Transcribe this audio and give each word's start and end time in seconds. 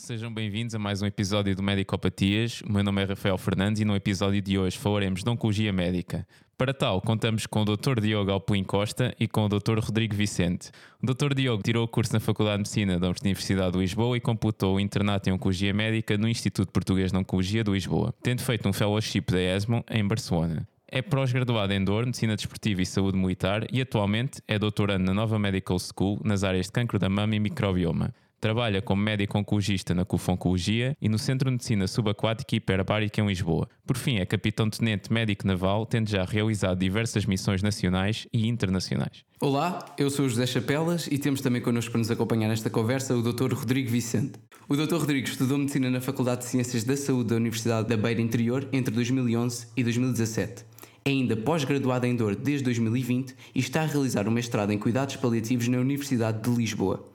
Sejam 0.00 0.32
bem-vindos 0.32 0.74
a 0.74 0.78
mais 0.78 1.02
um 1.02 1.06
episódio 1.06 1.54
do 1.54 1.62
Medicopatias. 1.62 2.62
O 2.62 2.72
meu 2.72 2.82
nome 2.82 3.02
é 3.02 3.04
Rafael 3.04 3.36
Fernandes 3.36 3.82
e 3.82 3.84
no 3.84 3.94
episódio 3.94 4.40
de 4.40 4.58
hoje 4.58 4.78
falaremos 4.78 5.22
de 5.22 5.28
Oncologia 5.28 5.70
Médica. 5.74 6.26
Para 6.56 6.72
tal, 6.72 7.02
contamos 7.02 7.46
com 7.46 7.60
o 7.60 7.64
Dr. 7.66 8.00
Diogo 8.00 8.30
Alpuim 8.30 8.64
Costa 8.64 9.14
e 9.20 9.28
com 9.28 9.44
o 9.44 9.48
Dr. 9.48 9.78
Rodrigo 9.78 10.16
Vicente. 10.16 10.70
O 11.02 11.06
Dr. 11.06 11.34
Diogo 11.34 11.62
tirou 11.62 11.84
o 11.84 11.88
curso 11.88 12.14
na 12.14 12.18
Faculdade 12.18 12.56
de 12.56 12.60
Medicina 12.60 12.98
da 12.98 13.12
Universidade 13.22 13.72
de 13.72 13.78
Lisboa 13.78 14.16
e 14.16 14.20
computou 14.20 14.76
o 14.76 14.80
internato 14.80 15.28
em 15.28 15.32
Oncologia 15.34 15.74
Médica 15.74 16.16
no 16.16 16.26
Instituto 16.26 16.72
Português 16.72 17.12
de 17.12 17.18
Oncologia 17.18 17.62
de 17.62 17.70
Lisboa, 17.70 18.14
tendo 18.22 18.40
feito 18.40 18.66
um 18.66 18.72
fellowship 18.72 19.26
da 19.30 19.38
ESMO 19.38 19.84
em 19.90 20.08
Barcelona. 20.08 20.66
É 20.88 21.02
pós-graduado 21.02 21.74
em 21.74 21.84
dor, 21.84 22.06
medicina 22.06 22.34
desportiva 22.34 22.80
e 22.80 22.86
saúde 22.86 23.18
militar 23.18 23.66
e 23.70 23.82
atualmente 23.82 24.40
é 24.48 24.58
doutorando 24.58 25.04
na 25.04 25.12
Nova 25.12 25.38
Medical 25.38 25.78
School 25.78 26.18
nas 26.24 26.42
áreas 26.42 26.66
de 26.66 26.72
cancro 26.72 26.98
da 26.98 27.10
mama 27.10 27.36
e 27.36 27.38
microbioma. 27.38 28.14
Trabalha 28.40 28.80
como 28.80 29.02
médico 29.02 29.36
oncologista 29.36 29.94
na 29.94 30.02
CUF 30.02 30.30
Oncologia 30.30 30.96
e 30.98 31.10
no 31.10 31.18
Centro 31.18 31.50
de 31.50 31.52
Medicina 31.52 31.86
Subaquática 31.86 32.54
e 32.54 32.56
Hiperbárica 32.56 33.20
em 33.20 33.26
Lisboa. 33.26 33.68
Por 33.86 33.98
fim, 33.98 34.16
é 34.16 34.24
capitão-tenente 34.24 35.12
médico 35.12 35.46
naval, 35.46 35.84
tendo 35.84 36.08
já 36.08 36.24
realizado 36.24 36.78
diversas 36.78 37.26
missões 37.26 37.62
nacionais 37.62 38.26
e 38.32 38.48
internacionais. 38.48 39.26
Olá, 39.42 39.84
eu 39.98 40.08
sou 40.08 40.24
o 40.24 40.28
José 40.28 40.46
Chapelas 40.46 41.06
e 41.06 41.18
temos 41.18 41.42
também 41.42 41.60
connosco 41.60 41.90
para 41.90 41.98
nos 41.98 42.10
acompanhar 42.10 42.48
nesta 42.48 42.70
conversa 42.70 43.14
o 43.14 43.20
Dr. 43.20 43.52
Rodrigo 43.52 43.90
Vicente. 43.90 44.38
O 44.66 44.74
Dr. 44.74 44.96
Rodrigo 44.96 45.28
estudou 45.28 45.58
Medicina 45.58 45.90
na 45.90 46.00
Faculdade 46.00 46.40
de 46.40 46.46
Ciências 46.46 46.82
da 46.82 46.96
Saúde 46.96 47.28
da 47.28 47.36
Universidade 47.36 47.88
da 47.88 47.96
Beira 47.96 48.22
Interior 48.22 48.66
entre 48.72 48.94
2011 48.94 49.66
e 49.76 49.84
2017. 49.84 50.64
É 51.04 51.10
ainda 51.10 51.36
pós-graduado 51.36 52.06
em 52.06 52.16
dor 52.16 52.34
desde 52.34 52.64
2020 52.64 53.34
e 53.54 53.60
está 53.60 53.82
a 53.82 53.86
realizar 53.86 54.26
um 54.26 54.30
mestrado 54.30 54.70
em 54.70 54.78
cuidados 54.78 55.16
paliativos 55.16 55.68
na 55.68 55.78
Universidade 55.78 56.42
de 56.42 56.56
Lisboa. 56.56 57.09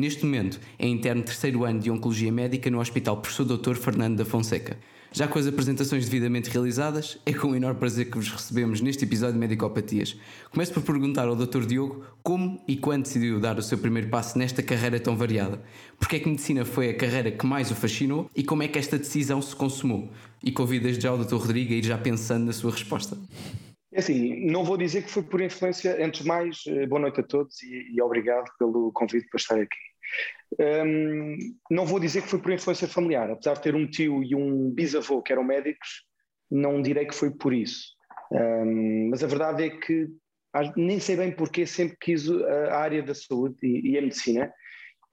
Neste 0.00 0.24
momento, 0.24 0.58
é 0.78 0.86
interno 0.86 1.22
terceiro 1.22 1.62
ano 1.62 1.78
de 1.78 1.90
Oncologia 1.90 2.32
Médica 2.32 2.70
no 2.70 2.80
Hospital 2.80 3.18
Professor 3.18 3.44
Dr. 3.44 3.74
Fernando 3.74 4.16
da 4.16 4.24
Fonseca. 4.24 4.78
Já 5.12 5.28
com 5.28 5.38
as 5.38 5.46
apresentações 5.46 6.06
devidamente 6.06 6.48
realizadas, 6.48 7.18
é 7.26 7.34
com 7.34 7.54
enorme 7.54 7.78
prazer 7.78 8.10
que 8.10 8.16
vos 8.16 8.30
recebemos 8.30 8.80
neste 8.80 9.04
episódio 9.04 9.34
de 9.34 9.40
Medicopatias. 9.40 10.18
Começo 10.50 10.72
por 10.72 10.82
perguntar 10.84 11.28
ao 11.28 11.36
Dr. 11.36 11.66
Diogo 11.66 12.02
como 12.22 12.64
e 12.66 12.78
quando 12.78 13.02
decidiu 13.02 13.38
dar 13.38 13.58
o 13.58 13.62
seu 13.62 13.76
primeiro 13.76 14.08
passo 14.08 14.38
nesta 14.38 14.62
carreira 14.62 14.98
tão 14.98 15.14
variada. 15.14 15.60
Porque 15.98 16.16
é 16.16 16.18
que 16.18 16.30
medicina 16.30 16.64
foi 16.64 16.88
a 16.88 16.96
carreira 16.96 17.30
que 17.30 17.44
mais 17.44 17.70
o 17.70 17.74
fascinou 17.74 18.30
e 18.34 18.42
como 18.42 18.62
é 18.62 18.68
que 18.68 18.78
esta 18.78 18.96
decisão 18.96 19.42
se 19.42 19.54
consumou? 19.54 20.08
E 20.42 20.50
convido 20.50 20.84
desde 20.84 21.02
já 21.02 21.12
o 21.12 21.22
Dr. 21.22 21.34
Rodrigo 21.34 21.74
a 21.74 21.76
ir 21.76 21.84
já 21.84 21.98
pensando 21.98 22.46
na 22.46 22.54
sua 22.54 22.70
resposta. 22.70 23.18
É 23.92 23.98
assim, 23.98 24.46
não 24.50 24.64
vou 24.64 24.78
dizer 24.78 25.02
que 25.02 25.10
foi 25.10 25.24
por 25.24 25.42
influência, 25.42 26.02
antes 26.02 26.22
de 26.22 26.26
mais, 26.26 26.62
eh, 26.68 26.86
boa 26.86 27.02
noite 27.02 27.20
a 27.20 27.22
todos 27.22 27.60
e, 27.62 27.92
e 27.92 28.00
obrigado 28.00 28.48
pelo 28.58 28.90
convite 28.92 29.28
para 29.28 29.38
estar 29.38 29.56
aqui. 29.56 29.89
Um, 30.58 31.36
não 31.70 31.86
vou 31.86 32.00
dizer 32.00 32.22
que 32.22 32.28
foi 32.28 32.40
por 32.40 32.52
influência 32.52 32.88
familiar, 32.88 33.30
apesar 33.30 33.54
de 33.54 33.62
ter 33.62 33.74
um 33.74 33.88
tio 33.88 34.22
e 34.22 34.34
um 34.34 34.70
bisavô 34.70 35.22
que 35.22 35.32
eram 35.32 35.44
médicos, 35.44 36.04
não 36.50 36.82
direi 36.82 37.06
que 37.06 37.14
foi 37.14 37.30
por 37.30 37.54
isso. 37.54 37.94
Um, 38.32 39.08
mas 39.10 39.22
a 39.22 39.26
verdade 39.26 39.64
é 39.64 39.70
que 39.70 40.08
nem 40.76 40.98
sei 40.98 41.16
bem 41.16 41.30
porque 41.30 41.64
sempre 41.64 41.96
quis 42.00 42.28
a 42.28 42.76
área 42.76 43.02
da 43.02 43.14
saúde 43.14 43.56
e, 43.62 43.92
e 43.92 43.98
a 43.98 44.02
medicina, 44.02 44.52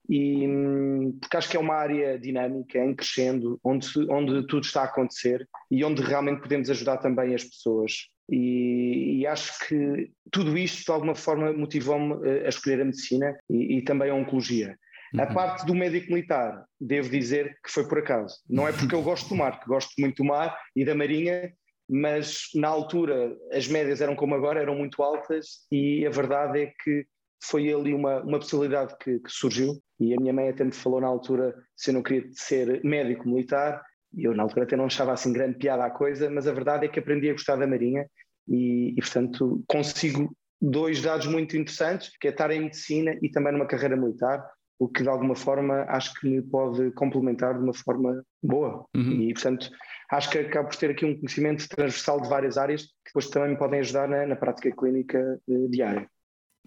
e, 0.09 0.47
hum, 0.47 1.17
porque 1.19 1.37
acho 1.37 1.49
que 1.49 1.57
é 1.57 1.59
uma 1.59 1.75
área 1.75 2.17
dinâmica, 2.17 2.79
em 2.79 2.95
crescendo, 2.95 3.59
onde, 3.63 3.87
onde 4.09 4.47
tudo 4.47 4.63
está 4.63 4.81
a 4.81 4.85
acontecer 4.85 5.47
e 5.69 5.83
onde 5.83 6.01
realmente 6.01 6.41
podemos 6.41 6.69
ajudar 6.69 6.97
também 6.97 7.35
as 7.35 7.43
pessoas. 7.43 8.07
E, 8.29 9.19
e, 9.19 9.27
acho 9.27 9.67
que 9.67 10.11
tudo 10.31 10.57
isto 10.57 10.85
de 10.85 10.91
alguma 10.91 11.15
forma 11.15 11.53
motivou-me 11.53 12.27
eh, 12.27 12.45
a 12.45 12.49
escolher 12.49 12.81
a 12.81 12.85
medicina 12.85 13.37
e, 13.49 13.77
e 13.77 13.81
também 13.83 14.09
a 14.09 14.15
oncologia. 14.15 14.77
Uhum. 15.13 15.21
A 15.21 15.25
parte 15.27 15.65
do 15.65 15.73
médico 15.73 16.11
militar, 16.11 16.65
devo 16.79 17.09
dizer 17.09 17.57
que 17.63 17.71
foi 17.71 17.87
por 17.87 17.99
acaso. 17.99 18.35
Não 18.49 18.67
é 18.67 18.71
porque 18.71 18.93
eu 18.93 19.01
gosto 19.01 19.29
do 19.29 19.35
mar, 19.35 19.59
que 19.59 19.67
gosto 19.67 19.93
muito 19.99 20.17
do 20.17 20.25
mar 20.25 20.57
e 20.75 20.83
da 20.83 20.95
marinha, 20.95 21.53
mas 21.89 22.49
na 22.53 22.67
altura 22.67 23.35
as 23.51 23.67
médias 23.67 24.01
eram 24.01 24.15
como 24.15 24.35
agora, 24.35 24.61
eram 24.61 24.75
muito 24.75 25.01
altas 25.01 25.65
e 25.71 26.05
a 26.05 26.09
verdade 26.09 26.61
é 26.61 26.73
que 26.83 27.05
foi 27.41 27.71
ali 27.71 27.93
uma, 27.93 28.21
uma 28.23 28.39
possibilidade 28.39 28.95
que, 28.99 29.19
que 29.19 29.31
surgiu 29.31 29.81
e 29.99 30.13
a 30.13 30.19
minha 30.19 30.33
mãe 30.33 30.49
até 30.49 30.63
me 30.63 30.71
falou 30.71 30.99
na 30.99 31.07
altura 31.07 31.55
se 31.75 31.91
eu 31.91 31.93
não 31.93 32.03
queria 32.03 32.27
ser 32.33 32.83
médico 32.83 33.27
militar 33.29 33.81
e 34.13 34.25
eu 34.25 34.35
na 34.35 34.43
altura 34.43 34.63
até 34.63 34.75
não 34.75 34.85
achava 34.85 35.13
assim 35.13 35.31
grande 35.31 35.57
piada 35.57 35.85
a 35.85 35.91
coisa, 35.91 36.29
mas 36.29 36.47
a 36.47 36.51
verdade 36.51 36.85
é 36.85 36.89
que 36.89 36.99
aprendi 36.99 37.29
a 37.29 37.33
gostar 37.33 37.55
da 37.55 37.67
Marinha 37.67 38.05
e, 38.47 38.91
e 38.91 38.95
portanto 38.95 39.63
consigo 39.67 40.35
dois 40.59 41.01
dados 41.01 41.27
muito 41.27 41.55
interessantes, 41.55 42.11
que 42.19 42.27
é 42.27 42.31
estar 42.31 42.49
em 42.51 42.61
medicina 42.61 43.17
e 43.21 43.29
também 43.29 43.53
numa 43.53 43.67
carreira 43.67 43.95
militar, 43.95 44.43
o 44.79 44.87
que 44.87 45.03
de 45.03 45.09
alguma 45.09 45.35
forma 45.35 45.85
acho 45.87 46.13
que 46.15 46.27
me 46.27 46.41
pode 46.41 46.91
complementar 46.91 47.55
de 47.55 47.63
uma 47.63 47.73
forma 47.73 48.23
boa. 48.41 48.85
Uhum. 48.95 49.21
E 49.21 49.33
portanto 49.33 49.69
acho 50.11 50.29
que 50.29 50.39
acabo 50.39 50.69
por 50.69 50.77
ter 50.77 50.91
aqui 50.91 51.05
um 51.05 51.15
conhecimento 51.15 51.67
transversal 51.67 52.21
de 52.21 52.29
várias 52.29 52.57
áreas 52.57 52.83
que 52.83 52.91
depois 53.07 53.29
também 53.29 53.49
me 53.49 53.57
podem 53.57 53.79
ajudar 53.79 54.07
na, 54.07 54.25
na 54.25 54.35
prática 54.35 54.71
clínica 54.71 55.19
eh, 55.49 55.67
diária. 55.69 56.07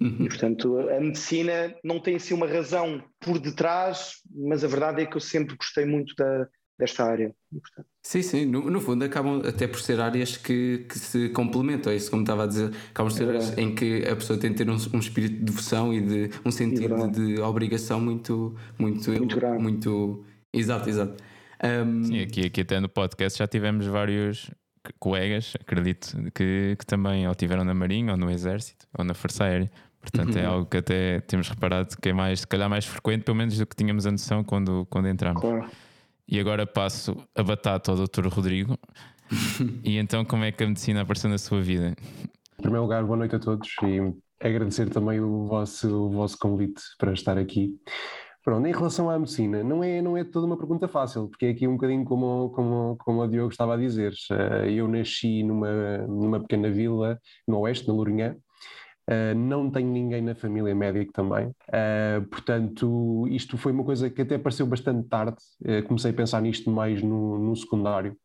Uhum. 0.01 0.25
E, 0.25 0.29
portanto, 0.29 0.79
a 0.79 0.99
medicina 0.99 1.75
não 1.85 2.01
tem 2.01 2.17
assim 2.17 2.33
uma 2.33 2.47
razão 2.47 3.05
por 3.21 3.39
detrás, 3.39 4.15
mas 4.35 4.65
a 4.65 4.69
verdade 4.69 5.03
é 5.03 5.07
que 5.07 5.15
eu 5.15 5.21
sempre 5.21 5.55
gostei 5.57 5.85
muito 5.85 6.15
da, 6.17 6.49
desta 6.81 7.05
área. 7.05 7.35
Portanto... 7.51 7.87
Sim, 8.03 8.23
sim, 8.23 8.45
no, 8.47 8.71
no, 8.71 8.81
fundo 8.81 9.05
acabam 9.05 9.43
até 9.47 9.69
por 9.69 9.81
ser 9.81 10.01
áreas 10.01 10.37
que, 10.37 10.87
que 10.89 10.99
se 10.99 11.29
complementam, 11.29 11.93
é 11.93 11.97
isso 11.97 12.11
como 12.11 12.23
estava 12.23 12.45
a 12.45 12.47
dizer, 12.47 12.73
acabam 12.91 13.13
por 13.13 13.17
ser 13.17 13.25
é 13.25 13.29
áreas 13.29 13.59
em 13.59 13.75
que 13.75 14.05
a 14.09 14.17
pessoa 14.17 14.39
tem 14.39 14.51
de 14.51 14.57
ter 14.57 14.71
um, 14.71 14.77
um 14.95 14.99
espírito 14.99 15.37
de 15.37 15.45
devoção 15.45 15.93
e 15.93 16.01
de 16.01 16.31
um 16.45 16.51
sentido 16.51 16.95
é 16.97 17.09
de, 17.09 17.35
de, 17.35 17.41
obrigação 17.41 18.01
muito, 18.01 18.57
muito, 18.79 19.11
muito, 19.11 19.37
grande. 19.37 19.63
muito 19.63 20.25
exato, 20.53 20.89
exato. 20.89 21.23
Um... 21.63 22.05
Sim, 22.05 22.21
aqui, 22.21 22.47
aqui 22.47 22.63
até 22.63 22.81
no 22.81 22.89
podcast 22.89 23.39
já 23.39 23.47
tivemos 23.47 23.87
vários 23.87 24.51
colegas, 24.99 25.53
acredito, 25.61 26.17
que, 26.35 26.75
que 26.79 26.87
também 26.87 27.29
ou 27.29 27.35
tiveram 27.35 27.65
na 27.65 27.75
Marinha 27.75 28.13
ou 28.13 28.17
no 28.17 28.31
Exército 28.31 28.87
ou 28.99 29.05
na 29.05 29.15
Força 29.15 29.45
Aérea. 29.45 29.71
Portanto, 30.01 30.37
é 30.37 30.41
uhum. 30.41 30.47
é 30.47 30.47
algo 30.47 30.67
que 30.67 30.79
até 30.79 31.21
temos 31.21 31.49
reparado 31.49 31.95
que 32.01 32.09
é 32.09 32.13
mais, 32.13 32.41
se 32.41 32.47
calhar, 32.47 32.71
mais 32.71 32.87
frequente, 32.87 33.23
pelo 33.23 33.37
menos 33.37 33.59
do 33.59 33.67
que 33.67 33.77
tínhamos 33.77 34.07
a 34.07 34.11
noção 34.11 34.43
quando, 34.43 34.87
quando 34.89 35.09
entramos. 35.09 35.43
Claro. 35.43 35.67
E 36.31 36.39
agora 36.39 36.65
passo 36.65 37.17
a 37.35 37.43
batata 37.43 37.91
ao 37.91 37.97
Dr. 37.97 38.29
Rodrigo. 38.29 38.79
e 39.83 39.99
então, 39.99 40.25
como 40.25 40.45
é 40.45 40.53
que 40.53 40.63
a 40.63 40.67
medicina 40.69 41.03
apareceu 41.03 41.29
na 41.29 41.39
sua 41.39 41.61
vida? 41.61 41.93
Em 42.57 42.63
primeiro 42.63 42.85
lugar, 42.85 43.03
boa 43.05 43.17
noite 43.17 43.35
a 43.35 43.41
todos 43.41 43.69
e 43.83 44.15
agradecer 44.41 44.89
também 44.91 45.19
o 45.19 45.47
vosso, 45.47 45.93
o 45.93 46.09
vosso 46.09 46.39
convite 46.39 46.81
para 46.99 47.13
estar 47.13 47.37
aqui. 47.37 47.75
Pronto, 48.45 48.65
em 48.65 48.73
relação 48.73 49.11
à 49.11 49.19
medicina, 49.19 49.65
não 49.65 49.83
é, 49.83 50.01
não 50.01 50.17
é 50.17 50.23
toda 50.23 50.47
uma 50.47 50.57
pergunta 50.57 50.87
fácil, 50.87 51.29
porque 51.29 51.47
é 51.47 51.51
aqui 51.51 51.67
um 51.67 51.73
bocadinho 51.73 52.05
como, 52.05 52.51
como, 52.51 52.97
como 53.01 53.23
o 53.23 53.29
Diogo 53.29 53.51
estava 53.51 53.75
a 53.75 53.77
dizer. 53.77 54.15
Eh, 54.31 54.75
eu 54.75 54.87
nasci 54.87 55.43
numa, 55.43 55.99
numa 56.07 56.41
pequena 56.41 56.71
vila 56.71 57.19
no 57.47 57.59
oeste, 57.59 57.89
na 57.89 57.95
Lourinhã, 57.95 58.37
Uh, 59.09 59.35
não 59.35 59.71
tenho 59.71 59.89
ninguém 59.89 60.23
na 60.23 60.35
família 60.35 60.75
médico 60.75 61.13
também, 61.13 61.49
uh, 61.49 62.25
portanto, 62.31 63.27
isto 63.29 63.59
foi 63.59 63.73
uma 63.73 63.83
coisa 63.83 64.09
que 64.09 64.23
até 64.23 64.37
apareceu 64.37 64.67
bastante 64.67 65.09
tarde. 65.09 65.37
Uh, 65.63 65.83
comecei 65.87 66.13
a 66.13 66.15
pensar 66.15 66.41
nisto 66.41 66.71
mais 66.71 67.03
no, 67.03 67.39
no, 67.39 67.57
secundário, 67.57 68.17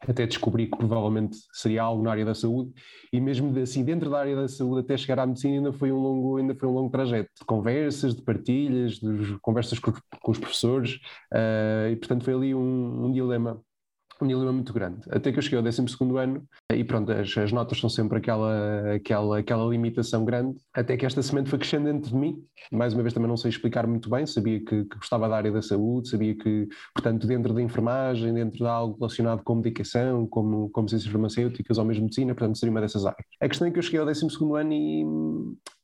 até 0.00 0.26
descobri 0.26 0.66
que 0.66 0.76
provavelmente 0.76 1.36
seria 1.52 1.82
algo 1.82 2.02
na 2.02 2.10
área 2.10 2.24
da 2.24 2.34
saúde, 2.34 2.72
e 3.12 3.20
mesmo 3.20 3.56
assim, 3.60 3.84
dentro 3.84 4.10
da 4.10 4.18
área 4.18 4.34
da 4.34 4.48
saúde, 4.48 4.80
até 4.80 4.96
chegar 4.96 5.20
à 5.20 5.26
medicina, 5.26 5.54
ainda 5.54 5.72
foi 5.72 5.92
um 5.92 5.98
longo, 5.98 6.36
ainda 6.36 6.54
foi 6.54 6.68
um 6.68 6.72
longo 6.72 6.90
trajeto. 6.90 7.30
De 7.38 7.44
conversas, 7.46 8.14
de 8.14 8.22
partilhas, 8.22 8.94
de 8.94 9.38
conversas 9.40 9.78
com, 9.78 9.92
com 10.20 10.32
os 10.32 10.38
professores, 10.38 10.98
e 11.90 11.96
portanto 11.96 12.24
foi 12.24 12.34
ali 12.34 12.54
um, 12.54 13.06
um 13.06 13.12
dilema 13.12 13.62
um 14.24 14.28
dilema 14.28 14.52
muito 14.52 14.72
grande. 14.72 15.00
Até 15.10 15.30
que 15.30 15.38
eu 15.38 15.42
cheguei 15.42 15.58
ao 15.58 15.62
12 15.62 15.82
ano 16.18 16.42
e 16.72 16.82
pronto, 16.84 17.12
as, 17.12 17.36
as, 17.36 17.52
notas 17.52 17.78
são 17.78 17.90
sempre 17.90 18.18
aquela, 18.18 18.94
aquela, 18.94 19.38
aquela 19.38 19.64
limitação 19.66 20.24
grande. 20.24 20.56
Até 20.72 20.96
que 20.96 21.06
esta 21.06 21.22
semente 21.22 21.50
foi 21.50 21.58
crescendo 21.58 21.84
dentro 21.84 22.10
de 22.10 22.16
mim. 22.16 22.42
Mais 22.72 22.94
uma 22.94 23.02
vez 23.02 23.12
também 23.12 23.28
não 23.28 23.36
sei 23.36 23.50
explicar 23.50 23.86
muito 23.86 24.08
bem, 24.08 24.26
sabia 24.26 24.58
que, 24.58 24.84
que 24.84 24.96
gostava 24.96 25.28
da 25.28 25.36
área 25.36 25.52
da 25.52 25.62
saúde, 25.62 26.08
sabia 26.08 26.34
que, 26.34 26.66
portanto, 26.94 27.26
dentro 27.26 27.52
da 27.52 27.62
enfermagem, 27.62 28.32
dentro 28.32 28.58
de 28.58 28.66
algo 28.66 28.96
relacionado 28.98 29.42
com 29.42 29.56
medicação, 29.56 30.26
como, 30.26 30.70
como 30.70 30.88
ciências 30.88 31.12
farmacêuticas 31.12 31.78
ou 31.78 31.84
mesmo 31.84 32.04
medicina, 32.04 32.34
portanto, 32.34 32.58
seria 32.58 32.70
uma 32.70 32.80
dessas 32.80 33.04
áreas. 33.04 33.26
A 33.40 33.48
questão 33.48 33.68
é 33.68 33.70
que 33.70 33.78
eu 33.78 33.82
cheguei 33.82 34.00
ao 34.00 34.06
12 34.06 34.26
ano 34.56 34.72
e 34.72 35.04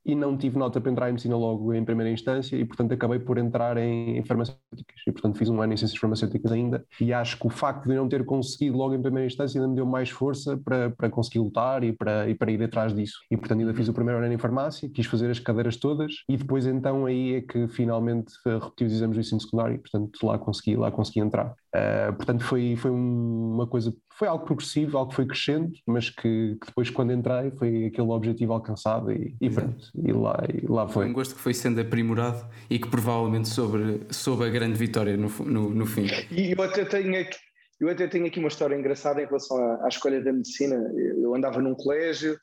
e 0.04 0.14
não 0.14 0.36
tive 0.36 0.58
nota 0.58 0.80
para 0.80 0.90
entrar 0.90 1.08
em 1.08 1.12
medicina 1.12 1.36
logo 1.36 1.74
em 1.74 1.84
primeira 1.84 2.10
instância 2.10 2.56
e 2.56 2.64
portanto 2.64 2.92
acabei 2.92 3.18
por 3.18 3.38
entrar 3.38 3.76
em, 3.76 4.18
em, 4.18 4.24
farmacêuticas. 4.24 5.00
E 5.06 5.12
portanto 5.12 5.36
fiz 5.36 5.48
um 5.48 5.60
ano 5.60 5.72
em 5.72 5.76
ciências 5.76 5.98
farmacêuticas 5.98 6.50
ainda. 6.52 6.84
E 7.00 7.12
acho 7.12 7.38
que 7.38 7.46
o 7.46 7.50
facto 7.50 7.88
de 7.88 7.94
não 7.94 8.08
ter 8.08 8.24
conseguido 8.24 8.76
logo 8.76 8.94
em 8.94 9.02
primeira 9.02 9.26
instância 9.26 9.58
ainda 9.58 9.68
me 9.68 9.76
deu 9.76 9.86
mais 9.86 10.10
força 10.10 10.56
para, 10.56 10.90
para 10.90 11.10
conseguir 11.10 11.40
lutar 11.40 11.84
e 11.84 11.92
para, 11.92 12.28
e 12.28 12.34
para 12.34 12.50
ir 12.50 12.62
atrás 12.62 12.94
disso. 12.94 13.18
E 13.30 13.36
portanto 13.36 13.60
ainda 13.60 13.74
fiz 13.74 13.88
o 13.88 13.92
primeiro 13.92 14.22
ano 14.22 14.32
em 14.32 14.38
farmácia, 14.38 14.88
quis 14.88 15.06
fazer 15.06 15.30
as 15.30 15.38
cadeiras 15.38 15.76
todas 15.76 16.12
e 16.28 16.36
depois 16.36 16.66
então 16.66 17.06
aí 17.06 17.34
é 17.34 17.40
que 17.40 17.68
finalmente 17.68 18.32
repeti 18.44 18.84
os 18.84 18.92
exames 18.92 19.16
do 19.16 19.20
ensino 19.20 19.40
secundário 19.40 19.74
e 19.74 19.78
portanto 19.78 20.18
lá 20.22 20.38
consegui, 20.38 20.76
lá 20.76 20.90
consegui 20.90 21.20
entrar. 21.20 21.54
Uh, 21.74 22.12
portanto 22.16 22.42
foi, 22.42 22.74
foi 22.74 22.90
uma 22.90 23.66
coisa, 23.66 23.94
foi 24.14 24.26
algo 24.26 24.44
progressivo, 24.44 24.98
algo 24.98 25.10
que 25.10 25.16
foi 25.16 25.26
crescendo, 25.26 25.70
mas 25.86 26.10
que, 26.10 26.56
que 26.60 26.66
depois 26.66 26.90
quando 26.90 27.12
entrei 27.12 27.52
foi 27.52 27.86
aquele 27.86 28.08
objetivo 28.08 28.52
alcançado 28.52 29.12
e, 29.12 29.36
e 29.40 29.48
pronto 29.48 29.90
e 30.04 30.12
lá, 30.12 30.42
e 30.52 30.66
lá 30.66 30.88
foi. 30.88 31.06
Um 31.06 31.12
gosto 31.12 31.34
que 31.34 31.40
foi 31.40 31.54
sendo 31.54 31.80
aprimorado 31.80 32.46
e 32.68 32.78
que 32.78 32.88
provavelmente 32.88 33.48
sobre, 33.48 34.00
soube 34.10 34.44
a 34.44 34.48
grande 34.48 34.78
vitória 34.78 35.16
no, 35.16 35.28
no, 35.28 35.70
no 35.70 35.86
fim. 35.86 36.06
E 36.30 36.52
eu 36.52 36.62
até 36.62 36.84
tenho 36.84 37.20
aqui. 37.20 37.38
Eu 37.80 37.88
até 37.88 38.06
tenho 38.06 38.26
aqui 38.26 38.38
uma 38.38 38.48
história 38.48 38.76
engraçada 38.76 39.22
em 39.22 39.26
relação 39.26 39.56
à, 39.56 39.86
à 39.86 39.88
escolha 39.88 40.22
da 40.22 40.32
medicina. 40.32 40.76
Eu 40.96 41.34
andava 41.34 41.62
num 41.62 41.74
colégio, 41.74 42.38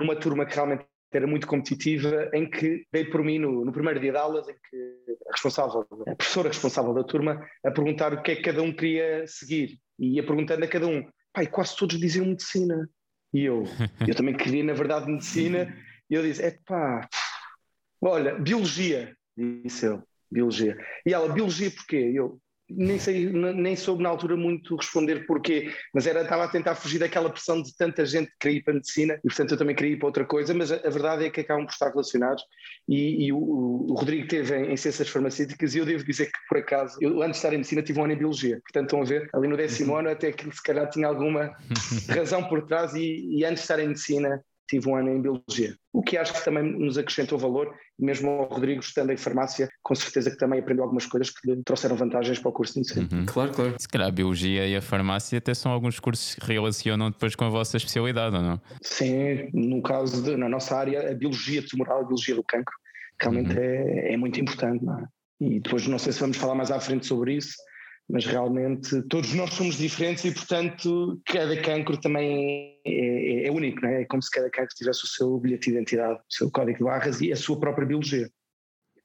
numa 0.00 0.16
turma 0.16 0.44
que 0.44 0.54
realmente 0.54 0.84
era 1.12 1.26
muito 1.26 1.46
competitiva, 1.46 2.28
em 2.34 2.50
que 2.50 2.84
dei 2.92 3.04
por 3.04 3.22
mim 3.22 3.38
no, 3.38 3.64
no, 3.64 3.72
primeiro 3.72 4.00
dia 4.00 4.10
de 4.10 4.18
aulas, 4.18 4.48
em 4.48 4.54
que 4.54 5.14
a 5.28 5.32
responsável, 5.32 5.86
a 6.06 6.16
professora 6.16 6.48
responsável 6.48 6.92
da 6.92 7.04
turma, 7.04 7.40
a 7.64 7.70
perguntar 7.70 8.12
o 8.12 8.22
que 8.22 8.32
é 8.32 8.36
que 8.36 8.42
cada 8.42 8.62
um 8.62 8.72
queria 8.72 9.24
seguir. 9.26 9.78
E 9.98 10.16
ia 10.16 10.26
perguntando 10.26 10.64
a 10.64 10.68
cada 10.68 10.86
um, 10.86 11.06
pai, 11.32 11.46
quase 11.46 11.76
todos 11.76 11.98
diziam 11.98 12.26
medicina. 12.26 12.88
E 13.32 13.44
eu, 13.44 13.64
eu 14.06 14.14
também 14.14 14.36
queria, 14.36 14.64
na 14.64 14.72
verdade, 14.72 15.06
medicina. 15.06 15.72
E 16.10 16.14
eu 16.14 16.22
disse, 16.22 16.42
é 16.42 16.58
pá, 16.64 17.08
olha, 18.00 18.34
biologia, 18.34 19.16
disse 19.36 19.86
eu, 19.86 20.02
biologia. 20.30 20.78
E 21.04 21.12
ela, 21.12 21.32
biologia 21.32 21.70
porquê? 21.70 22.12
Eu, 22.14 22.40
nem 22.68 22.98
sei, 22.98 23.30
nem 23.30 23.76
soube 23.76 24.02
na 24.02 24.08
altura 24.08 24.36
muito 24.36 24.74
responder 24.74 25.24
porquê, 25.26 25.72
mas 25.94 26.06
era, 26.06 26.22
estava 26.22 26.44
a 26.44 26.48
tentar 26.48 26.74
fugir 26.74 26.98
daquela 26.98 27.30
pressão 27.30 27.62
de 27.62 27.74
tanta 27.76 28.04
gente 28.04 28.28
que 28.30 28.38
queria 28.40 28.58
ir 28.58 28.62
para 28.62 28.72
a 28.72 28.74
medicina 28.74 29.14
e 29.18 29.28
portanto 29.28 29.52
eu 29.52 29.58
também 29.58 29.76
queria 29.76 29.92
ir 29.92 29.98
para 29.98 30.08
outra 30.08 30.24
coisa, 30.24 30.52
mas 30.52 30.72
a, 30.72 30.76
a 30.76 30.90
verdade 30.90 31.24
é 31.24 31.30
que 31.30 31.40
acabam 31.40 31.64
por 31.64 31.72
estar 31.72 31.90
relacionados 31.90 32.42
e, 32.88 33.26
e 33.26 33.32
o, 33.32 33.38
o, 33.38 33.94
Rodrigo 33.94 34.26
teve 34.26 34.56
em, 34.56 34.72
em, 34.72 34.76
ciências 34.76 35.08
farmacêuticas 35.08 35.74
e 35.74 35.78
eu 35.78 35.86
devo 35.86 36.04
dizer 36.04 36.26
que 36.26 36.38
por 36.48 36.58
acaso, 36.58 36.98
eu 37.00 37.22
antes 37.22 37.32
de 37.32 37.36
estar 37.38 37.52
em 37.52 37.58
medicina 37.58 37.82
tive 37.82 38.00
um 38.00 38.04
ano 38.04 38.12
em 38.14 38.18
biologia, 38.18 38.60
portanto 38.60 38.86
estão 38.86 39.02
a 39.02 39.04
ver, 39.04 39.30
ali 39.32 39.46
no 39.46 39.56
décimo 39.56 39.92
uhum. 39.92 39.98
ano 39.98 40.10
até 40.10 40.32
que 40.32 40.50
se 40.50 40.62
calhar 40.62 40.88
tinha 40.90 41.06
alguma 41.06 41.56
razão 42.08 42.42
por 42.48 42.66
trás 42.66 42.94
e, 42.94 43.38
e 43.38 43.44
antes 43.44 43.58
de 43.58 43.60
estar 43.62 43.78
em 43.78 43.88
medicina 43.88 44.42
tive 44.66 44.88
um 44.88 44.96
ano 44.96 45.10
em 45.10 45.20
Biologia. 45.20 45.76
O 45.92 46.02
que 46.02 46.16
acho 46.16 46.32
que 46.32 46.44
também 46.44 46.62
nos 46.62 46.98
acrescentou 46.98 47.38
valor, 47.38 47.74
mesmo 47.98 48.30
ao 48.30 48.48
Rodrigo 48.48 48.80
estando 48.80 49.12
em 49.12 49.16
farmácia, 49.16 49.68
com 49.82 49.94
certeza 49.94 50.30
que 50.30 50.36
também 50.36 50.60
aprendeu 50.60 50.84
algumas 50.84 51.06
coisas 51.06 51.30
que 51.30 51.50
lhe 51.50 51.62
trouxeram 51.62 51.96
vantagens 51.96 52.38
para 52.38 52.48
o 52.48 52.52
curso 52.52 52.80
de. 52.80 52.98
Uhum. 52.98 53.26
Claro, 53.26 53.52
claro. 53.52 53.74
Se 53.78 53.88
calhar 53.88 54.08
a 54.08 54.10
Biologia 54.10 54.66
e 54.66 54.76
a 54.76 54.82
farmácia 54.82 55.38
até 55.38 55.54
são 55.54 55.72
alguns 55.72 55.98
cursos 55.98 56.34
que 56.34 56.46
relacionam 56.46 57.10
depois 57.10 57.34
com 57.34 57.44
a 57.44 57.48
vossa 57.48 57.76
especialidade, 57.76 58.36
ou 58.36 58.42
não? 58.42 58.60
Sim, 58.82 59.48
no 59.52 59.82
caso, 59.82 60.22
de, 60.22 60.36
na 60.36 60.48
nossa 60.48 60.76
área, 60.76 61.10
a 61.10 61.14
Biologia 61.14 61.62
tumoral, 61.66 62.00
a 62.00 62.04
Biologia 62.04 62.34
do 62.34 62.42
cancro, 62.42 62.74
realmente 63.20 63.56
uhum. 63.56 63.62
é, 63.62 64.12
é 64.12 64.16
muito 64.16 64.40
importante, 64.40 64.84
não 64.84 64.98
é? 64.98 65.04
E 65.40 65.60
depois 65.60 65.86
não 65.86 65.98
sei 65.98 66.12
se 66.12 66.20
vamos 66.20 66.36
falar 66.36 66.54
mais 66.54 66.70
à 66.70 66.80
frente 66.80 67.06
sobre 67.06 67.34
isso, 67.34 67.54
mas 68.08 68.24
realmente 68.24 69.02
todos 69.02 69.32
nós 69.34 69.52
somos 69.54 69.76
diferentes 69.76 70.24
e, 70.24 70.32
portanto, 70.32 71.20
cada 71.24 71.60
cancro 71.60 71.96
também 71.96 72.78
é, 72.84 73.44
é, 73.44 73.48
é 73.48 73.50
único, 73.50 73.80
não 73.82 73.88
é? 73.88 74.02
É 74.02 74.04
como 74.04 74.22
se 74.22 74.30
cada 74.30 74.48
cancro 74.48 74.74
tivesse 74.76 75.04
o 75.04 75.08
seu 75.08 75.38
bilhete 75.38 75.70
de 75.70 75.76
identidade, 75.76 76.18
o 76.18 76.34
seu 76.34 76.50
código 76.50 76.78
de 76.78 76.84
barras 76.84 77.20
e 77.20 77.32
a 77.32 77.36
sua 77.36 77.58
própria 77.58 77.86
biologia. 77.86 78.30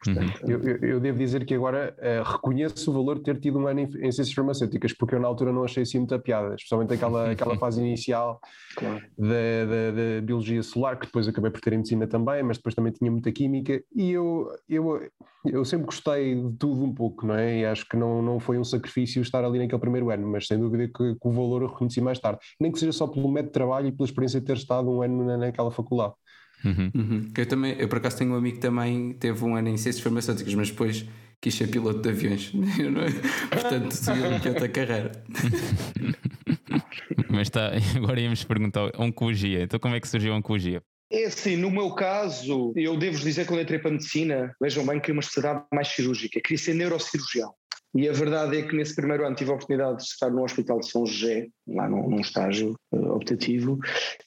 Portanto, 0.03 0.41
eu, 0.47 0.59
eu, 0.63 0.77
eu, 0.77 0.99
devo 0.99 1.19
dizer 1.19 1.45
que 1.45 1.53
agora 1.53 1.95
uh, 1.99 2.31
reconheço 2.31 2.89
o 2.89 2.93
valor 2.93 3.19
de 3.19 3.23
ter 3.23 3.39
tido 3.39 3.59
um 3.59 3.67
ano 3.67 3.81
em, 3.81 3.83
em, 3.83 4.11
ciências 4.11 4.33
farmacêuticas, 4.33 4.93
porque 4.93 5.13
eu 5.13 5.19
na 5.19 5.27
altura 5.27 5.53
não 5.53 5.63
achei 5.63 5.83
assim 5.83 5.99
muita 5.99 6.17
piada, 6.17 6.55
especialmente 6.55 6.93
aquela, 6.93 7.29
aquela 7.31 7.55
fase 7.55 7.79
inicial 7.79 8.41
claro. 8.75 8.99
da, 9.15 9.65
da, 9.65 9.91
da, 9.91 10.21
biologia 10.23 10.63
solar, 10.63 10.97
que 10.97 11.05
depois 11.05 11.27
acabei 11.27 11.51
por 11.51 11.61
ter 11.61 11.73
em 11.73 11.77
medicina 11.77 12.07
também, 12.07 12.41
mas 12.41 12.57
depois 12.57 12.73
também 12.73 12.91
tinha 12.91 13.11
muita 13.11 13.31
química, 13.31 13.79
e 13.95 14.11
eu, 14.11 14.49
eu, 14.67 15.07
eu 15.45 15.63
sempre 15.63 15.85
gostei 15.85 16.33
de 16.33 16.57
tudo 16.57 16.83
um 16.83 16.93
pouco, 16.93 17.27
não 17.27 17.35
é? 17.35 17.59
E 17.59 17.65
acho 17.65 17.87
que 17.87 17.95
não, 17.95 18.23
não 18.23 18.39
foi 18.39 18.57
um 18.57 18.63
sacrifício 18.63 19.21
estar 19.21 19.45
ali 19.45 19.59
naquele 19.59 19.81
primeiro 19.81 20.09
ano, 20.09 20.27
mas 20.27 20.47
sem 20.47 20.57
dúvida 20.57 20.87
que, 20.87 21.13
que 21.13 21.27
o 21.27 21.31
valor 21.31 21.61
eu 21.61 21.67
reconheci 21.67 22.01
mais 22.01 22.17
tarde, 22.17 22.39
nem 22.59 22.71
que 22.71 22.79
seja 22.79 22.91
só 22.91 23.05
pelo 23.05 23.29
método 23.29 23.49
de 23.49 23.53
trabalho 23.53 23.87
e 23.87 23.91
pela 23.91 24.07
experiência 24.07 24.39
de 24.39 24.47
ter 24.47 24.57
estado 24.57 24.89
um 24.89 25.03
ano 25.03 25.23
na, 25.23 25.37
naquela 25.37 25.69
faculdade. 25.69 26.15
Uhum. 26.63 26.91
Uhum. 26.93 27.31
Eu 27.35 27.45
também, 27.45 27.75
eu 27.77 27.87
por 27.87 27.97
acaso 27.97 28.17
tenho 28.17 28.31
um 28.31 28.35
amigo 28.35 28.55
que 28.55 28.61
também 28.61 29.13
teve 29.13 29.43
um 29.43 29.55
ano 29.55 29.69
em 29.69 29.77
ciências 29.77 30.03
farmacêuticas, 30.03 30.53
mas 30.53 30.69
depois 30.69 31.05
quis 31.41 31.55
ser 31.55 31.67
piloto 31.67 32.01
de 32.01 32.09
aviões. 32.09 32.51
É? 32.53 33.55
Portanto, 33.55 33.91
seguiu 33.91 34.35
aqui 34.35 34.49
outra 34.49 34.69
carreira. 34.69 35.11
mas 37.29 37.47
está, 37.47 37.71
agora 37.95 38.19
íamos 38.19 38.43
perguntar 38.43 38.91
oncologia. 38.97 39.63
Então, 39.63 39.79
como 39.79 39.95
é 39.95 39.99
que 39.99 40.07
surgiu 40.07 40.33
a 40.33 40.37
oncologia? 40.37 40.81
É 41.11 41.25
assim, 41.25 41.57
no 41.57 41.69
meu 41.69 41.91
caso, 41.91 42.71
eu 42.75 42.95
devo 42.95 43.19
dizer 43.19 43.41
que 43.41 43.49
quando 43.49 43.61
entrei 43.61 43.79
para 43.79 43.89
a 43.89 43.93
medicina, 43.93 44.55
vejam 44.61 44.85
bem, 44.85 44.99
queria 44.99 45.13
uma 45.13 45.19
especialidade 45.19 45.65
mais 45.73 45.89
cirúrgica, 45.89 46.39
queria 46.39 46.57
ser 46.57 46.73
neurocirurgião. 46.73 47.53
E 47.93 48.07
a 48.07 48.13
verdade 48.13 48.57
é 48.57 48.61
que 48.61 48.75
nesse 48.75 48.95
primeiro 48.95 49.25
ano 49.25 49.35
tive 49.35 49.51
a 49.51 49.55
oportunidade 49.55 49.97
de 49.97 50.03
estar 50.03 50.29
no 50.29 50.43
Hospital 50.43 50.79
de 50.79 50.89
São 50.89 51.05
José, 51.05 51.47
lá 51.67 51.89
num, 51.89 52.09
num 52.09 52.21
estágio 52.21 52.75
uh, 52.93 53.11
optativo, 53.11 53.79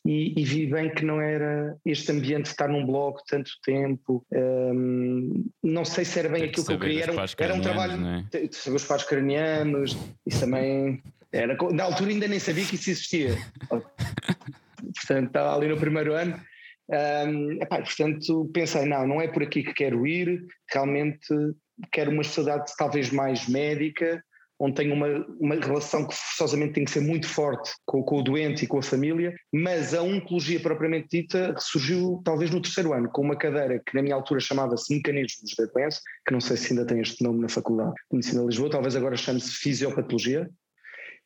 e, 0.04 0.38
e, 0.38 0.44
vi 0.44 0.66
bem 0.66 0.90
que 0.90 1.04
não 1.04 1.18
era 1.18 1.74
este 1.84 2.12
ambiente 2.12 2.42
de 2.42 2.48
estar 2.48 2.68
num 2.68 2.84
bloco 2.84 3.22
tanto 3.26 3.50
tempo. 3.64 4.24
Um, 4.32 5.46
não 5.62 5.84
sei 5.84 6.04
se 6.04 6.18
era 6.18 6.28
bem 6.28 6.44
aquilo 6.44 6.66
que 6.66 6.72
eu 6.72 6.78
queria. 6.78 7.04
Era, 7.04 7.14
era 7.38 7.54
um 7.54 7.60
trabalho 7.60 8.06
é? 8.06 8.46
de 8.46 8.54
saber 8.54 8.76
os 8.76 8.84
pares 8.84 9.04
cranianos, 9.04 9.96
isso 10.26 10.40
também. 10.40 11.02
Era, 11.32 11.56
na 11.72 11.84
altura 11.84 12.10
ainda 12.10 12.28
nem 12.28 12.38
sabia 12.38 12.66
que 12.66 12.74
isso 12.74 12.90
existia. 12.90 13.36
Portanto, 14.94 15.26
estava 15.26 15.56
ali 15.56 15.68
no 15.68 15.78
primeiro 15.78 16.12
ano. 16.12 16.38
Um, 16.88 17.62
epá, 17.62 17.78
portanto, 17.78 18.50
pensei, 18.52 18.84
não, 18.84 19.06
não 19.06 19.20
é 19.20 19.26
por 19.26 19.42
aqui 19.42 19.62
que 19.62 19.72
quero 19.72 20.06
ir, 20.06 20.46
realmente 20.70 21.26
quero 21.92 22.10
uma 22.10 22.24
sociedade 22.24 22.72
talvez 22.76 23.10
mais 23.10 23.48
médica, 23.48 24.22
onde 24.58 24.76
tenho 24.76 24.94
uma, 24.94 25.08
uma 25.40 25.54
relação 25.56 26.06
que 26.06 26.14
forçosamente 26.14 26.74
tem 26.74 26.84
que 26.84 26.90
ser 26.90 27.00
muito 27.00 27.28
forte 27.28 27.72
com, 27.84 28.02
com, 28.02 28.18
o 28.18 28.22
doente 28.22 28.64
e 28.64 28.66
com 28.66 28.78
a 28.78 28.82
família, 28.82 29.34
mas 29.52 29.94
a 29.94 30.02
oncologia 30.02 30.60
propriamente 30.60 31.08
dita 31.10 31.54
surgiu 31.58 32.22
talvez 32.24 32.50
no 32.50 32.62
terceiro 32.62 32.92
ano, 32.92 33.10
com 33.10 33.22
uma 33.22 33.36
cadeira 33.36 33.82
que 33.84 33.94
na 33.94 34.02
minha 34.02 34.14
altura 34.14 34.40
chamava-se 34.40 34.94
Mecanismos 34.94 35.54
da 35.58 35.66
Doença, 35.66 36.00
que 36.26 36.32
não 36.32 36.40
sei 36.40 36.56
se 36.56 36.72
ainda 36.72 36.86
tem 36.86 37.00
este 37.00 37.22
nome 37.22 37.40
na 37.40 37.48
Faculdade 37.48 37.94
de 38.10 38.16
Medicina 38.16 38.40
de 38.42 38.46
Lisboa, 38.46 38.70
talvez 38.70 38.94
agora 38.94 39.16
chame-se 39.16 39.50
Fisiopatologia, 39.50 40.48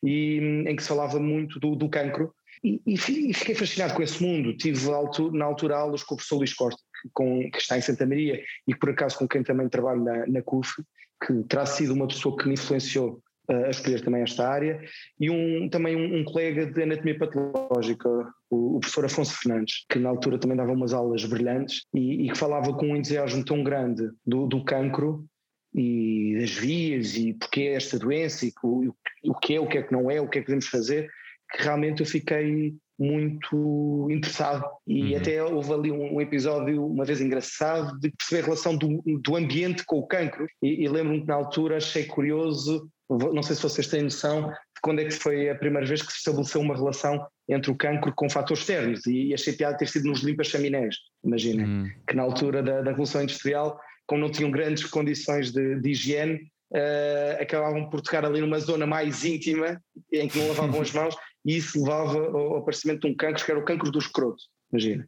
e 0.03 0.63
em 0.67 0.75
que 0.75 0.81
se 0.81 0.89
falava 0.89 1.19
muito 1.19 1.59
do, 1.59 1.75
do 1.75 1.89
cancro, 1.89 2.33
e, 2.63 2.81
e, 2.85 2.97
fiquei 2.97 3.55
fascinado 3.55 3.93
com 3.93 4.03
esse 4.03 4.21
mundo. 4.21 4.55
Tive 4.57 4.89
na 5.31 5.45
altura 5.45 5.77
aulas 5.77 6.03
com 6.03 6.15
o 6.15 6.17
professor 6.17 6.37
Luís 6.37 6.53
Costa, 6.53 6.81
com, 7.13 7.49
que 7.51 7.57
está 7.57 7.77
em 7.77 7.81
Santa 7.81 8.05
Maria 8.05 8.41
e 8.67 8.75
por 8.75 8.89
acaso 8.89 9.17
com 9.17 9.27
quem 9.27 9.43
também 9.43 9.69
trabalho 9.69 10.03
na, 10.03 10.27
na 10.27 10.41
CUF, 10.41 10.83
que 11.25 11.43
terá 11.43 11.65
sido 11.65 11.93
uma 11.93 12.07
pessoa 12.07 12.37
que 12.37 12.47
me 12.47 12.53
influenciou 12.53 13.21
uh, 13.49 13.65
a 13.65 13.69
escolher 13.69 14.01
também 14.01 14.21
esta 14.21 14.47
área, 14.47 14.81
e 15.19 15.29
um, 15.29 15.67
também 15.69 15.95
um, 15.95 16.19
um 16.19 16.23
colega 16.23 16.65
de 16.65 16.83
anatomia 16.83 17.17
patológica, 17.17 18.09
o, 18.49 18.77
o, 18.77 18.79
professor 18.79 19.05
Afonso 19.05 19.33
Fernandes, 19.37 19.85
que 19.89 19.99
na 19.99 20.09
altura 20.09 20.37
também 20.37 20.57
dava 20.57 20.71
umas 20.71 20.93
aulas 20.93 21.25
brilhantes 21.25 21.83
e, 21.93 22.25
e 22.25 22.29
que 22.29 22.37
falava 22.37 22.73
com 22.73 22.87
um 22.87 22.95
entusiasmo 22.95 23.43
tão 23.43 23.63
grande 23.63 24.09
do, 24.25 24.47
do 24.47 24.63
cancro 24.63 25.25
e 25.73 26.35
das 26.39 26.51
vias 26.51 27.15
e 27.15 27.33
porque 27.33 27.61
é 27.61 27.73
esta 27.73 27.99
doença 27.99 28.45
e 28.45 28.51
o, 28.63 28.93
o 29.25 29.35
que 29.35 29.55
é, 29.55 29.59
o 29.59 29.67
que 29.67 29.77
é 29.77 29.83
que 29.83 29.91
não 29.91 30.09
é, 30.09 30.19
o 30.19 30.27
que 30.27 30.39
é 30.39 30.41
que 30.41 30.47
devemos 30.47 30.67
fazer, 30.67 31.09
que 31.51 31.63
realmente 31.63 32.01
eu 32.01 32.05
fiquei 32.05 32.75
muito 32.99 34.07
interessado 34.11 34.65
e 34.85 35.13
uhum. 35.13 35.17
até 35.17 35.41
houve 35.41 35.73
ali 35.73 35.91
um, 35.91 36.19
episódio 36.19 36.85
uma 36.85 37.05
vez 37.05 37.21
engraçado 37.21 37.97
de 37.99 38.11
perceber 38.11 38.41
a 38.41 38.45
relação 38.45 38.75
do, 38.75 39.01
do 39.21 39.35
ambiente 39.37 39.85
com 39.85 39.99
o 39.99 40.05
cancro 40.05 40.45
e, 40.61 40.83
e 40.83 40.87
lembro-me 40.89 41.21
que 41.21 41.27
na 41.27 41.35
altura 41.35 41.77
achei 41.77 42.03
curioso, 42.03 42.89
não 43.09 43.41
sei 43.41 43.55
se 43.55 43.63
vocês 43.63 43.87
têm 43.87 44.03
noção 44.03 44.49
de 44.49 44.81
quando 44.81 44.99
é 44.99 45.05
que 45.05 45.11
foi 45.11 45.49
a 45.49 45.55
primeira 45.55 45.87
vez 45.87 46.01
que 46.01 46.11
se 46.11 46.17
estabeleceu 46.17 46.59
uma 46.59 46.75
relação 46.75 47.25
entre 47.47 47.71
o 47.71 47.75
cancro 47.75 48.13
com 48.13 48.29
fatores 48.29 48.61
externos 48.61 49.05
e 49.07 49.33
achei 49.33 49.53
piada 49.53 49.77
ter 49.77 49.87
sido 49.87 50.09
nos 50.09 50.21
limpas 50.21 50.47
chaminés, 50.47 50.95
imaginem, 51.23 51.65
uhum. 51.65 51.89
que 52.05 52.15
na 52.15 52.23
altura 52.23 52.61
da, 52.61 52.81
da 52.81 52.91
Revolução 52.91 53.23
Industrial, 53.23 53.79
como 54.05 54.21
não 54.21 54.29
tinham 54.29 54.51
grandes 54.51 54.83
condições 54.85 55.51
de, 55.51 55.79
de 55.79 55.89
higiene, 55.89 56.51
uh, 56.73 57.41
acabavam 57.41 57.89
por 57.89 58.01
tocar 58.01 58.25
ali 58.25 58.41
numa 58.41 58.59
zona 58.59 58.85
mais 58.85 59.23
íntima 59.25 59.81
em 60.11 60.27
que 60.27 60.37
não 60.37 60.49
lavavam 60.49 60.81
as 60.81 60.91
mãos 60.93 61.15
e 61.49 61.57
isso 61.57 61.79
levava 61.79 62.19
ao 62.19 62.57
aparecimento 62.57 63.01
de 63.01 63.07
um 63.07 63.15
cancro 63.15 63.43
que 63.43 63.51
era 63.51 63.59
o 63.59 63.65
cancro 63.65 63.91
do 63.91 63.97
escroto, 63.97 64.43
imagina. 64.71 65.07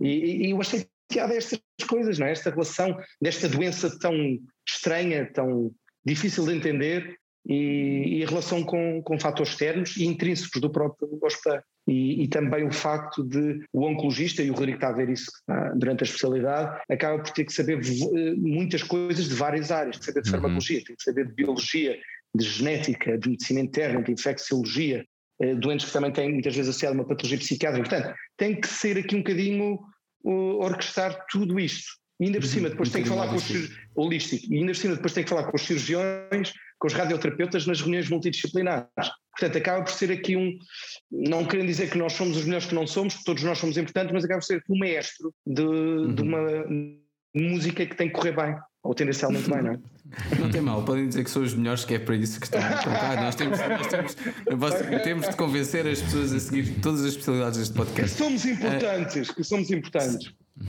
E, 0.00 0.46
e 0.46 0.50
eu 0.52 0.58
achei 0.58 0.86
piada 1.06 1.34
estas 1.34 1.60
coisas, 1.86 2.18
não 2.18 2.26
é? 2.26 2.32
Esta 2.32 2.48
relação 2.48 2.96
desta 3.20 3.46
doença 3.46 3.98
tão 3.98 4.14
estranha, 4.66 5.30
tão 5.30 5.70
difícil 6.02 6.46
de 6.46 6.54
entender 6.54 7.14
e, 7.46 8.20
e 8.20 8.24
a 8.24 8.26
relação 8.26 8.64
com, 8.64 9.02
com 9.02 9.20
fatores 9.20 9.52
externos 9.52 9.98
e 9.98 10.06
intrínsecos 10.06 10.62
do 10.62 10.70
próprio 10.70 11.18
hospital. 11.22 11.62
E, 11.86 12.22
e, 12.22 12.28
também 12.28 12.66
o 12.66 12.72
facto 12.72 13.22
de 13.22 13.62
o 13.70 13.84
oncologista, 13.84 14.42
e 14.42 14.50
o 14.50 14.54
Rodrigo 14.54 14.76
está 14.76 14.88
a 14.88 14.92
ver 14.92 15.10
isso 15.10 15.30
ah, 15.48 15.72
durante 15.74 16.04
a 16.04 16.04
especialidade, 16.04 16.80
acaba 16.88 17.22
por 17.22 17.32
ter 17.32 17.44
que 17.44 17.52
saber 17.52 17.80
eh, 17.80 18.34
muitas 18.36 18.82
coisas 18.82 19.28
de 19.28 19.34
várias 19.34 19.70
áreas, 19.72 19.98
tem 19.98 20.00
que 20.00 20.06
saber 20.06 20.22
de 20.22 20.28
uhum. 20.28 20.32
farmacologia, 20.32 20.84
tem 20.84 20.96
que 20.96 21.02
saber 21.02 21.26
de 21.26 21.34
biologia, 21.34 21.98
de 22.34 22.44
genética, 22.44 23.18
de 23.18 23.30
medicina 23.30 23.60
interna, 23.60 24.02
de 24.02 24.12
infecciologia, 24.12 25.04
doentes 25.58 25.86
que 25.86 25.92
também 25.92 26.12
têm 26.12 26.32
muitas 26.32 26.54
vezes 26.54 26.68
associado 26.68 26.94
uma 26.94 27.06
patologia 27.06 27.38
psiquiátrica. 27.38 27.88
Portanto, 27.88 28.14
tem 28.36 28.60
que 28.60 28.68
ser 28.68 28.98
aqui 28.98 29.16
um 29.16 29.20
bocadinho 29.20 29.78
uh, 30.24 30.62
orquestrar 30.62 31.24
tudo 31.30 31.58
isto. 31.58 31.98
E 32.20 32.26
ainda 32.26 32.38
por 32.38 32.46
cima, 32.46 32.68
depois 32.68 32.90
um 32.90 32.92
tem 32.92 33.02
que 33.02 33.08
falar 33.08 33.28
com 33.28 33.36
os 33.36 33.70
holístico, 33.96 34.52
e 34.52 34.58
ainda 34.58 34.72
por 34.72 34.78
cima, 34.78 34.94
depois 34.94 35.14
tem 35.14 35.24
que 35.24 35.30
falar 35.30 35.44
com 35.44 35.56
os 35.56 35.62
cirurgiões, 35.62 36.52
com 36.78 36.86
os 36.86 36.92
radioterapeutas 36.92 37.66
nas 37.66 37.80
reuniões 37.80 38.10
multidisciplinares. 38.10 38.88
Portanto, 39.30 39.56
acaba 39.56 39.84
por 39.84 39.92
ser 39.92 40.12
aqui 40.12 40.36
um, 40.36 40.52
não 41.10 41.46
querendo 41.46 41.66
dizer 41.66 41.90
que 41.90 41.96
nós 41.96 42.12
somos 42.12 42.36
os 42.36 42.44
melhores 42.44 42.66
que 42.66 42.74
não 42.74 42.86
somos, 42.86 43.14
que 43.14 43.24
todos 43.24 43.42
nós 43.42 43.58
somos 43.58 43.78
importantes, 43.78 44.12
mas 44.12 44.24
acaba 44.24 44.40
por 44.40 44.44
ser 44.44 44.62
um 44.68 44.78
maestro 44.78 45.32
de, 45.46 45.62
uhum. 45.62 46.14
de 46.14 46.22
uma 46.22 46.40
música 47.34 47.86
que 47.86 47.96
tem 47.96 48.08
que 48.08 48.14
correr 48.14 48.36
bem, 48.36 48.54
ou 48.82 48.94
tendencialmente 48.94 49.48
bem, 49.50 49.62
não 49.62 49.72
é? 49.72 49.78
Não 50.40 50.50
tem 50.50 50.60
mal, 50.60 50.82
podem 50.82 51.06
dizer 51.08 51.22
que 51.22 51.30
são 51.30 51.42
os 51.42 51.54
melhores, 51.54 51.84
que 51.84 51.94
é 51.94 51.98
para 51.98 52.16
isso 52.16 52.40
que 52.40 52.46
estão 52.46 52.60
cá. 52.60 53.22
Nós 53.22 53.36
temos, 53.36 53.58
nós 53.60 53.86
temos, 53.86 54.16
nós 54.58 55.02
temos 55.02 55.28
de 55.28 55.36
convencer 55.36 55.86
as 55.86 56.00
pessoas 56.00 56.32
a 56.32 56.40
seguir 56.40 56.80
todas 56.80 57.02
as 57.02 57.12
especialidades 57.12 57.58
deste 57.60 57.74
podcast. 57.74 58.16
Que 58.16 58.24
somos 58.24 58.44
importantes, 58.44 59.30
que 59.30 59.44
somos 59.44 59.70
importantes. 59.70 60.32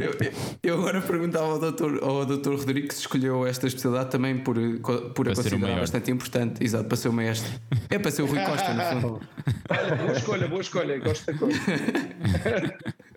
eu, 0.00 0.32
eu, 0.62 0.78
agora 0.78 1.02
perguntava 1.02 1.46
ao 1.46 1.58
doutor, 1.58 2.02
ao 2.02 2.24
doutor 2.24 2.56
Rodrigo 2.56 2.92
se 2.92 3.00
escolheu 3.00 3.46
esta 3.46 3.66
especialidade 3.66 4.10
também 4.10 4.38
por, 4.38 4.56
por 5.14 5.28
a 5.28 5.34
considerar 5.34 5.80
bastante 5.80 6.10
importante. 6.10 6.64
Exato, 6.64 6.84
para 6.84 6.96
ser 6.96 7.08
o 7.08 7.12
maestro. 7.12 7.52
É 7.90 7.98
para 7.98 8.10
ser 8.10 8.22
o 8.22 8.26
Rui 8.26 8.42
Costa, 8.44 8.72
no 8.72 8.82
fundo. 8.82 9.20
Olha, 9.68 9.96
boa 9.96 10.12
escolha, 10.12 10.48
boa 10.48 10.60
escolha, 10.60 10.98
gosto 10.98 11.26
da 11.26 11.38
coisa. 11.38 11.58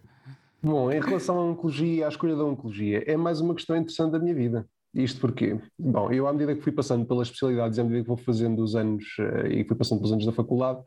Bom, 0.62 0.92
em 0.92 1.00
relação 1.00 1.38
à 1.38 1.44
oncologia, 1.46 2.06
à 2.06 2.10
escolha 2.10 2.36
da 2.36 2.44
oncologia, 2.44 3.02
é 3.08 3.16
mais 3.16 3.40
uma 3.40 3.56
questão 3.56 3.78
interessante 3.78 4.12
da 4.12 4.20
minha 4.20 4.36
vida. 4.36 4.68
Isto 4.94 5.22
porque, 5.22 5.58
bom, 5.78 6.12
eu 6.12 6.28
à 6.28 6.34
medida 6.34 6.54
que 6.54 6.62
fui 6.62 6.74
passando 6.74 7.06
pelas 7.06 7.28
especialidades, 7.28 7.80
à 7.80 7.84
medida 7.84 8.02
que 8.02 8.08
vou 8.08 8.18
fazendo 8.18 8.62
os 8.62 8.76
anos 8.76 9.06
uh, 9.20 9.48
e 9.48 9.64
fui 9.64 9.78
passando 9.78 10.00
pelos 10.00 10.12
anos 10.12 10.26
da 10.26 10.34
faculdade, 10.34 10.82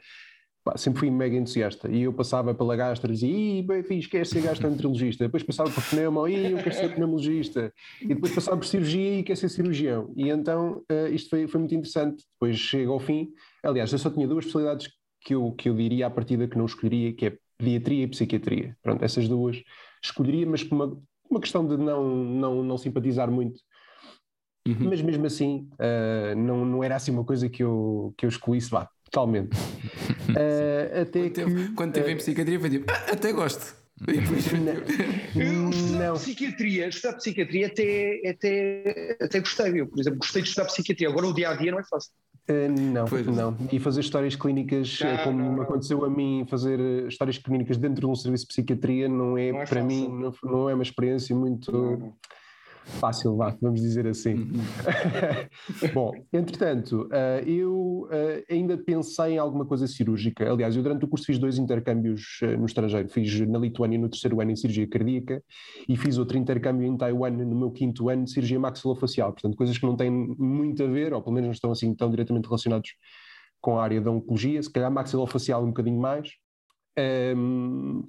pá, 0.62 0.76
sempre 0.76 1.00
fui 1.00 1.10
mega 1.10 1.36
entusiasta. 1.36 1.88
E 1.88 2.02
eu 2.02 2.12
passava 2.12 2.54
pela 2.54 2.76
gastro 2.76 3.10
e 3.10 3.14
dizia, 3.14 3.30
ih, 3.30 3.62
bem 3.62 3.82
fixe, 3.82 4.10
queres 4.10 4.28
ser 4.28 4.42
gastroenterologista? 4.42 5.24
Depois 5.24 5.42
passava 5.42 5.70
por 5.70 5.82
pneuma, 5.84 6.30
ih, 6.30 6.52
eu 6.52 6.58
quero 6.58 6.74
ser 6.74 6.94
pneumologista. 6.94 7.72
E 8.02 8.08
depois 8.08 8.34
passava 8.34 8.58
por 8.58 8.66
cirurgia 8.66 9.20
e 9.20 9.22
quero 9.22 9.38
ser 9.38 9.48
cirurgião. 9.48 10.12
E 10.14 10.28
então 10.28 10.82
uh, 10.90 11.14
isto 11.14 11.30
foi, 11.30 11.46
foi 11.46 11.60
muito 11.60 11.74
interessante. 11.74 12.24
Depois 12.34 12.58
chega 12.58 12.90
ao 12.90 13.00
fim. 13.00 13.30
Aliás, 13.62 13.90
eu 13.90 13.98
só 13.98 14.10
tinha 14.10 14.28
duas 14.28 14.44
especialidades 14.44 14.90
que 15.24 15.34
eu, 15.34 15.52
que 15.52 15.68
eu 15.68 15.74
diria 15.74 16.08
à 16.08 16.10
partida 16.10 16.46
que 16.46 16.58
não 16.58 16.66
escolheria, 16.66 17.12
que 17.14 17.26
é 17.26 17.38
pediatria 17.62 18.04
e 18.04 18.08
psiquiatria. 18.08 18.76
Pronto, 18.82 19.04
essas 19.04 19.28
duas 19.28 19.62
escolheria, 20.02 20.46
mas 20.46 20.64
por 20.64 20.74
uma, 20.74 21.02
uma 21.30 21.40
questão 21.40 21.66
de 21.66 21.76
não, 21.76 22.06
não, 22.08 22.62
não 22.62 22.76
simpatizar 22.76 23.30
muito. 23.30 23.60
Uhum. 24.66 24.88
Mas 24.90 25.02
mesmo 25.02 25.26
assim, 25.26 25.68
uh, 25.74 26.36
não, 26.36 26.64
não 26.64 26.84
era 26.84 26.96
assim 26.96 27.10
uma 27.10 27.24
coisa 27.24 27.48
que 27.48 27.62
eu, 27.62 28.14
que 28.16 28.24
eu 28.24 28.28
escolhisse, 28.28 28.70
vá, 28.70 28.88
totalmente. 29.04 29.56
uh, 30.30 31.00
até 31.02 31.20
quando, 31.20 31.24
que, 31.24 31.30
teve, 31.30 31.68
quando 31.74 31.92
teve 31.92 32.08
uh, 32.08 32.10
em 32.12 32.16
psiquiatria, 32.16 32.60
foi 32.60 32.70
tipo, 32.70 32.92
ah, 32.92 33.12
até 33.12 33.32
gosto. 33.32 33.82
Não, 35.34 35.70
estudar 35.70 36.12
psiquiatria, 36.14 36.88
estudar 36.88 37.16
psiquiatria 37.16 37.66
até, 37.68 38.28
até, 38.28 39.16
até 39.20 39.40
gostei, 39.40 39.80
eu, 39.80 39.86
por 39.86 40.00
exemplo, 40.00 40.18
gostei 40.18 40.42
de 40.42 40.48
estudar 40.48 40.66
psiquiatria, 40.66 41.08
agora 41.08 41.26
o 41.26 41.34
dia 41.34 41.50
a 41.50 41.54
dia 41.54 41.70
não 41.70 41.78
é 41.78 41.84
fácil. 41.84 42.10
Uh, 42.48 42.80
não, 42.92 43.04
pois. 43.04 43.26
não. 43.26 43.56
E 43.70 43.78
fazer 43.78 44.00
histórias 44.00 44.34
clínicas, 44.34 44.98
não, 45.00 45.24
como 45.24 45.56
não, 45.56 45.62
aconteceu 45.62 46.04
a 46.04 46.10
mim, 46.10 46.44
fazer 46.48 47.06
histórias 47.06 47.38
clínicas 47.38 47.76
dentro 47.76 48.00
de 48.00 48.06
um 48.06 48.14
serviço 48.14 48.44
de 48.44 48.48
psiquiatria 48.48 49.08
não 49.08 49.38
é, 49.38 49.48
é 49.48 49.52
para 49.52 49.66
fácil. 49.66 49.84
mim, 49.84 50.08
não, 50.08 50.34
não, 50.42 50.68
é 50.68 50.74
uma 50.74 50.82
experiência 50.82 51.36
muito 51.36 52.12
fácil, 52.84 53.36
vá, 53.36 53.56
vamos 53.60 53.80
dizer 53.80 54.06
assim. 54.06 54.34
Uhum. 54.34 54.60
Bom, 55.92 56.12
entretanto, 56.32 57.08
uh, 57.08 57.48
eu 57.48 58.08
uh, 58.10 58.44
ainda 58.50 58.76
pensei 58.76 59.34
em 59.34 59.38
alguma 59.38 59.64
coisa 59.64 59.86
cirúrgica. 59.86 60.50
Aliás, 60.50 60.76
eu 60.76 60.82
durante 60.82 61.04
o 61.04 61.08
curso 61.08 61.26
fiz 61.26 61.38
dois 61.38 61.58
intercâmbios 61.58 62.40
uh, 62.42 62.58
no 62.58 62.66
estrangeiro. 62.66 63.08
Fiz 63.08 63.40
na 63.48 63.58
Lituânia 63.58 63.98
no 63.98 64.08
terceiro 64.08 64.40
ano 64.40 64.50
em 64.50 64.56
cirurgia 64.56 64.86
cardíaca 64.86 65.42
e 65.88 65.96
fiz 65.96 66.18
outro 66.18 66.36
intercâmbio 66.36 66.86
em 66.86 66.96
Taiwan 66.96 67.30
no 67.30 67.56
meu 67.56 67.70
quinto 67.70 68.08
ano 68.08 68.24
de 68.24 68.32
cirurgia 68.32 68.58
maxilofacial. 68.58 69.32
Portanto, 69.32 69.56
coisas 69.56 69.76
que 69.78 69.86
não 69.86 69.96
têm 69.96 70.10
muito 70.10 70.82
a 70.82 70.86
ver, 70.86 71.12
ou 71.12 71.22
pelo 71.22 71.34
menos 71.34 71.48
não 71.48 71.52
estão 71.52 71.72
assim 71.72 71.94
tão 71.94 72.10
diretamente 72.10 72.46
relacionados 72.46 72.90
com 73.60 73.78
a 73.78 73.84
área 73.84 74.00
da 74.00 74.10
oncologia. 74.10 74.62
Se 74.62 74.70
calhar 74.70 74.90
maxilofacial 74.90 75.62
um 75.62 75.68
bocadinho 75.68 76.00
mais. 76.00 76.30
Um, 76.98 77.72
Hum, 78.02 78.06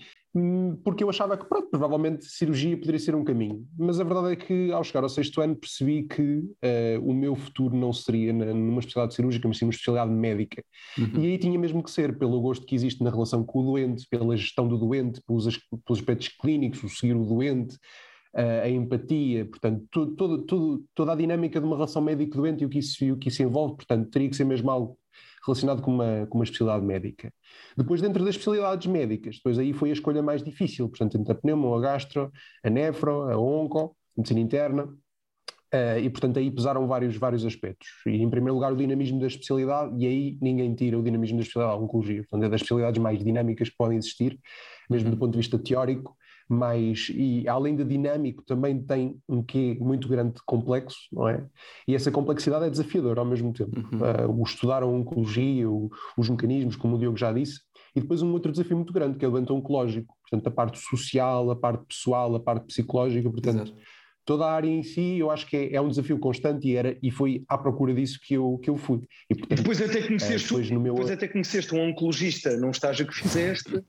porque 0.84 1.04
eu 1.04 1.10
achava 1.10 1.38
que, 1.38 1.46
pronto, 1.46 1.70
provavelmente 1.70 2.26
cirurgia 2.26 2.76
poderia 2.76 3.00
ser 3.00 3.14
um 3.14 3.24
caminho. 3.24 3.68
Mas 3.78 4.00
a 4.00 4.04
verdade 4.04 4.32
é 4.32 4.36
que, 4.36 4.72
ao 4.72 4.84
chegar 4.84 5.04
ao 5.04 5.10
sexto 5.10 5.40
ano, 5.42 5.56
percebi 5.56 6.04
que 6.04 6.40
uh, 6.40 7.00
o 7.04 7.14
meu 7.14 7.36
futuro 7.36 7.76
não 7.76 7.94
seria 7.94 8.34
na, 8.34 8.46
numa 8.48 8.80
especialidade 8.80 9.14
cirúrgica, 9.14 9.48
mas 9.48 9.58
sim 9.58 9.66
numa 9.66 9.72
especialidade 9.72 10.12
médica. 10.12 10.64
Uhum. 10.98 11.22
E 11.22 11.28
aí 11.28 11.38
tinha 11.38 11.58
mesmo 11.60 11.84
que 11.84 11.92
ser 11.92 12.18
pelo 12.18 12.42
gosto 12.42 12.66
que 12.66 12.74
existe 12.74 13.04
na 13.04 13.12
relação 13.12 13.44
com 13.44 13.60
o 13.60 13.64
doente, 13.64 14.08
pela 14.10 14.36
gestão 14.36 14.68
do 14.68 14.78
doente, 14.78 15.22
pelos, 15.28 15.46
pelos 15.86 16.00
aspectos 16.00 16.30
clínicos, 16.30 16.84
o 16.84 16.90
seguir 16.90 17.16
o 17.16 17.26
doente. 17.26 17.76
Uh, 18.36 18.64
a 18.64 18.70
empatia, 18.70 19.46
portanto, 19.46 19.86
toda 20.96 21.12
a 21.12 21.16
dinâmica 21.16 21.60
de 21.60 21.68
uma 21.68 21.76
relação 21.76 22.02
médico-doente 22.02 22.64
e 22.64 22.66
o 22.66 22.70
que 22.70 22.80
isso, 22.80 23.14
o 23.14 23.18
que 23.18 23.28
isso 23.28 23.44
envolve, 23.44 23.76
portanto, 23.76 24.10
teria 24.10 24.28
que 24.28 24.36
ser 24.36 24.44
mesmo 24.44 24.72
algo 24.72 24.98
relacionado 25.46 25.82
com 25.82 25.92
uma, 25.92 26.26
com 26.28 26.38
uma 26.38 26.44
especialidade 26.44 26.86
médica. 26.86 27.34
Depois, 27.76 28.02
dentro 28.02 28.24
das 28.24 28.36
especialidades 28.36 28.88
médicas, 28.88 29.38
depois 29.38 29.60
aí 29.60 29.74
foi 29.74 29.90
a 29.90 29.94
escolha 29.94 30.22
mais 30.22 30.42
difícil, 30.42 30.88
portanto, 30.88 31.18
entre 31.18 31.32
a 31.32 31.36
pneumo, 31.36 31.74
a 31.76 31.82
gastro, 31.82 32.32
a 32.64 32.70
nefro, 32.70 33.30
a 33.30 33.38
onco, 33.38 33.96
a 34.16 34.22
medicina 34.22 34.40
interna, 34.40 34.84
uh, 34.86 36.00
e 36.02 36.10
portanto 36.10 36.40
aí 36.40 36.50
pesaram 36.50 36.88
vários, 36.88 37.18
vários 37.18 37.46
aspectos. 37.46 37.90
E 38.06 38.22
em 38.22 38.30
primeiro 38.30 38.56
lugar 38.56 38.72
o 38.72 38.78
dinamismo 38.78 39.20
da 39.20 39.28
especialidade, 39.28 39.94
e 39.98 40.08
aí 40.08 40.38
ninguém 40.42 40.74
tira 40.76 40.98
o 40.98 41.04
dinamismo 41.04 41.38
da 41.38 41.42
especialidade 41.42 41.80
da 41.80 41.86
oncologia, 41.86 42.22
portanto 42.22 42.44
é 42.44 42.50
das 42.50 42.62
especialidades 42.62 43.02
mais 43.02 43.24
dinâmicas 43.24 43.70
que 43.70 43.76
podem 43.78 43.98
existir, 43.98 44.40
mesmo 44.90 45.10
do 45.10 45.14
uhum. 45.14 45.20
ponto 45.20 45.32
de 45.32 45.38
vista 45.38 45.58
teórico, 45.58 46.16
mais 46.50 47.08
e 47.14 47.48
além 47.48 47.76
de 47.76 47.84
dinâmico 47.84 48.44
também 48.44 48.82
tem 48.82 49.18
um 49.28 49.42
quê 49.42 49.78
muito 49.80 50.08
grande 50.08 50.36
de 50.36 50.42
complexo, 50.46 50.98
não 51.12 51.28
é? 51.28 51.46
E 51.88 51.96
essa 51.96 52.12
complexidade 52.12 52.66
é 52.66 52.70
desafiadora 52.70 53.22
ao 53.22 53.26
mesmo 53.26 53.54
tempo. 53.54 53.78
Uhum. 53.78 54.00
Uh, 54.00 54.42
o 54.42 54.44
estudar 54.44 54.84
a 54.84 54.88
oncologia, 54.88 55.70
o, 55.70 55.90
os 56.18 56.30
mecanismos, 56.30 56.76
como 56.76 56.96
o 56.96 57.00
Diogo 57.00 57.18
já 57.18 57.32
disse, 57.32 57.62
e 57.96 58.02
depois 58.02 58.22
um 58.22 58.32
outro 58.34 58.52
desafio 58.52 58.76
muito 58.76 58.94
grande, 58.94 59.18
que 59.18 59.26
é 59.26 59.28
o 59.28 59.54
oncológico, 59.54 60.16
portanto 60.22 60.48
a 60.48 60.52
parte 60.52 60.80
social, 60.80 61.52
a 61.52 61.56
parte 61.56 61.86
pessoal, 61.86 62.36
a 62.36 62.40
parte 62.40 62.66
psicológica, 62.66 63.30
portanto 63.30 63.64
Exato. 63.64 63.74
toda 64.26 64.46
a 64.46 64.52
área 64.52 64.70
em 64.70 64.82
si 64.82 65.20
eu 65.20 65.30
acho 65.30 65.46
que 65.46 65.56
é, 65.56 65.76
é, 65.76 65.82
um 65.82 65.90
desafio 65.90 66.18
constante 66.18 66.68
e, 66.68 66.76
era, 66.76 66.98
e 67.04 67.12
foi 67.12 67.44
à 67.48 67.58
procura 67.58 67.94
disso 67.94 68.20
que 68.22 68.34
eu, 68.34 68.60
que 68.64 68.70
eu 68.70 68.78
fui. 68.78 69.02
E, 69.30 69.36
portanto, 69.36 69.60
depois 69.60 69.82
até 69.82 70.02
conheceste, 70.02 70.46
é, 70.46 70.58
depois, 70.58 70.72
meu... 70.72 70.96
depois 70.96 71.12
até 71.12 71.28
conheceste 71.28 71.76
um 71.76 71.90
oncologista 71.90 72.58
num 72.58 72.72
estágio 72.72 73.06
que 73.06 73.14
fizeste 73.14 73.84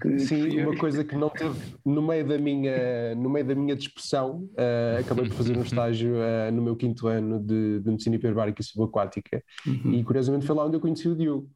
que 0.00 0.18
Sim, 0.18 0.60
uma 0.62 0.76
coisa 0.76 1.04
que 1.04 1.16
não 1.16 1.28
teve 1.28 1.58
no 1.84 2.00
meio 2.02 2.26
da 2.26 2.38
minha, 2.38 3.14
no 3.14 3.28
meio 3.28 3.44
da 3.44 3.54
minha 3.54 3.74
dispersão, 3.74 4.48
uh, 4.52 5.00
acabei 5.00 5.28
por 5.28 5.34
fazer 5.34 5.56
um 5.56 5.62
estágio 5.62 6.14
uh, 6.14 6.52
no 6.52 6.62
meu 6.62 6.76
quinto 6.76 7.06
ano 7.08 7.40
de, 7.40 7.80
de 7.80 7.90
medicina 7.90 8.16
hiperbárica 8.16 8.60
e 8.60 8.64
subaquática 8.64 9.42
uhum. 9.66 9.92
e 9.92 10.04
curiosamente 10.04 10.46
foi 10.46 10.54
lá 10.54 10.66
onde 10.66 10.76
eu 10.76 10.80
conheci 10.80 11.08
o 11.08 11.16
Diogo. 11.16 11.48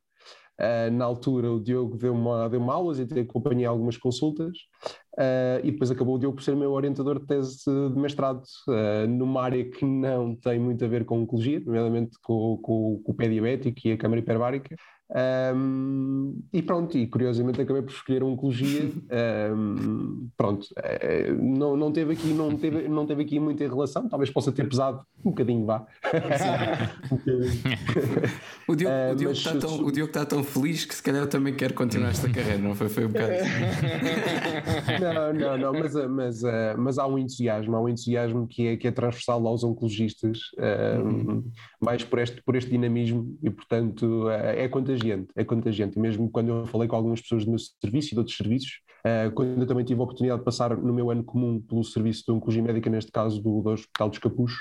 Uh, 0.60 0.92
na 0.92 1.04
altura 1.04 1.50
o 1.50 1.60
Diogo 1.60 1.96
deu-me 1.96 2.48
deu 2.50 2.70
aulas 2.70 2.98
e 2.98 3.02
acompanhei 3.20 3.64
algumas 3.64 3.96
consultas 3.96 4.52
e 5.62 5.70
depois 5.70 5.90
acabou 5.90 6.16
o 6.16 6.18
Diogo 6.18 6.36
por 6.36 6.42
ser 6.42 6.54
meu 6.56 6.72
orientador 6.72 7.18
de 7.18 7.26
tese 7.26 7.64
de 7.64 7.98
mestrado 7.98 8.42
numa 9.08 9.42
área 9.42 9.62
que 9.64 9.84
não 9.84 10.34
tem 10.34 10.58
muito 10.58 10.82
a 10.84 10.88
ver 10.88 11.04
com 11.04 11.20
oncologia, 11.20 11.60
nomeadamente 11.60 12.16
com, 12.22 12.58
com, 12.62 13.02
com 13.04 13.12
o 13.12 13.14
pé 13.14 13.28
diabético 13.28 13.78
e 13.84 13.92
a 13.92 13.96
câmara 13.98 14.20
hiperbárica, 14.20 14.74
um, 15.14 16.42
e 16.50 16.62
pronto, 16.62 16.96
e 16.96 17.06
curiosamente 17.06 17.60
acabei 17.60 17.82
por 17.82 17.92
escolher 17.92 18.22
a 18.22 18.26
oncologia. 18.26 18.90
Um, 19.12 20.30
pronto, 20.36 20.66
uh, 20.72 21.42
não, 21.42 21.76
não, 21.76 21.92
teve 21.92 22.14
aqui, 22.14 22.28
não, 22.28 22.56
teve, 22.56 22.88
não 22.88 23.04
teve 23.06 23.22
aqui 23.22 23.38
muita 23.38 23.62
relação, 23.64 24.08
talvez 24.08 24.30
possa 24.30 24.50
ter 24.50 24.66
pesado 24.68 25.04
um 25.24 25.30
bocadinho, 25.30 25.64
vá. 25.66 25.86
o 28.66 28.74
Diogo, 28.74 28.94
uh, 28.94 29.12
o, 29.12 29.16
Diogo 29.16 29.34
está 29.34 29.54
tão, 29.56 29.84
o 29.84 29.92
Diogo 29.92 30.10
está 30.10 30.24
tão 30.24 30.42
feliz 30.42 30.86
que 30.86 30.94
se 30.94 31.02
calhar 31.02 31.26
também 31.26 31.54
quer 31.54 31.72
continuar 31.72 32.08
esta 32.10 32.30
carreira, 32.30 32.58
não 32.58 32.74
foi? 32.74 32.88
Foi 32.88 33.04
um 33.04 33.08
bocado. 33.08 33.32
não, 35.00 35.32
não, 35.32 35.58
não, 35.58 35.72
mas, 35.72 35.94
mas, 36.08 36.42
uh, 36.42 36.74
mas 36.78 36.98
há 36.98 37.06
um 37.06 37.18
entusiasmo, 37.18 37.76
há 37.76 37.82
um 37.82 37.88
entusiasmo 37.88 38.46
que 38.46 38.68
é, 38.68 38.76
que 38.76 38.88
é 38.88 38.90
transversal 38.90 39.46
aos 39.46 39.62
oncologistas, 39.62 40.38
uhum. 41.04 41.44
mais 41.80 42.02
por 42.02 42.18
este, 42.18 42.42
por 42.42 42.56
este 42.56 42.70
dinamismo 42.70 43.36
e, 43.42 43.50
portanto, 43.50 44.30
é 44.30 44.66
contagiante 44.68 45.01
contagiante, 45.02 45.32
é 45.36 45.44
contagiante. 45.44 45.98
Mesmo 45.98 46.30
quando 46.30 46.48
eu 46.48 46.66
falei 46.66 46.88
com 46.88 46.96
algumas 46.96 47.20
pessoas 47.20 47.44
do 47.44 47.50
meu 47.50 47.58
serviço 47.58 48.08
e 48.08 48.10
de 48.10 48.18
outros 48.18 48.36
serviços, 48.36 48.80
uh, 49.04 49.30
quando 49.32 49.60
eu 49.60 49.66
também 49.66 49.84
tive 49.84 50.00
a 50.00 50.04
oportunidade 50.04 50.40
de 50.40 50.44
passar 50.44 50.76
no 50.76 50.92
meu 50.92 51.10
ano 51.10 51.24
comum 51.24 51.60
pelo 51.60 51.84
serviço 51.84 52.24
de 52.26 52.32
oncologia 52.32 52.62
médica, 52.62 52.88
neste 52.88 53.10
caso 53.10 53.42
do, 53.42 53.62
do 53.62 53.70
Hospital 53.70 54.08
dos 54.08 54.18
Capuchos, 54.18 54.58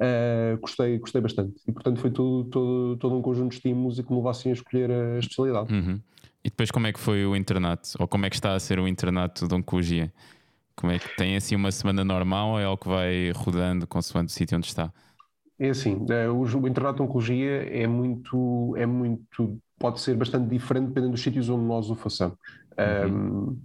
uh, 0.00 0.58
gostei, 0.60 0.98
gostei 0.98 1.20
bastante. 1.20 1.54
E 1.66 1.72
portanto 1.72 2.00
foi 2.00 2.10
todo, 2.10 2.44
todo, 2.44 2.96
todo 2.98 3.16
um 3.16 3.22
conjunto 3.22 3.50
de 3.50 3.56
estímulos 3.56 3.98
e 3.98 4.02
que 4.02 4.10
me 4.10 4.16
levassem 4.18 4.50
a 4.50 4.54
escolher 4.54 4.90
a 4.90 5.18
especialidade. 5.18 5.72
Uhum. 5.72 6.00
E 6.44 6.48
depois 6.48 6.70
como 6.70 6.86
é 6.86 6.92
que 6.92 7.00
foi 7.00 7.26
o 7.26 7.34
internato? 7.34 7.90
Ou 7.98 8.06
como 8.06 8.24
é 8.24 8.30
que 8.30 8.36
está 8.36 8.54
a 8.54 8.60
ser 8.60 8.78
o 8.78 8.86
internato 8.86 9.48
de 9.48 9.54
oncologia? 9.54 10.12
Como 10.76 10.92
é 10.92 10.98
que 10.98 11.16
tem 11.16 11.36
assim 11.36 11.56
uma 11.56 11.72
semana 11.72 12.04
normal 12.04 12.50
ou 12.50 12.60
é 12.60 12.64
algo 12.64 12.80
que 12.80 12.88
vai 12.88 13.32
rodando 13.34 13.86
consoante 13.86 14.30
o 14.30 14.36
sítio 14.36 14.56
onde 14.56 14.66
está? 14.66 14.92
É 15.58 15.70
assim, 15.70 16.04
eh, 16.10 16.28
o, 16.28 16.42
o 16.42 16.68
internato 16.68 16.96
de 16.96 17.02
oncologia 17.02 17.62
é 17.70 17.86
muito, 17.86 18.74
é 18.76 18.84
muito, 18.84 19.58
pode 19.78 20.00
ser 20.00 20.14
bastante 20.14 20.48
diferente 20.48 20.88
dependendo 20.88 21.12
dos 21.12 21.22
sítios 21.22 21.48
onde 21.48 21.64
nós 21.64 21.90
o 21.90 21.94
façamos. 21.94 22.36
Uhum. 22.78 23.52
Um, 23.52 23.62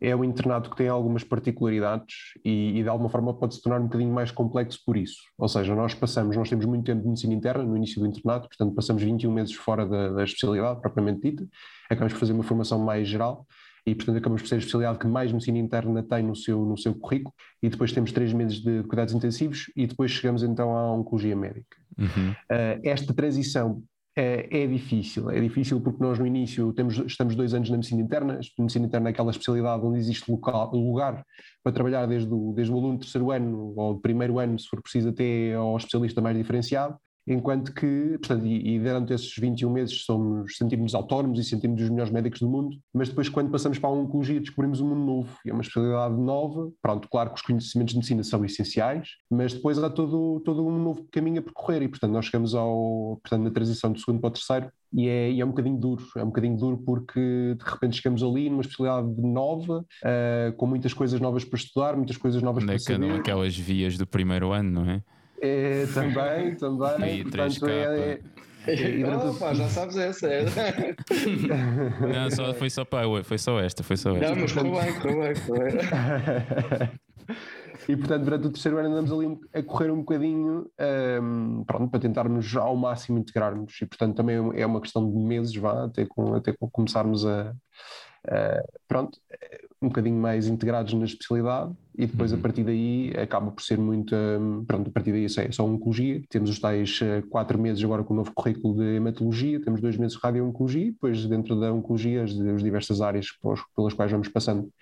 é 0.00 0.14
um 0.14 0.24
internato 0.24 0.70
que 0.70 0.76
tem 0.76 0.88
algumas 0.88 1.24
particularidades 1.24 2.14
e, 2.44 2.78
e, 2.78 2.82
de 2.82 2.88
alguma 2.88 3.08
forma 3.08 3.32
pode 3.32 3.54
se 3.54 3.62
tornar 3.62 3.80
um 3.80 3.84
bocadinho 3.84 4.12
mais 4.12 4.30
complexo 4.30 4.80
por 4.84 4.96
isso. 4.96 5.16
Ou 5.38 5.48
seja, 5.48 5.74
nós 5.74 5.94
passamos, 5.94 6.36
nós 6.36 6.48
temos 6.48 6.66
muito 6.66 6.84
tempo 6.84 7.02
de 7.02 7.08
medicina 7.08 7.32
interna 7.32 7.64
no 7.64 7.76
início 7.76 8.00
do 8.00 8.06
internato, 8.06 8.48
portanto 8.48 8.74
passamos 8.74 9.02
21 9.02 9.32
meses 9.32 9.54
fora 9.54 9.86
da, 9.86 10.10
da 10.10 10.24
especialidade 10.24 10.80
propriamente 10.80 11.22
dita, 11.22 11.48
acabamos 11.88 12.12
por 12.12 12.20
fazer 12.20 12.32
uma 12.32 12.42
formação 12.42 12.78
mais 12.78 13.08
geral 13.08 13.46
e 13.86 13.94
portanto 13.94 14.16
acabamos 14.16 14.42
por 14.42 14.48
ser 14.48 14.56
a 14.56 14.58
especialidade 14.58 14.98
que 14.98 15.06
mais 15.06 15.30
medicina 15.30 15.58
interna 15.58 16.02
tem 16.02 16.22
no 16.22 16.34
seu, 16.34 16.64
no 16.64 16.76
seu 16.76 16.94
currículo 16.94 17.34
e 17.62 17.68
depois 17.68 17.92
temos 17.92 18.12
três 18.12 18.32
meses 18.32 18.60
de 18.60 18.82
cuidados 18.84 19.14
intensivos 19.14 19.70
e 19.76 19.86
depois 19.86 20.10
chegamos 20.10 20.42
então 20.42 20.76
à 20.76 20.92
oncologia 20.92 21.36
médica. 21.36 21.76
Uhum. 21.98 22.30
Uh, 22.30 22.80
esta 22.82 23.12
transição 23.12 23.82
é, 24.16 24.62
é, 24.62 24.66
difícil, 24.66 25.28
é 25.28 25.40
difícil 25.40 25.80
porque 25.80 26.02
nós 26.02 26.18
no 26.18 26.26
início 26.26 26.72
temos, 26.72 26.96
estamos 26.98 27.34
dois 27.34 27.52
anos 27.52 27.68
na 27.68 27.76
medicina 27.76 28.00
interna, 28.00 28.34
a 28.34 28.62
medicina 28.62 28.86
interna 28.86 29.08
é 29.08 29.10
aquela 29.10 29.30
especialidade 29.30 29.84
onde 29.84 29.98
existe 29.98 30.30
local, 30.30 30.70
lugar 30.72 31.24
para 31.62 31.72
trabalhar 31.72 32.06
desde 32.06 32.32
o, 32.32 32.52
desde 32.52 32.72
o 32.72 32.78
aluno 32.78 32.94
de 32.94 33.00
terceiro 33.00 33.32
ano 33.32 33.74
ou 33.76 33.98
primeiro 33.98 34.38
ano, 34.38 34.58
se 34.58 34.68
for 34.68 34.80
preciso 34.80 35.08
até 35.08 35.54
ao 35.54 35.76
especialista 35.76 36.20
mais 36.20 36.36
diferenciado, 36.36 36.96
enquanto 37.26 37.72
que, 37.72 38.18
portanto, 38.18 38.46
e, 38.46 38.74
e 38.74 38.78
durante 38.78 39.12
esses 39.12 39.34
21 39.36 39.70
meses 39.70 40.04
somos, 40.04 40.56
sentimos 40.56 40.94
autónomos 40.94 41.38
e 41.38 41.44
sentimos 41.44 41.80
os 41.82 41.90
melhores 41.90 42.12
médicos 42.12 42.40
do 42.40 42.48
mundo, 42.48 42.76
mas 42.92 43.08
depois 43.08 43.28
quando 43.28 43.50
passamos 43.50 43.78
para 43.78 43.90
a 43.90 43.92
oncologia 43.92 44.40
descobrimos 44.40 44.80
um 44.80 44.88
mundo 44.88 45.04
novo, 45.04 45.38
e 45.44 45.50
é 45.50 45.52
uma 45.52 45.62
especialidade 45.62 46.14
nova, 46.14 46.70
pronto, 46.82 47.08
claro 47.08 47.30
que 47.30 47.36
os 47.36 47.42
conhecimentos 47.42 47.92
de 47.92 47.98
medicina 47.98 48.22
são 48.22 48.44
essenciais, 48.44 49.08
mas 49.30 49.52
depois 49.54 49.78
há 49.78 49.88
todo, 49.88 50.40
todo 50.40 50.66
um 50.66 50.82
novo 50.82 51.06
caminho 51.10 51.40
a 51.40 51.42
percorrer 51.42 51.82
e, 51.82 51.88
portanto, 51.88 52.12
nós 52.12 52.26
chegamos 52.26 52.54
ao, 52.54 53.18
portanto, 53.22 53.42
na 53.42 53.50
transição 53.50 53.92
do 53.92 53.98
segundo 53.98 54.20
para 54.20 54.28
o 54.28 54.32
terceiro 54.32 54.70
e 54.92 55.08
é, 55.08 55.30
e 55.32 55.40
é 55.40 55.44
um 55.44 55.48
bocadinho 55.48 55.76
duro, 55.76 56.04
é 56.16 56.22
um 56.22 56.26
bocadinho 56.26 56.56
duro 56.56 56.78
porque 56.78 57.20
de 57.58 57.64
repente 57.64 57.96
chegamos 57.96 58.22
ali 58.22 58.48
numa 58.48 58.60
especialidade 58.60 59.20
nova, 59.20 59.80
uh, 59.80 60.52
com 60.56 60.66
muitas 60.66 60.94
coisas 60.94 61.20
novas 61.20 61.44
para 61.44 61.58
estudar, 61.58 61.96
muitas 61.96 62.16
coisas 62.16 62.40
novas 62.40 62.64
para 62.64 62.74
é 62.74 62.78
que 62.78 62.92
andam 62.92 63.16
aquelas 63.16 63.56
vias 63.56 63.98
do 63.98 64.06
primeiro 64.06 64.52
ano, 64.52 64.70
não 64.70 64.90
é? 64.90 65.02
É, 65.44 65.86
também, 65.92 66.54
também. 66.56 67.20
E 67.20 67.22
portanto, 67.22 67.68
é, 67.68 68.18
é, 68.66 69.00
é 69.02 69.16
Opa, 69.16 69.52
já 69.52 69.68
sabes 69.68 69.98
essa. 69.98 70.26
É. 70.26 70.44
Não, 72.00 72.30
só, 72.30 72.54
foi, 72.54 72.70
só, 72.70 72.82
pá, 72.84 73.02
foi 73.22 73.36
só 73.36 73.60
esta, 73.60 73.82
foi 73.82 73.98
só 73.98 74.16
esta. 74.16 74.30
Não, 74.30 74.40
mas 74.40 74.52
correu 74.52 74.72
bem, 74.72 74.94
correu 75.00 75.20
bem. 75.20 76.90
E 77.86 77.94
portanto, 77.96 78.24
durante 78.24 78.46
o 78.46 78.50
terceiro 78.50 78.78
ano 78.78 78.88
andamos 78.88 79.12
ali 79.12 79.38
a 79.52 79.62
correr 79.62 79.90
um 79.90 79.98
bocadinho 79.98 80.70
um, 81.20 81.64
pronto, 81.64 81.90
para 81.90 82.00
tentarmos 82.00 82.56
ao 82.56 82.74
máximo 82.74 83.18
integrarmos. 83.18 83.78
E 83.82 83.84
portanto 83.84 84.16
também 84.16 84.36
é 84.54 84.64
uma 84.64 84.80
questão 84.80 85.06
de 85.06 85.18
meses, 85.18 85.54
vá, 85.54 85.84
até, 85.84 86.06
com, 86.06 86.34
até 86.34 86.54
com 86.54 86.70
começarmos 86.70 87.26
a, 87.26 87.54
a, 88.26 88.64
pronto, 88.88 89.18
um 89.84 89.88
bocadinho 89.88 90.20
mais 90.20 90.46
integrados 90.46 90.92
na 90.94 91.04
especialidade 91.04 91.72
e 91.96 92.06
depois 92.06 92.32
uhum. 92.32 92.38
a 92.38 92.42
partir 92.42 92.64
daí 92.64 93.12
acaba 93.16 93.50
por 93.50 93.62
ser 93.62 93.78
muito, 93.78 94.14
um, 94.14 94.64
pronto, 94.64 94.88
a 94.88 94.92
partir 94.92 95.12
daí 95.12 95.26
é 95.26 95.52
só 95.52 95.64
oncologia. 95.64 96.22
Temos 96.28 96.50
os 96.50 96.58
tais 96.58 97.00
uh, 97.00 97.26
quatro 97.28 97.58
meses 97.58 97.82
agora 97.84 98.02
com 98.02 98.14
o 98.14 98.16
novo 98.16 98.32
currículo 98.32 98.74
de 98.76 98.96
hematologia, 98.96 99.60
temos 99.60 99.80
dois 99.80 99.96
meses 99.96 100.16
de 100.16 100.22
radio-oncologia, 100.22 100.86
depois 100.86 101.24
dentro 101.26 101.58
da 101.58 101.72
oncologia 101.72 102.24
as, 102.24 102.32
as 102.32 102.62
diversas 102.62 103.00
áreas 103.00 103.26
pelas 103.74 103.94
quais 103.94 104.10
vamos 104.10 104.28
passando. 104.28 104.72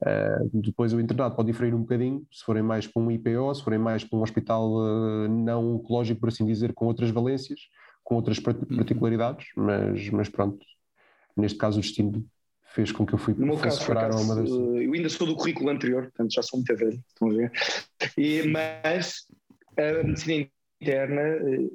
Uh, 0.00 0.48
depois 0.52 0.92
o 0.92 1.00
internato 1.00 1.34
pode 1.34 1.50
diferir 1.50 1.74
um 1.74 1.80
bocadinho, 1.80 2.24
se 2.30 2.44
forem 2.44 2.62
mais 2.62 2.86
para 2.86 3.02
um 3.02 3.10
IPO, 3.10 3.54
se 3.54 3.64
forem 3.64 3.80
mais 3.80 4.04
para 4.04 4.16
um 4.16 4.22
hospital 4.22 4.70
uh, 4.70 5.28
não 5.28 5.74
oncológico, 5.74 6.20
por 6.20 6.28
assim 6.28 6.46
dizer, 6.46 6.72
com 6.72 6.86
outras 6.86 7.10
valências, 7.10 7.60
com 8.04 8.14
outras 8.14 8.38
uhum. 8.38 8.76
particularidades, 8.76 9.46
mas, 9.56 10.08
mas 10.10 10.28
pronto, 10.28 10.64
neste 11.36 11.58
caso 11.58 11.78
o 11.78 11.80
destino 11.80 12.24
fez 12.74 12.92
com 12.92 13.04
que 13.06 13.14
eu 13.14 13.18
fui 13.18 13.34
no 13.34 13.46
meu 13.46 13.56
caso, 13.56 13.84
caso 13.86 14.24
uma 14.24 14.36
das... 14.36 14.50
Eh, 14.50 14.86
eu 14.86 14.92
ainda 14.92 15.08
sou 15.08 15.26
do 15.26 15.36
currículo 15.36 15.70
anterior, 15.70 16.04
portanto 16.04 16.32
já 16.32 16.42
sou 16.42 16.58
muito 16.58 16.76
velho, 16.76 17.02
estão 17.08 17.30
a 17.30 17.34
ver, 17.34 17.52
e, 18.16 18.42
mas 18.48 19.26
a 19.76 20.02
medicina 20.04 20.48
interna 20.80 21.22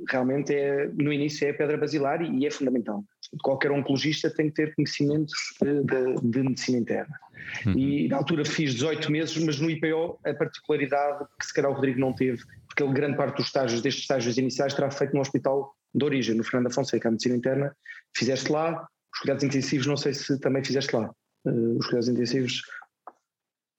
realmente 0.10 0.54
é, 0.54 0.88
no 0.88 1.12
início 1.12 1.46
é 1.46 1.52
a 1.52 1.54
pedra 1.54 1.78
basilar 1.78 2.22
e, 2.22 2.46
é 2.46 2.52
fundamental. 2.52 3.04
Qualquer 3.42 3.72
oncologista 3.72 4.30
tem 4.30 4.48
que 4.48 4.56
ter 4.56 4.74
conhecimentos 4.76 5.34
de, 5.62 6.16
de 6.22 6.44
medicina 6.44 6.78
interna. 6.78 7.20
Uhum. 7.66 7.78
E 7.78 8.08
na 8.08 8.18
altura 8.18 8.46
fiz 8.46 8.74
18 8.74 9.12
meses, 9.12 9.38
mas 9.44 9.60
no 9.60 9.70
IPO 9.70 10.20
a 10.26 10.34
particularidade 10.34 11.26
que 11.40 11.46
se 11.46 11.54
calhar 11.54 11.72
o 11.72 11.76
Rodrigo 11.76 12.00
não 12.00 12.14
teve, 12.14 12.42
porque 12.68 12.84
ele 12.84 12.94
grande 12.94 13.18
parte 13.18 13.38
dos 13.38 13.48
estágios, 13.48 13.82
destes 13.82 14.04
estágios 14.04 14.38
iniciais, 14.38 14.74
terá 14.74 14.90
feito 14.90 15.14
no 15.14 15.22
hospital 15.22 15.76
de 15.94 16.06
origem, 16.06 16.36
no 16.36 16.44
Fernando 16.44 16.74
Fonseca, 16.74 17.08
a 17.08 17.12
medicina 17.12 17.36
interna, 17.36 17.76
fizeste 18.16 18.52
lá, 18.52 18.88
os 19.14 19.20
cuidados 19.20 19.44
intensivos 19.44 19.88
não 19.88 19.98
sei 19.98 20.14
se 20.14 20.40
também 20.40 20.64
fizeste 20.64 20.96
lá, 20.96 21.10
uh, 21.46 21.78
os 21.78 21.86
cuidados 21.86 22.10
intensivos... 22.10 22.62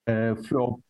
Uh, 0.07 0.37
Pronto, 0.47 0.83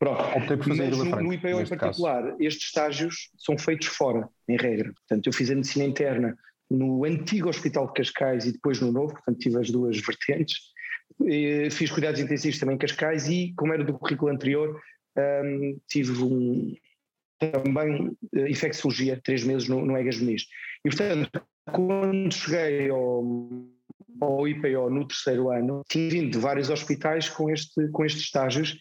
mas 0.67 0.99
no, 0.99 1.05
no 1.05 1.33
IPO 1.33 1.61
em 1.61 1.67
particular, 1.67 2.23
caso. 2.25 2.37
estes 2.41 2.65
estágios 2.65 3.31
são 3.39 3.57
feitos 3.57 3.87
fora, 3.87 4.29
em 4.49 4.57
regra. 4.57 4.93
Portanto, 4.93 5.29
eu 5.29 5.33
fiz 5.33 5.53
a 5.53 5.55
medicina 5.55 5.85
interna 5.85 6.37
no 6.69 7.05
antigo 7.05 7.49
Hospital 7.49 7.87
de 7.87 7.93
Cascais 7.93 8.45
e 8.45 8.53
depois 8.53 8.81
no 8.81 8.91
novo, 8.91 9.13
portanto 9.13 9.39
tive 9.39 9.61
as 9.61 9.71
duas 9.71 9.99
vertentes, 10.05 10.57
fiz 11.71 11.93
cuidados 11.93 12.21
intensivos 12.21 12.59
também 12.59 12.75
em 12.75 12.79
Cascais 12.79 13.29
e, 13.29 13.55
como 13.57 13.73
era 13.73 13.85
do 13.85 13.97
currículo 13.97 14.33
anterior, 14.33 14.81
um, 15.17 15.79
tive 15.89 16.23
um, 16.23 16.75
também 17.39 18.09
uh, 18.09 18.49
infecciologia, 18.49 19.21
três 19.23 19.45
meses 19.45 19.69
no, 19.69 19.85
no 19.85 19.97
Egas 19.97 20.19
Muniz. 20.19 20.47
E, 20.85 20.89
portanto, 20.89 21.43
quando 21.73 22.33
cheguei 22.33 22.91
ao, 22.91 23.23
ao 24.21 24.47
IPO 24.47 24.91
no 24.91 25.07
terceiro 25.07 25.51
ano, 25.51 25.83
vindo 25.93 26.31
de 26.33 26.39
vários 26.39 26.71
hospitais 26.71 27.29
com, 27.29 27.51
este, 27.51 27.89
com 27.89 28.05
estes 28.05 28.25
estágios. 28.25 28.79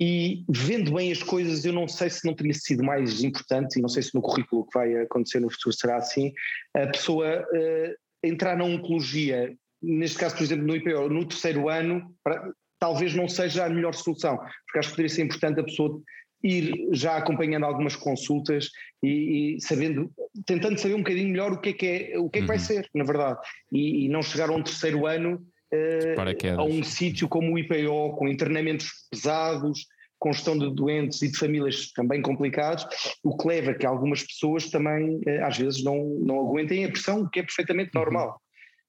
E 0.00 0.44
vendo 0.48 0.92
bem 0.92 1.12
as 1.12 1.22
coisas, 1.22 1.64
eu 1.64 1.72
não 1.72 1.86
sei 1.86 2.10
se 2.10 2.26
não 2.26 2.34
teria 2.34 2.52
sido 2.54 2.82
mais 2.82 3.22
importante, 3.22 3.78
e 3.78 3.82
não 3.82 3.88
sei 3.88 4.02
se 4.02 4.14
no 4.14 4.20
currículo 4.20 4.66
que 4.66 4.76
vai 4.76 4.94
acontecer 4.96 5.40
no 5.40 5.50
futuro 5.50 5.74
será 5.74 5.96
assim, 5.96 6.32
a 6.74 6.86
pessoa 6.88 7.40
uh, 7.42 8.26
entrar 8.26 8.56
na 8.56 8.64
oncologia 8.64 9.54
neste 9.84 10.18
caso, 10.18 10.34
por 10.36 10.42
exemplo, 10.42 10.66
no 10.66 10.76
IPO, 10.76 11.08
no 11.08 11.26
terceiro 11.26 11.68
ano, 11.68 12.14
para, 12.22 12.50
talvez 12.78 13.14
não 13.14 13.28
seja 13.28 13.66
a 13.66 13.68
melhor 13.68 13.94
solução, 13.94 14.36
porque 14.36 14.78
acho 14.78 14.88
que 14.88 14.94
poderia 14.94 15.14
ser 15.14 15.22
importante 15.22 15.60
a 15.60 15.64
pessoa 15.64 16.00
ir 16.44 16.88
já 16.92 17.16
acompanhando 17.16 17.64
algumas 17.64 17.96
consultas 17.96 18.68
e, 19.02 19.56
e, 19.56 19.60
sabendo, 19.60 20.12
tentando 20.44 20.78
saber 20.78 20.94
um 20.94 20.98
bocadinho 20.98 21.30
melhor 21.30 21.52
o 21.52 21.60
que 21.60 21.70
é 21.70 21.72
que, 21.72 21.86
é, 21.86 22.18
o 22.18 22.28
que, 22.28 22.38
é 22.38 22.42
que 22.42 22.46
vai 22.46 22.58
uhum. 22.58 22.62
ser, 22.62 22.88
na 22.94 23.04
verdade, 23.04 23.38
e, 23.72 24.04
e, 24.04 24.08
não 24.10 24.22
chegar 24.22 24.50
a 24.50 24.52
um 24.52 24.62
terceiro 24.62 25.06
ano 25.06 25.42
uh, 25.72 26.60
a 26.60 26.64
um 26.64 26.82
sítio 26.82 27.26
como 27.28 27.54
o 27.54 27.58
IPO, 27.58 28.16
com 28.16 28.28
internamentos 28.28 28.90
pesados, 29.10 29.86
com 30.18 30.32
gestão 30.32 30.58
de 30.58 30.74
doentes 30.74 31.22
e 31.22 31.30
de 31.30 31.38
famílias 31.38 31.90
também 31.92 32.20
complicados, 32.20 32.86
o 33.22 33.36
que 33.36 33.48
leva 33.48 33.70
a 33.70 33.74
que 33.74 33.86
algumas 33.86 34.22
pessoas 34.22 34.68
também 34.70 35.16
uh, 35.16 35.44
às 35.44 35.56
vezes 35.56 35.82
não, 35.82 36.04
não 36.20 36.40
aguentem 36.40 36.84
a 36.84 36.90
pressão, 36.90 37.22
o 37.22 37.30
que 37.30 37.40
é 37.40 37.42
perfeitamente 37.42 37.90
uhum. 37.94 38.02
normal. 38.02 38.40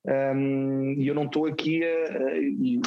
Um, 0.07 0.93
e 0.97 1.07
eu 1.07 1.15
não 1.15 1.25
estou 1.25 1.47
aqui 1.47 1.83
a, 1.83 1.87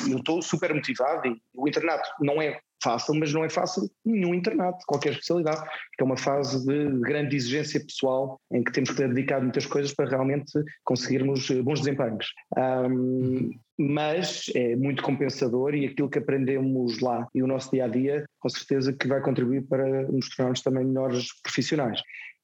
eu 0.08 0.18
estou 0.18 0.40
super 0.40 0.72
motivado 0.72 1.26
e 1.28 1.40
o 1.54 1.66
internato 1.66 2.08
não 2.20 2.40
é 2.40 2.60
fácil, 2.82 3.14
mas 3.14 3.32
não 3.32 3.44
é 3.44 3.48
fácil 3.48 3.90
nenhum 4.04 4.34
internato, 4.34 4.78
qualquer 4.86 5.10
especialidade, 5.10 5.58
porque 5.58 6.02
é 6.02 6.04
uma 6.04 6.16
fase 6.16 6.64
de 6.64 7.00
grande 7.00 7.36
exigência 7.36 7.80
pessoal 7.80 8.40
em 8.52 8.62
que 8.62 8.72
temos 8.72 8.90
que 8.90 9.06
dedicar 9.06 9.40
muitas 9.40 9.66
coisas 9.66 9.92
para 9.92 10.08
realmente 10.08 10.52
conseguirmos 10.84 11.50
eh, 11.50 11.62
bons 11.62 11.80
desempenhos. 11.80 12.32
Um, 12.56 13.50
mas 13.78 14.50
é 14.54 14.74
muito 14.74 15.02
compensador 15.02 15.74
e 15.74 15.86
aquilo 15.86 16.10
que 16.10 16.18
aprendemos 16.18 16.98
lá 17.00 17.28
e 17.34 17.42
o 17.42 17.46
nosso 17.46 17.70
dia 17.70 17.84
a 17.84 17.88
dia, 17.88 18.24
com 18.40 18.48
certeza 18.48 18.92
que 18.92 19.06
vai 19.06 19.20
contribuir 19.20 19.62
para 19.68 20.02
nos 20.08 20.28
tornarmos 20.30 20.62
também 20.62 20.84
melhores 20.84 21.28
profissionais. 21.42 22.00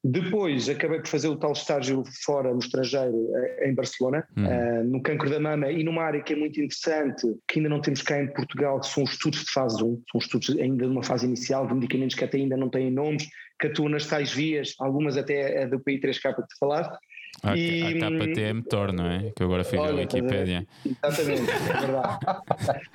Depois 0.06 0.68
acabei 0.68 1.00
por 1.00 1.08
fazer 1.08 1.28
o 1.28 1.36
tal 1.36 1.52
estágio 1.52 2.02
fora, 2.26 2.52
no 2.52 2.58
estrangeiro, 2.58 3.16
eh, 3.36 3.70
em 3.70 3.74
Barcelona, 3.74 4.28
uhum. 4.36 4.44
uh, 4.44 4.84
no 4.84 5.02
cancro 5.02 5.30
da 5.30 5.40
mama 5.40 5.70
e 5.70 5.82
numa 5.82 6.02
área 6.02 6.22
que 6.22 6.34
é 6.34 6.36
muito 6.36 6.60
interessante, 6.60 7.26
que 7.48 7.58
ainda 7.58 7.70
não 7.70 7.80
temos 7.80 8.02
cá 8.02 8.20
em 8.20 8.26
Portugal, 8.26 8.78
que 8.80 8.86
são 8.86 9.02
os 9.02 9.12
estudos 9.12 9.40
de 9.40 9.50
fase 9.50 9.82
1, 9.82 10.02
são 10.12 10.18
estudos 10.18 10.50
ainda 10.58 10.86
numa 10.86 11.02
fase 11.02 11.24
inicial, 11.24 11.66
de 11.66 11.72
medicamentos 11.72 12.14
que 12.14 12.22
até 12.22 12.36
ainda 12.36 12.54
não 12.54 12.68
têm 12.68 12.90
nomes, 12.90 13.26
que 13.58 13.68
atuam 13.68 13.88
nas 13.88 14.06
tais 14.06 14.30
vias, 14.30 14.74
algumas 14.78 15.16
até 15.16 15.62
a 15.62 15.66
do 15.68 15.80
PI3K 15.80 16.34
que 16.34 16.42
te 16.42 16.58
falaste, 16.60 16.98
a, 17.42 17.56
e, 17.56 18.02
a 18.02 18.10
KT 18.10 18.40
é 18.40 18.52
motor, 18.52 18.92
não 18.92 19.06
é? 19.06 19.32
Que 19.36 19.42
agora 19.42 19.64
fui 19.64 19.78
olha, 19.78 19.92
a 19.92 19.96
Wikipédia. 19.96 20.66
Exatamente, 20.84 21.50
é 21.50 21.80
verdade. 21.80 22.18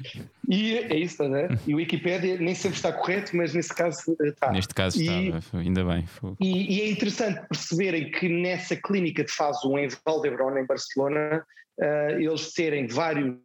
e 0.50 0.78
é 0.78 0.96
isso, 0.96 1.28
não 1.28 1.36
é? 1.36 1.50
E 1.68 1.74
o 1.74 1.78
Wikipédia 1.78 2.38
nem 2.38 2.56
sempre 2.56 2.78
está 2.78 2.92
correto, 2.92 3.36
mas 3.36 3.54
nesse 3.54 3.74
caso 3.74 4.16
está. 4.22 4.52
Neste 4.52 4.74
caso 4.74 5.02
e, 5.02 5.30
está, 5.30 5.58
ainda 5.58 5.84
bem. 5.84 6.06
E, 6.40 6.78
e, 6.78 6.82
é 6.82 6.90
interessante 6.90 7.42
perceberem 7.48 8.12
que 8.12 8.28
nessa 8.30 8.76
clínica 8.76 9.24
de 9.24 9.32
fase 9.32 9.68
1 9.68 9.80
em 9.80 9.88
Valdebrón, 10.06 10.58
em 10.58 10.66
Barcelona, 10.66 11.46
uh, 11.80 12.12
eles 12.20 12.54
terem 12.54 12.88
vários 12.88 13.38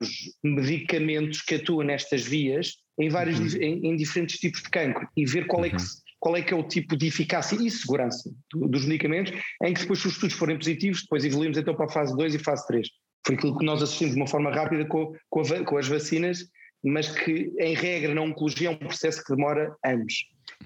medicamentos 0.42 1.42
que 1.42 1.56
atuam 1.56 1.84
nestas 1.84 2.22
vias 2.22 2.76
em, 2.98 3.08
vários, 3.08 3.38
uhum. 3.38 3.60
em, 3.60 3.86
em, 3.88 3.96
diferentes 3.96 4.38
tipos 4.38 4.62
de 4.62 4.70
cancro 4.70 5.08
e 5.16 5.26
ver 5.26 5.46
qual 5.46 5.64
é 5.64 5.70
que 5.70 5.76
uhum 5.76 6.03
qual 6.24 6.38
é 6.38 6.40
que 6.40 6.54
é 6.54 6.56
o 6.56 6.62
tipo 6.62 6.96
de 6.96 7.06
eficácia 7.06 7.54
e 7.54 7.70
segurança 7.70 8.34
dos 8.50 8.86
medicamentos, 8.86 9.30
em 9.62 9.74
que 9.74 9.82
depois 9.82 9.98
se 9.98 10.06
os 10.06 10.14
estudos 10.14 10.34
forem 10.34 10.56
positivos, 10.56 11.02
depois 11.02 11.22
evoluímos 11.22 11.58
então 11.58 11.74
para 11.74 11.84
a 11.84 11.90
fase 11.90 12.16
2 12.16 12.36
e 12.36 12.38
fase 12.38 12.66
3. 12.66 12.88
Foi 13.26 13.36
aquilo 13.36 13.58
que 13.58 13.66
nós 13.66 13.82
assistimos 13.82 14.14
de 14.14 14.20
uma 14.22 14.26
forma 14.26 14.50
rápida 14.50 14.86
com, 14.86 15.12
com, 15.28 15.40
a, 15.42 15.64
com 15.66 15.76
as 15.76 15.86
vacinas, 15.86 16.46
mas 16.82 17.10
que 17.10 17.52
em 17.58 17.74
regra 17.74 18.14
na 18.14 18.22
oncologia 18.22 18.68
é 18.68 18.70
um 18.70 18.76
processo 18.76 19.22
que 19.22 19.36
demora 19.36 19.76
anos. 19.84 20.14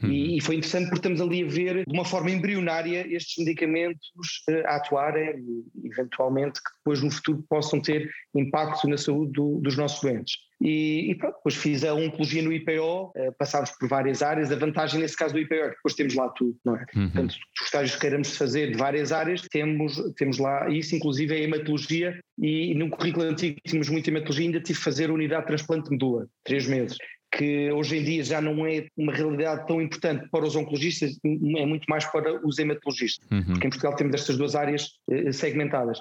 Uhum. 0.02 0.10
E, 0.10 0.38
e, 0.38 0.40
foi 0.40 0.56
interessante 0.56 0.84
porque 0.88 1.08
estamos 1.08 1.20
ali 1.20 1.44
a 1.44 1.48
ver 1.48 1.84
de 1.84 1.92
uma 1.92 2.04
forma 2.04 2.30
embrionária 2.30 3.06
estes 3.08 3.44
medicamentos 3.44 4.08
uh, 4.48 4.66
a 4.66 4.76
atuarem 4.76 5.34
e 5.82 5.88
eventualmente 5.88 6.60
que 6.62 6.70
depois 6.78 7.02
no 7.02 7.10
futuro 7.10 7.44
possam 7.48 7.80
ter 7.80 8.08
impacto 8.34 8.88
na 8.88 8.96
saúde 8.96 9.32
do, 9.32 9.60
dos 9.60 9.76
nossos 9.76 10.00
doentes. 10.00 10.36
E, 10.60 11.10
e 11.10 11.14
pronto, 11.14 11.36
depois 11.36 11.54
fiz 11.54 11.84
a 11.84 11.94
oncologia 11.94 12.42
no 12.42 12.52
IPO, 12.52 12.72
uh, 12.72 13.12
eh, 13.14 13.30
passámos 13.38 13.70
por 13.70 13.88
várias 13.88 14.22
áreas. 14.22 14.50
A 14.50 14.56
vantagem 14.56 15.00
nesse 15.00 15.16
caso 15.16 15.32
do 15.32 15.40
IPO 15.40 15.54
é 15.54 15.68
que 15.70 15.76
depois 15.76 15.94
temos 15.94 16.14
lá 16.14 16.28
tudo, 16.30 16.56
não 16.64 16.76
é? 16.76 16.84
Uhum. 16.96 17.10
Portanto, 17.10 17.36
os 17.60 17.66
estágios 17.66 17.94
que 17.94 18.00
queiramos 18.00 18.36
fazer 18.36 18.72
de 18.72 18.76
várias 18.76 19.12
áreas, 19.12 19.42
temos, 19.50 19.96
temos 20.16 20.38
lá 20.38 20.68
isso, 20.68 20.96
inclusive 20.96 21.32
a 21.34 21.38
hematologia. 21.38 22.18
E 22.40 22.74
no 22.74 22.90
currículo 22.90 23.26
antigo 23.26 23.58
tínhamos 23.64 23.88
muita 23.88 24.10
hematologia, 24.10 24.46
ainda 24.46 24.60
tive 24.60 24.78
que 24.78 24.84
fazer 24.84 25.10
unidade 25.10 25.42
de 25.42 25.48
transplante 25.48 25.84
de 25.84 25.90
medula, 25.92 26.28
três 26.44 26.66
meses 26.66 26.96
que 27.30 27.70
hoje 27.72 27.98
em 27.98 28.04
dia 28.04 28.24
já 28.24 28.40
não 28.40 28.66
é 28.66 28.88
uma 28.96 29.12
realidade 29.12 29.66
tão 29.66 29.80
importante 29.82 30.28
para 30.30 30.44
os 30.44 30.56
oncologistas, 30.56 31.18
é 31.24 31.66
muito 31.66 31.84
mais 31.88 32.04
para 32.06 32.44
os 32.46 32.58
hematologistas, 32.58 33.26
uhum. 33.30 33.44
porque 33.44 33.66
em 33.66 33.70
Portugal 33.70 33.96
temos 33.96 34.14
estas 34.14 34.36
duas 34.36 34.54
áreas 34.54 34.88
eh, 35.10 35.32
segmentadas. 35.32 36.00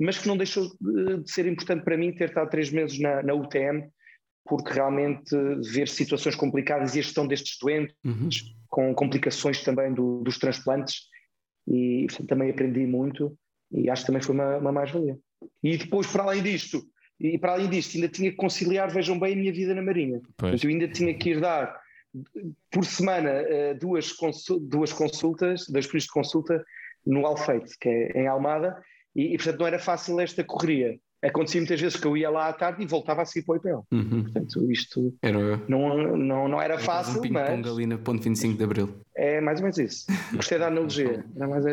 Mas 0.00 0.18
que 0.18 0.28
não 0.28 0.36
deixou 0.36 0.70
de 0.80 1.30
ser 1.30 1.46
importante 1.46 1.84
para 1.84 1.96
mim 1.96 2.12
ter 2.12 2.28
estado 2.28 2.48
três 2.48 2.70
meses 2.70 3.00
na, 3.00 3.22
na 3.22 3.34
UTM, 3.34 3.88
porque 4.44 4.72
realmente 4.72 5.34
ver 5.72 5.88
situações 5.88 6.36
complicadas 6.36 6.94
e 6.94 7.00
a 7.00 7.02
gestão 7.02 7.26
destes 7.26 7.58
doentes, 7.60 7.94
uhum. 8.04 8.28
com 8.68 8.94
complicações 8.94 9.62
também 9.64 9.92
do, 9.92 10.22
dos 10.22 10.38
transplantes, 10.38 11.08
e 11.66 12.06
também 12.26 12.50
aprendi 12.50 12.86
muito 12.86 13.36
e 13.70 13.90
acho 13.90 14.02
que 14.02 14.06
também 14.06 14.22
foi 14.22 14.34
uma, 14.34 14.56
uma 14.56 14.72
mais-valia. 14.72 15.18
E 15.62 15.76
depois, 15.76 16.06
para 16.06 16.22
além 16.22 16.42
disto, 16.42 16.82
e 17.20 17.36
para 17.38 17.52
além 17.52 17.68
disto, 17.68 17.96
ainda 17.96 18.08
tinha 18.08 18.30
que 18.30 18.36
conciliar, 18.36 18.90
vejam 18.90 19.18
bem, 19.18 19.32
a 19.32 19.36
minha 19.36 19.52
vida 19.52 19.74
na 19.74 19.82
Marinha. 19.82 20.20
Portanto, 20.36 20.64
eu 20.64 20.70
ainda 20.70 20.88
tinha 20.88 21.12
que 21.14 21.30
ir 21.30 21.40
dar 21.40 21.80
por 22.70 22.84
semana 22.84 23.30
eh, 23.30 23.74
duas, 23.74 24.14
duas 24.62 24.92
consultas, 24.92 25.66
dois 25.68 25.86
períodos 25.86 26.04
de 26.04 26.12
consulta 26.12 26.64
no 27.04 27.26
Alfeite, 27.26 27.76
que 27.78 27.88
é 27.88 28.22
em 28.22 28.26
Almada, 28.26 28.80
e, 29.14 29.34
e, 29.34 29.36
portanto 29.36 29.60
não 29.60 29.66
era 29.66 29.78
fácil 29.78 30.20
esta 30.20 30.44
correria. 30.44 30.98
Acontecia 31.20 31.60
muitas 31.60 31.80
vezes 31.80 31.98
que 31.98 32.06
eu 32.06 32.16
ia 32.16 32.30
lá 32.30 32.48
à 32.48 32.52
tarde 32.52 32.82
e 32.82 32.86
voltava 32.86 33.22
a 33.22 33.24
seguir 33.24 33.44
para 33.44 33.54
o 33.54 33.56
IPL. 33.56 33.80
Uhum. 33.90 34.22
Portanto, 34.22 34.70
isto 34.70 35.12
era, 35.20 35.56
não, 35.68 36.16
não, 36.16 36.48
não 36.48 36.62
era, 36.62 36.74
era 36.74 36.82
fácil, 36.82 37.20
um 37.20 37.32
mas... 37.32 37.66
ali 37.66 37.86
na 37.86 37.98
ponto 37.98 38.22
25 38.22 38.56
de 38.56 38.62
Abril. 38.62 39.00
É 39.16 39.40
mais 39.40 39.58
ou 39.58 39.64
menos 39.64 39.78
isso. 39.78 40.06
Gostei 40.32 40.58
da 40.58 40.68
analogia. 40.68 41.24
Era 41.34 41.48
mais... 41.48 41.64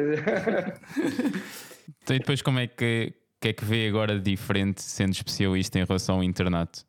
então, 2.02 2.16
e 2.16 2.20
depois 2.20 2.42
como 2.42 2.58
é 2.58 2.66
que 2.66 3.14
que 3.46 3.50
é 3.50 3.54
que 3.54 3.64
vê 3.64 3.88
agora 3.88 4.20
diferente 4.20 4.82
sendo 4.82 5.12
especialista 5.12 5.78
em 5.78 5.86
relação 5.86 6.16
ao 6.16 6.24
internato? 6.24 6.84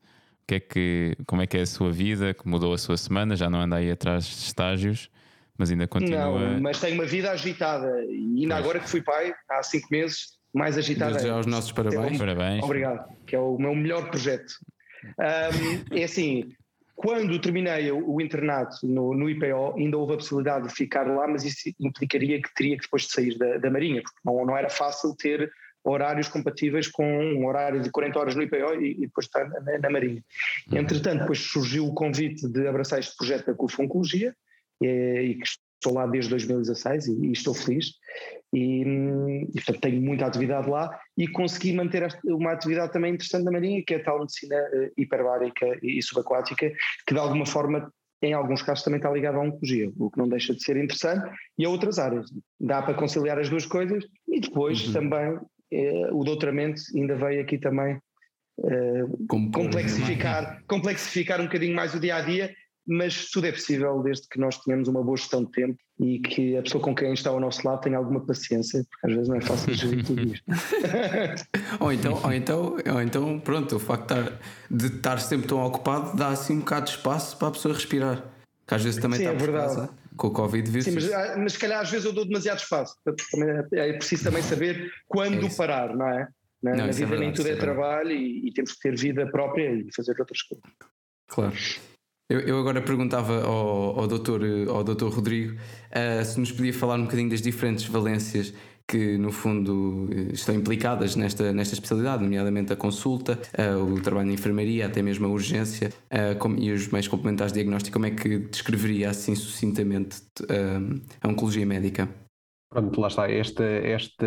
Que 0.46 0.54
é 0.54 0.60
que, 0.60 1.16
como 1.26 1.42
é 1.42 1.46
que 1.46 1.58
é 1.58 1.60
a 1.60 1.66
sua 1.66 1.92
vida? 1.92 2.32
Que 2.32 2.48
mudou 2.48 2.72
a 2.72 2.78
sua 2.78 2.96
semana? 2.96 3.36
Já 3.36 3.50
não 3.50 3.60
anda 3.60 3.76
aí 3.76 3.90
atrás 3.90 4.24
de 4.24 4.32
estágios, 4.32 5.10
mas 5.58 5.70
ainda 5.70 5.86
continua. 5.86 6.52
Não, 6.54 6.60
mas 6.62 6.80
tenho 6.80 6.94
uma 6.94 7.04
vida 7.04 7.30
agitada 7.30 8.02
e 8.06 8.40
ainda 8.40 8.56
agora 8.56 8.80
que 8.80 8.88
fui 8.88 9.02
pai, 9.02 9.34
há 9.50 9.62
cinco 9.62 9.88
meses, 9.90 10.38
mais 10.54 10.78
agitada. 10.78 11.12
Desde 11.12 11.28
já 11.28 11.38
os 11.38 11.46
nossos 11.46 11.72
parabéns. 11.72 12.16
Parabéns. 12.16 12.64
Obrigado, 12.64 13.06
que 13.26 13.36
é 13.36 13.38
o 13.38 13.58
meu 13.58 13.74
melhor 13.74 14.08
projeto. 14.08 14.54
Um, 15.04 15.94
é 15.94 16.04
assim, 16.04 16.54
quando 16.94 17.38
terminei 17.38 17.92
o, 17.92 18.18
internato 18.18 18.78
no, 18.86 19.12
no, 19.12 19.28
IPO, 19.28 19.74
ainda 19.76 19.98
houve 19.98 20.14
a 20.14 20.16
possibilidade 20.16 20.68
de 20.68 20.74
ficar 20.74 21.06
lá, 21.06 21.28
mas 21.28 21.44
isso 21.44 21.70
implicaria 21.78 22.40
que 22.40 22.54
teria 22.54 22.76
que 22.76 22.84
depois 22.84 23.02
de 23.02 23.12
sair 23.12 23.36
da, 23.36 23.58
da 23.58 23.70
Marinha, 23.70 24.00
porque 24.00 24.18
não, 24.24 24.46
não 24.46 24.56
era 24.56 24.70
fácil 24.70 25.14
ter 25.14 25.52
horários 25.86 26.28
compatíveis 26.28 26.88
com 26.88 27.04
um 27.04 27.46
horário 27.46 27.80
de 27.80 27.90
40 27.90 28.18
horas 28.18 28.34
no 28.34 28.42
IPO 28.42 28.74
e, 28.80 28.92
e 28.92 29.00
depois 29.06 29.26
estar 29.26 29.48
na, 29.48 29.78
na, 29.78 29.90
Marinha. 29.90 30.22
Entretanto, 30.72 31.20
depois 31.20 31.38
surgiu 31.38 31.86
o 31.86 31.94
convite 31.94 32.48
de 32.48 32.66
abraçar 32.66 32.98
este 32.98 33.16
projeto 33.16 33.46
da 33.46 33.54
CUF 33.54 33.80
Oncologia 33.80 34.34
e, 34.82 34.86
e 34.86 35.34
que 35.36 35.46
estou 35.46 35.94
lá 35.94 36.06
desde 36.06 36.30
2016 36.30 37.06
e, 37.06 37.26
e 37.26 37.32
estou 37.32 37.54
feliz 37.54 37.92
e, 38.52 38.82
e, 38.82 39.52
portanto 39.54 39.80
tenho 39.80 40.00
muita 40.00 40.26
atividade 40.26 40.68
lá 40.68 40.98
e 41.16 41.28
consegui 41.28 41.72
manter 41.74 42.06
uma 42.24 42.52
atividade 42.52 42.92
também 42.92 43.14
interessante 43.14 43.44
na 43.44 43.52
Marinha 43.52 43.82
que 43.86 43.94
é 43.94 43.98
a 43.98 44.04
tal 44.04 44.20
medicina 44.20 44.56
uh, 44.56 44.90
hiperbárica 44.96 45.78
e, 45.82 45.98
e 45.98 46.02
subaquática 46.02 46.72
que 47.06 47.14
de 47.14 47.20
alguma 47.20 47.46
forma 47.46 47.92
em 48.22 48.32
alguns 48.32 48.62
casos 48.62 48.82
também 48.82 48.98
está 48.98 49.10
ligado 49.10 49.36
à 49.36 49.40
oncologia, 49.40 49.92
o 49.98 50.10
que 50.10 50.18
não 50.18 50.28
deixa 50.28 50.54
de 50.54 50.62
ser 50.62 50.76
interessante, 50.76 51.30
e 51.58 51.64
a 51.64 51.68
outras 51.68 51.98
áreas. 51.98 52.26
Dá 52.58 52.82
para 52.82 52.94
conciliar 52.94 53.38
as 53.38 53.48
duas 53.50 53.66
coisas 53.66 54.04
e 54.26 54.40
depois 54.40 54.86
uhum. 54.86 54.92
também 54.92 55.20
eh, 55.20 55.40
o 56.12 56.24
doutoramento 56.24 56.80
ainda 56.94 57.16
veio 57.16 57.40
aqui 57.40 57.58
também 57.58 58.00
eh, 58.64 59.04
complexificar, 59.28 60.62
complexificar 60.66 61.40
um 61.40 61.44
bocadinho 61.44 61.74
mais 61.76 61.94
o 61.94 62.00
dia 62.00 62.16
a 62.16 62.20
dia, 62.22 62.54
mas 62.86 63.30
tudo 63.30 63.46
é 63.46 63.52
possível 63.52 64.00
desde 64.02 64.26
que 64.28 64.38
nós 64.38 64.56
tenhamos 64.58 64.88
uma 64.88 65.02
boa 65.02 65.16
gestão 65.16 65.44
de 65.44 65.50
tempo 65.50 65.78
e 66.00 66.20
que 66.20 66.56
a 66.56 66.62
pessoa 66.62 66.82
com 66.82 66.94
quem 66.94 67.12
está 67.12 67.30
ao 67.30 67.40
nosso 67.40 67.66
lado 67.66 67.80
tenha 67.80 67.98
alguma 67.98 68.24
paciência, 68.24 68.82
porque 68.88 69.06
às 69.06 69.12
vezes 69.12 69.28
não 69.28 69.36
é 69.36 69.40
fácil 69.42 69.74
gerir 69.74 70.04
tudo 70.04 70.22
isto. 70.22 70.44
ou, 71.80 71.92
então, 71.92 72.20
ou, 72.22 72.32
então, 72.32 72.76
ou 72.94 73.02
então, 73.02 73.40
pronto, 73.40 73.76
o 73.76 73.78
facto 73.78 74.14
de 74.70 74.86
estar 74.86 75.18
sempre 75.18 75.48
tão 75.48 75.62
ocupado 75.62 76.16
dá 76.16 76.28
assim 76.28 76.54
um 76.54 76.60
bocado 76.60 76.86
de 76.86 76.92
espaço 76.92 77.36
para 77.36 77.48
a 77.48 77.50
pessoa 77.50 77.74
respirar. 77.74 78.24
Que 78.66 78.74
às 78.74 78.82
vezes 78.82 79.00
também 79.00 79.18
Sim, 79.18 79.26
está 79.26 79.34
é 79.34 79.38
verdade. 79.38 79.74
Casa 79.74 80.05
com 80.16 80.28
o 80.28 80.30
Covid 80.30 80.70
viu 80.70 80.82
Sim, 80.82 80.92
mas, 80.92 81.12
ah, 81.12 81.36
mas 81.38 81.52
se 81.52 81.58
calhar 81.58 81.80
às 81.80 81.90
vezes 81.90 82.06
eu 82.06 82.12
dou 82.12 82.26
demasiado 82.26 82.58
espaço. 82.58 82.94
É, 83.74 83.90
é 83.90 83.92
preciso 83.94 84.24
também 84.24 84.42
saber 84.42 84.90
quando 85.06 85.46
é 85.46 85.50
parar, 85.50 85.94
não 85.94 86.08
é? 86.08 86.28
Na, 86.62 86.70
não, 86.70 86.86
na 86.86 86.92
vida 86.92 87.04
é 87.04 87.06
verdade, 87.06 87.20
nem 87.20 87.32
tudo 87.32 87.48
é, 87.48 87.52
é 87.52 87.56
trabalho 87.56 88.10
e, 88.12 88.48
e, 88.48 88.52
temos 88.52 88.72
que 88.72 88.80
ter 88.80 88.96
vida 88.96 89.30
própria 89.30 89.70
e 89.70 89.86
fazer 89.94 90.16
outras 90.18 90.42
coisas. 90.42 90.64
Claro. 91.28 91.54
Eu, 92.28 92.40
eu 92.40 92.58
agora 92.58 92.82
perguntava 92.82 93.44
ao, 93.44 94.00
ao, 94.00 94.06
doutor, 94.06 94.42
ao 94.68 94.82
doutor 94.82 95.12
Rodrigo 95.12 95.54
uh, 95.54 96.24
se 96.24 96.40
nos 96.40 96.50
podia 96.50 96.72
falar 96.72 96.96
um 96.96 97.04
bocadinho 97.04 97.30
das 97.30 97.40
diferentes 97.40 97.84
valências 97.84 98.52
que 98.88 99.18
no 99.18 99.32
fundo 99.32 100.08
estão 100.32 100.54
implicadas 100.54 101.16
nesta, 101.16 101.52
nesta 101.52 101.74
especialidade, 101.74 102.22
nomeadamente 102.22 102.72
a 102.72 102.76
consulta, 102.76 103.38
uh, 103.58 103.82
o 103.82 104.00
trabalho 104.00 104.28
na 104.28 104.34
enfermaria, 104.34 104.86
até 104.86 105.02
mesmo 105.02 105.26
a 105.26 105.28
urgência 105.28 105.92
com, 106.38 106.54
e 106.56 106.70
os 106.70 106.88
meios 106.88 107.08
complementares 107.08 107.52
de 107.52 107.58
diagnóstico. 107.58 107.94
Como 107.94 108.06
é 108.06 108.10
que 108.10 108.38
descreveria 108.38 109.10
assim 109.10 109.34
sucintamente 109.34 110.22
a 111.20 111.28
oncologia 111.28 111.66
médica? 111.66 112.08
Pronto, 112.76 113.00
lá 113.00 113.08
está. 113.08 113.30
Esta, 113.30 113.64
esta, 113.64 114.26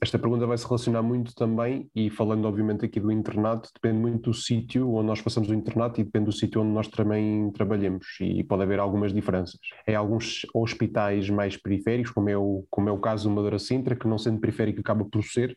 esta 0.00 0.18
pergunta 0.18 0.44
vai 0.48 0.58
se 0.58 0.66
relacionar 0.66 1.00
muito 1.00 1.32
também, 1.32 1.88
e 1.94 2.10
falando 2.10 2.44
obviamente 2.44 2.84
aqui 2.84 2.98
do 2.98 3.12
internato, 3.12 3.68
depende 3.72 4.00
muito 4.00 4.30
do 4.30 4.34
sítio 4.34 4.92
onde 4.92 5.06
nós 5.06 5.22
passamos 5.22 5.48
o 5.48 5.54
internato 5.54 6.00
e 6.00 6.04
depende 6.04 6.24
do 6.24 6.32
sítio 6.32 6.60
onde 6.60 6.72
nós 6.72 6.88
também 6.88 7.52
trabalhamos, 7.52 8.04
e 8.20 8.42
pode 8.42 8.64
haver 8.64 8.80
algumas 8.80 9.12
diferenças. 9.12 9.60
Em 9.86 9.94
alguns 9.94 10.44
hospitais 10.52 11.30
mais 11.30 11.56
periféricos, 11.56 12.10
como 12.10 12.28
é 12.28 12.36
o, 12.36 12.64
como 12.68 12.88
é 12.88 12.92
o 12.92 12.98
caso 12.98 13.28
do 13.28 13.34
Madeira 13.36 13.60
Sintra, 13.60 13.94
que 13.94 14.08
não 14.08 14.18
sendo 14.18 14.40
periférico 14.40 14.80
acaba 14.80 15.04
por 15.04 15.22
ser, 15.22 15.56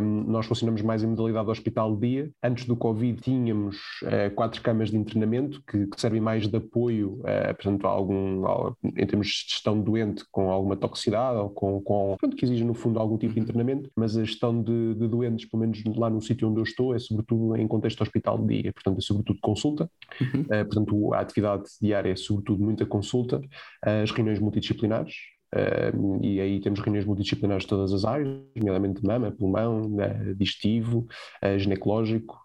um, 0.00 0.24
nós 0.30 0.46
funcionamos 0.46 0.80
mais 0.80 1.02
em 1.02 1.06
modalidade 1.06 1.44
de 1.44 1.50
hospital-dia. 1.50 2.30
Antes 2.42 2.64
do 2.64 2.74
Covid 2.74 3.20
tínhamos 3.20 3.76
uh, 4.04 4.34
quatro 4.34 4.62
camas 4.62 4.90
de 4.90 4.96
internamento 4.96 5.62
que, 5.70 5.86
que 5.86 6.00
servem 6.00 6.22
mais 6.22 6.48
de 6.48 6.56
apoio, 6.56 7.20
uh, 7.20 7.54
portanto, 7.54 7.86
a 7.86 7.90
algum, 7.90 8.46
a, 8.46 8.72
em 8.96 9.06
termos 9.06 9.26
de 9.26 9.50
gestão 9.50 9.78
doente 9.78 10.24
com 10.32 10.50
alguma 10.50 10.76
toxicidade 10.76 11.41
ou 11.42 11.50
com, 11.50 11.80
com 11.82 12.16
pronto, 12.18 12.36
que 12.36 12.44
exige 12.44 12.64
no 12.64 12.74
fundo 12.74 12.98
algum 12.98 13.18
tipo 13.18 13.32
de 13.34 13.40
uhum. 13.40 13.44
internamento, 13.44 13.90
mas 13.96 14.16
a 14.16 14.24
gestão 14.24 14.62
de, 14.62 14.94
de 14.94 15.08
doentes, 15.08 15.46
pelo 15.46 15.60
menos 15.60 15.82
lá 15.96 16.08
no 16.08 16.20
sítio 16.20 16.48
onde 16.48 16.60
eu 16.60 16.64
estou, 16.64 16.94
é 16.94 16.98
sobretudo 16.98 17.56
em 17.56 17.66
contexto 17.66 18.02
hospital 18.02 18.38
de 18.38 18.62
dia, 18.62 18.72
portanto 18.72 18.98
é 18.98 19.00
sobretudo 19.00 19.38
consulta, 19.40 19.90
uhum. 20.20 20.40
uh, 20.42 20.64
portanto 20.66 21.14
a 21.14 21.20
atividade 21.20 21.64
diária 21.80 22.10
é 22.10 22.16
sobretudo 22.16 22.62
muita 22.62 22.86
consulta, 22.86 23.38
uh, 23.38 24.02
as 24.02 24.10
reuniões 24.10 24.38
multidisciplinares, 24.38 25.14
Uh, 25.54 26.24
e 26.24 26.40
aí 26.40 26.60
temos 26.60 26.80
reuniões 26.80 27.04
multidisciplinares 27.04 27.64
de 27.64 27.68
todas 27.68 27.92
as 27.92 28.04
áreas, 28.06 28.28
nomeadamente 28.56 29.04
mama, 29.04 29.30
pulmão, 29.30 29.82
uh, 29.82 30.34
digestivo, 30.34 31.06
uh, 31.44 31.58
ginecológico, 31.58 32.42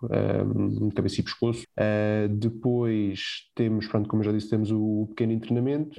cabeça 0.93 1.21
e 1.21 1.23
pescoço. 1.23 1.65
depois 2.31 3.49
temos, 3.55 3.87
pronto, 3.87 4.09
como 4.09 4.23
já 4.23 4.31
disse, 4.31 4.49
temos 4.49 4.71
o 4.71 5.07
pequeno 5.09 5.31
internamento 5.31 5.95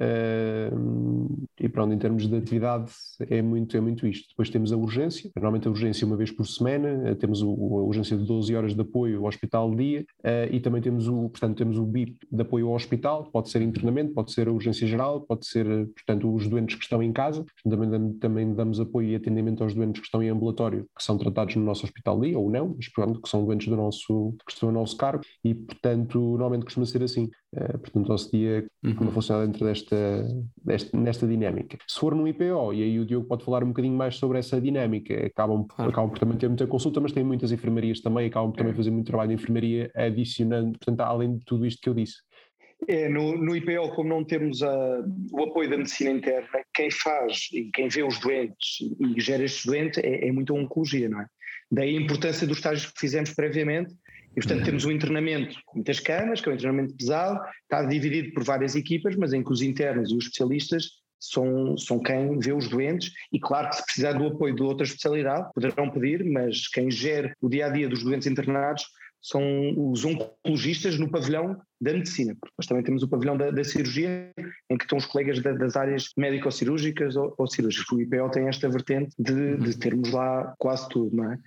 e 1.59 1.69
pronto, 1.69 1.93
em 1.93 1.97
termos 1.97 2.27
de 2.27 2.35
atividade 2.35 2.91
é 3.29 3.41
muito, 3.41 3.75
é 3.75 3.79
muito 3.79 4.05
isto. 4.05 4.29
Depois 4.29 4.49
temos 4.49 4.71
a 4.71 4.77
urgência, 4.77 5.29
normalmente 5.35 5.67
a 5.67 5.71
urgência 5.71 6.05
uma 6.05 6.17
vez 6.17 6.31
por 6.31 6.45
semana, 6.45 7.15
temos 7.15 7.41
o, 7.41 7.49
a 7.49 7.83
urgência 7.83 8.17
de 8.17 8.25
12 8.25 8.55
horas 8.55 8.75
de 8.75 8.81
apoio 8.81 9.19
ao 9.19 9.25
hospital 9.25 9.73
dia 9.75 10.05
e 10.51 10.59
também 10.59 10.81
temos 10.81 11.07
o, 11.07 11.29
portanto, 11.29 11.57
temos 11.57 11.77
o 11.77 11.85
BIP 11.85 12.17
de 12.31 12.41
apoio 12.41 12.67
ao 12.67 12.75
hospital, 12.75 13.29
pode 13.31 13.49
ser 13.49 13.61
internamento, 13.61 14.13
pode 14.13 14.31
ser 14.31 14.47
a 14.47 14.51
urgência 14.51 14.87
geral, 14.87 15.21
pode 15.21 15.45
ser, 15.45 15.65
portanto, 15.65 16.33
os 16.33 16.47
doentes 16.47 16.75
que 16.75 16.83
estão 16.83 16.98
estão 16.99 17.03
em 17.03 17.11
casa, 17.11 17.45
também, 17.63 18.13
também 18.13 18.53
damos 18.53 18.79
apoio 18.79 19.09
e 19.09 19.15
atendimento 19.15 19.63
aos 19.63 19.73
doentes 19.73 20.01
que 20.01 20.05
estão 20.07 20.21
em 20.21 20.29
ambulatório, 20.29 20.85
que 20.95 21.03
são 21.03 21.17
tratados 21.17 21.55
no 21.55 21.63
nosso 21.63 21.85
hospital 21.85 22.17
ali, 22.17 22.35
ou 22.35 22.49
não, 22.49 22.75
mas 22.75 22.89
pronto, 22.89 23.21
que 23.21 23.29
são 23.29 23.45
doentes 23.45 23.67
do 23.67 23.75
nosso, 23.75 24.35
que 24.45 24.53
estão 24.53 24.69
ao 24.69 24.73
nosso 24.73 24.97
cargo, 24.97 25.23
e 25.43 25.53
portanto, 25.53 26.19
normalmente 26.19 26.65
costuma 26.65 26.85
ser 26.85 27.03
assim. 27.03 27.29
Uh, 27.51 27.79
portanto, 27.79 28.05
o 28.05 28.09
nosso 28.09 28.31
dia 28.31 28.69
uhum. 28.83 28.95
como 28.95 29.11
funciona 29.11 29.47
dentro 29.47 29.65
desta, 29.65 29.95
desta, 30.63 30.95
nesta 30.95 31.27
dinâmica. 31.27 31.79
Se 31.87 31.99
for 31.99 32.13
no 32.13 32.27
IPO, 32.27 32.73
e 32.73 32.83
aí 32.83 32.99
o 32.99 33.05
Diogo 33.05 33.25
pode 33.25 33.43
falar 33.43 33.63
um 33.63 33.69
bocadinho 33.69 33.97
mais 33.97 34.17
sobre 34.17 34.37
essa 34.37 34.61
dinâmica, 34.61 35.25
acabam, 35.25 35.65
claro. 35.67 35.89
acabam 35.89 36.11
por 36.11 36.19
também 36.19 36.37
ter 36.37 36.47
muita 36.47 36.67
consulta, 36.67 36.99
mas 36.99 37.11
têm 37.11 37.23
muitas 37.23 37.51
enfermarias 37.51 38.01
também, 38.01 38.27
acabam 38.27 38.51
por 38.51 38.57
também 38.57 38.73
fazer 38.73 38.91
muito 38.91 39.07
trabalho 39.07 39.29
de 39.29 39.35
enfermaria 39.35 39.91
adicionando, 39.95 40.77
portanto, 40.77 41.01
além 41.01 41.37
de 41.37 41.45
tudo 41.45 41.65
isto 41.65 41.81
que 41.81 41.89
eu 41.89 41.93
disse. 41.95 42.17
É, 42.87 43.09
no, 43.09 43.37
no 43.37 43.55
IPO, 43.55 43.89
como 43.95 44.09
não 44.09 44.23
temos 44.23 44.63
a, 44.63 45.03
o 45.31 45.43
apoio 45.43 45.69
da 45.69 45.77
medicina 45.77 46.11
interna, 46.11 46.47
quem 46.73 46.89
faz 46.89 47.49
e 47.53 47.69
quem 47.71 47.89
vê 47.89 48.03
os 48.03 48.19
doentes 48.19 48.79
e 48.99 49.19
gera 49.19 49.43
estes 49.43 49.65
doentes 49.65 50.01
é, 50.03 50.27
é 50.27 50.31
muito 50.31 50.55
a 50.55 50.59
oncologia, 50.59 51.09
não 51.09 51.21
é? 51.21 51.25
Daí 51.71 51.97
a 51.97 52.01
importância 52.01 52.47
dos 52.47 52.57
estágios 52.57 52.91
que 52.91 52.99
fizemos 52.99 53.33
previamente. 53.33 53.93
E, 54.31 54.35
portanto, 54.35 54.63
temos 54.63 54.85
um 54.85 54.91
internamento 54.91 55.55
com 55.65 55.77
muitas 55.77 55.99
camas, 55.99 56.39
que 56.39 56.47
é 56.47 56.51
um 56.51 56.55
internamento 56.55 56.95
pesado, 56.95 57.39
está 57.63 57.83
dividido 57.83 58.31
por 58.33 58.43
várias 58.43 58.75
equipas, 58.75 59.15
mas 59.15 59.33
em 59.33 59.43
que 59.43 59.51
os 59.51 59.61
internos 59.61 60.11
e 60.11 60.15
os 60.15 60.25
especialistas 60.25 60.85
são, 61.19 61.77
são 61.77 61.99
quem 61.99 62.39
vê 62.39 62.53
os 62.53 62.69
doentes 62.69 63.11
e 63.31 63.39
claro 63.39 63.69
que 63.69 63.75
se 63.75 63.83
precisar 63.83 64.13
do 64.13 64.27
apoio 64.27 64.55
de 64.55 64.63
outra 64.63 64.85
especialidade 64.85 65.51
poderão 65.53 65.89
pedir, 65.89 66.23
mas 66.23 66.67
quem 66.69 66.89
gera 66.89 67.33
o 67.41 67.49
dia 67.49 67.65
a 67.65 67.69
dia 67.69 67.89
dos 67.89 68.03
doentes 68.03 68.27
internados 68.27 68.85
são 69.21 69.41
os 69.91 70.05
oncologistas 70.05 70.97
no 70.97 71.09
pavilhão 71.09 71.59
da 71.81 71.93
medicina, 71.93 72.35
porque 72.39 72.55
nós 72.57 72.67
também 72.67 72.83
temos 72.83 73.03
o 73.03 73.07
pavilhão 73.07 73.37
da, 73.37 73.51
da 73.51 73.63
cirurgia, 73.63 74.31
em 74.69 74.77
que 74.77 74.83
estão 74.83 74.97
os 74.97 75.05
colegas 75.05 75.41
da, 75.41 75.51
das 75.53 75.75
áreas 75.75 76.09
médico-cirúrgicas 76.17 77.15
ou, 77.15 77.33
ou, 77.37 77.47
cirúrgicas. 77.47 77.89
O 77.91 78.01
IPO 78.01 78.29
tem 78.31 78.47
esta 78.47 78.69
vertente 78.69 79.13
de, 79.19 79.57
de 79.57 79.77
termos 79.77 80.11
lá 80.11 80.53
quase 80.57 80.87
tudo, 80.89 81.15
não 81.15 81.31
é? 81.31 81.37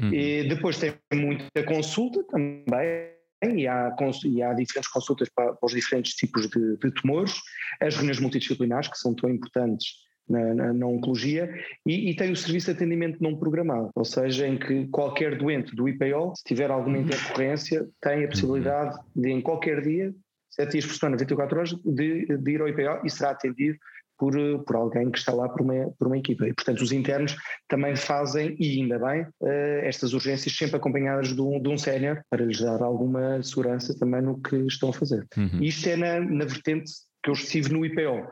Uhum. 0.00 0.14
E 0.14 0.48
depois 0.48 0.78
tem 0.78 0.94
muita 1.12 1.62
consulta 1.64 2.22
também, 2.24 3.10
e 3.42 3.66
há, 3.66 3.96
e 4.24 4.42
há 4.42 4.52
diferentes 4.52 4.90
consultas 4.90 5.28
para, 5.34 5.54
para 5.54 5.66
os 5.66 5.72
diferentes 5.72 6.14
tipos 6.14 6.48
de, 6.48 6.76
de 6.76 6.90
tumores, 6.92 7.34
as 7.80 7.94
reuniões 7.94 8.20
multidisciplinares, 8.20 8.88
que 8.88 8.98
são 8.98 9.14
tão 9.14 9.30
importantes 9.30 10.09
na, 10.30 10.54
na, 10.54 10.72
na 10.72 10.86
oncologia 10.86 11.52
e, 11.84 12.10
e, 12.10 12.16
tem 12.16 12.30
o 12.30 12.36
serviço 12.36 12.66
de 12.66 12.72
atendimento 12.72 13.22
não 13.22 13.36
programado, 13.36 13.90
ou 13.94 14.04
seja, 14.04 14.46
em 14.46 14.56
que 14.56 14.86
qualquer 14.88 15.36
doente 15.36 15.74
do 15.74 15.88
IPO, 15.88 16.34
se 16.36 16.44
tiver 16.44 16.70
alguma 16.70 16.96
uhum. 16.96 17.02
intercorrência, 17.04 17.86
tem 18.00 18.24
a 18.24 18.28
possibilidade 18.28 18.98
de, 19.14 19.30
em 19.30 19.40
qualquer 19.40 19.82
dia, 19.82 20.14
7 20.50 20.72
dias 20.72 20.86
por 20.86 20.94
semana, 20.94 21.16
24 21.16 21.58
horas, 21.58 21.70
de, 21.84 22.26
de 22.26 22.50
ir 22.50 22.60
ao 22.60 22.68
IPO 22.68 23.06
e 23.06 23.10
será 23.10 23.30
atendido 23.30 23.78
por, 24.20 24.34
por 24.66 24.76
alguém 24.76 25.10
que 25.10 25.18
está 25.18 25.32
lá 25.32 25.48
por 25.48 25.62
uma, 25.62 25.90
por 25.98 26.06
uma 26.06 26.18
equipa. 26.18 26.46
E, 26.46 26.52
portanto, 26.52 26.82
os 26.82 26.92
internos 26.92 27.34
também 27.66 27.96
fazem, 27.96 28.54
e 28.60 28.82
ainda 28.82 28.98
bem, 28.98 29.22
uh, 29.22 29.80
estas 29.82 30.12
urgências 30.12 30.54
sempre 30.54 30.76
acompanhadas 30.76 31.34
de 31.34 31.40
um, 31.40 31.60
de 31.60 31.68
um 31.70 31.78
sénior 31.78 32.22
para 32.28 32.44
lhes 32.44 32.60
dar 32.60 32.82
alguma 32.82 33.42
segurança 33.42 33.98
também 33.98 34.20
no 34.20 34.38
que 34.40 34.56
estão 34.66 34.90
a 34.90 34.92
fazer. 34.92 35.26
Uhum. 35.36 35.62
Isto 35.62 35.88
é 35.88 35.96
na, 35.96 36.20
na 36.20 36.44
vertente 36.44 36.92
que 37.22 37.30
eu 37.30 37.34
estive 37.34 37.72
no 37.72 37.84
IPO. 37.84 38.28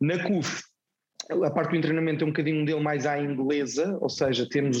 Na 0.00 0.22
CUF, 0.22 0.62
a 1.30 1.50
parte 1.50 1.74
do 1.76 1.80
treinamento 1.80 2.24
é 2.24 2.26
um 2.26 2.30
bocadinho 2.30 2.62
um 2.62 2.64
dele 2.64 2.80
mais 2.80 3.06
à 3.06 3.18
inglesa, 3.18 3.96
ou 4.00 4.08
seja, 4.08 4.48
temos 4.48 4.78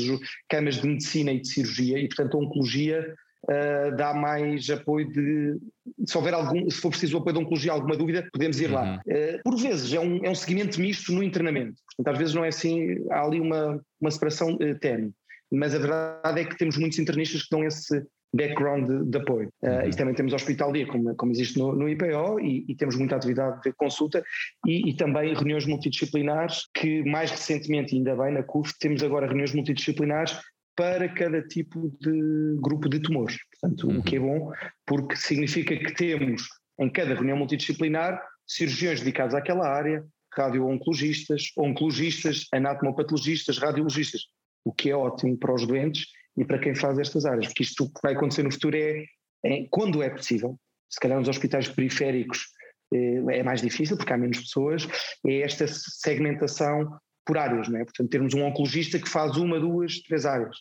camas 0.48 0.76
de 0.76 0.86
medicina 0.86 1.32
e 1.32 1.40
de 1.40 1.48
cirurgia 1.48 1.98
e, 1.98 2.08
portanto, 2.08 2.36
a 2.36 2.40
oncologia 2.40 3.14
uh, 3.44 3.96
dá 3.96 4.14
mais 4.14 4.68
apoio 4.70 5.08
de. 5.10 5.58
Se 6.06 6.16
houver 6.16 6.34
algum, 6.34 6.68
se 6.70 6.80
for 6.80 6.90
preciso 6.90 7.16
o 7.16 7.20
apoio 7.20 7.34
da 7.34 7.40
oncologia, 7.40 7.72
alguma 7.72 7.96
dúvida, 7.96 8.28
podemos 8.32 8.60
ir 8.60 8.68
uhum. 8.68 8.74
lá. 8.74 9.00
Uh, 9.06 9.42
por 9.42 9.56
vezes 9.56 9.92
é 9.92 10.00
um, 10.00 10.24
é 10.24 10.30
um 10.30 10.34
seguimento 10.34 10.80
misto 10.80 11.12
no 11.12 11.22
internamento, 11.22 11.80
portanto, 11.96 12.14
às 12.14 12.18
vezes 12.18 12.34
não 12.34 12.44
é 12.44 12.48
assim, 12.48 12.96
há 13.10 13.22
ali 13.22 13.40
uma, 13.40 13.80
uma 14.00 14.10
separação 14.10 14.54
uh, 14.54 14.78
térmica, 14.78 15.14
mas 15.50 15.74
a 15.74 15.78
verdade 15.78 16.40
é 16.40 16.44
que 16.44 16.56
temos 16.56 16.76
muitos 16.76 16.98
internistas 16.98 17.42
que 17.42 17.50
dão 17.50 17.64
esse 17.64 18.02
background 18.34 18.88
de, 18.88 19.04
de 19.10 19.18
apoio. 19.18 19.48
Uh, 19.62 19.88
e 19.88 19.90
também 19.90 20.14
temos 20.14 20.32
hospital 20.32 20.72
dia, 20.72 20.86
como, 20.86 21.14
como 21.16 21.32
existe 21.32 21.58
no, 21.58 21.74
no 21.74 21.88
IPO, 21.88 22.40
e, 22.40 22.64
e, 22.68 22.74
temos 22.74 22.96
muita 22.96 23.16
atividade 23.16 23.60
de 23.62 23.72
consulta 23.72 24.24
e, 24.66 24.90
e, 24.90 24.96
também 24.96 25.34
reuniões 25.34 25.66
multidisciplinares, 25.66 26.66
que 26.74 27.02
mais 27.04 27.30
recentemente, 27.30 27.94
ainda 27.94 28.16
bem, 28.16 28.32
na 28.32 28.42
CUF, 28.42 28.72
temos 28.78 29.02
agora 29.02 29.26
reuniões 29.26 29.54
multidisciplinares 29.54 30.38
para 30.74 31.08
cada 31.08 31.42
tipo 31.42 31.92
de 32.00 32.56
grupo 32.60 32.88
de 32.88 33.00
tumores. 33.00 33.36
Portanto, 33.60 33.88
uhum. 33.88 33.98
o 33.98 34.02
que 34.02 34.16
é 34.16 34.20
bom, 34.20 34.50
porque 34.86 35.16
significa 35.16 35.76
que 35.76 35.94
temos 35.94 36.48
em 36.80 36.88
cada 36.88 37.14
reunião 37.14 37.36
multidisciplinar 37.36 38.20
cirurgiões 38.46 39.00
dedicados 39.00 39.34
àquela 39.34 39.68
área, 39.68 40.04
radio-oncologistas, 40.34 41.52
oncologistas, 41.58 42.46
anatomopatologistas, 42.52 43.58
radiologistas, 43.58 44.22
o 44.64 44.72
que 44.72 44.90
é 44.90 44.96
ótimo 44.96 45.36
para 45.36 45.54
os 45.54 45.66
doentes 45.66 46.06
e 46.36 46.44
para 46.44 46.58
quem 46.58 46.74
faz 46.74 46.98
estas 46.98 47.26
áreas, 47.26 47.46
porque 47.46 47.62
isto 47.62 47.86
que 47.86 48.00
vai 48.02 48.14
acontecer 48.14 48.42
no 48.42 48.52
futuro 48.52 48.76
é, 48.76 49.04
é 49.44 49.66
quando 49.70 50.02
é 50.02 50.10
possível, 50.10 50.58
se 50.88 51.00
calhar 51.00 51.18
nos 51.18 51.28
hospitais 51.28 51.68
periféricos 51.68 52.46
é, 52.94 53.38
é 53.38 53.42
mais 53.42 53.62
difícil 53.62 53.96
porque 53.96 54.12
há 54.12 54.18
menos 54.18 54.38
pessoas, 54.40 54.86
é 55.26 55.40
esta 55.40 55.66
segmentação 55.66 56.98
por 57.24 57.38
áreas, 57.38 57.68
não 57.68 57.78
é? 57.78 57.84
Portanto, 57.84 58.10
termos 58.10 58.34
um 58.34 58.44
oncologista 58.44 58.98
que 58.98 59.08
faz 59.08 59.36
uma, 59.36 59.58
duas, 59.58 60.00
três 60.02 60.26
áreas. 60.26 60.56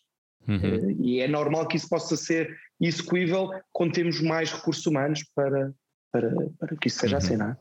Uhum. 0.48 0.60
Eh, 0.64 0.96
e 1.00 1.20
é 1.20 1.28
normal 1.28 1.68
que 1.68 1.78
isso 1.78 1.90
possa 1.90 2.16
ser 2.16 2.56
execuível 2.80 3.50
quando 3.72 3.94
temos 3.94 4.22
mais 4.22 4.52
recursos 4.52 4.86
humanos 4.86 5.24
para, 5.36 5.74
para, 6.12 6.30
para 6.60 6.78
que 6.78 6.88
isso 6.88 7.00
seja 7.00 7.16
uhum. 7.16 7.18
assim, 7.18 7.38
não 7.38 7.48
é? 7.48 7.58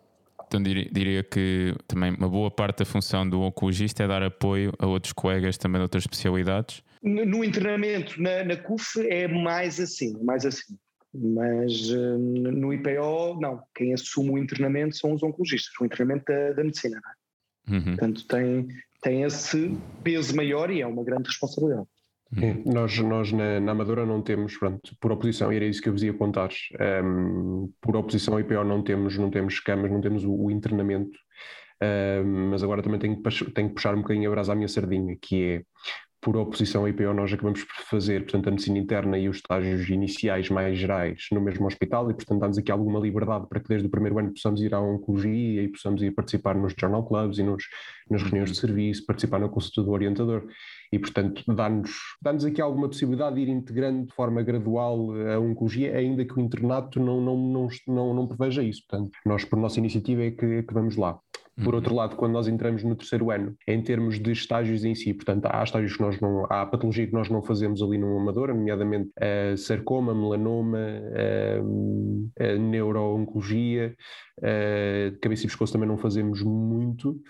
Então 0.46 0.62
diria, 0.62 0.90
diria, 0.90 1.22
que 1.22 1.76
também 1.86 2.12
uma 2.12 2.28
boa 2.28 2.50
parte 2.50 2.78
da 2.78 2.84
função 2.84 3.28
do 3.28 3.40
oncologista 3.40 4.02
é 4.02 4.08
dar 4.08 4.22
apoio 4.22 4.72
a 4.80 4.86
outros 4.86 5.12
colegas 5.12 5.56
também 5.56 5.78
de 5.78 5.84
outras 5.84 6.02
especialidades 6.02 6.82
no, 7.02 7.44
internamento, 7.44 8.20
na, 8.20 8.44
na 8.44 8.56
CUF, 8.56 9.00
é 9.08 9.26
mais 9.26 9.80
assim, 9.80 10.12
mais 10.22 10.44
assim. 10.44 10.76
Mas 11.12 11.90
uh, 11.90 12.18
no 12.18 12.72
IPO, 12.72 13.40
não. 13.40 13.62
Quem 13.74 13.92
assume 13.92 14.30
o 14.30 14.38
internamento 14.38 14.96
são 14.96 15.12
os 15.12 15.22
oncologistas, 15.22 15.72
o 15.80 15.84
internamento 15.84 16.24
da, 16.26 16.52
da 16.52 16.62
medicina. 16.62 16.98
É? 16.98 17.72
Uhum. 17.72 17.84
Portanto, 17.84 18.26
tem, 18.26 18.68
tem 19.02 19.22
esse 19.22 19.76
peso 20.04 20.36
maior 20.36 20.70
e 20.70 20.80
é 20.80 20.86
uma 20.86 21.04
grande 21.04 21.28
responsabilidade. 21.28 21.86
Uhum. 22.36 22.62
nós, 22.64 22.96
nós 22.98 23.32
na, 23.32 23.58
na, 23.58 23.72
Amadora 23.72 24.06
não 24.06 24.22
temos, 24.22 24.56
pronto, 24.56 24.96
por 25.00 25.10
oposição, 25.10 25.52
e 25.52 25.56
era 25.56 25.64
isso 25.64 25.82
que 25.82 25.88
eu 25.88 25.92
vos 25.92 26.02
ia 26.04 26.14
contar, 26.14 26.48
um, 27.04 27.72
por 27.80 27.96
oposição 27.96 28.34
ao 28.34 28.40
IPO 28.40 28.62
não 28.62 28.84
temos, 28.84 29.18
não 29.18 29.30
temos 29.30 29.58
camas, 29.58 29.90
não 29.90 30.00
temos 30.00 30.24
o, 30.24 30.32
o 30.32 30.48
internamento, 30.48 31.18
um, 31.82 32.50
mas 32.50 32.62
agora 32.62 32.84
também 32.84 33.00
tenho 33.00 33.20
que, 33.20 33.50
tenho 33.52 33.68
que 33.68 33.74
puxar 33.74 33.96
um 33.96 34.02
bocadinho 34.02 34.30
a 34.30 34.32
brasa 34.32 34.52
à 34.52 34.54
minha 34.54 34.68
sardinha, 34.68 35.16
que 35.20 35.42
é 35.44 35.62
por 36.20 36.36
oposição 36.36 36.82
ao 36.82 36.88
IPO, 36.88 37.14
nós 37.14 37.32
acabamos 37.32 37.64
por 37.64 37.76
fazer, 37.84 38.24
portanto, 38.24 38.48
a 38.48 38.50
medicina 38.50 38.78
interna 38.78 39.18
e 39.18 39.28
os 39.28 39.36
estágios 39.36 39.88
iniciais 39.88 40.50
mais 40.50 40.78
gerais 40.78 41.26
no 41.32 41.40
mesmo 41.40 41.66
hospital 41.66 42.10
e, 42.10 42.14
portanto, 42.14 42.40
damos 42.40 42.58
aqui 42.58 42.70
alguma 42.70 43.00
liberdade 43.00 43.46
para 43.48 43.58
que 43.58 43.68
desde 43.68 43.86
o 43.86 43.90
primeiro 43.90 44.18
ano 44.18 44.32
possamos 44.32 44.60
ir 44.60 44.74
à 44.74 44.80
oncologia 44.80 45.62
e 45.62 45.68
possamos 45.68 46.02
ir 46.02 46.10
participar 46.10 46.54
nos 46.54 46.74
journal 46.78 47.06
clubs 47.06 47.38
e 47.38 47.42
nos, 47.42 47.64
nas 48.10 48.22
reuniões 48.22 48.50
de 48.52 48.58
serviço, 48.58 49.06
participar 49.06 49.40
na 49.40 49.48
consulta 49.48 49.82
do 49.82 49.90
orientador 49.90 50.46
e, 50.92 50.98
portanto, 50.98 51.42
dá-nos 51.46 51.90
dá 52.20 52.32
aqui 52.32 52.60
alguma 52.60 52.88
possibilidade 52.88 53.36
de 53.36 53.42
ir 53.42 53.48
integrando 53.48 54.06
de 54.06 54.12
forma 54.12 54.42
gradual 54.42 55.12
a 55.34 55.38
oncologia, 55.38 55.96
ainda 55.96 56.24
que 56.24 56.36
o 56.36 56.40
internato 56.40 57.00
não, 57.00 57.20
não, 57.20 57.36
não, 57.36 57.68
não, 57.86 58.14
não 58.14 58.26
preveja 58.26 58.62
isso. 58.62 58.82
Portanto, 58.86 59.12
nós, 59.24 59.44
por 59.44 59.58
nossa 59.58 59.78
iniciativa, 59.78 60.22
é 60.22 60.30
que, 60.32 60.62
que 60.64 60.74
vamos 60.74 60.96
lá. 60.96 61.18
Por 61.62 61.74
outro 61.74 61.94
lado, 61.94 62.16
quando 62.16 62.32
nós 62.32 62.48
entramos 62.48 62.82
no 62.82 62.94
terceiro 62.94 63.30
ano, 63.30 63.54
em 63.66 63.82
termos 63.82 64.18
de 64.18 64.32
estágios 64.32 64.84
em 64.84 64.94
si, 64.94 65.12
portanto, 65.12 65.46
há 65.46 65.62
estágios 65.62 65.94
que 65.94 66.02
nós 66.02 66.18
não, 66.20 66.46
há 66.48 66.64
patologia 66.64 67.06
que 67.06 67.12
nós 67.12 67.28
não 67.28 67.42
fazemos 67.42 67.82
ali 67.82 67.98
no 67.98 68.18
amador, 68.18 68.48
nomeadamente 68.48 69.10
uh, 69.18 69.56
sarcoma, 69.56 70.14
melanoma, 70.14 70.78
uh, 70.78 71.62
uh, 71.62 72.58
neuro-oncologia, 72.58 73.94
cabeça 75.20 75.44
e 75.44 75.48
pescoço 75.48 75.72
também 75.72 75.86
não 75.86 75.98
fazemos 75.98 76.42
muito, 76.42 77.20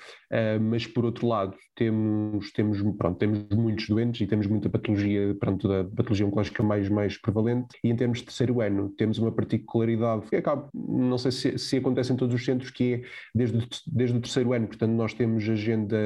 mas 0.61 0.87
por 0.87 1.05
outro 1.05 1.27
lado 1.27 1.57
temos, 1.75 2.53
temos, 2.53 2.81
pronto, 2.97 3.19
temos 3.19 3.45
muitos 3.53 3.89
doentes 3.89 4.21
e 4.21 4.27
temos 4.27 4.47
muita 4.47 4.69
patologia, 4.69 5.35
pronto, 5.41 5.67
da 5.67 5.83
patologia 5.85 6.27
oncológica 6.27 6.63
mais, 6.63 6.89
mais 6.89 7.21
prevalente. 7.21 7.77
E 7.83 7.89
em 7.89 7.97
termos 7.97 8.19
de 8.19 8.27
terceiro 8.27 8.61
ano 8.61 8.91
temos 8.97 9.19
uma 9.19 9.33
particularidade 9.33 10.29
que 10.29 10.37
acaba, 10.37 10.69
não 10.73 11.19
sei 11.19 11.33
se, 11.33 11.59
se 11.59 11.79
acontece 11.79 12.13
em 12.13 12.17
todos 12.17 12.35
os 12.35 12.45
centros, 12.45 12.71
que 12.71 12.95
é 12.95 13.03
desde, 13.35 13.67
desde 13.87 14.10
o 14.17 14.21
terceiro 14.21 14.53
ano, 14.53 14.67
portanto 14.67 14.93
nós 14.93 15.15
temos 15.15 15.49
agenda, 15.49 15.97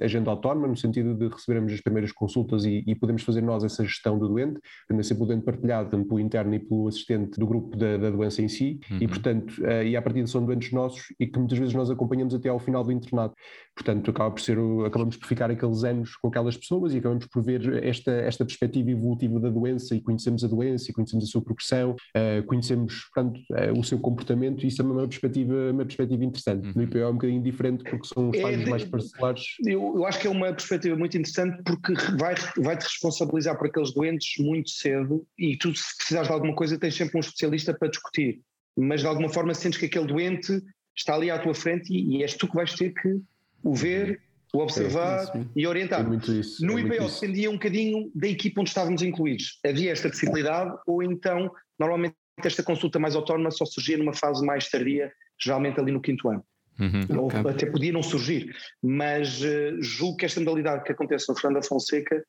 agenda 0.00 0.30
autónoma, 0.30 0.68
no 0.68 0.76
sentido 0.76 1.14
de 1.14 1.28
recebermos 1.28 1.72
as 1.72 1.80
primeiras 1.80 2.12
consultas 2.12 2.64
e, 2.64 2.84
e 2.86 2.94
podemos 2.94 3.22
fazer 3.22 3.40
nós 3.40 3.64
essa 3.64 3.84
gestão 3.84 4.18
do 4.18 4.28
doente, 4.28 4.60
portanto 4.86 5.00
é 5.00 5.02
sempre 5.02 5.24
o 5.24 5.26
doente 5.26 5.44
partilhado 5.44 5.90
tanto 5.90 6.08
pelo 6.08 6.20
interno 6.20 6.54
e 6.54 6.58
pelo 6.58 6.88
assistente 6.88 7.38
do 7.38 7.46
grupo 7.46 7.76
da, 7.76 7.96
da 7.96 8.10
doença 8.10 8.42
em 8.42 8.48
si 8.48 8.80
uhum. 8.90 8.98
e 9.00 9.08
portanto, 9.08 9.50
uh, 9.62 9.82
e 9.82 9.96
a 9.96 10.02
partir 10.02 10.22
de 10.22 10.30
são 10.30 10.44
doentes 10.44 10.72
nossos 10.72 11.06
e 11.18 11.26
que 11.26 11.38
muitas 11.38 11.58
vezes 11.58 11.74
nós 11.74 11.90
acompanhamos 11.90 12.34
até 12.34 12.48
ao 12.48 12.58
final 12.58 12.84
do 12.84 12.92
internato. 12.92 13.34
Portanto, 13.74 14.10
acaba 14.10 14.30
por 14.30 14.40
ser, 14.40 14.58
acabamos 14.86 15.16
por 15.16 15.26
ficar 15.26 15.50
aqueles 15.50 15.84
anos 15.84 16.16
com 16.16 16.28
aquelas 16.28 16.56
pessoas 16.56 16.94
e 16.94 16.98
acabamos 16.98 17.26
por 17.26 17.42
ver 17.42 17.84
esta, 17.84 18.10
esta 18.10 18.44
perspectiva 18.44 18.90
evolutiva 18.90 19.38
da 19.38 19.50
doença 19.50 19.94
e 19.94 20.00
conhecemos 20.00 20.44
a 20.44 20.48
doença 20.48 20.90
e 20.90 20.94
conhecemos 20.94 21.24
a 21.24 21.28
sua 21.28 21.42
progressão, 21.42 21.92
uh, 21.92 22.42
conhecemos 22.46 23.04
portanto, 23.12 23.40
uh, 23.50 23.78
o 23.78 23.84
seu 23.84 23.98
comportamento 23.98 24.64
e 24.64 24.68
isso 24.68 24.80
é 24.80 24.84
uma 24.84 25.06
perspectiva, 25.06 25.72
uma 25.72 25.84
perspectiva 25.84 26.24
interessante. 26.24 26.68
Uhum. 26.68 26.72
No 26.76 26.82
IPO 26.82 26.98
é 26.98 27.08
um 27.08 27.12
bocadinho 27.12 27.42
diferente 27.50 27.84
porque 27.84 28.06
são 28.06 28.30
estágios 28.30 28.66
é, 28.66 28.70
mais 28.70 28.84
parcelares. 28.84 29.42
Eu, 29.64 29.94
eu, 29.96 30.06
acho 30.06 30.18
que 30.18 30.26
é 30.26 30.30
uma 30.30 30.52
perspectiva 30.52 30.96
muito 30.96 31.16
interessante 31.16 31.62
porque 31.64 31.94
vai, 32.18 32.34
vai 32.58 32.76
te 32.76 32.82
responsabilizar 32.82 33.56
por 33.56 33.68
aqueles 33.68 33.92
doentes 33.92 34.44
muito 34.44 34.70
cedo 34.70 35.26
e 35.38 35.56
tu, 35.56 35.74
se 35.74 35.96
precisares 35.96 36.28
de 36.28 36.34
alguma 36.34 36.54
coisa, 36.54 36.78
tens 36.78 36.94
sempre 36.94 37.16
um 37.16 37.20
especialista 37.20 37.72
para 37.74 37.88
discutir. 37.88 38.40
Mas 38.76 39.00
de 39.00 39.06
alguma 39.06 39.28
forma 39.28 39.54
sentes 39.54 39.78
que 39.78 39.86
aquele 39.86 40.06
doente 40.06 40.62
está 40.96 41.14
ali 41.14 41.30
à 41.30 41.38
tua 41.38 41.54
frente 41.54 41.92
e, 41.92 42.18
e 42.18 42.22
és 42.22 42.34
tu 42.34 42.48
que 42.48 42.54
vais 42.54 42.74
ter 42.74 42.92
que 42.92 43.20
o 43.62 43.74
ver, 43.74 44.20
o 44.52 44.58
observar 44.58 45.36
é, 45.36 45.44
e 45.54 45.66
orientar. 45.66 46.06
É 46.06 46.32
isso, 46.32 46.64
no 46.64 46.78
é 46.78 46.82
IPO 46.82 47.08
dependia 47.08 47.50
um 47.50 47.54
bocadinho 47.54 48.10
da 48.14 48.28
equipa 48.28 48.60
onde 48.60 48.70
estávamos 48.70 49.02
incluídos. 49.02 49.58
Havia 49.64 49.92
esta 49.92 50.08
possibilidade 50.08 50.74
ou 50.86 51.02
então, 51.02 51.50
normalmente, 51.78 52.14
esta 52.44 52.62
consulta 52.62 52.98
mais 52.98 53.14
autónoma 53.14 53.50
só 53.50 53.64
surgia 53.64 53.96
numa 53.96 54.12
fase 54.12 54.44
mais 54.44 54.68
tardia, 54.68 55.10
geralmente 55.40 55.80
ali 55.80 55.92
no 55.92 56.00
quinto 56.00 56.28
ano. 56.28 56.44
Uhum, 56.78 57.18
ou 57.18 57.26
okay. 57.26 57.40
até 57.40 57.66
podia 57.66 57.92
não 57.92 58.02
surgir, 58.02 58.54
mas 58.82 59.40
uh, 59.40 59.80
julgo 59.80 60.18
que 60.18 60.26
esta 60.26 60.40
modalidade 60.40 60.84
que 60.84 60.92
acontece 60.92 61.28
no 61.28 61.38
Fernando 61.38 61.64
Fonseca, 61.64 62.22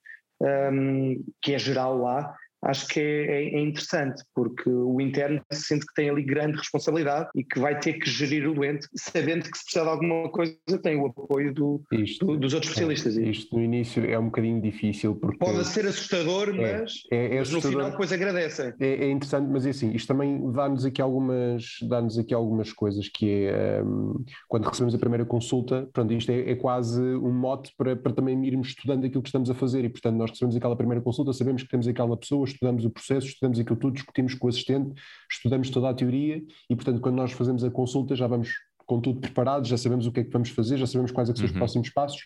um, 0.71 1.23
que 1.41 1.53
é 1.53 1.59
geral 1.59 1.97
lá, 1.97 2.33
acho 2.63 2.87
que 2.87 2.99
é, 2.99 3.03
é, 3.03 3.55
é, 3.55 3.59
interessante, 3.61 4.23
porque 4.33 4.69
o 4.69 4.99
interno 4.99 5.41
sente 5.51 5.85
que 5.85 5.93
tem 5.93 6.09
ali 6.09 6.23
grande 6.23 6.57
responsabilidade 6.57 7.29
e 7.35 7.43
que 7.43 7.59
vai 7.59 7.79
ter 7.79 7.93
que 7.93 8.09
gerir 8.09 8.49
o 8.49 8.53
doente, 8.53 8.87
sabendo 8.95 9.49
que 9.49 9.57
se 9.57 9.63
precisar 9.63 9.83
de 9.83 9.89
alguma 9.89 10.29
coisa 10.29 10.57
tem 10.81 10.99
o 10.99 11.05
apoio 11.07 11.53
do, 11.53 11.81
isto, 11.91 12.25
do, 12.25 12.37
dos 12.37 12.53
outros 12.53 12.71
especialistas. 12.71 13.17
É, 13.17 13.21
isto 13.21 13.55
no 13.55 13.63
início 13.63 14.03
é 14.05 14.17
um 14.17 14.25
bocadinho 14.25 14.61
difícil 14.61 15.15
porque... 15.15 15.37
Pode 15.37 15.65
ser 15.65 15.85
assustador, 15.85 16.49
é, 16.49 16.79
mas, 16.81 16.93
é, 17.11 17.35
é, 17.35 17.39
mas 17.39 17.51
no 17.51 17.61
final 17.61 17.91
depois 17.91 18.11
agradecem. 18.11 18.73
É, 18.79 19.09
interessante, 19.09 19.49
mas 19.49 19.65
é 19.65 19.69
assim, 19.69 19.91
isto 19.93 20.07
também 20.07 20.51
dá-nos 20.51 20.85
aqui 20.85 21.01
algumas 21.01 21.77
dá-nos 21.87 22.17
aqui 22.17 22.33
algumas 22.33 22.71
coisas 22.73 23.07
que 23.07 23.45
é, 23.45 23.81
um, 23.83 24.23
quando 24.47 24.65
recebemos 24.65 24.95
a 24.95 24.97
primeira 24.97 25.25
consulta, 25.25 25.87
pronto, 25.93 26.13
isto 26.13 26.31
é, 26.31 26.55
quase 26.55 27.01
um 27.01 27.31
mote 27.31 27.73
para, 27.77 27.95
para 27.95 28.13
também 28.13 28.45
irmos 28.45 28.69
estudando 28.69 29.05
aquilo 29.05 29.21
que 29.21 29.29
estamos 29.29 29.49
a 29.49 29.55
fazer 29.55 29.85
e 29.85 29.89
portanto 29.89 30.15
nós 30.15 30.31
recebemos 30.31 30.55
aquela 30.55 30.75
primeira 30.75 31.01
consulta, 31.01 31.33
sabemos 31.33 31.63
que 31.63 31.69
temos 31.69 31.87
aquela 31.87 32.17
pessoa, 32.17 32.46
estudamos 32.49 32.85
o 32.85 32.89
processo, 32.89 33.27
estudamos 33.27 33.59
aquilo 33.59 33.77
tudo, 33.77 33.93
discutimos 33.93 34.33
com 34.33 34.47
o 34.47 34.49
assistente, 34.49 34.93
estudamos 35.31 35.69
toda 35.69 35.89
a 35.89 35.93
teoria 35.93 36.43
e, 36.69 36.75
portanto, 36.75 37.01
quando 37.01 37.15
nós 37.15 37.31
fazemos 37.31 37.63
a 37.63 37.71
consulta 37.71 38.15
já 38.15 38.27
vamos 38.27 38.55
com 38.85 39.01
tudo 39.01 39.19
preparado, 39.19 39.67
já 39.67 39.77
sabemos 39.77 40.07
o 40.07 40.11
que 40.11 40.21
é 40.21 40.23
que 40.23 40.31
vamos 40.31 40.49
fazer, 40.49 40.77
já 40.77 40.87
sabemos 40.87 41.11
quais 41.11 41.29
é 41.29 41.35
são 41.35 41.45
os 41.45 41.51
uhum. 41.51 41.57
próximos 41.57 41.89
passos. 41.89 42.25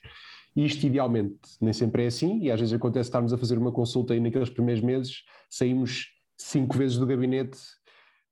E 0.55 0.65
isto, 0.65 0.85
idealmente, 0.85 1.39
nem 1.59 1.73
sempre 1.73 2.03
é 2.03 2.07
assim, 2.07 2.39
e 2.41 2.51
às 2.51 2.59
vezes 2.59 2.73
acontece 2.73 3.07
estarmos 3.07 3.33
a 3.33 3.37
fazer 3.37 3.57
uma 3.57 3.71
consulta 3.71 4.15
e 4.15 4.19
naqueles 4.19 4.49
primeiros 4.49 4.83
meses 4.83 5.23
saímos 5.49 6.09
cinco 6.37 6.77
vezes 6.77 6.97
do 6.97 7.05
gabinete 7.05 7.57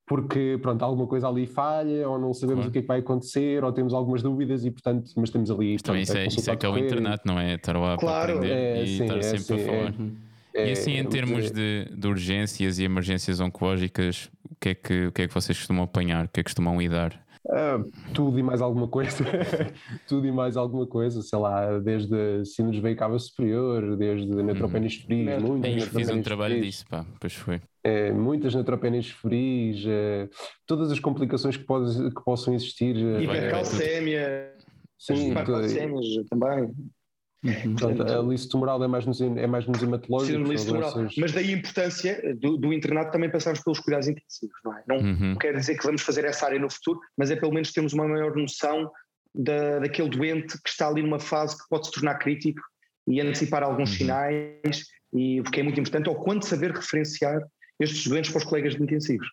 porque 0.10 0.58
pronto, 0.60 0.84
alguma 0.84 1.06
coisa 1.06 1.28
ali 1.28 1.46
falha, 1.46 2.10
ou 2.10 2.18
não 2.18 2.34
sabemos 2.34 2.62
claro. 2.62 2.70
o 2.70 2.74
que 2.74 2.80
é 2.80 2.82
que 2.82 2.88
vai 2.88 3.00
acontecer, 3.00 3.64
ou 3.64 3.72
temos 3.72 3.94
algumas 3.94 4.24
dúvidas 4.24 4.66
e 4.66 4.72
portanto, 4.72 5.12
mas 5.16 5.30
temos 5.30 5.52
ali. 5.52 5.78
Também 5.78 6.02
isso 6.02 6.18
é, 6.18 6.26
isso 6.26 6.50
é 6.50 6.56
que 6.56 6.66
é 6.66 6.70
o 6.70 6.76
internet, 6.80 7.22
não 7.24 7.40
é? 7.40 7.54
Estar 7.54 7.78
lá 7.78 7.96
claro, 7.96 8.40
para 8.40 8.48
aprender 8.48 8.52
é, 8.52 8.84
e 8.84 8.98
sim, 8.98 9.04
estar 9.04 9.18
é, 9.18 9.22
sempre 9.22 9.44
sim, 9.44 9.54
a 9.54 9.66
falar. 9.68 9.90
É. 9.90 10.29
É, 10.54 10.70
e 10.70 10.72
assim, 10.72 10.98
em 10.98 11.06
termos 11.06 11.52
de, 11.52 11.86
de, 11.86 12.08
urgências 12.08 12.80
e 12.80 12.84
emergências 12.84 13.40
oncológicas, 13.40 14.30
o 14.50 14.56
que, 14.60 14.70
é 14.70 14.76
que, 14.76 15.06
o 15.08 15.12
que 15.12 15.22
é 15.24 15.28
que 15.28 15.34
vocês 15.34 15.58
costumam 15.58 15.84
apanhar? 15.84 16.26
O 16.26 16.30
que 16.30 16.40
é 16.40 16.44
que 16.44 16.50
costumam 16.50 16.80
lidar? 16.80 17.24
Uh, 17.46 17.90
tudo 18.14 18.38
e 18.38 18.44
mais 18.44 18.62
alguma 18.62 18.88
coisa, 18.88 19.24
tudo 20.08 20.28
e 20.28 20.32
mais 20.32 20.58
alguma 20.58 20.86
coisa, 20.86 21.22
sei 21.22 21.40
lá, 21.40 21.80
desde 21.80 22.46
síndrome 22.46 22.82
veio 22.82 22.96
cava 22.96 23.18
superior, 23.18 23.96
desde 23.96 24.32
hum. 24.32 24.44
neutropenias 24.44 24.96
febris, 24.96 25.42
hum. 25.42 25.48
muitas. 25.48 25.84
Fiz 25.86 26.10
um 26.10 26.22
trabalho 26.22 26.62
disso, 26.62 26.86
pá, 26.88 27.06
pois 27.20 27.34
foi. 27.34 27.62
É, 27.84 28.12
muitas 28.12 28.54
neutropenias 28.54 29.08
febris, 29.08 29.84
é, 29.88 30.28
todas 30.68 30.92
as 30.92 31.00
complicações 31.00 31.56
que, 31.56 31.64
pode, 31.64 32.14
que 32.14 32.24
possam 32.24 32.54
existir. 32.54 32.96
É, 32.98 33.24
Hipercalcémia, 33.24 34.54
sim, 34.98 35.32
hipercalcémias 35.32 36.06
também. 36.30 36.72
Uhum. 37.44 37.76
Portanto, 37.76 38.12
a 38.12 38.22
lice 38.22 38.50
tumoral 38.50 38.84
é 38.84 38.88
mais 38.88 39.06
nos, 39.06 39.22
é 39.22 39.48
mais 39.48 39.66
nos 39.66 39.82
hematológicos. 39.82 40.62
Sim, 40.62 40.72
doenças... 40.72 41.16
Mas 41.18 41.32
daí 41.32 41.54
a 41.54 41.58
importância 41.58 42.36
do, 42.38 42.58
do 42.58 42.74
internato 42.74 43.12
também 43.12 43.30
passarmos 43.30 43.64
pelos 43.64 43.80
cuidados 43.80 44.10
intensivos, 44.10 44.58
não 44.64 44.74
é? 44.74 44.84
Não, 44.88 44.98
uhum. 44.98 45.36
quer 45.36 45.56
dizer 45.56 45.78
que 45.78 45.86
vamos 45.86 46.02
fazer 46.02 46.26
essa 46.26 46.46
área 46.46 46.60
no 46.60 46.70
futuro, 46.70 47.00
mas 47.18 47.32
é 47.32 47.36
pelo 47.38 47.54
menos 47.54 47.72
termos 47.72 47.94
uma 47.94 48.08
maior 48.08 48.36
noção 48.36 48.92
da, 49.34 49.80
daquele 49.80 50.10
doente 50.10 50.62
que 50.62 50.70
está 50.70 50.88
ali 50.88 51.02
numa 51.02 51.20
fase 51.20 51.58
que 51.58 51.64
pode 51.70 51.86
se 51.88 51.94
tornar 51.94 52.16
crítico 52.16 52.62
e 53.08 53.22
antecipar 53.22 53.64
alguns 53.64 53.92
uhum. 53.92 53.98
sinais, 53.98 54.86
e 55.14 55.40
o 55.40 55.44
que 55.44 55.62
é 55.62 55.64
muito 55.64 55.80
importante, 55.80 56.10
ou 56.10 56.16
quando 56.16 56.44
saber 56.44 56.72
referenciar 56.72 57.42
estes 57.80 58.06
doentes 58.06 58.32
para 58.32 58.40
os 58.40 58.46
colegas 58.46 58.76
de 58.76 58.84
intensivos. 58.84 59.28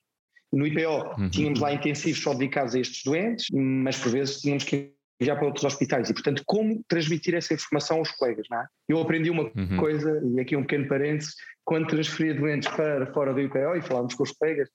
No 0.52 0.66
IPO 0.66 1.14
uhum. 1.18 1.28
tínhamos 1.28 1.58
lá 1.58 1.72
intensivos 1.72 2.22
só 2.22 2.32
dedicados 2.32 2.74
a 2.74 2.80
estes 2.80 3.02
doentes, 3.04 3.46
mas 3.52 3.98
por 3.98 4.12
vezes 4.12 4.40
tínhamos 4.40 4.64
que 4.64 4.95
já 5.20 5.34
para 5.34 5.46
outros 5.46 5.64
hospitais. 5.64 6.10
E, 6.10 6.12
portanto, 6.12 6.42
como 6.44 6.82
transmitir 6.88 7.34
essa 7.34 7.54
informação 7.54 7.98
aos 7.98 8.10
colegas, 8.12 8.46
não 8.50 8.60
é? 8.60 8.66
Eu 8.88 9.00
aprendi 9.00 9.30
uma 9.30 9.44
uhum. 9.44 9.76
coisa, 9.78 10.22
e 10.24 10.40
aqui 10.40 10.56
um 10.56 10.62
pequeno 10.62 10.88
parênteses, 10.88 11.34
quando 11.64 11.88
transferia 11.88 12.34
doentes 12.34 12.68
para 12.68 13.12
fora 13.12 13.32
do 13.32 13.40
IPO 13.40 13.76
e 13.76 13.82
falávamos 13.82 14.14
com 14.14 14.22
os 14.22 14.32
colegas, 14.32 14.68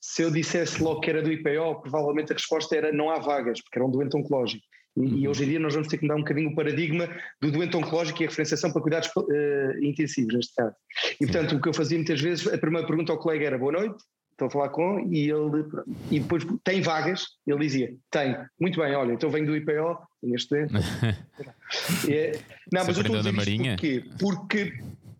se 0.00 0.22
eu 0.22 0.30
dissesse 0.30 0.82
logo 0.82 1.00
que 1.00 1.10
era 1.10 1.22
do 1.22 1.32
IPO, 1.32 1.82
provavelmente 1.82 2.32
a 2.32 2.36
resposta 2.36 2.76
era 2.76 2.92
não 2.92 3.10
há 3.10 3.18
vagas, 3.18 3.60
porque 3.60 3.78
era 3.78 3.86
um 3.86 3.90
doente 3.90 4.16
oncológico. 4.16 4.64
E, 4.96 5.00
uhum. 5.00 5.18
e 5.18 5.28
hoje 5.28 5.44
em 5.44 5.48
dia 5.48 5.58
nós 5.58 5.74
vamos 5.74 5.88
ter 5.88 5.98
que 5.98 6.04
mudar 6.04 6.16
um 6.16 6.20
bocadinho 6.20 6.50
o 6.50 6.54
paradigma 6.54 7.08
do 7.40 7.50
doente 7.50 7.76
oncológico 7.76 8.22
e 8.22 8.26
a 8.26 8.28
referenciação 8.28 8.72
para 8.72 8.82
cuidados 8.82 9.08
uh, 9.16 9.84
intensivos, 9.84 10.34
neste 10.34 10.54
caso. 10.54 10.74
E, 11.20 11.26
portanto, 11.26 11.56
o 11.56 11.60
que 11.60 11.68
eu 11.68 11.74
fazia 11.74 11.98
muitas 11.98 12.20
vezes, 12.20 12.46
a 12.52 12.58
primeira 12.58 12.86
pergunta 12.86 13.12
ao 13.12 13.18
colega 13.18 13.46
era 13.46 13.58
boa 13.58 13.72
noite, 13.72 14.02
estou 14.38 14.46
a 14.46 14.50
falar 14.50 14.68
com, 14.68 15.00
e 15.12 15.28
ele, 15.28 15.64
e 16.12 16.20
depois 16.20 16.46
tem 16.62 16.80
vagas, 16.80 17.26
ele 17.44 17.58
dizia, 17.58 17.94
tem, 18.08 18.36
muito 18.58 18.80
bem, 18.80 18.94
olha, 18.94 19.12
então 19.12 19.28
venho 19.28 19.46
do 19.46 19.56
IPO, 19.56 19.98
neste 20.22 20.54
momento. 20.54 20.74
é, 22.08 22.38
não, 22.72 22.84
mas 22.86 22.96
eu 22.96 23.02
estou 23.02 23.16
a 23.16 23.18
dizer 23.18 23.32
Marinha? 23.32 23.72
porquê? 23.72 24.04
Porque, 24.16 24.74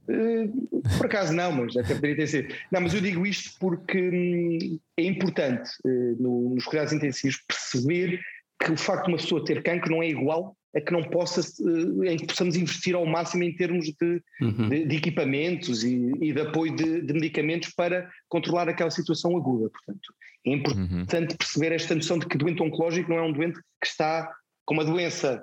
uh, 0.09 0.81
por 0.97 1.07
acaso 1.07 1.33
não, 1.33 1.51
mas 1.51 1.77
até 1.77 1.95
poderia 1.95 2.17
ter 2.17 2.27
sido. 2.29 2.55
Não, 2.71 2.81
mas 2.81 2.95
eu 2.95 3.01
digo 3.01 3.27
isto 3.27 3.59
porque 3.59 3.99
hum, 3.99 4.79
é 4.97 5.03
importante 5.03 5.69
uh, 5.85 6.23
no, 6.23 6.55
nos 6.55 6.65
cuidados 6.65 6.93
intensivos 6.93 7.43
perceber 7.47 8.21
que 8.61 8.71
o 8.71 8.77
facto 8.77 9.07
de 9.07 9.13
uma 9.13 9.19
pessoa 9.19 9.45
ter 9.45 9.63
cancro 9.63 9.91
não 9.91 10.03
é 10.03 10.09
igual 10.09 10.57
a 10.77 10.81
que 10.81 10.93
não 10.93 11.03
possa, 11.03 11.41
eh, 11.41 12.13
em 12.13 12.17
que 12.17 12.27
possamos 12.27 12.57
investir 12.57 12.95
ao 12.95 13.07
máximo 13.07 13.43
em 13.43 13.55
termos 13.55 13.87
de, 13.87 14.23
uhum. 14.41 14.69
de, 14.69 14.85
de 14.87 14.97
equipamentos 14.97 15.83
e, 15.83 16.13
e, 16.21 16.33
de 16.33 16.41
apoio 16.41 16.75
de, 16.75 17.03
de, 17.03 17.13
medicamentos 17.13 17.71
para 17.71 18.11
controlar 18.29 18.69
aquela 18.69 18.91
situação 18.91 19.37
aguda. 19.37 19.71
Portanto, 19.71 20.15
é 20.47 20.51
importante 20.51 21.33
uhum. 21.33 21.37
perceber 21.39 21.73
esta 21.73 21.95
noção 21.95 22.19
de 22.19 22.27
que 22.27 22.37
doente 22.37 22.63
oncológico 22.63 23.11
não 23.11 23.19
é 23.19 23.23
um 23.23 23.33
doente 23.33 23.59
que 23.81 23.87
está 23.87 24.31
com 24.65 24.75
uma 24.75 24.85
doença 24.85 25.43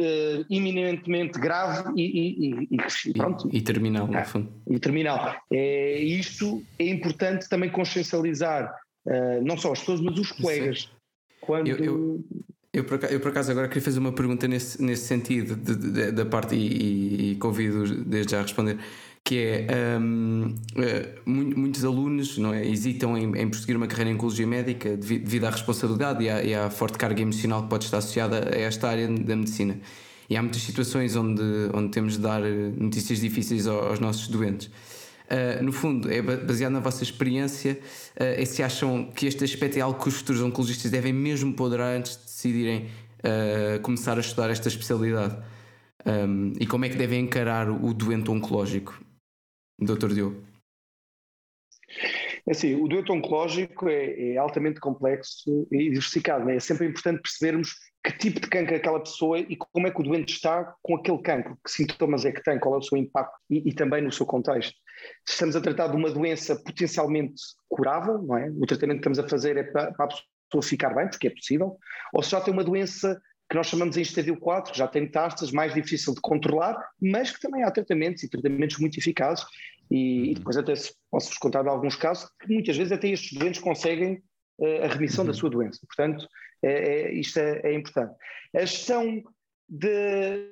uh, 0.00 0.44
iminentemente 0.48 1.38
grave 1.38 1.92
e, 1.96 2.48
e, 2.48 2.68
e, 2.70 3.12
pronto. 3.12 3.48
E, 3.52 3.60
terminal, 3.60 4.06
no 4.06 4.24
fundo. 4.24 4.62
E 4.70 4.78
terminal. 4.78 5.36
É, 5.52 5.98
isto 5.98 6.62
é 6.78 6.86
importante 6.86 7.48
também 7.48 7.70
consciencializar 7.70 8.72
uh, 9.06 9.44
não 9.44 9.56
só 9.56 9.72
as 9.72 9.80
pessoas, 9.80 10.00
mas 10.00 10.18
os 10.18 10.30
colegas. 10.32 10.90
Quando... 11.40 11.68
Eu, 11.68 11.76
eu, 11.78 12.24
eu, 12.76 12.84
por 12.84 12.96
acaso, 12.96 13.12
eu, 13.14 13.20
por 13.20 13.30
acaso, 13.30 13.50
agora 13.50 13.68
queria 13.68 13.82
fazer 13.82 13.98
uma 13.98 14.12
pergunta 14.12 14.46
nesse, 14.46 14.82
nesse 14.82 15.06
sentido, 15.06 15.56
de, 15.56 15.74
de, 15.74 16.12
da 16.12 16.26
parte, 16.26 16.54
e, 16.54 17.32
e, 17.32 17.36
convido 17.36 18.04
desde 18.04 18.32
já 18.32 18.40
a 18.40 18.42
responder, 18.42 18.76
que 19.24 19.38
é 19.38 19.98
um, 19.98 20.54
uh, 20.76 20.82
eh, 20.82 21.08
muitos 21.24 21.84
alunos 21.84 22.36
não 22.38 22.52
é, 22.52 22.64
hesitam 22.64 23.16
em, 23.16 23.34
em 23.36 23.48
prosseguir 23.48 23.76
uma 23.76 23.86
carreira 23.86 24.10
em 24.10 24.14
Oncologia 24.14 24.46
Médica 24.46 24.96
devido, 24.96 25.44
à 25.46 25.50
responsabilidade 25.50 26.22
e 26.22 26.30
à, 26.30 26.44
e 26.44 26.54
à, 26.54 26.70
forte 26.70 26.96
carga 26.96 27.22
emocional 27.22 27.62
que 27.62 27.68
pode 27.68 27.86
estar 27.86 27.98
associada 27.98 28.54
a 28.54 28.58
esta 28.58 28.88
área 28.88 29.08
da 29.08 29.34
medicina. 29.34 29.80
E 30.28 30.36
há 30.36 30.42
muitas 30.42 30.60
situações 30.62 31.16
onde, 31.16 31.42
onde 31.72 31.88
temos 31.88 32.12
de 32.12 32.20
dar 32.20 32.42
notícias 32.42 33.20
difíceis 33.20 33.66
aos, 33.66 33.86
aos 33.86 34.00
nossos 34.00 34.28
doentes. 34.28 34.70
Uh, 35.26 35.60
no 35.60 35.72
fundo, 35.72 36.08
é 36.08 36.22
baseado 36.22 36.72
na 36.72 36.78
vossa 36.78 37.02
experiência, 37.02 37.80
uh, 38.14 38.40
é 38.40 38.44
se 38.44 38.62
acham 38.62 39.10
que 39.12 39.26
este 39.26 39.42
aspecto 39.42 39.76
é 39.76 39.80
algo 39.80 40.00
que 40.00 40.08
os 40.08 40.14
futuros 40.14 40.40
oncologistas 40.40 40.88
devem 40.88 41.12
mesmo 41.12 41.52
ponderar 41.52 41.96
antes 41.96 42.16
de 42.16 42.25
decidirem 42.46 42.88
uh, 43.24 43.80
começar 43.82 44.16
a 44.16 44.20
estudar 44.20 44.50
esta 44.50 44.68
especialidade. 44.68 45.36
Um, 46.06 46.52
e 46.60 46.66
como 46.66 46.84
é 46.84 46.88
que 46.88 46.96
devem 46.96 47.24
encarar 47.24 47.68
o 47.68 47.92
doente 47.92 48.30
oncológico, 48.30 49.00
Dr. 49.80 50.12
Diogo? 50.14 50.44
É 52.48 52.52
assim, 52.52 52.76
o 52.76 52.86
doente 52.86 53.10
oncológico 53.10 53.88
é, 53.88 54.34
é, 54.34 54.36
altamente 54.36 54.78
complexo 54.78 55.66
e 55.72 55.88
diversificado. 55.88 56.44
Né? 56.44 56.56
É 56.56 56.60
sempre 56.60 56.86
importante 56.86 57.20
percebermos 57.20 57.74
que 58.04 58.12
tipo 58.18 58.40
de 58.40 58.46
cancro 58.48 58.74
é 58.74 58.76
aquela 58.76 59.00
pessoa 59.00 59.40
e 59.40 59.56
como 59.56 59.88
é 59.88 59.90
que 59.90 60.00
o 60.00 60.04
doente 60.04 60.32
está 60.32 60.76
com 60.80 60.94
aquele 60.94 61.20
cancro, 61.22 61.58
que 61.64 61.70
sintomas 61.72 62.24
é 62.24 62.30
que 62.30 62.40
tem, 62.44 62.60
qual 62.60 62.76
é 62.76 62.78
o 62.78 62.82
seu 62.82 62.96
impacto 62.96 63.34
e, 63.50 63.68
e 63.68 63.74
também 63.74 64.00
no 64.00 64.12
seu 64.12 64.24
contexto. 64.24 64.76
Estamos 65.28 65.56
a 65.56 65.60
tratar 65.60 65.88
de 65.88 65.96
uma 65.96 66.08
doença 66.08 66.54
potencialmente 66.54 67.42
curável, 67.68 68.22
não 68.22 68.38
é? 68.38 68.48
o 68.48 68.64
tratamento 68.64 68.98
que 68.98 69.08
estamos 69.08 69.18
a 69.18 69.28
fazer 69.28 69.56
é 69.56 69.64
para, 69.64 69.92
para 69.92 70.04
a 70.04 70.08
pessoa 70.08 70.24
ficar 70.62 70.94
bem, 70.94 71.08
porque 71.08 71.28
é 71.28 71.30
possível, 71.30 71.76
ou 72.12 72.22
se 72.22 72.30
já 72.30 72.40
tem 72.40 72.52
uma 72.52 72.64
doença 72.64 73.20
que 73.48 73.56
nós 73.56 73.68
chamamos 73.68 73.96
em 73.96 74.02
estadio 74.02 74.36
4, 74.38 74.72
que 74.72 74.78
já 74.78 74.88
tem 74.88 75.02
metástases, 75.02 75.52
mais 75.52 75.72
difícil 75.72 76.14
de 76.14 76.20
controlar, 76.20 76.76
mas 77.00 77.30
que 77.30 77.40
também 77.40 77.62
há 77.62 77.70
tratamentos 77.70 78.22
e 78.22 78.28
tratamentos 78.28 78.78
muito 78.78 78.98
eficazes 78.98 79.44
e, 79.90 80.32
e 80.32 80.34
depois 80.34 80.56
até 80.56 80.74
posso-vos 81.10 81.38
contar 81.38 81.62
de 81.62 81.68
alguns 81.68 81.94
casos 81.94 82.28
que 82.40 82.52
muitas 82.52 82.76
vezes 82.76 82.92
até 82.92 83.08
estes 83.08 83.38
doentes 83.38 83.60
conseguem 83.60 84.20
a 84.82 84.86
remissão 84.88 85.24
uhum. 85.24 85.30
da 85.30 85.36
sua 85.36 85.50
doença. 85.50 85.80
Portanto, 85.86 86.26
é, 86.62 86.70
é, 86.70 87.14
isto 87.14 87.38
é, 87.38 87.60
é, 87.62 87.74
importante. 87.74 88.14
A 88.54 88.60
gestão 88.60 89.22
de, 89.68 90.50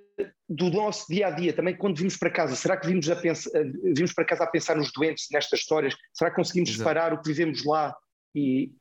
do 0.49 0.70
nosso 0.70 1.07
dia 1.09 1.28
a 1.28 1.30
dia, 1.30 1.53
também 1.53 1.76
quando 1.76 1.97
vimos 1.97 2.16
para 2.16 2.30
casa, 2.30 2.55
será 2.55 2.76
que 2.76 2.86
vimos, 2.86 3.09
a 3.09 3.16
pensar, 3.16 3.51
vimos 3.95 4.12
para 4.12 4.24
casa 4.24 4.45
a 4.45 4.47
pensar 4.47 4.76
nos 4.76 4.92
doentes, 4.92 5.28
nestas 5.32 5.61
histórias? 5.61 5.95
Será 6.12 6.30
que 6.30 6.36
conseguimos 6.36 6.70
Exato. 6.70 6.78
separar 6.80 7.12
o 7.12 7.22
que 7.22 7.28
vivemos 7.28 7.64
lá? 7.64 7.97
E 8.34 8.72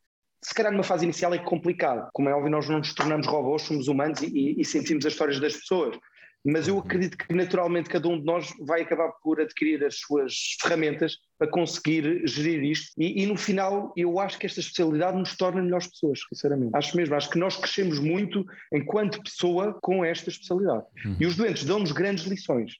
se 0.44 0.54
calhar 0.54 0.72
numa 0.72 0.84
fase 0.84 1.06
inicial 1.06 1.34
é 1.34 1.40
complicado. 1.40 2.10
Como 2.14 2.30
é 2.30 2.34
óbvio, 2.34 2.52
nós 2.52 2.70
não 2.70 2.80
nos 2.80 2.94
tornamos 2.94 3.26
robôs, 3.26 3.64
somos 3.64 3.88
humanos 3.88 4.22
e, 4.22 4.60
e 4.60 4.66
sentimos 4.66 5.06
as 5.06 5.14
histórias 5.14 5.40
das 5.40 5.56
pessoas 5.56 5.98
mas 6.46 6.68
eu 6.68 6.78
acredito 6.78 7.18
que 7.18 7.34
naturalmente 7.34 7.90
cada 7.90 8.08
um 8.08 8.20
de 8.20 8.26
nós 8.26 8.54
vai 8.60 8.82
acabar 8.82 9.10
por 9.24 9.40
adquirir 9.40 9.84
as 9.84 10.00
suas 10.00 10.58
ferramentas 10.62 11.18
para 11.38 11.50
conseguir 11.50 12.28
gerir 12.28 12.64
isto 12.64 12.92
e, 12.98 13.24
e, 13.24 13.26
no 13.26 13.38
final 13.38 13.94
eu 13.96 14.20
acho 14.20 14.38
que 14.38 14.46
esta 14.46 14.60
especialidade 14.60 15.18
nos 15.18 15.38
torna 15.38 15.62
melhores 15.62 15.88
pessoas, 15.88 16.20
sinceramente. 16.28 16.76
Acho 16.76 16.98
mesmo, 16.98 17.16
acho 17.16 17.30
que 17.30 17.40
nós 17.40 17.56
crescemos 17.56 18.00
muito 18.00 18.46
enquanto 18.74 19.24
pessoa 19.24 19.78
com 19.82 20.04
esta 20.04 20.30
especialidade. 20.30 20.84
Uhum. 21.06 21.18
E 21.20 21.26
os 21.26 21.38
doentes 21.38 21.64
dão-nos 21.64 21.94
grandes 21.94 22.26
lições. 22.26 22.74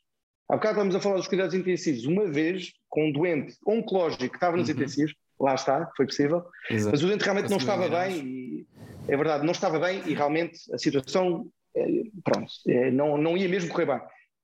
Há 0.50 0.56
bocado 0.56 0.74
estávamos 0.74 0.96
a 0.96 1.00
falar 1.00 1.16
dos 1.16 1.28
cuidados 1.28 1.56
intensivos. 1.56 2.06
Uma 2.06 2.28
vez, 2.28 2.74
com 2.90 3.08
um 3.08 3.12
doente 3.12 3.56
oncológico 3.66 4.28
que 4.28 4.36
estava 4.36 4.58
nos 4.58 4.68
uhum. 4.68 4.76
intensivos, 4.76 5.16
lá 5.44 5.56
está, 5.56 5.92
foi 5.96 6.06
possível, 6.06 6.44
Exato. 6.70 6.92
mas 6.92 7.04
o 7.04 7.08
doente 7.08 7.24
realmente 7.24 7.50
não 7.50 7.58
estava 7.58 7.88
bem 7.90 8.18
e, 8.18 8.68
é 9.08 9.18
verdade, 9.18 9.46
não 9.46 9.52
estava 9.52 9.80
bem 9.80 10.02
e 10.06 10.14
realmente 10.14 10.60
a 10.74 10.78
situação 10.78 11.48
é, 11.76 11.86
pronto, 12.24 12.52
é, 12.68 12.90
não, 12.92 13.18
não 13.18 13.36
ia 13.36 13.50
mesmo 13.50 13.70
correr 13.70 13.86
bem. 13.86 14.02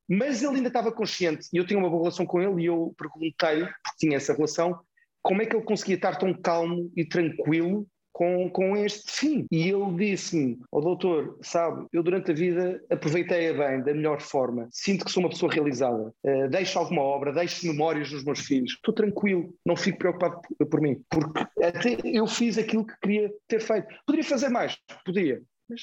Mas 0.09 0.41
ele 0.41 0.57
ainda 0.57 0.67
estava 0.67 0.91
consciente 0.91 1.47
e 1.53 1.57
eu 1.57 1.65
tinha 1.65 1.79
uma 1.79 1.89
boa 1.89 2.01
relação 2.01 2.25
com 2.25 2.41
ele 2.41 2.63
e 2.63 2.65
eu 2.65 2.93
perguntei-lhe, 2.97 3.65
porque 3.65 3.97
tinha 3.99 4.17
essa 4.17 4.33
relação, 4.33 4.79
como 5.21 5.41
é 5.41 5.45
que 5.45 5.55
ele 5.55 5.63
conseguia 5.63 5.95
estar 5.95 6.15
tão 6.15 6.33
calmo 6.33 6.91
e 6.95 7.05
tranquilo 7.05 7.87
com, 8.19 8.49
com 8.49 8.75
este 8.75 9.09
fim. 9.09 9.47
E 9.49 9.69
ele 9.69 9.95
disse-me, 9.95 10.59
oh, 10.73 10.81
doutor, 10.81 11.37
sabe, 11.41 11.87
eu 11.93 12.03
durante 12.03 12.31
a 12.31 12.33
vida 12.33 12.83
aproveitei-a 12.89 13.53
bem, 13.53 13.81
da 13.81 13.93
melhor 13.93 14.19
forma, 14.19 14.67
sinto 14.73 15.05
que 15.05 15.11
sou 15.11 15.23
uma 15.23 15.29
pessoa 15.29 15.49
realizada, 15.49 16.13
uh, 16.25 16.49
deixo 16.49 16.77
alguma 16.77 17.01
obra, 17.01 17.31
deixo 17.31 17.65
memórias 17.65 18.11
nos 18.11 18.25
meus 18.25 18.39
filhos, 18.39 18.71
estou 18.71 18.93
tranquilo, 18.93 19.55
não 19.65 19.77
fico 19.77 19.99
preocupado 19.99 20.41
por, 20.57 20.67
por 20.67 20.81
mim, 20.81 21.01
porque 21.09 21.39
até 21.63 21.97
eu 22.03 22.27
fiz 22.27 22.57
aquilo 22.57 22.85
que 22.85 22.99
queria 23.01 23.31
ter 23.47 23.61
feito. 23.61 23.87
Poderia 24.05 24.29
fazer 24.29 24.49
mais? 24.49 24.77
Podia, 25.05 25.41
mas 25.69 25.81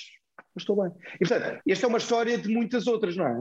mas 0.55 0.63
estou 0.63 0.77
bem. 0.77 0.91
E 1.15 1.27
portanto, 1.27 1.61
esta 1.67 1.87
é 1.87 1.89
uma 1.89 1.99
história 1.99 2.39
de 2.39 2.49
muitas 2.49 2.87
outras, 2.87 3.17
não 3.17 3.27
é? 3.27 3.37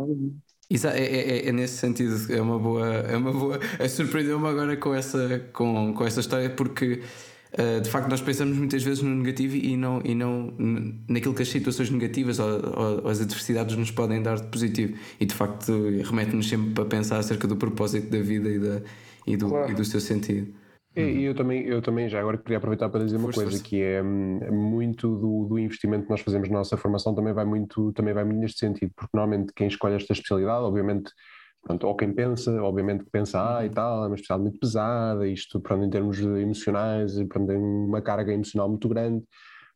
Exato, 0.69 0.97
é, 0.97 1.03
é, 1.03 1.37
é, 1.37 1.49
é, 1.49 1.51
nesse 1.51 1.77
sentido, 1.77 2.15
é 2.33 2.41
uma 2.41 2.57
boa, 2.57 2.87
é 2.87 3.17
uma 3.17 3.31
boa, 3.31 3.59
surpreendeu-me 3.89 4.47
agora 4.47 4.75
com 4.77 4.93
essa, 4.93 5.39
com, 5.53 5.93
com 5.93 6.05
essa 6.05 6.21
história 6.21 6.49
porque 6.49 7.01
uh, 7.59 7.81
de 7.81 7.89
facto 7.89 8.09
nós 8.09 8.21
pensamos 8.21 8.57
muitas 8.57 8.83
vezes 8.83 9.01
no 9.03 9.15
negativo 9.15 9.55
e 9.55 9.75
não, 9.75 10.01
e 10.03 10.15
não 10.15 10.53
naquilo 11.07 11.33
que 11.33 11.41
as 11.41 11.49
situações 11.49 11.89
negativas 11.89 12.39
ou, 12.39 13.03
ou, 13.03 13.09
as 13.09 13.21
adversidades 13.21 13.75
nos 13.75 13.91
podem 13.91 14.21
dar 14.21 14.35
de 14.35 14.47
positivo 14.47 14.97
e 15.19 15.25
de 15.25 15.33
facto 15.33 15.71
remete-nos 16.03 16.47
sempre 16.47 16.71
para 16.73 16.85
pensar 16.85 17.17
acerca 17.17 17.47
do 17.47 17.55
propósito 17.55 18.09
da 18.09 18.21
vida 18.21 18.49
e, 18.49 18.59
da, 18.59 18.81
e, 19.25 19.37
do, 19.37 19.49
claro. 19.49 19.71
e 19.71 19.75
do 19.75 19.85
seu 19.85 19.99
sentido. 19.99 20.53
E, 20.95 21.01
uhum. 21.01 21.19
eu 21.19 21.35
também, 21.35 21.65
eu 21.65 21.81
também 21.81 22.07
já 22.07 22.21
agora 22.21 22.37
queria 22.37 22.57
aproveitar 22.57 22.87
para 22.87 23.03
dizer 23.03 23.17
uma 23.17 23.25
força, 23.25 23.43
coisa, 23.43 23.61
que 23.61 23.81
é, 23.81 23.97
é 23.97 24.01
muito 24.01 25.13
do, 25.17 25.45
do, 25.45 25.59
investimento 25.59 26.05
que 26.05 26.09
nós 26.09 26.21
fazemos 26.21 26.47
na 26.47 26.59
nossa 26.59 26.77
formação 26.77 27.13
também 27.13 27.33
vai 27.33 27.43
muito, 27.43 27.91
também 27.91 28.13
vai 28.13 28.23
muito 28.23 28.39
neste 28.39 28.59
sentido, 28.59 28.93
porque 28.95 29.11
normalmente 29.13 29.51
quem 29.53 29.67
escolhe 29.67 29.95
esta 29.95 30.13
especialidade, 30.13 30.63
obviamente, 30.63 31.11
pronto, 31.65 31.87
ou 31.87 31.95
quem 31.95 32.13
pensa, 32.13 32.51
obviamente 32.61 33.03
pensa, 33.11 33.57
ah, 33.57 33.65
e 33.65 33.69
tal, 33.69 34.03
é 34.03 34.07
uma 34.07 34.15
especialidade 34.15 34.43
muito 34.43 34.59
pesada, 34.59 35.27
isto, 35.27 35.59
pronto, 35.59 35.83
em 35.83 35.89
termos 35.89 36.19
emocionais, 36.19 37.15
pronto, 37.27 37.47
tem 37.47 37.57
uma 37.57 38.01
carga 38.01 38.31
emocional 38.31 38.69
muito 38.69 38.87
grande, 38.87 39.25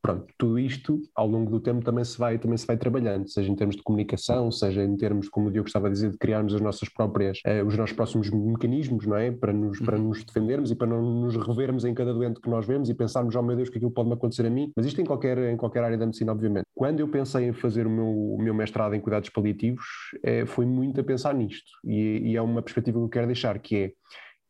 Pronto, 0.02 0.26
tudo 0.38 0.58
isto 0.58 1.02
ao 1.14 1.28
longo 1.28 1.52
do 1.52 1.60
tempo 1.60 1.84
também 1.84 2.06
se 2.06 2.18
vai 2.18 2.40
também 2.40 2.58
se 2.58 2.66
vai 2.66 2.78
trabalhando, 2.78 3.28
seja 3.28 3.52
em 3.52 3.56
termos 3.56 3.76
de 3.76 3.84
comunicação, 3.84 4.50
seja 4.50 4.82
em 4.82 4.96
termos, 4.96 5.28
como 5.28 5.50
o 5.50 5.52
Diogo 5.52 5.68
estava 5.68 5.88
a 5.88 5.90
dizer, 5.90 6.12
de 6.12 6.18
criarmos 6.18 6.54
as 6.54 6.62
nossas 6.62 6.88
próprias, 6.88 7.40
eh, 7.46 7.62
os 7.64 7.76
nossos 7.76 7.94
próximos 7.94 8.30
mecanismos, 8.30 9.06
não 9.06 9.18
é? 9.18 9.30
Para 9.30 9.52
nos, 9.52 9.78
para 9.80 9.98
uhum. 9.98 10.10
nos 10.10 10.24
defendermos 10.24 10.72
e 10.72 10.76
para 10.76 10.88
não 10.88 11.02
nos 11.02 11.36
revermos 11.36 11.84
em 11.84 11.94
cada 11.94 12.14
doente 12.14 12.40
que 12.40 12.50
nós 12.50 12.66
vemos 12.66 12.90
e 12.90 12.94
pensarmos, 12.94 13.36
oh 13.36 13.42
meu 13.42 13.58
Deus, 13.58 13.70
que 13.70 13.78
aquilo 13.78 13.92
pode 13.92 14.08
me 14.08 14.16
acontecer 14.16 14.46
a 14.46 14.50
mim, 14.50 14.72
mas 14.76 14.86
isto 14.86 15.02
em 15.02 15.06
qualquer, 15.06 15.38
em 15.38 15.58
qualquer 15.58 15.84
área 15.84 15.98
da 15.98 16.06
medicina, 16.06 16.32
obviamente. 16.32 16.66
Quando 16.74 17.02
eu 17.02 17.08
pensei 17.10 17.50
em 17.50 17.54
fazer 17.54 17.86
o 17.86 17.90
meu, 17.90 18.08
o 18.08 18.42
meu 18.42 18.54
mestrado 18.54 18.96
em 18.96 19.02
cuidados 19.02 19.30
paliativos, 19.30 19.86
é, 20.24 20.46
foi 20.46 20.66
muito 20.66 21.02
a 21.02 21.04
pensar 21.04 21.34
nisto 21.34 21.72
e, 21.84 22.32
e 22.32 22.36
é 22.38 22.42
uma 22.42 22.62
perspectiva 22.62 22.98
que 22.98 23.04
eu 23.04 23.10
quero 23.10 23.28
deixar, 23.28 23.60
que 23.60 23.76
é 23.76 23.92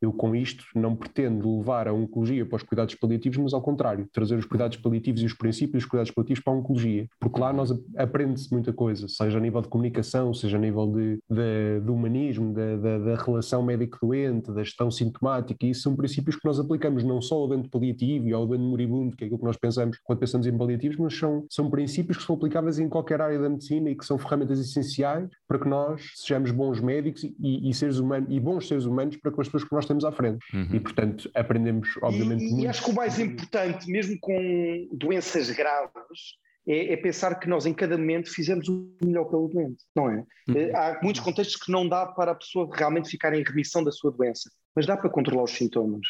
eu, 0.02 0.14
com 0.14 0.36
isto, 0.36 0.64
não 0.76 0.96
pretendo 0.96 1.58
levar 1.58 1.88
a 1.88 1.94
oncologia 1.94 2.46
para 2.46 2.58
os 2.58 2.64
cuidados 2.64 2.96
paliativos, 2.96 3.38
mas 3.38 3.54
ao 3.54 3.62
contrário, 3.62 4.08
trazer 4.12 4.36
os 4.36 4.46
cuidados 4.46 4.78
paliativos 4.78 5.22
e 5.22 5.26
os 5.26 5.34
princípios 5.34 5.84
dos 5.84 5.90
cuidados 5.90 6.12
paliativos 6.12 6.44
para 6.44 6.54
a 6.54 6.58
oncologia, 6.58 7.08
porque 7.20 7.40
lá 7.40 7.52
nós 7.52 7.72
aprende-se 7.98 8.52
muita 8.52 8.72
coisa, 8.72 9.08
seja 9.08 9.38
a 9.38 9.42
nível 9.42 9.62
de 9.62 9.68
comunicação, 9.68 10.34
seja 10.34 10.58
a 10.58 10.60
nível 10.60 10.88
de, 10.88 11.20
de, 11.30 11.80
de 11.84 11.92
humanismo, 11.92 12.54
da, 12.54 13.16
relação 13.24 13.62
médico-doente, 13.64 14.52
da 14.52 14.64
gestão 14.64 14.90
sintomática, 14.90 15.66
e 15.66 15.72
isso 15.72 15.82
são 15.82 15.96
princípios 15.96 16.36
que 16.36 16.46
nós 16.46 16.60
aplicamos 16.60 17.04
não 17.04 17.22
só 17.22 17.36
ao 17.36 17.48
doente 17.48 17.70
paliativo 17.70 18.28
e 18.28 18.34
ao 18.34 18.46
doente 18.46 18.64
moribundo, 18.64 19.16
que 19.16 19.24
é 19.24 19.28
aquilo 19.28 19.40
que 19.40 19.46
nós 19.46 19.58
pensamos 19.58 19.98
quando 20.04 20.20
pensamos 20.20 20.48
em 20.48 20.58
paliativos, 20.58 20.98
mas 20.98 21.18
são, 21.18 21.46
são 21.50 21.70
princípios 21.70 22.18
que 22.18 22.24
são 22.24 22.36
aplicáveis 22.36 22.80
em 22.80 22.88
qualquer 22.88 23.22
área 23.22 23.40
da 23.40 23.50
medicina 23.50 23.90
e 23.90 23.96
que 23.96 24.06
são 24.06 24.18
ferramentas 24.18 24.60
essenciais 24.60 25.30
para 25.48 25.60
que 25.60 25.68
nós 25.68 26.14
sejamos 26.16 26.52
bons 26.52 26.80
médicos 26.80 27.24
e, 27.24 27.70
e 27.70 27.74
seres 27.74 27.98
humanos, 27.98 28.28
e 28.30 28.40
bons 28.40 28.68
seres 28.68 28.86
humanos 28.86 29.18
para 29.18 29.32
com 29.32 29.42
as 29.42 29.48
pessoas 29.48 29.64
que 29.64 29.74
nós 29.74 29.86
temos 29.90 30.06
à 30.06 30.12
frente. 30.12 30.40
Uhum. 30.54 30.70
E, 30.74 30.80
portanto, 30.80 31.30
aprendemos, 31.36 31.90
obviamente. 32.02 32.44
E, 32.44 32.50
muito. 32.50 32.64
e 32.64 32.68
acho 32.68 32.84
que 32.84 32.92
o 32.92 32.96
mais 32.96 33.20
importante, 33.20 33.90
mesmo 33.90 34.18
com 34.22 34.88
doenças 34.94 35.50
graves, 35.50 36.38
é, 36.68 36.94
é, 36.94 36.98
pensar 36.98 37.40
que 37.40 37.50
nós 37.50 37.66
em 37.66 37.74
cada 37.74 37.98
momento 37.98 38.32
fizemos 38.32 38.70
o 38.70 38.96
melhor 39.04 39.26
pelo 39.26 39.48
doente, 39.48 39.84
não 39.96 40.10
é? 40.10 40.24
Uhum. 40.48 40.56
Eh, 40.56 40.72
há 40.76 41.00
muitos 41.02 41.22
contextos 41.22 41.56
que 41.56 41.72
não 41.72 41.88
dá 41.88 42.06
para 42.06 42.32
a 42.32 42.36
pessoa 42.36 42.70
realmente 42.72 43.10
ficar 43.10 43.34
em 43.34 43.44
remissão 43.44 43.84
da 43.84 43.92
sua 43.92 44.12
doença, 44.12 44.52
mas 44.76 44.86
dá 44.86 44.96
para 44.96 45.10
controlar 45.10 45.44
os 45.44 45.52
sintomas. 45.52 46.06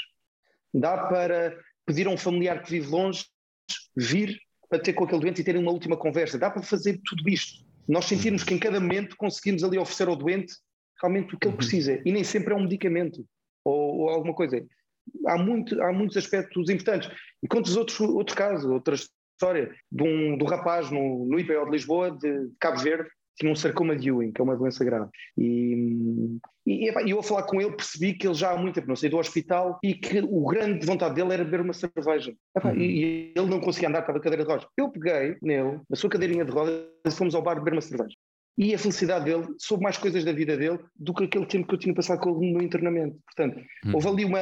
Dá 0.73 0.97
para 1.07 1.57
pedir 1.85 2.07
a 2.07 2.09
um 2.09 2.17
familiar 2.17 2.61
que 2.61 2.71
vive 2.71 2.87
longe 2.87 3.25
vir 3.95 4.37
para 4.69 4.79
ter 4.79 4.93
com 4.93 5.05
aquele 5.05 5.21
doente 5.21 5.41
e 5.41 5.43
terem 5.43 5.61
uma 5.61 5.71
última 5.71 5.95
conversa. 5.97 6.37
Dá 6.37 6.49
para 6.49 6.61
fazer 6.61 6.99
tudo 7.05 7.27
isto. 7.29 7.65
Nós 7.87 8.05
sentirmos 8.05 8.43
que 8.43 8.53
em 8.53 8.59
cada 8.59 8.79
momento 8.79 9.15
conseguimos 9.17 9.63
ali 9.63 9.77
oferecer 9.77 10.07
ao 10.07 10.15
doente 10.15 10.53
realmente 11.01 11.33
o 11.33 11.39
que 11.39 11.47
ele 11.47 11.53
uhum. 11.53 11.57
precisa. 11.57 12.01
E 12.05 12.11
nem 12.11 12.23
sempre 12.23 12.53
é 12.53 12.57
um 12.57 12.63
medicamento 12.63 13.25
ou, 13.63 14.01
ou 14.01 14.09
alguma 14.09 14.33
coisa. 14.33 14.63
Há, 15.25 15.37
muito, 15.37 15.81
há 15.81 15.91
muitos 15.91 16.17
aspectos 16.17 16.69
importantes. 16.69 17.09
E 17.41 17.47
contas 17.47 17.75
outros, 17.75 17.99
outro 17.99 18.35
caso, 18.35 18.71
outra 18.71 18.95
história, 18.95 19.73
de 19.91 20.03
um, 20.03 20.37
de 20.37 20.43
um 20.43 20.47
rapaz 20.47 20.91
no, 20.91 21.25
no 21.25 21.39
IPO 21.39 21.65
de 21.65 21.71
Lisboa, 21.71 22.11
de, 22.11 22.47
de 22.47 22.53
Cabo 22.59 22.79
Verde, 22.79 23.09
tinha 23.39 23.51
um 23.51 23.55
sarcoma 23.55 23.95
de 23.95 24.09
Ewing, 24.09 24.33
que 24.33 24.41
é 24.41 24.43
uma 24.43 24.55
doença 24.55 24.83
grave. 24.83 25.09
E, 25.37 26.37
e, 26.67 26.89
eu 27.09 27.19
a 27.19 27.23
falar 27.23 27.43
com 27.43 27.61
ele 27.61 27.71
percebi 27.71 28.13
que 28.13 28.27
ele 28.27 28.33
já 28.33 28.51
há 28.51 28.57
muito 28.57 28.75
tempo 28.75 28.89
não 28.89 28.97
saiu 28.97 29.11
do 29.11 29.17
hospital 29.17 29.79
e 29.81 29.93
que 29.93 30.19
o 30.19 30.45
grande 30.45 30.85
vontade 30.85 31.15
dele 31.15 31.33
era 31.33 31.45
beber 31.45 31.61
uma 31.61 31.73
cerveja. 31.73 32.33
Uhum. 32.61 32.75
E, 32.75 33.31
ele 33.33 33.47
não 33.47 33.61
conseguia 33.61 33.87
andar, 33.87 34.01
estava 34.01 34.17
a 34.17 34.21
cadeira 34.21 34.43
de 34.43 34.51
rodas. 34.51 34.67
Eu 34.77 34.89
peguei 34.89 35.37
nele, 35.41 35.79
na 35.89 35.95
sua 35.95 36.09
cadeirinha 36.09 36.43
de 36.43 36.51
rodas, 36.51 36.83
e 37.05 37.11
fomos 37.11 37.33
ao 37.33 37.41
bar 37.41 37.55
beber 37.55 37.73
uma 37.73 37.81
cerveja 37.81 38.15
e 38.59 38.75
a 38.75 38.77
felicidade 38.77 39.23
dele 39.23 39.47
soube 39.57 39.83
mais 39.83 39.97
coisas 39.97 40.25
da 40.25 40.33
vida 40.33 40.57
dele 40.57 40.79
do 40.93 41.13
que 41.13 41.23
aquele 41.23 41.45
tempo 41.45 41.65
que 41.65 41.75
eu 41.75 41.79
tinha 41.79 41.95
passado 41.95 42.19
com 42.19 42.43
ele 42.43 42.51
no 42.51 42.61
internamento. 42.61 43.17
Portanto, 43.25 43.57
hum. 43.85 43.91
houve 43.93 44.07
ali 44.09 44.25
uma, 44.25 44.41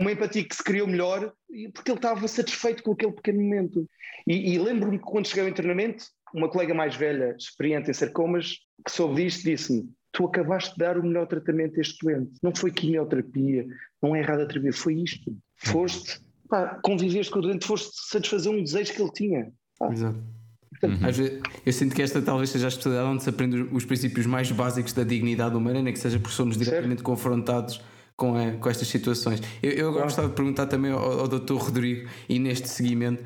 uma 0.00 0.10
empatia 0.10 0.42
que 0.42 0.56
se 0.56 0.64
criou 0.64 0.86
melhor 0.86 1.30
porque 1.74 1.90
ele 1.90 1.98
estava 1.98 2.26
satisfeito 2.26 2.82
com 2.82 2.92
aquele 2.92 3.12
pequeno 3.12 3.42
momento. 3.42 3.86
E, 4.26 4.54
e 4.54 4.58
lembro-me 4.58 4.98
que 4.98 5.04
quando 5.04 5.28
cheguei 5.28 5.42
ao 5.42 5.50
internamento, 5.50 6.06
uma 6.32 6.48
colega 6.48 6.72
mais 6.72 6.96
velha, 6.96 7.36
experiente 7.38 7.90
em 7.90 7.92
sarcomas, 7.92 8.56
que 8.82 8.90
soube 8.90 9.22
disto, 9.22 9.44
disse-me: 9.44 9.90
Tu 10.10 10.24
acabaste 10.24 10.72
de 10.72 10.78
dar 10.78 10.96
o 10.96 11.02
melhor 11.02 11.26
tratamento 11.26 11.76
a 11.76 11.82
este 11.82 11.98
doente. 12.02 12.32
Não 12.42 12.54
foi 12.54 12.70
quimioterapia, 12.70 13.66
não 14.02 14.16
é 14.16 14.20
errado 14.20 14.40
a 14.40 14.46
terapia, 14.46 14.72
foi 14.72 14.94
isto. 14.94 15.36
Foste, 15.56 16.18
pá, 16.48 16.80
conviveste 16.82 17.30
com 17.30 17.40
o 17.40 17.42
doente, 17.42 17.66
foste 17.66 17.90
satisfazer 18.08 18.50
um 18.50 18.64
desejo 18.64 18.94
que 18.94 19.02
ele 19.02 19.12
tinha. 19.12 19.52
Pá. 19.78 19.92
Exato. 19.92 20.39
Uhum. 20.82 20.98
Vezes, 20.98 21.40
eu 21.66 21.72
sinto 21.72 21.94
que 21.94 22.02
esta 22.02 22.22
talvez 22.22 22.50
seja 22.50 22.66
a 22.66 22.68
especialidade 22.68 23.08
onde 23.08 23.22
se 23.22 23.28
aprende 23.28 23.68
os 23.72 23.84
princípios 23.84 24.24
mais 24.26 24.50
básicos 24.52 24.92
da 24.92 25.02
dignidade 25.02 25.56
humana, 25.56 25.82
nem 25.82 25.92
que 25.92 25.98
seja 25.98 26.18
porque 26.18 26.34
somos 26.34 26.56
diretamente 26.56 27.02
confrontados 27.02 27.82
com, 28.16 28.36
a, 28.36 28.52
com 28.52 28.68
estas 28.68 28.86
situações. 28.88 29.42
Eu, 29.62 29.72
eu 29.72 29.88
agora 29.88 30.04
gostava 30.04 30.28
de 30.28 30.34
perguntar 30.34 30.66
também 30.66 30.92
ao, 30.92 31.20
ao 31.20 31.28
Dr. 31.28 31.54
Rodrigo, 31.54 32.08
e 32.28 32.38
neste 32.38 32.68
seguimento, 32.68 33.24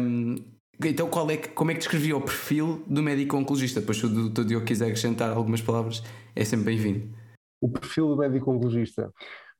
um, 0.00 0.36
então 0.84 1.08
qual 1.08 1.30
é 1.30 1.36
que, 1.36 1.48
como 1.50 1.70
é 1.70 1.74
que 1.74 1.80
descrevia 1.80 2.16
o 2.16 2.20
perfil 2.20 2.82
do 2.86 3.02
médico 3.02 3.36
oncologista? 3.36 3.80
Depois, 3.80 3.98
se 3.98 4.06
o 4.06 4.30
Dr. 4.30 4.44
Diogo 4.44 4.66
quiser 4.66 4.86
acrescentar 4.86 5.30
algumas 5.30 5.60
palavras, 5.60 6.02
é 6.34 6.44
sempre 6.44 6.66
bem-vindo. 6.66 7.14
O 7.60 7.68
perfil 7.68 8.08
do 8.08 8.16
médico 8.16 8.50
oncologista. 8.50 9.12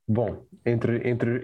Bom, 0.05 0.45
entre, 0.65 1.07
entre 1.07 1.41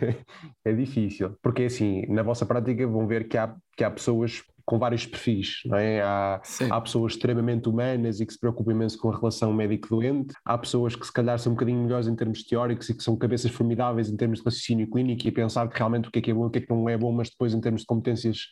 é 0.64 0.72
difícil, 0.72 1.36
porque 1.42 1.64
assim, 1.64 2.06
na 2.08 2.22
vossa 2.22 2.46
prática 2.46 2.86
vão 2.86 3.06
ver 3.06 3.28
que 3.28 3.36
há, 3.36 3.54
que 3.76 3.84
há 3.84 3.90
pessoas 3.90 4.42
com 4.70 4.78
vários 4.78 5.04
perfis, 5.04 5.62
não 5.66 5.76
é? 5.76 6.00
Há, 6.00 6.40
há 6.70 6.80
pessoas 6.80 7.14
extremamente 7.14 7.68
humanas 7.68 8.20
e 8.20 8.24
que 8.24 8.32
se 8.32 8.38
preocupam 8.38 8.70
imenso 8.70 8.96
com 8.98 9.10
a 9.10 9.16
relação 9.16 9.52
médico-doente, 9.52 10.32
há 10.44 10.56
pessoas 10.56 10.94
que 10.94 11.04
se 11.04 11.12
calhar 11.12 11.36
são 11.40 11.50
um 11.50 11.56
bocadinho 11.56 11.82
melhores 11.82 12.06
em 12.06 12.14
termos 12.14 12.44
teóricos 12.44 12.88
e 12.88 12.94
que 12.94 13.02
são 13.02 13.16
cabeças 13.16 13.50
formidáveis 13.50 14.08
em 14.08 14.16
termos 14.16 14.38
de 14.38 14.44
raciocínio 14.44 14.88
clínico 14.88 15.26
e 15.26 15.32
pensar 15.32 15.68
que 15.68 15.76
realmente 15.76 16.08
o 16.08 16.12
que 16.12 16.20
é 16.20 16.22
que 16.22 16.30
é 16.30 16.34
bom 16.34 16.46
o 16.46 16.50
que 16.50 16.58
é 16.58 16.62
que 16.62 16.70
não 16.70 16.88
é 16.88 16.96
bom, 16.96 17.10
mas 17.10 17.30
depois 17.30 17.52
em 17.52 17.60
termos 17.60 17.80
de 17.80 17.86
competências 17.88 18.46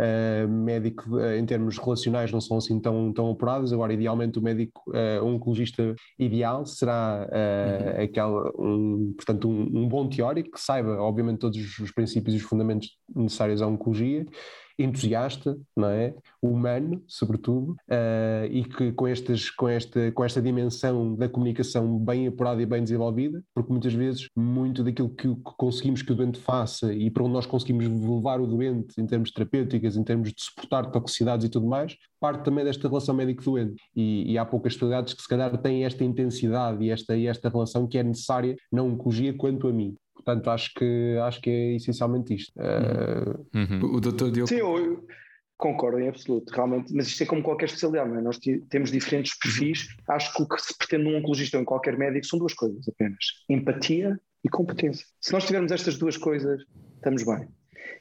uh, 0.00 0.48
médico, 0.48 1.08
uh, 1.14 1.36
em 1.36 1.46
termos 1.46 1.78
relacionais 1.78 2.32
não 2.32 2.40
são 2.40 2.56
assim 2.56 2.80
tão, 2.80 3.12
tão 3.12 3.30
apuradas, 3.30 3.72
agora 3.72 3.92
idealmente 3.92 4.40
o 4.40 4.42
médico, 4.42 4.82
uh, 4.88 5.24
oncologista 5.24 5.94
ideal 6.18 6.66
será 6.66 7.24
uh, 7.30 7.98
uhum. 7.98 8.02
aquele, 8.02 8.52
um, 8.58 9.14
portanto 9.16 9.48
um, 9.48 9.84
um 9.84 9.88
bom 9.88 10.08
teórico 10.08 10.50
que 10.50 10.60
saiba 10.60 11.00
obviamente 11.00 11.38
todos 11.38 11.78
os 11.78 11.92
princípios 11.92 12.34
e 12.34 12.38
os 12.38 12.42
fundamentos 12.42 12.88
necessários 13.14 13.62
à 13.62 13.66
oncologia 13.68 14.26
entusiasta, 14.84 15.58
não 15.76 15.88
é? 15.88 16.14
humano, 16.42 17.02
sobretudo, 17.06 17.72
uh, 17.72 18.46
e 18.50 18.64
que 18.64 18.92
com, 18.92 19.06
estas, 19.06 19.48
com, 19.50 19.68
esta, 19.68 20.10
com 20.12 20.24
esta 20.24 20.42
dimensão 20.42 21.14
da 21.14 21.28
comunicação 21.28 21.98
bem 21.98 22.26
apurada 22.26 22.60
e 22.60 22.66
bem 22.66 22.82
desenvolvida, 22.82 23.42
porque 23.54 23.70
muitas 23.70 23.94
vezes 23.94 24.28
muito 24.36 24.82
daquilo 24.82 25.08
que, 25.08 25.28
que 25.28 25.56
conseguimos 25.56 26.02
que 26.02 26.12
o 26.12 26.14
doente 26.14 26.40
faça 26.40 26.92
e 26.92 27.10
para 27.10 27.22
onde 27.22 27.32
nós 27.32 27.46
conseguimos 27.46 27.86
levar 27.86 28.40
o 28.40 28.46
doente 28.46 29.00
em 29.00 29.06
termos 29.06 29.30
terapêuticos, 29.30 29.96
em 29.96 30.02
termos 30.02 30.30
de 30.30 30.42
suportar 30.42 30.90
toxicidades 30.90 31.46
e 31.46 31.48
tudo 31.48 31.66
mais, 31.66 31.96
parte 32.20 32.44
também 32.44 32.64
desta 32.64 32.88
relação 32.88 33.14
médico-doente. 33.14 33.82
E, 33.94 34.32
e, 34.32 34.38
há 34.38 34.44
poucas 34.44 34.72
especialidades 34.72 35.14
que 35.14 35.22
se 35.22 35.28
calhar 35.28 35.56
têm 35.58 35.84
esta 35.84 36.04
intensidade 36.04 36.84
e 36.84 36.90
esta, 36.90 37.16
e 37.16 37.26
esta 37.26 37.48
relação 37.48 37.86
que 37.86 37.98
é 37.98 38.02
necessária 38.02 38.56
na 38.70 38.82
oncologia 38.82 39.34
quanto 39.34 39.66
a 39.66 39.72
mim. 39.72 39.96
Portanto, 40.24 40.50
acho 40.50 40.72
que, 40.74 41.16
acho 41.22 41.40
que 41.40 41.50
é 41.50 41.74
essencialmente 41.74 42.34
isto. 42.34 42.52
Uhum. 42.58 43.80
Uh... 43.82 43.96
O 43.96 44.00
doutor 44.00 44.30
Diogo. 44.30 44.48
Sim, 44.48 44.56
eu 44.56 45.06
concordo 45.56 46.00
em 46.00 46.08
absoluto, 46.08 46.52
realmente. 46.52 46.92
Mas 46.94 47.06
isto 47.08 47.22
é 47.22 47.26
como 47.26 47.42
qualquer 47.42 47.66
especialidade, 47.66 48.10
não 48.10 48.18
é? 48.18 48.22
Nós 48.22 48.38
temos 48.68 48.90
diferentes 48.90 49.38
perfis. 49.38 49.82
Uhum. 49.82 50.14
Acho 50.14 50.34
que 50.34 50.42
o 50.42 50.48
que 50.48 50.60
se 50.60 50.76
pretende 50.76 51.04
num 51.04 51.16
oncologista 51.16 51.56
ou 51.56 51.62
em 51.62 51.64
qualquer 51.64 51.96
médico 51.96 52.26
são 52.26 52.38
duas 52.38 52.54
coisas 52.54 52.86
apenas: 52.88 53.24
empatia 53.48 54.18
e 54.44 54.48
competência. 54.48 55.06
Se 55.20 55.32
nós 55.32 55.44
tivermos 55.44 55.70
estas 55.70 55.98
duas 55.98 56.16
coisas, 56.16 56.62
estamos 56.96 57.24
bem. 57.24 57.48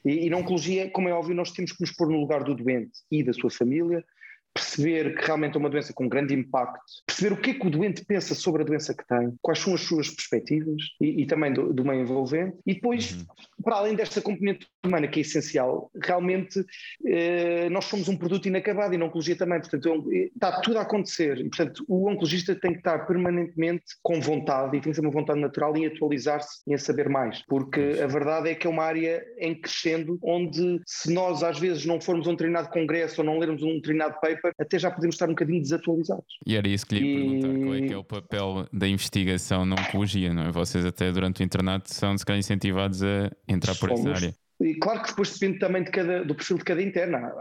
E, 0.03 0.25
e 0.25 0.29
na 0.29 0.37
oncologia, 0.37 0.89
como 0.91 1.09
é 1.09 1.13
óbvio, 1.13 1.35
nós 1.35 1.51
temos 1.51 1.71
que 1.71 1.81
nos 1.81 1.91
pôr 1.91 2.09
no 2.09 2.19
lugar 2.19 2.43
do 2.43 2.55
doente 2.55 2.91
e 3.11 3.23
da 3.23 3.33
sua 3.33 3.49
família 3.49 4.03
perceber 4.53 5.15
que 5.15 5.25
realmente 5.25 5.55
é 5.55 5.59
uma 5.59 5.69
doença 5.69 5.93
com 5.93 6.07
grande 6.07 6.33
impacto, 6.33 6.81
perceber 7.05 7.33
o 7.33 7.37
que 7.37 7.51
é 7.51 7.53
que 7.53 7.67
o 7.67 7.69
doente 7.69 8.05
pensa 8.05 8.35
sobre 8.35 8.63
a 8.63 8.65
doença 8.65 8.93
que 8.93 9.05
tem, 9.07 9.33
quais 9.41 9.59
são 9.59 9.73
as 9.73 9.81
suas 9.81 10.09
perspectivas 10.09 10.81
e, 10.99 11.21
e 11.21 11.25
também 11.25 11.53
do, 11.53 11.73
do, 11.73 11.85
meio 11.85 12.01
envolvente, 12.01 12.57
e 12.65 12.73
depois, 12.73 13.13
uhum. 13.13 13.25
para 13.63 13.77
além 13.77 13.95
desta 13.95 14.21
componente 14.21 14.67
humana 14.85 15.07
que 15.07 15.19
é 15.19 15.21
essencial, 15.21 15.89
realmente 16.03 16.63
eh, 17.05 17.69
nós 17.69 17.85
somos 17.85 18.07
um 18.09 18.17
produto 18.17 18.47
inacabado 18.47 18.93
e 18.93 18.97
na 18.97 19.05
oncologia 19.05 19.35
também, 19.35 19.59
portanto 19.59 20.09
é 20.11 20.29
está 20.33 20.59
tudo 20.61 20.79
a 20.79 20.81
acontecer. 20.81 21.37
E 21.39 21.49
portanto 21.49 21.83
o 21.87 22.09
oncologista 22.09 22.55
tem 22.55 22.71
que 22.71 22.79
estar 22.79 23.05
permanentemente 23.05 23.83
com 24.01 24.19
vontade 24.19 24.77
e 24.77 24.81
tem 24.81 24.91
que 24.91 24.95
ser 24.95 25.01
uma 25.01 25.11
vontade 25.11 25.39
natural 25.39 25.75
em 25.77 25.85
atualizar-se 25.85 26.61
e 26.67 26.73
em 26.73 26.77
saber 26.77 27.09
mais, 27.09 27.43
porque 27.47 27.99
a 28.01 28.07
verdade 28.07 28.49
é 28.49 28.55
que 28.55 28.67
é 28.67 28.69
uma 28.69 28.83
área 28.83 29.23
em 29.37 29.53
crescendo 29.53 30.19
onde 30.23 30.81
se 30.85 31.13
nós 31.13 31.43
às 31.43 31.59
vezes 31.59 31.85
não 31.85 32.01
formos 32.01 32.27
a 32.27 32.31
um 32.31 32.33
determinado 32.33 32.69
congresso 32.69 33.21
ou 33.21 33.25
não 33.25 33.37
lermos 33.37 33.61
um 33.61 33.75
determinado 33.75 34.15
paper 34.19 34.40
até 34.59 34.79
já 34.79 34.91
podemos 34.91 35.15
estar 35.15 35.25
um 35.25 35.33
bocadinho 35.33 35.61
desatualizados. 35.61 36.39
E 36.45 36.55
era 36.55 36.67
isso 36.67 36.85
que 36.85 36.95
lhe 36.95 37.05
ia 37.05 37.13
e... 37.13 37.41
perguntar: 37.41 37.65
qual 37.65 37.75
é 37.75 37.81
que 37.81 37.93
é 37.93 37.97
o 37.97 38.03
papel 38.03 38.67
da 38.71 38.87
investigação 38.87 39.65
na 39.65 39.75
oncologia, 39.75 40.33
não 40.33 40.43
é? 40.43 40.51
Vocês, 40.51 40.85
até 40.85 41.11
durante 41.11 41.41
o 41.41 41.43
internato, 41.43 41.93
são 41.93 42.17
se 42.17 42.25
calhar 42.25 42.39
incentivados 42.39 43.03
a 43.03 43.31
entrar 43.47 43.75
por 43.75 43.89
Somos. 43.89 44.05
essa 44.05 44.25
área. 44.25 44.41
E 44.61 44.75
claro 44.75 45.01
que 45.01 45.09
depois 45.09 45.33
depende 45.33 45.57
também 45.57 45.83
de 45.83 45.89
cada, 45.89 46.23
do 46.23 46.35
perfil 46.35 46.57
de 46.57 46.63
cada 46.63 46.81
interna 46.81 47.33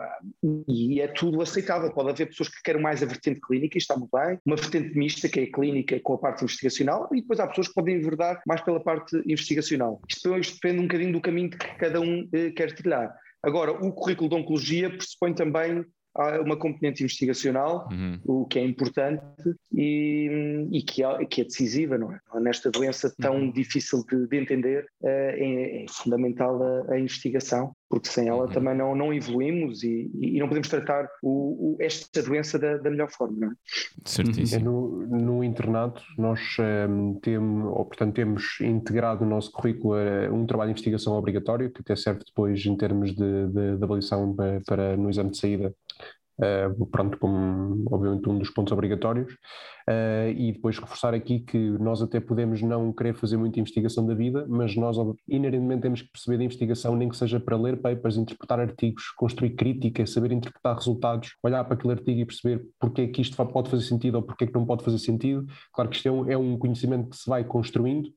e 0.67 1.01
é 1.03 1.09
tudo 1.09 1.43
aceitável. 1.43 1.93
Pode 1.93 2.11
haver 2.11 2.29
pessoas 2.29 2.49
que 2.49 2.63
querem 2.63 2.81
mais 2.81 3.03
a 3.03 3.07
vertente 3.07 3.41
clínica 3.41 3.77
e 3.77 3.79
está 3.79 3.95
muito 3.95 4.11
bem, 4.11 4.39
uma 4.47 4.57
vertente 4.57 4.97
mista 4.97 5.29
que 5.29 5.41
é 5.41 5.43
a 5.45 5.53
clínica 5.53 6.01
com 6.01 6.15
a 6.15 6.19
parte 6.19 6.45
investigacional 6.45 7.09
e 7.13 7.21
depois 7.21 7.39
há 7.39 7.47
pessoas 7.47 7.69
que 7.69 7.75
podem 7.75 7.97
enverdar 7.97 8.41
mais 8.47 8.63
pela 8.63 8.81
parte 8.81 9.17
investigacional. 9.27 10.01
Isto, 10.09 10.39
isto 10.39 10.55
depende 10.55 10.81
um 10.81 10.87
bocadinho 10.87 11.13
do 11.13 11.21
caminho 11.21 11.51
que 11.51 11.59
cada 11.77 12.01
um 12.01 12.27
eh, 12.33 12.51
quer 12.53 12.75
trilhar. 12.75 13.15
Agora, 13.43 13.73
o 13.73 13.93
currículo 13.93 14.31
de 14.31 14.37
oncologia 14.37 14.89
pressupõe 14.89 15.35
também 15.35 15.85
há 16.15 16.41
uma 16.41 16.57
componente 16.57 17.03
investigacional, 17.03 17.89
uhum. 17.91 18.21
o 18.25 18.47
que 18.47 18.59
é 18.59 18.65
importante 18.65 19.23
e, 19.73 20.67
e 20.73 20.83
que, 20.83 21.05
é, 21.05 21.25
que, 21.25 21.41
é, 21.41 21.45
decisiva, 21.45 21.97
não 21.97 22.13
é? 22.13 22.21
Nesta 22.41 22.71
doença 22.71 23.13
tão 23.19 23.37
uhum. 23.37 23.53
difícil 23.53 24.05
de, 24.07 24.27
de 24.27 24.37
entender, 24.37 24.87
é, 25.03 25.37
é, 25.39 25.85
é 25.85 25.87
fundamental 25.89 26.63
a, 26.63 26.95
a, 26.95 26.99
investigação, 26.99 27.73
porque 27.91 28.09
sem 28.09 28.29
ela 28.29 28.45
uhum. 28.45 28.53
também 28.53 28.77
não, 28.77 28.95
não 28.95 29.13
evoluímos 29.13 29.83
e, 29.83 30.09
e, 30.15 30.39
não 30.39 30.47
podemos 30.47 30.69
tratar 30.69 31.09
o, 31.21 31.75
o, 31.75 31.77
esta 31.81 32.23
doença 32.23 32.57
da, 32.57 32.77
da, 32.77 32.89
melhor 32.89 33.11
forma, 33.11 33.37
não 33.37 33.49
é? 33.51 33.55
Certíssimo. 34.05 34.65
No, 34.65 35.07
no 35.07 35.45
internato, 35.45 36.01
nós 36.17 36.41
um, 36.89 37.15
temos, 37.15 37.67
ou, 37.67 37.85
portanto, 37.85 38.15
temos 38.15 38.61
integrado 38.61 39.25
no 39.25 39.31
nosso 39.31 39.51
currículo 39.51 39.95
uh, 39.95 40.33
um 40.33 40.47
trabalho 40.47 40.69
de 40.69 40.75
investigação 40.75 41.15
obrigatório, 41.15 41.69
que 41.69 41.81
até 41.81 41.97
serve 41.97 42.23
depois 42.25 42.65
em 42.65 42.77
termos 42.77 43.13
de, 43.13 43.49
de, 43.49 43.77
de 43.77 43.83
avaliação 43.85 44.37
para, 44.37 44.61
para 44.65 44.97
no 44.97 45.11
exame 45.11 45.31
de 45.31 45.39
saída 45.39 45.75
uh, 46.41 46.87
pronto, 46.87 47.19
como 47.19 47.85
obviamente 47.91 48.29
um 48.29 48.39
dos 48.39 48.51
pontos 48.51 48.73
obrigatórios, 48.73 49.33
uh, 49.33 50.31
e 50.37 50.53
depois 50.53 50.79
reforçar 50.79 51.15
aqui 51.15 51.41
que 51.41 51.59
nós 51.59 52.03
até 52.03 52.21
podemos 52.21 52.63
não 52.63 52.93
querer 52.93 53.15
fazer 53.15 53.37
muita 53.37 53.61
investigação 53.61 54.07
da 54.07 54.15
vida, 54.15 54.47
mas 54.49 54.75
nós 54.77 54.97
inerentemente 55.29 55.83
temos 55.83 56.03
que 56.03 56.11
perceber 56.11 56.39
da 56.39 56.45
investigação, 56.45 56.97
nem 56.97 57.09
que 57.09 57.17
seja 57.17 57.39
para 57.39 57.57
ler 57.57 57.81
papers, 57.81 58.17
interpretar 58.17 58.61
artigos, 58.61 59.11
construir 59.17 59.51
crítica, 59.51 60.07
saber 60.07 60.33
interpretar 60.33 60.77
resultados, 60.77 61.37
olhar 61.43 61.65
para 61.65 61.75
aquele 61.75 61.93
artigo 61.93 62.21
e 62.21 62.25
perceber 62.25 62.65
porque 62.79 63.03
é 63.03 63.07
que 63.07 63.21
isto 63.21 63.37
pode 63.47 63.71
fazer 63.71 63.85
sentido 63.85 64.17
ou 64.17 64.23
porque 64.23 64.45
é 64.45 64.47
que 64.47 64.55
não 64.55 64.67
pode 64.67 64.85
fazer 64.85 64.99
sentido. 64.99 65.47
Claro 65.73 65.91
que 65.91 65.97
isto 65.97 66.09
é 66.09 66.13
um, 66.13 66.31
é 66.31 66.37
um 66.37 66.59
conhecimento 66.59 67.11
que 67.11 67.17
se 67.17 67.29
vai 67.29 67.45
construindo, 67.45 68.11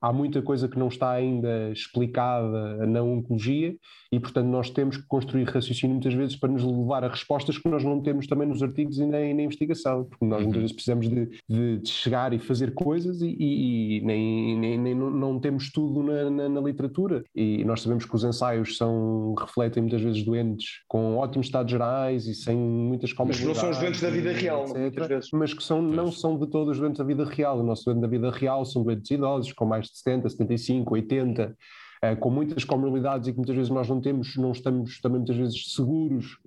há 0.00 0.12
muita 0.12 0.40
coisa 0.42 0.68
que 0.68 0.78
não 0.78 0.88
está 0.88 1.10
ainda 1.10 1.70
explicada 1.70 2.86
na 2.86 3.02
oncologia 3.02 3.76
e, 4.10 4.18
portanto, 4.18 4.46
nós 4.46 4.70
temos 4.70 4.96
que 4.96 5.06
construir 5.06 5.44
raciocínio 5.44 5.94
muitas 5.94 6.14
vezes 6.14 6.36
para 6.36 6.50
nos 6.50 6.64
levar 6.64 7.04
a 7.04 7.08
respostas 7.08 7.58
que 7.58 7.68
nós 7.68 7.84
não 7.84 8.00
temos 8.00 8.26
também 8.26 8.48
nos 8.48 8.62
artigos 8.62 8.98
e 8.98 9.04
nem 9.04 9.34
na 9.34 9.42
investigação, 9.42 10.04
porque 10.04 10.24
nós 10.24 10.42
muitas 10.42 10.56
uhum. 10.56 10.60
vezes 10.62 10.72
precisamos 10.72 11.08
de, 11.08 11.26
de, 11.48 11.78
de, 11.78 11.88
chegar 11.88 12.32
e 12.32 12.38
fazer 12.38 12.72
coisas 12.72 13.20
e, 13.20 13.28
e, 13.28 13.98
e 13.98 14.00
nem, 14.00 14.58
nem, 14.58 14.78
nem, 14.78 14.94
não 14.94 15.38
temos 15.38 15.70
tudo 15.70 16.02
na, 16.02 16.30
na, 16.30 16.48
na, 16.48 16.60
literatura. 16.60 17.22
E 17.34 17.64
nós 17.64 17.82
sabemos 17.82 18.06
que 18.06 18.14
os 18.14 18.24
ensaios 18.24 18.76
são, 18.76 19.34
refletem 19.34 19.82
muitas 19.82 20.00
vezes 20.00 20.22
doentes 20.22 20.82
com 20.88 21.16
ótimos 21.16 21.46
estados 21.46 21.70
gerais 21.70 22.26
e 22.26 22.34
sem 22.34 22.56
muitas 22.56 23.12
comodidades. 23.12 23.46
Mas 23.46 23.56
não 23.56 23.60
são 23.62 23.70
os 23.70 23.78
doentes 23.78 24.00
da 24.00 24.10
vida 24.10 24.32
real, 24.32 24.64
etc, 24.76 25.28
mas 25.32 25.52
que 25.52 25.62
são, 25.62 25.82
não 25.82 26.10
são 26.10 26.38
de 26.38 26.46
todos 26.46 26.76
os 26.76 26.80
doentes 26.80 26.98
da 26.98 27.04
vida 27.04 27.24
real. 27.24 27.58
O 27.60 27.62
nosso 27.62 27.84
doente 27.84 28.00
da 28.00 28.08
vida 28.08 28.30
real 28.30 28.64
são 28.64 28.82
doentes 28.82 29.10
idosos 29.10 29.52
com 29.52 29.66
mais 29.66 29.87
de 29.90 29.98
70, 29.98 30.28
75, 30.30 30.94
80 30.94 31.56
uh, 32.04 32.16
com 32.18 32.30
muitas 32.30 32.64
comorbilidades 32.64 33.28
e 33.28 33.32
que 33.32 33.38
muitas 33.38 33.56
vezes 33.56 33.70
nós 33.70 33.88
não 33.88 34.00
temos, 34.00 34.36
não 34.36 34.52
estamos 34.52 35.00
também 35.00 35.18
muitas 35.18 35.36
vezes 35.36 35.74
seguros 35.74 36.38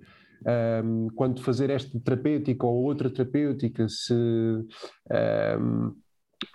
um, 0.44 0.50
ehm, 0.50 1.08
quando 1.14 1.42
fazer 1.42 1.70
esta 1.70 1.98
terapêutica 2.00 2.66
ou 2.66 2.82
outra 2.82 3.08
terapêutica, 3.08 3.86
se, 3.88 4.12
um, 4.12 4.66
ehm, 5.10 5.90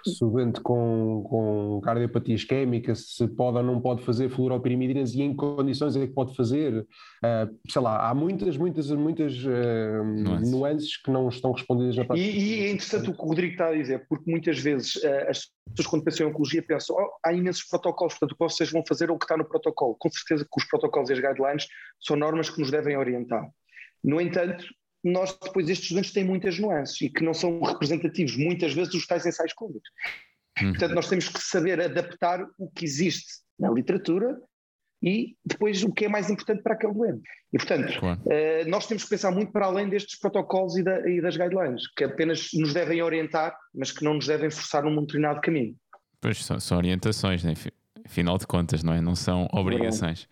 se 0.06 0.24
o 0.24 0.30
doente 0.30 0.62
com, 0.62 1.24
com 1.28 1.82
cardiopatia 1.84 2.36
isquémica, 2.36 2.96
se 2.96 3.28
pode 3.28 3.58
ou 3.58 3.64
não 3.64 3.82
pode 3.82 4.04
fazer 4.04 4.30
fluoropirimidinas 4.30 5.14
e 5.14 5.22
em 5.22 5.32
que 5.32 5.38
condições 5.38 5.96
é 5.96 6.08
que 6.08 6.14
pode 6.14 6.36
fazer. 6.36 6.80
Uh, 6.80 7.58
sei 7.70 7.82
lá, 7.82 8.10
há 8.10 8.14
muitas, 8.14 8.58
muitas, 8.58 8.90
muitas 8.92 9.34
uh, 9.44 10.04
nuances. 10.04 10.52
nuances. 10.52 10.98
que 10.98 11.12
não 11.12 11.30
estão 11.30 11.52
respondidas 11.52 11.96
na 11.96 12.06
prática. 12.06 12.28
E, 12.28 12.62
e, 12.62 12.66
é 12.66 12.72
interessante 12.72 13.10
o 13.10 13.14
que 13.14 13.22
o 13.22 13.26
Rodrigo 13.26 13.54
está 13.54 13.68
a 13.68 13.74
dizer, 13.74 14.06
porque 14.08 14.30
muitas 14.30 14.60
vezes 14.60 14.96
uh, 14.96 15.30
as 15.30 15.48
pessoas 15.70 15.88
quando 15.88 16.04
pensam 16.04 16.28
em 16.28 16.30
oncologia 16.30 16.62
pensam 16.62 16.96
oh, 16.96 17.12
há 17.24 17.34
imensos 17.34 17.64
protocolos, 17.64 18.14
portanto 18.14 18.32
o 18.32 18.36
que 18.36 18.54
vocês 18.54 18.72
vão 18.72 18.84
fazer 18.88 19.10
é 19.10 19.12
o 19.12 19.18
que 19.18 19.26
está 19.26 19.38
no 19.38 19.46
protocolo. 19.46 19.96
Com 20.00 20.10
certeza 20.10 20.44
que 20.44 20.62
os 20.62 20.68
protocolos 20.68 21.10
e 21.10 21.14
as 21.14 21.20
guidelines 21.20 21.68
são 22.00 22.16
normas 22.16 22.50
que 22.50 22.60
nos 22.60 22.72
devem 22.72 22.98
orientar. 22.98 23.48
No 24.04 24.22
entanto, 24.22 24.66
nós 25.12 25.38
depois 25.41 25.70
estes 25.70 25.86
estudantes 25.86 26.12
têm 26.12 26.24
muitas 26.24 26.60
nuances 26.60 27.01
e 27.01 27.10
que 27.10 27.24
não 27.24 27.34
são 27.34 27.62
representativos 27.62 28.36
muitas 28.38 28.74
vezes 28.74 28.91
dos 28.91 29.08
tais 29.08 29.26
ensaios 29.26 29.53
clínicos. 29.53 29.89
Uhum. 30.62 30.72
Portanto, 30.72 30.95
nós 30.95 31.08
temos 31.08 31.30
que 31.30 31.41
saber 31.41 31.82
adaptar 31.82 32.45
o 32.58 32.70
que 32.70 32.86
existe 32.86 33.41
na 33.60 33.70
literatura 33.70 34.38
e 35.01 35.36
depois 35.45 35.84
o 35.84 35.91
que 35.91 36.05
é 36.05 36.10
mais 36.10 36.30
importante 36.30 36.64
para 36.64 36.74
aquele 36.74 36.93
doente. 36.93 37.22
E, 37.53 37.58
portanto, 37.58 37.99
claro. 37.99 38.20
uh, 38.22 38.70
nós 38.70 38.88
temos 38.88 39.03
que 39.03 39.10
pensar 39.10 39.32
muito 39.32 39.51
para 39.51 39.68
além 39.68 39.88
destes 39.88 40.20
protocolos 40.20 40.76
e, 40.76 40.84
da, 40.84 41.08
e, 41.08 41.22
das 41.22 41.38
guidelines, 41.38 41.84
que 41.95 42.03
apenas 42.03 42.49
nos 42.53 42.74
devem 42.74 43.01
orientar, 43.01 43.55
mas 43.74 43.91
que 43.91 44.03
não 44.03 44.16
nos 44.16 44.28
devem 44.28 44.49
forçar 44.49 44.84
num 44.84 45.01
determinado 45.01 45.39
caminho. 45.41 45.76
Pois 46.20 46.43
são, 46.43 46.60
são 46.60 46.78
orientações, 46.78 47.43
né? 47.43 47.53
afinal 48.03 48.38
de 48.38 48.47
contas, 48.47 48.84
não 48.84 48.93
é? 48.93 49.01
Não 49.01 49.16
são 49.16 49.47
obrigações. 49.53 50.28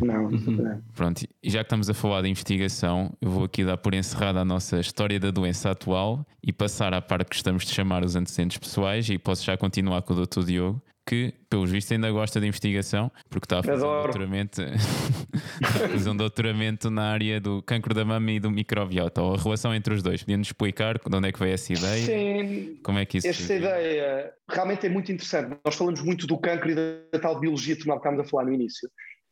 Não, 0.00 0.26
uhum. 0.26 0.82
Pronto, 0.94 1.24
e 1.42 1.50
já 1.50 1.60
que 1.60 1.66
estamos 1.66 1.88
a 1.90 1.94
falar 1.94 2.22
de 2.22 2.28
investigação, 2.28 3.12
eu 3.20 3.30
vou 3.30 3.44
aqui 3.44 3.64
dar 3.64 3.76
por 3.76 3.94
encerrada 3.94 4.40
a 4.40 4.44
nossa 4.44 4.80
história 4.80 5.18
da 5.18 5.30
doença 5.30 5.70
atual 5.70 6.26
e 6.42 6.52
passar 6.52 6.94
à 6.94 7.00
parte 7.00 7.28
que 7.28 7.36
estamos 7.36 7.64
de 7.64 7.72
chamar 7.72 8.04
os 8.04 8.16
antecedentes 8.16 8.58
pessoais 8.58 9.08
e 9.08 9.18
posso 9.18 9.44
já 9.44 9.56
continuar 9.56 10.02
com 10.02 10.14
o 10.14 10.26
Dr. 10.26 10.44
Diogo, 10.44 10.82
que, 11.06 11.34
pelos 11.48 11.70
vistos, 11.70 11.90
ainda 11.90 12.08
gosta 12.10 12.40
de 12.40 12.46
investigação, 12.46 13.10
porque 13.28 13.46
está 13.46 13.58
a 13.58 13.62
fazer 13.64 13.84
um 13.84 14.02
doutoramento, 14.02 14.62
fazer 15.90 16.10
um 16.10 16.16
doutoramento 16.16 16.90
na 16.90 17.10
área 17.10 17.40
do 17.40 17.60
cancro 17.62 17.92
da 17.92 18.04
mama 18.04 18.30
e 18.30 18.38
do 18.38 18.48
microbiota, 18.50 19.20
ou 19.20 19.34
a 19.34 19.36
relação 19.36 19.74
entre 19.74 19.92
os 19.92 20.04
dois. 20.04 20.22
Podia-nos 20.22 20.46
explicar 20.46 20.98
de 20.98 21.16
onde 21.16 21.28
é 21.28 21.32
que 21.32 21.38
veio 21.40 21.54
essa 21.54 21.72
ideia? 21.72 22.06
Sim, 22.06 22.78
como 22.84 22.98
é 22.98 23.04
que 23.04 23.18
isso 23.18 23.26
esta 23.26 23.54
ideia 23.54 24.32
realmente 24.48 24.86
é 24.86 24.88
muito 24.88 25.10
interessante. 25.10 25.58
Nós 25.64 25.74
falamos 25.74 26.00
muito 26.00 26.28
do 26.28 26.38
cancro 26.38 26.70
e 26.70 26.74
da 26.76 27.18
tal 27.20 27.40
biologia 27.40 27.74
que 27.74 27.82
estávamos 27.82 28.20
a 28.20 28.24
falar 28.24 28.44
no 28.44 28.54
início 28.54 28.88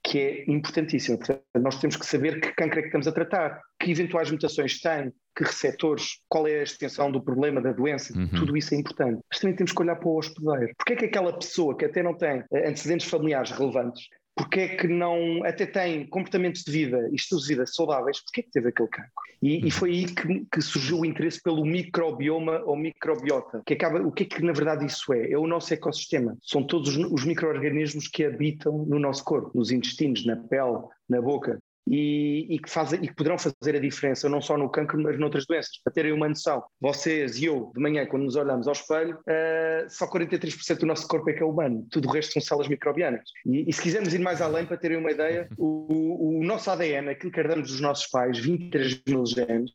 que 0.08 0.18
é 0.18 0.50
importantíssimo. 0.50 1.18
Portanto, 1.18 1.42
nós 1.60 1.78
temos 1.78 1.96
que 1.96 2.06
saber 2.06 2.40
que 2.40 2.54
cancro 2.54 2.78
é 2.78 2.82
que 2.82 2.88
estamos 2.88 3.06
a 3.06 3.12
tratar, 3.12 3.60
que 3.78 3.90
eventuais 3.90 4.30
mutações 4.30 4.80
tem, 4.80 5.12
que 5.36 5.44
receptores, 5.44 6.20
qual 6.28 6.48
é 6.48 6.60
a 6.60 6.62
extensão 6.62 7.12
do 7.12 7.22
problema, 7.22 7.60
da 7.60 7.72
doença, 7.72 8.16
uhum. 8.16 8.28
tudo 8.28 8.56
isso 8.56 8.74
é 8.74 8.78
importante. 8.78 9.20
Mas 9.30 9.38
também 9.38 9.54
temos 9.54 9.72
que 9.72 9.82
olhar 9.82 9.96
para 9.96 10.08
o 10.08 10.18
hospedeiro. 10.18 10.72
Porque 10.78 10.94
é 10.94 10.96
que 10.96 11.04
aquela 11.04 11.38
pessoa 11.38 11.76
que 11.76 11.84
até 11.84 12.02
não 12.02 12.14
tem 12.14 12.42
eh, 12.52 12.68
antecedentes 12.68 13.06
familiares 13.06 13.50
relevantes 13.50 14.08
porque 14.38 14.60
é 14.60 14.68
que 14.68 14.86
não, 14.86 15.44
até 15.44 15.66
tem 15.66 16.06
comportamentos 16.06 16.62
de 16.62 16.70
vida 16.70 17.08
e 17.10 17.16
estilos 17.16 17.42
de 17.42 17.54
vida 17.54 17.66
saudáveis, 17.66 18.20
porque 18.20 18.40
é 18.40 18.44
que 18.44 18.50
teve 18.52 18.68
aquele 18.68 18.88
cancro? 18.88 19.10
E, 19.42 19.66
e 19.66 19.70
foi 19.70 19.90
aí 19.90 20.06
que, 20.06 20.46
que, 20.50 20.62
surgiu 20.62 21.00
o 21.00 21.04
interesse 21.04 21.42
pelo 21.42 21.64
microbioma 21.64 22.62
ou 22.64 22.76
microbiota, 22.76 23.62
que 23.66 23.74
acaba, 23.74 24.00
o 24.00 24.12
que 24.12 24.22
é 24.22 24.26
que 24.26 24.42
na 24.42 24.52
verdade 24.52 24.86
isso 24.86 25.12
é? 25.12 25.32
É 25.32 25.36
o 25.36 25.46
nosso 25.46 25.74
ecossistema, 25.74 26.38
são 26.40 26.62
todos 26.62 26.96
os, 26.96 27.12
os 27.12 27.24
micro-organismos 27.24 28.06
que 28.06 28.24
habitam 28.24 28.86
no 28.86 29.00
nosso 29.00 29.24
corpo, 29.24 29.50
nos 29.54 29.72
intestinos, 29.72 30.24
na 30.24 30.36
pele, 30.36 30.84
na 31.08 31.20
boca 31.20 31.58
e, 31.90 32.46
e, 32.50 32.58
que 32.58 32.70
fazem, 32.70 33.02
e 33.02 33.08
que 33.08 33.14
poderão 33.14 33.38
fazer 33.38 33.76
a 33.76 33.80
diferença 33.80 34.28
não 34.28 34.40
só 34.40 34.56
no 34.56 34.68
cancro, 34.68 35.00
mas 35.02 35.18
noutras 35.18 35.46
doenças. 35.46 35.80
Para 35.82 35.92
terem 35.92 36.12
uma 36.12 36.28
noção, 36.28 36.62
vocês 36.80 37.38
e 37.38 37.46
eu, 37.46 37.72
de 37.74 37.80
manhã, 37.80 38.06
quando 38.06 38.24
nos 38.24 38.36
olhamos 38.36 38.66
ao 38.66 38.72
espelho, 38.72 39.16
uh, 39.16 39.88
só 39.88 40.06
43% 40.06 40.78
do 40.78 40.86
nosso 40.86 41.08
corpo 41.08 41.30
é 41.30 41.32
que 41.32 41.42
é 41.42 41.46
humano, 41.46 41.86
tudo 41.90 42.08
o 42.08 42.12
resto 42.12 42.34
são 42.34 42.42
células 42.42 42.68
microbianas. 42.68 43.30
E, 43.46 43.68
e 43.68 43.72
se 43.72 43.80
quisermos 43.80 44.12
ir 44.12 44.20
mais 44.20 44.42
além, 44.42 44.66
para 44.66 44.76
terem 44.76 44.98
uma 44.98 45.10
ideia, 45.10 45.48
o, 45.56 46.38
o 46.38 46.44
nosso 46.44 46.70
ADN, 46.70 47.08
aquilo 47.08 47.32
que 47.32 47.40
herdamos 47.40 47.70
dos 47.70 47.80
nossos 47.80 48.06
pais, 48.08 48.38
23 48.38 49.02
mil 49.06 49.24
genes, 49.24 49.72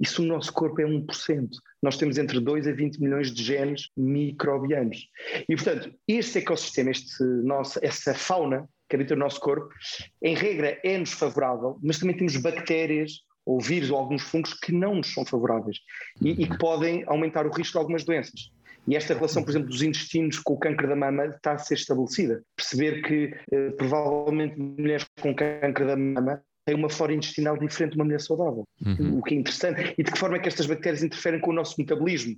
isso 0.00 0.22
no 0.22 0.34
nosso 0.34 0.52
corpo 0.52 0.80
é 0.80 0.84
1%. 0.84 1.48
Nós 1.80 1.96
temos 1.96 2.18
entre 2.18 2.40
2 2.40 2.66
a 2.66 2.72
20 2.72 2.98
milhões 2.98 3.32
de 3.32 3.42
genes 3.42 3.90
microbianos. 3.96 5.08
E, 5.48 5.54
portanto, 5.54 5.94
este 6.08 6.38
ecossistema, 6.38 6.90
este 6.90 7.22
nosso, 7.22 7.78
essa 7.80 8.12
fauna 8.12 8.68
que 8.94 9.02
habita 9.02 9.14
o 9.14 9.18
nosso 9.18 9.40
corpo, 9.40 9.68
em 10.22 10.34
regra 10.34 10.78
é-nos 10.84 11.12
favorável, 11.12 11.78
mas 11.82 11.98
também 11.98 12.16
temos 12.16 12.36
bactérias 12.36 13.22
ou 13.44 13.60
vírus 13.60 13.90
ou 13.90 13.98
alguns 13.98 14.22
fungos 14.22 14.54
que 14.54 14.72
não 14.72 14.94
nos 14.96 15.12
são 15.12 15.26
favoráveis 15.26 15.78
e, 16.22 16.30
e 16.30 16.48
que 16.48 16.56
podem 16.58 17.04
aumentar 17.06 17.46
o 17.46 17.50
risco 17.50 17.72
de 17.72 17.78
algumas 17.78 18.04
doenças. 18.04 18.50
E 18.86 18.96
esta 18.96 19.14
relação, 19.14 19.42
por 19.42 19.50
exemplo, 19.50 19.68
dos 19.68 19.82
intestinos 19.82 20.38
com 20.38 20.54
o 20.54 20.58
câncer 20.58 20.86
da 20.86 20.96
mama 20.96 21.26
está 21.26 21.52
a 21.52 21.58
ser 21.58 21.74
estabelecida. 21.74 22.42
Perceber 22.54 23.02
que 23.02 23.34
eh, 23.50 23.70
provavelmente 23.70 24.58
mulheres 24.58 25.06
com 25.20 25.34
câncer 25.34 25.86
da 25.86 25.96
mama 25.96 26.42
têm 26.66 26.74
uma 26.74 26.90
flora 26.90 27.14
intestinal 27.14 27.56
diferente 27.56 27.92
de 27.92 27.96
uma 27.96 28.04
mulher 28.04 28.20
saudável, 28.20 28.64
uhum. 28.84 29.18
o 29.18 29.22
que 29.22 29.34
é 29.34 29.38
interessante. 29.38 29.94
E 29.96 30.02
de 30.02 30.12
que 30.12 30.18
forma 30.18 30.36
é 30.36 30.38
que 30.38 30.48
estas 30.48 30.66
bactérias 30.66 31.02
interferem 31.02 31.40
com 31.40 31.50
o 31.50 31.54
nosso 31.54 31.76
metabolismo? 31.78 32.36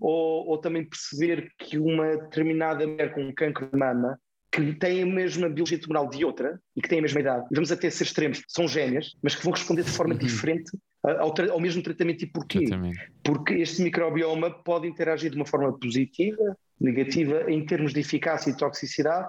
Ou, 0.00 0.48
ou 0.48 0.58
também 0.58 0.84
perceber 0.84 1.50
que 1.58 1.76
uma 1.76 2.16
determinada 2.16 2.86
mulher 2.86 3.12
com 3.12 3.32
câncer 3.34 3.68
de 3.68 3.76
mama 3.76 4.16
que 4.52 4.72
têm 4.74 5.02
a 5.02 5.06
mesma 5.06 5.48
biologia 5.48 5.78
tumoral 5.78 6.08
de 6.08 6.24
outra 6.24 6.60
e 6.76 6.82
que 6.82 6.88
têm 6.88 6.98
a 6.98 7.02
mesma 7.02 7.20
idade, 7.20 7.46
vamos 7.52 7.70
até 7.70 7.88
ser 7.88 8.04
extremos, 8.04 8.42
são 8.48 8.66
gêmeas, 8.66 9.14
mas 9.22 9.34
que 9.36 9.44
vão 9.44 9.52
responder 9.52 9.84
de 9.84 9.90
forma 9.90 10.14
uhum. 10.14 10.18
diferente 10.18 10.72
ao, 11.02 11.32
ao, 11.52 11.60
mesmo 11.60 11.82
tratamento. 11.82 12.24
E 12.24 12.26
porquê? 12.26 12.64
Porque 13.22 13.54
este 13.54 13.82
microbioma 13.82 14.50
pode 14.50 14.88
interagir 14.88 15.30
de 15.30 15.36
uma 15.36 15.46
forma 15.46 15.72
positiva, 15.78 16.56
negativa, 16.80 17.50
em 17.50 17.64
termos 17.64 17.92
de 17.92 18.00
eficácia 18.00 18.50
e 18.50 18.56
toxicidade, 18.56 19.28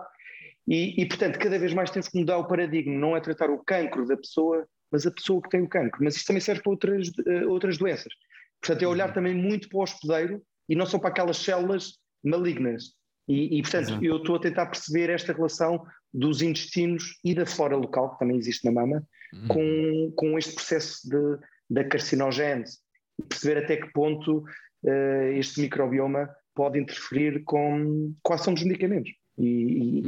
e, 0.67 1.01
e, 1.01 1.05
portanto, 1.05 1.39
cada 1.39 1.57
vez 1.57 1.73
mais 1.73 1.89
temos 1.89 2.07
que 2.07 2.19
mudar 2.19 2.37
o 2.37 2.47
paradigma, 2.47 2.97
não 2.97 3.15
é 3.15 3.19
tratar 3.19 3.49
o 3.49 3.63
cancro 3.63 4.05
da 4.05 4.15
pessoa, 4.15 4.65
mas 4.91 5.05
a 5.05 5.11
pessoa 5.11 5.41
que 5.41 5.49
tem 5.49 5.61
o 5.61 5.67
cancro. 5.67 6.03
Mas 6.03 6.15
isto 6.15 6.27
também 6.27 6.41
serve 6.41 6.61
para 6.61 6.71
outras, 6.71 7.07
uh, 7.09 7.49
outras 7.49 7.77
doenças. 7.77 8.13
Portanto, 8.61 8.83
é 8.83 8.87
olhar 8.87 9.07
uhum. 9.07 9.13
também 9.13 9.33
muito 9.33 9.67
para 9.69 9.79
o 9.79 9.83
hospedeiro 9.83 10.41
e 10.69 10.75
não 10.75 10.85
só 10.85 10.99
para 10.99 11.09
aquelas 11.09 11.37
células 11.37 11.93
malignas. 12.23 12.93
E, 13.31 13.59
e 13.59 13.61
portanto, 13.61 13.89
Exato. 13.89 14.05
eu 14.05 14.17
estou 14.17 14.35
a 14.35 14.39
tentar 14.39 14.65
perceber 14.65 15.09
esta 15.09 15.31
relação 15.31 15.85
dos 16.13 16.41
intestinos 16.41 17.17
e 17.23 17.33
da 17.33 17.45
flora 17.45 17.77
local, 17.77 18.11
que 18.11 18.19
também 18.19 18.35
existe 18.35 18.65
na 18.65 18.73
mama, 18.73 19.01
uhum. 19.33 19.47
com, 19.47 20.13
com 20.17 20.37
este 20.37 20.53
processo 20.53 21.07
de, 21.07 21.37
da 21.69 21.83
carcinogênese 21.85 22.79
e 23.17 23.23
perceber 23.23 23.63
até 23.63 23.77
que 23.77 23.91
ponto 23.93 24.39
uh, 24.39 25.31
este 25.33 25.61
microbioma 25.61 26.29
pode 26.53 26.77
interferir 26.77 27.43
com, 27.45 28.13
com 28.21 28.33
a 28.33 28.35
ação 28.35 28.53
dos 28.53 28.63
medicamentos. 28.63 29.11
E, 29.37 30.03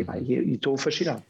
estou 0.51 0.77
fascinado. 0.77 1.23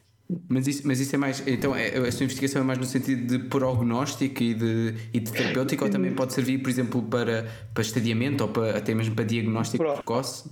Mas 0.48 0.66
isso, 0.66 0.86
mas 0.86 0.98
isso 0.98 1.14
é 1.14 1.18
mais. 1.18 1.46
Então, 1.46 1.76
é, 1.76 1.96
a 1.96 2.10
sua 2.10 2.24
investigação 2.24 2.62
é 2.62 2.64
mais 2.64 2.78
no 2.78 2.86
sentido 2.86 3.26
de 3.26 3.44
prognóstico 3.48 4.42
e 4.42 4.54
de, 4.54 4.94
e 5.12 5.20
de 5.20 5.30
terapêutico, 5.30 5.84
ou 5.84 5.90
também 5.90 6.12
pode 6.12 6.32
servir, 6.32 6.58
por 6.58 6.70
exemplo, 6.70 7.02
para, 7.02 7.46
para 7.72 7.82
estadiamento 7.82 8.42
ou 8.42 8.50
para, 8.50 8.78
até 8.78 8.94
mesmo 8.94 9.14
para 9.14 9.24
diagnóstico 9.24 9.84
precoce? 9.84 10.50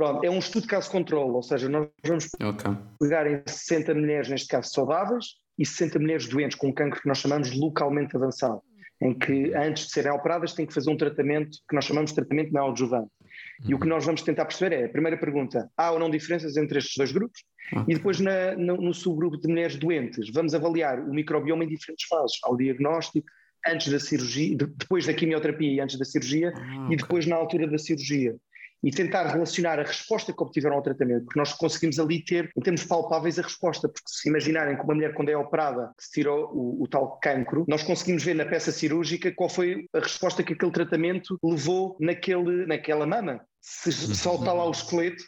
Pronto, 0.00 0.24
é 0.24 0.30
um 0.30 0.38
estudo 0.38 0.62
de 0.62 0.68
caso-controle, 0.68 1.32
ou 1.32 1.42
seja, 1.42 1.68
nós 1.68 1.86
vamos 2.06 2.30
okay. 2.42 2.72
pegar 2.98 3.30
em 3.30 3.42
60 3.44 3.94
mulheres, 3.94 4.30
neste 4.30 4.48
caso 4.48 4.72
saudáveis, 4.72 5.34
e 5.58 5.66
60 5.66 5.98
mulheres 5.98 6.26
doentes 6.26 6.56
com 6.56 6.72
cancro 6.72 7.02
que 7.02 7.06
nós 7.06 7.18
chamamos 7.18 7.54
localmente 7.54 8.16
avançado, 8.16 8.62
em 9.02 9.12
que 9.12 9.54
antes 9.54 9.88
de 9.88 9.92
serem 9.92 10.10
operadas 10.10 10.54
têm 10.54 10.64
que 10.64 10.72
fazer 10.72 10.88
um 10.88 10.96
tratamento 10.96 11.50
que 11.68 11.74
nós 11.74 11.84
chamamos 11.84 12.12
de 12.12 12.14
tratamento 12.14 12.50
neoadjuvante. 12.50 13.10
E 13.68 13.74
o 13.74 13.78
que 13.78 13.86
nós 13.86 14.02
vamos 14.06 14.22
tentar 14.22 14.46
perceber 14.46 14.74
é, 14.74 14.86
a 14.86 14.88
primeira 14.88 15.18
pergunta, 15.18 15.70
há 15.76 15.90
ou 15.90 15.98
não 15.98 16.08
diferenças 16.08 16.56
entre 16.56 16.78
estes 16.78 16.96
dois 16.96 17.12
grupos? 17.12 17.44
E 17.86 17.94
depois 17.94 18.20
na, 18.20 18.56
no, 18.56 18.78
no, 18.78 18.94
subgrupo 18.94 19.36
de 19.36 19.48
mulheres 19.48 19.76
doentes, 19.76 20.30
vamos 20.32 20.54
avaliar 20.54 20.98
o 20.98 21.12
microbioma 21.12 21.62
em 21.62 21.68
diferentes 21.68 22.08
fases, 22.08 22.38
ao 22.42 22.56
diagnóstico, 22.56 23.28
antes 23.66 23.92
da 23.92 24.00
cirurgia, 24.00 24.56
depois 24.56 25.06
da 25.06 25.12
quimioterapia 25.12 25.72
e 25.74 25.78
antes 25.78 25.98
da 25.98 26.06
cirurgia, 26.06 26.54
ah, 26.56 26.84
okay. 26.84 26.94
e 26.94 26.96
depois 26.96 27.26
na 27.26 27.36
altura 27.36 27.66
da 27.66 27.76
cirurgia 27.76 28.34
e 28.82 28.90
tentar 28.90 29.26
relacionar 29.28 29.78
a 29.78 29.82
resposta 29.82 30.32
que 30.32 30.42
obtiveram 30.42 30.76
ao 30.76 30.82
tratamento, 30.82 31.24
porque 31.24 31.38
nós 31.38 31.52
conseguimos 31.52 31.98
ali 31.98 32.24
ter, 32.24 32.50
em 32.56 32.60
termos 32.60 32.84
palpáveis, 32.84 33.38
a 33.38 33.42
resposta, 33.42 33.88
porque 33.88 34.08
se 34.08 34.28
imaginarem 34.28 34.76
que 34.76 34.82
uma 34.82 34.94
mulher 34.94 35.14
quando 35.14 35.28
é 35.28 35.36
operada 35.36 35.92
se 35.98 36.10
tirou 36.12 36.50
o, 36.52 36.82
o 36.82 36.88
tal 36.88 37.18
cancro, 37.18 37.64
nós 37.68 37.82
conseguimos 37.82 38.22
ver 38.24 38.34
na 38.34 38.44
peça 38.44 38.72
cirúrgica 38.72 39.32
qual 39.32 39.48
foi 39.48 39.86
a 39.92 40.00
resposta 40.00 40.42
que 40.42 40.54
aquele 40.54 40.72
tratamento 40.72 41.38
levou 41.42 41.96
naquele, 42.00 42.66
naquela 42.66 43.06
mama. 43.06 43.40
Se 43.60 43.92
solta 43.92 44.52
lá 44.52 44.66
o 44.66 44.70
esqueleto, 44.70 45.22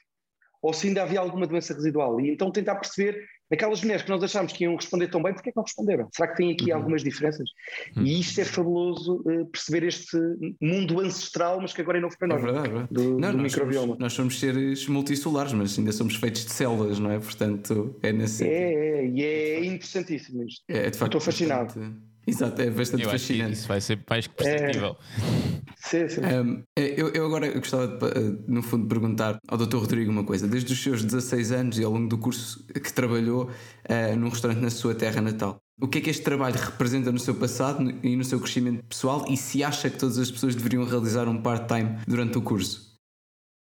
ou 0.62 0.72
se 0.72 0.86
ainda 0.86 1.02
havia 1.02 1.20
alguma 1.20 1.46
doença 1.46 1.74
residual. 1.74 2.20
E 2.20 2.30
então 2.30 2.52
tentar 2.52 2.76
perceber 2.76 3.26
Aquelas 3.52 3.82
mulheres 3.82 4.02
que 4.02 4.10
nós 4.10 4.22
achámos 4.22 4.52
que 4.52 4.64
iam 4.64 4.74
responder 4.74 5.08
tão 5.08 5.22
bem, 5.22 5.34
porquê 5.34 5.50
é 5.50 5.52
que 5.52 5.56
não 5.56 5.64
responderam? 5.64 6.08
Será 6.12 6.28
que 6.28 6.36
tem 6.36 6.52
aqui 6.52 6.70
uhum. 6.70 6.78
algumas 6.78 7.04
diferenças? 7.04 7.50
Uhum. 7.96 8.04
E 8.04 8.20
isto 8.20 8.40
é 8.40 8.44
fabuloso 8.44 9.22
uh, 9.26 9.46
perceber 9.46 9.86
este 9.86 10.16
mundo 10.60 11.00
ancestral, 11.00 11.60
mas 11.60 11.72
que 11.72 11.80
agora 11.82 11.98
é 11.98 12.00
novo 12.00 12.16
para 12.18 12.28
nós. 12.28 12.38
É 12.38 12.44
verdade, 12.44 12.66
é 12.66 12.70
verdade. 12.70 12.88
Do, 12.92 13.18
não, 13.18 13.30
do 13.30 13.36
nós 13.38 13.52
microbioma. 13.52 13.86
Somos, 13.86 13.98
nós 13.98 14.12
somos 14.14 14.40
seres 14.40 14.86
multicelares, 14.86 15.52
mas 15.52 15.78
ainda 15.78 15.92
somos 15.92 16.16
feitos 16.16 16.44
de 16.46 16.52
células, 16.52 16.98
não 16.98 17.10
é? 17.10 17.18
Portanto, 17.18 17.98
é 18.02 18.12
nesse 18.12 18.44
É, 18.44 18.74
é, 18.74 19.06
e 19.06 19.22
é 19.22 19.64
interessantíssimo 19.66 20.42
isto. 20.44 20.62
É, 20.68 20.88
de 20.90 20.96
facto, 20.96 21.18
Estou 21.18 21.20
fascinado. 21.20 21.66
Bastante... 21.66 22.12
Exato, 22.26 22.62
é 22.62 22.70
bastante 22.70 23.02
eu 23.02 23.10
fascinante. 23.10 23.52
isso 23.52 23.66
vai 23.68 23.80
ser 23.80 23.98
mais 24.08 24.26
que 24.26 24.34
perceptível. 24.34 24.96
É... 24.96 25.61
Sim, 25.84 26.08
sim. 26.08 26.20
Um, 26.20 26.62
eu, 26.76 27.08
eu 27.08 27.26
agora 27.26 27.50
gostava, 27.58 27.86
de, 27.88 28.38
no 28.46 28.62
fundo, 28.62 28.84
de 28.84 28.88
perguntar 28.88 29.38
ao 29.48 29.58
Dr. 29.58 29.78
Rodrigo 29.78 30.10
uma 30.10 30.24
coisa. 30.24 30.46
Desde 30.46 30.72
os 30.72 30.80
seus 30.80 31.02
16 31.04 31.52
anos 31.52 31.78
e 31.78 31.84
ao 31.84 31.92
longo 31.92 32.08
do 32.08 32.18
curso 32.18 32.64
que 32.66 32.92
trabalhou 32.92 33.44
uh, 33.50 34.16
num 34.16 34.28
restaurante 34.28 34.60
na 34.60 34.70
sua 34.70 34.94
terra 34.94 35.20
natal, 35.20 35.58
o 35.80 35.88
que 35.88 35.98
é 35.98 36.00
que 36.00 36.10
este 36.10 36.22
trabalho 36.22 36.54
representa 36.54 37.10
no 37.10 37.18
seu 37.18 37.34
passado 37.34 37.90
e 38.02 38.14
no 38.14 38.24
seu 38.24 38.38
crescimento 38.38 38.84
pessoal 38.84 39.24
e 39.28 39.36
se 39.36 39.64
acha 39.64 39.90
que 39.90 39.98
todas 39.98 40.18
as 40.18 40.30
pessoas 40.30 40.54
deveriam 40.54 40.84
realizar 40.84 41.28
um 41.28 41.42
part-time 41.42 41.98
durante 42.06 42.38
o 42.38 42.42
curso? 42.42 42.92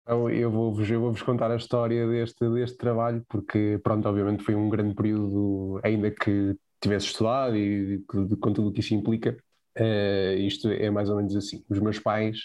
Eu 0.06 0.50
vou-vos 0.50 0.88
vou 0.88 1.12
-vos 1.12 1.22
contar 1.22 1.50
a 1.50 1.56
história 1.56 2.06
deste, 2.06 2.46
deste 2.50 2.76
trabalho, 2.76 3.24
porque, 3.28 3.80
pronto, 3.82 4.06
obviamente 4.06 4.42
foi 4.42 4.54
um 4.54 4.68
grande 4.68 4.94
período, 4.94 5.80
ainda 5.82 6.10
que 6.10 6.56
tivesse 6.80 7.06
estudado 7.06 7.56
e 7.56 8.00
com 8.08 8.52
tudo 8.52 8.68
o 8.68 8.72
que 8.72 8.80
isso 8.80 8.94
implica, 8.94 9.36
Uh, 9.78 10.38
isto 10.38 10.68
é 10.68 10.90
mais 10.90 11.08
ou 11.08 11.16
menos 11.16 11.34
assim. 11.34 11.64
Os 11.68 11.78
meus 11.80 11.98
pais 11.98 12.38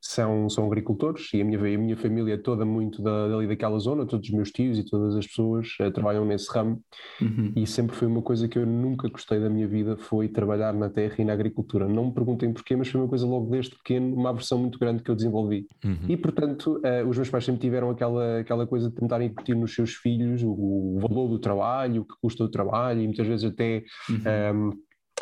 são, 0.00 0.48
são 0.48 0.66
agricultores 0.66 1.32
e 1.32 1.40
a 1.40 1.44
minha, 1.44 1.58
a 1.58 1.78
minha 1.78 1.96
família 1.96 2.34
é 2.34 2.36
toda 2.36 2.64
muito 2.64 3.02
da, 3.02 3.28
dali 3.28 3.46
daquela 3.46 3.78
zona, 3.78 4.06
todos 4.06 4.28
os 4.28 4.34
meus 4.34 4.50
tios 4.50 4.78
e 4.78 4.84
todas 4.84 5.14
as 5.16 5.26
pessoas 5.26 5.68
uh, 5.80 5.90
trabalham 5.90 6.24
nesse 6.24 6.50
ramo 6.50 6.82
uhum. 7.20 7.52
e 7.54 7.66
sempre 7.66 7.94
foi 7.94 8.08
uma 8.08 8.22
coisa 8.22 8.48
que 8.48 8.58
eu 8.58 8.66
nunca 8.66 9.08
gostei 9.08 9.40
da 9.40 9.50
minha 9.50 9.68
vida, 9.68 9.96
foi 9.96 10.28
trabalhar 10.28 10.72
na 10.72 10.88
terra 10.88 11.14
e 11.18 11.24
na 11.24 11.32
agricultura. 11.34 11.86
Não 11.86 12.06
me 12.06 12.12
perguntem 12.14 12.52
porquê, 12.52 12.76
mas 12.76 12.88
foi 12.88 13.00
uma 13.00 13.08
coisa 13.08 13.26
logo 13.26 13.50
desde 13.50 13.76
pequeno, 13.76 14.14
uma 14.14 14.30
aversão 14.30 14.58
muito 14.58 14.78
grande 14.78 15.02
que 15.02 15.10
eu 15.10 15.14
desenvolvi. 15.14 15.66
Uhum. 15.84 16.06
E 16.08 16.16
portanto, 16.16 16.80
uh, 16.84 17.08
os 17.08 17.16
meus 17.16 17.28
pais 17.28 17.44
sempre 17.44 17.60
tiveram 17.60 17.90
aquela, 17.90 18.40
aquela 18.40 18.66
coisa 18.66 18.88
de 18.88 18.94
tentar 18.94 19.20
incutir 19.22 19.54
nos 19.54 19.74
seus 19.74 19.94
filhos 19.94 20.42
o, 20.42 20.50
o 20.50 20.98
valor 21.00 21.28
do 21.28 21.38
trabalho, 21.38 22.02
o 22.02 22.04
que 22.04 22.14
custa 22.22 22.42
o 22.44 22.48
trabalho 22.48 23.02
e 23.02 23.06
muitas 23.06 23.26
vezes 23.26 23.44
até... 23.44 23.82
Uhum. 24.08 24.16
Um, 24.16 24.70
ehm, 24.70 24.70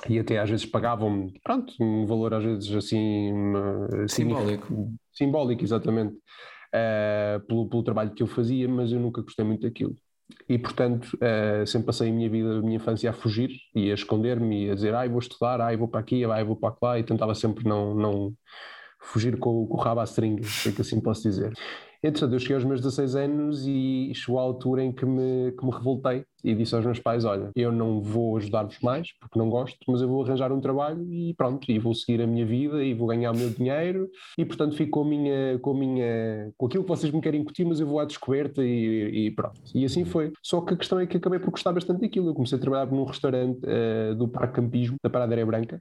e 0.08 0.18
até 0.18 0.38
às 0.38 0.50
vezes 0.50 0.66
pagavam, 0.66 1.32
pronto, 1.44 1.72
um 1.80 2.06
valor 2.06 2.34
às 2.34 2.44
vezes 2.44 2.74
assim... 2.74 3.32
Simbólico. 4.08 4.92
Simbólico, 5.12 5.62
exatamente. 5.62 6.16
uh, 6.72 7.40
pelo, 7.46 7.68
pelo 7.68 7.82
trabalho 7.82 8.10
que 8.10 8.22
eu 8.22 8.26
fazia, 8.26 8.68
mas 8.68 8.92
eu 8.92 9.00
nunca 9.00 9.22
gostei 9.22 9.44
muito 9.44 9.62
daquilo. 9.62 9.94
E, 10.48 10.58
portanto, 10.58 11.06
uh, 11.14 11.66
sempre 11.66 11.86
passei 11.86 12.08
a 12.08 12.12
minha 12.12 12.28
vida, 12.28 12.58
a 12.58 12.62
minha 12.62 12.76
infância 12.76 13.10
a 13.10 13.12
fugir 13.12 13.50
e 13.74 13.90
a 13.90 13.94
esconder-me 13.94 14.66
e 14.66 14.70
a 14.70 14.74
dizer, 14.74 14.94
ai, 14.94 15.08
vou 15.08 15.18
estudar, 15.18 15.60
ai, 15.60 15.76
vou 15.76 15.88
para 15.88 16.00
aqui, 16.00 16.24
ai, 16.24 16.44
vou 16.44 16.56
para 16.56 16.74
lá, 16.80 16.98
e 16.98 17.04
tentava 17.04 17.34
sempre 17.34 17.68
não, 17.68 17.94
não 17.94 18.32
fugir 18.98 19.36
com, 19.38 19.66
com 19.66 19.76
o 19.76 19.80
rabo 19.80 20.00
à 20.00 20.06
seringa, 20.06 20.42
se 20.44 20.70
é 20.70 20.72
que 20.72 20.80
assim 20.80 21.00
posso 21.00 21.22
dizer. 21.22 21.52
Entretanto, 22.02 22.34
eu 22.34 22.38
cheguei 22.40 22.56
aos 22.56 22.64
meus 22.64 22.80
16 22.80 23.14
anos 23.14 23.64
e 23.66 24.12
chegou 24.14 24.40
a 24.40 24.42
altura 24.42 24.82
em 24.82 24.90
que 24.90 25.06
me, 25.06 25.52
que 25.52 25.64
me 25.64 25.70
revoltei 25.70 26.24
e 26.42 26.52
disse 26.54 26.74
aos 26.74 26.84
meus 26.84 26.98
pais: 26.98 27.24
Olha, 27.24 27.50
eu 27.54 27.70
não 27.70 28.00
vou 28.00 28.36
ajudar-vos 28.36 28.78
mais 28.80 29.12
porque 29.20 29.38
não 29.38 29.48
gosto, 29.48 29.78
mas 29.86 30.02
eu 30.02 30.08
vou 30.08 30.24
arranjar 30.24 30.50
um 30.50 30.60
trabalho 30.60 31.00
e 31.12 31.32
pronto, 31.34 31.70
e 31.70 31.78
vou 31.78 31.94
seguir 31.94 32.20
a 32.20 32.26
minha 32.26 32.44
vida 32.44 32.82
e 32.82 32.92
vou 32.92 33.06
ganhar 33.06 33.30
o 33.30 33.36
meu 33.36 33.50
dinheiro 33.50 34.10
e 34.36 34.44
portanto 34.44 34.76
fico 34.76 34.90
com 34.90 35.02
a 35.02 35.04
minha, 35.04 35.58
com 35.60 35.70
a 35.70 35.74
minha, 35.74 36.52
com 36.56 36.66
aquilo 36.66 36.82
que 36.82 36.88
vocês 36.88 37.12
me 37.12 37.20
querem 37.20 37.40
incutir, 37.40 37.64
mas 37.64 37.78
eu 37.78 37.86
vou 37.86 38.00
à 38.00 38.04
descoberta 38.04 38.64
e, 38.64 39.26
e, 39.26 39.30
pronto. 39.30 39.60
E 39.72 39.84
assim 39.84 40.04
foi. 40.04 40.32
Só 40.42 40.60
que 40.60 40.74
a 40.74 40.76
questão 40.76 40.98
é 40.98 41.06
que 41.06 41.16
acabei 41.16 41.38
por 41.38 41.50
gostar 41.50 41.72
bastante 41.72 42.00
daquilo. 42.00 42.30
Eu 42.30 42.34
comecei 42.34 42.58
a 42.58 42.60
trabalhar 42.60 42.86
num 42.90 43.04
restaurante 43.04 43.60
uh, 43.64 44.14
do 44.16 44.26
Parque 44.26 44.54
Campismo, 44.54 44.96
da 45.02 45.08
Parada 45.08 45.46
Branca. 45.46 45.80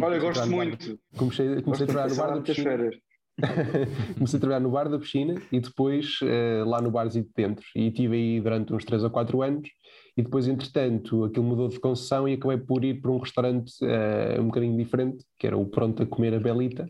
Olha, 0.00 0.18
gosto 0.18 0.46
muito. 0.48 0.98
Comecei, 1.16 1.62
comecei 1.62 1.84
a 1.84 1.88
trabalhar 1.88 2.08
no 2.10 2.16
bar 2.16 2.34
da 2.34 2.40
piscina. 2.40 2.90
comecei 4.14 4.36
a 4.36 4.40
trabalhar 4.40 4.60
no 4.60 4.70
bar 4.70 4.88
da 4.88 4.98
piscina 4.98 5.40
e 5.52 5.60
depois 5.60 6.18
uh, 6.22 6.68
lá 6.68 6.80
no 6.80 6.90
barzinho 6.90 7.24
de 7.24 7.30
dentro. 7.34 7.64
E 7.74 7.88
estive 7.88 8.16
aí 8.16 8.40
durante 8.40 8.72
uns 8.72 8.84
3 8.84 9.04
ou 9.04 9.10
4 9.10 9.42
anos. 9.42 9.68
E 10.16 10.22
depois, 10.22 10.48
entretanto, 10.48 11.24
aquilo 11.24 11.44
mudou 11.44 11.68
de 11.68 11.78
concessão 11.78 12.28
e 12.28 12.34
acabei 12.34 12.58
por 12.58 12.84
ir 12.84 13.00
para 13.00 13.10
um 13.12 13.18
restaurante 13.18 13.72
uh, 13.82 14.40
um 14.40 14.46
bocadinho 14.46 14.76
diferente, 14.76 15.24
que 15.38 15.46
era 15.46 15.56
o 15.56 15.64
Pronto 15.64 16.02
a 16.02 16.06
Comer 16.06 16.34
a 16.34 16.40
Belita, 16.40 16.88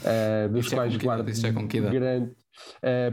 uh, 0.00 0.52
dos 0.52 0.66
isso 0.66 0.74
é 0.74 0.78
quais 0.78 0.94
é 0.94 0.98
guardo 0.98 1.28
grande. 1.90 2.32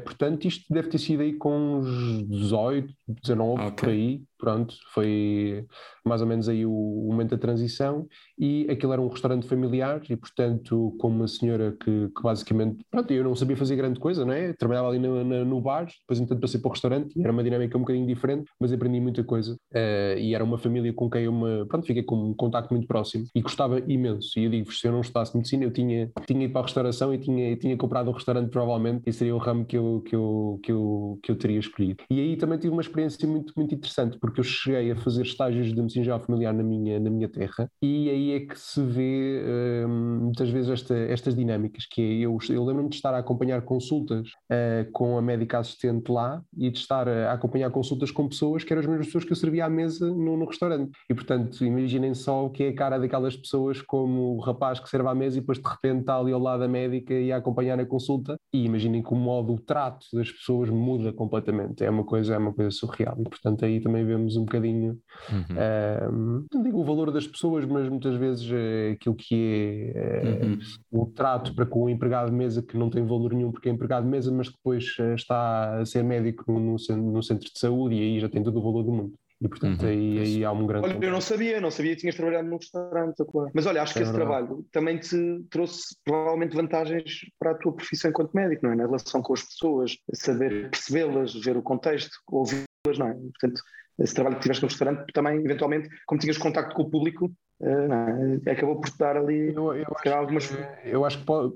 portanto, 0.06 0.46
isto 0.46 0.72
deve 0.72 0.90
ter 0.90 1.00
sido 1.00 1.22
aí 1.22 1.34
com 1.34 1.80
uns 1.80 2.28
18, 2.28 2.94
19 3.24 3.62
okay. 3.64 3.72
por 3.72 3.90
aí, 3.90 4.24
pronto, 4.42 4.76
foi 4.94 5.66
mais 6.04 6.20
ou 6.20 6.28
menos 6.28 6.50
aí 6.50 6.66
o, 6.66 6.72
o, 6.72 7.12
momento 7.12 7.30
da 7.32 7.38
transição 7.38 8.08
e 8.38 8.68
aquilo 8.70 8.92
era 8.92 9.02
um 9.02 9.08
restaurante 9.08 9.48
familiar 9.48 10.02
e 10.10 10.18
portanto 10.18 10.96
com 11.00 11.10
uma 11.10 11.28
senhora 11.28 11.78
que, 11.80 12.10
que 12.10 12.24
basicamente, 12.24 12.84
pronto, 12.90 13.14
eu 13.14 13.24
não 13.24 13.36
sabia 13.36 13.56
fazer 13.56 13.76
grande 13.76 14.00
coisa, 14.00 14.26
não 14.26 14.34
é? 14.34 14.54
Trabalhava 14.54 14.90
ali 14.90 14.98
no, 14.98 15.24
no, 15.24 15.46
no 15.46 15.62
bar, 15.62 15.86
depois 15.86 16.20
então 16.20 16.40
passei 16.40 16.60
para 16.60 16.70
o 16.70 16.72
restaurante 16.72 17.14
e 17.16 17.22
era 17.22 17.32
uma 17.32 17.44
dinâmica 17.44 17.78
um 17.78 17.82
bocadinho 17.82 18.08
diferente, 18.08 18.52
mas 18.60 18.74
aprendi 18.74 19.00
muita 19.00 19.24
coisa 19.24 19.54
uh, 19.54 20.18
e 20.18 20.34
era 20.34 20.44
uma 20.44 20.58
família 20.58 20.92
com 20.92 21.10
quem 21.10 21.24
eu 21.26 21.32
me, 21.32 21.66
pronto, 21.68 21.86
fiquei 21.86 22.04
com 22.04 22.16
um 22.16 22.34
contacto 22.34 22.74
muito 22.74 22.88
próximo 22.88 23.26
e 23.36 23.42
gostava 23.42 23.80
imenso 23.88 24.40
e 24.40 24.46
eu 24.46 24.50
digo 24.50 24.74
se 24.74 24.88
eu 24.88 24.92
não 24.92 25.02
estudasse 25.02 25.38
medicina 25.38 25.64
eu 25.64 25.72
tinha, 25.72 26.12
tinha 26.26 26.46
ido 26.46 26.52
para 26.52 26.62
a 26.62 26.66
restauração 26.66 27.14
e 27.14 27.20
tinha, 27.20 27.56
tinha 27.58 27.78
comprado 27.78 28.10
um 28.10 28.14
restaurante 28.14 28.50
provavelmente 28.50 29.04
e 29.06 29.14
seria 29.14 29.36
o 29.36 29.38
ramo 29.38 29.66
que 29.66 29.78
eu, 29.78 30.02
que 30.06 30.16
eu, 30.16 30.60
que 30.64 30.72
eu, 30.72 31.20
que 31.22 31.32
eu 31.32 31.36
teria 31.36 31.60
escolhido. 31.60 32.04
E 32.10 32.20
aí 32.20 32.38
também 32.38 32.58
tive 32.58 32.74
uma 32.74 32.82
experiência 32.82 33.28
muito, 33.28 33.54
muito 33.56 33.76
interessante 33.76 34.18
porque 34.20 34.31
eu 34.40 34.44
cheguei 34.44 34.92
a 34.92 34.96
fazer 34.96 35.24
estágios 35.24 35.74
de 35.74 35.82
medicina 35.82 36.20
familiar 36.20 36.54
na 36.54 36.64
minha, 36.64 37.00
na 37.00 37.10
minha 37.10 37.30
terra 37.30 37.70
e 37.82 38.10
aí 38.10 38.32
é 38.34 38.40
que 38.42 38.60
se 38.60 38.82
vê 38.84 39.44
hum, 39.88 40.20
muitas 40.26 40.50
vezes 40.50 40.70
esta, 40.70 40.96
estas 40.96 41.36
dinâmicas, 41.36 41.86
que 41.86 42.02
é, 42.02 42.26
eu, 42.26 42.38
eu 42.50 42.64
lembro-me 42.64 42.90
de 42.90 42.96
estar 42.96 43.14
a 43.14 43.18
acompanhar 43.18 43.62
consultas 43.64 44.30
uh, 44.52 44.92
com 44.92 45.18
a 45.18 45.22
médica 45.22 45.60
assistente 45.60 46.12
lá 46.12 46.42
e 46.56 46.70
de 46.70 46.78
estar 46.78 47.08
a, 47.08 47.34
acompanhar 47.34 47.72
consultas 47.72 48.12
com 48.12 48.28
pessoas 48.28 48.64
que 48.64 48.72
eram 48.72 48.82
as 48.82 48.88
mesmas 48.88 49.08
pessoas 49.08 49.26
que 49.26 49.32
eu 49.32 49.36
servia 49.36 49.66
à 49.66 49.70
mesa 49.70 50.08
no, 50.08 50.38
no 50.38 50.46
restaurante. 50.46 50.92
E 51.10 51.14
portanto, 51.14 51.66
imaginem 51.66 52.14
só 52.14 52.46
o 52.46 52.50
que 52.50 52.64
é 52.64 52.70
a 52.70 52.76
cara 52.76 53.00
daquelas 53.00 53.36
pessoas 53.36 53.82
como 53.82 54.36
o 54.36 54.40
rapaz 54.40 54.80
que 54.80 54.90
serve 54.90 55.08
à 55.08 55.16
mesa 55.16 55.38
e 55.38 55.42
depois 55.42 55.60
de 55.60 55.68
repente 55.68 56.02
está 56.02 56.18
ali 56.18 56.32
ao 56.32 56.40
lado 56.40 56.60
da 56.60 56.68
médica 56.68 57.14
e 57.14 57.32
a 57.32 57.38
acompanhar 57.38 57.80
a 57.80 57.86
consulta 57.86 58.38
e 58.54 58.64
imaginem 58.64 59.02
que 59.02 59.12
o 59.12 59.16
modo, 59.16 59.54
o 59.54 59.60
trato 59.60 60.06
das 60.14 60.32
pessoas 60.32 60.70
muda 60.70 61.12
completamente. 61.12 61.84
É 61.84 61.90
uma 61.90 62.04
coisa, 62.04 62.36
é 62.36 62.38
uma 62.38 62.54
coisa 62.54 62.70
surreal. 62.72 63.18
E 63.20 63.24
portanto 63.24 63.66
aí 63.66 63.80
também 63.80 64.06
vemos 64.06 64.21
um 64.36 64.46
bocadinho, 64.46 65.00
uhum. 65.30 65.56
uh, 65.56 66.48
não 66.54 66.64
digo 66.64 66.80
o 66.80 66.84
valor 66.84 67.12
das 67.12 67.28
pessoas, 67.28 67.66
mas 67.66 67.88
muitas 67.90 68.16
vezes 68.16 68.50
uh, 68.50 68.94
aquilo 68.94 69.16
que 69.16 69.92
é 69.96 70.44
uh, 70.44 70.46
uhum. 70.46 70.60
o 70.92 71.06
trato 71.08 71.54
para 71.56 71.66
com 71.66 71.84
o 71.84 71.90
empregado 71.90 72.30
de 72.30 72.36
mesa 72.36 72.62
que 72.62 72.78
não 72.78 72.90
tem 72.90 73.06
valor 73.06 73.34
nenhum 73.34 73.52
porque 73.52 73.70
é 73.70 73.72
empregado 73.72 74.04
de 74.04 74.10
mesa, 74.10 74.32
mas 74.32 74.50
que 74.50 74.56
depois 74.56 74.96
eh, 75.00 75.16
está 75.16 75.80
a 75.80 75.86
ser 75.86 76.04
médico 76.04 76.52
no, 76.52 76.76
no, 76.98 77.24
centro 77.24 77.50
de 77.52 77.60
saúde 77.60 77.96
e 77.96 78.02
aí 78.02 78.20
já 78.20 78.30
tem 78.30 78.44
todo 78.44 78.58
o 78.60 78.64
valor 78.64 78.84
do 78.84 78.92
mundo. 78.92 79.14
E 79.42 79.48
portanto 79.48 79.84
uhum. 79.84 79.90
aí, 79.90 80.20
aí 80.20 80.46
há 80.46 80.52
um 80.52 80.68
grande. 80.68 80.88
Olha, 80.88 81.06
eu 81.06 81.12
não 81.12 81.20
sabia, 81.20 81.60
não 81.60 81.72
sabia 81.72 81.96
que 81.96 82.02
tinhas 82.02 82.16
trabalhado 82.16 82.48
num 82.48 82.58
restaurante, 82.58 83.26
claro. 83.26 83.52
Mas 83.56 83.66
olha, 83.66 83.82
acho 83.82 83.94
que 83.94 84.00
é 84.00 84.04
esse 84.04 84.12
verdade. 84.12 84.46
trabalho 84.46 84.66
também 84.72 85.00
te 85.00 85.44
trouxe 85.50 85.96
provavelmente 86.06 86.56
vantagens 86.56 87.22
para 87.40 87.52
a 87.52 87.56
tua 87.56 87.74
profissão 87.74 88.12
enquanto 88.12 88.34
médico, 88.34 88.66
não 88.66 88.74
é? 88.74 88.76
Na 88.76 88.86
relação 88.86 89.22
com 89.22 89.34
as 89.34 89.42
pessoas, 89.42 89.98
saber 90.14 90.70
percebê-las, 90.70 91.34
ver 91.34 91.58
o 91.58 91.64
contexto, 91.64 92.12
ouvi-las, 92.28 93.00
não 93.00 93.08
é? 93.08 93.14
Portanto, 93.14 93.62
esse 94.04 94.14
trabalho 94.14 94.36
que 94.36 94.42
tiveste 94.42 94.64
no 94.64 94.70
restaurante, 94.70 95.12
também, 95.14 95.38
eventualmente, 95.40 95.90
como 96.06 96.20
tinhas 96.20 96.38
contacto 96.38 96.76
com 96.76 96.84
o 96.84 96.90
público, 96.90 97.32
uh, 97.62 98.50
acabou 98.50 98.80
por 98.80 98.90
te 98.90 98.98
dar 98.98 99.18
ali 99.18 99.54
eu, 99.54 99.74
eu 99.74 99.86
acho, 99.96 100.14
algumas. 100.14 100.58
Eu 100.84 101.06
acho 101.06 101.20
que 101.20 101.26
pode, 101.26 101.54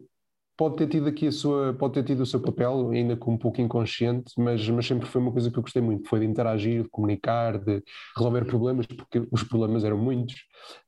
pode 0.58 0.78
ter 0.78 0.88
tido 0.88 1.08
aqui 1.08 1.28
a 1.28 1.32
sua, 1.32 1.74
pode 1.74 1.96
ter 1.96 2.04
tido 2.04 2.22
o 2.22 2.26
seu 2.26 2.40
papel, 2.40 2.90
ainda 2.92 3.16
com 3.16 3.34
um 3.34 3.38
pouco 3.38 3.60
inconsciente, 3.62 4.34
mas, 4.38 4.68
mas 4.70 4.86
sempre 4.86 5.06
foi 5.06 5.22
uma 5.22 5.32
coisa 5.32 5.52
que 5.52 5.58
eu 5.58 5.62
gostei 5.62 5.82
muito, 5.82 6.08
foi 6.08 6.20
de 6.20 6.26
interagir, 6.26 6.84
de 6.84 6.90
comunicar, 6.90 7.58
de 7.58 7.84
resolver 8.16 8.46
problemas, 8.46 8.86
porque 8.86 9.28
os 9.32 9.44
problemas 9.44 9.84
eram 9.84 9.98
muitos, 9.98 10.36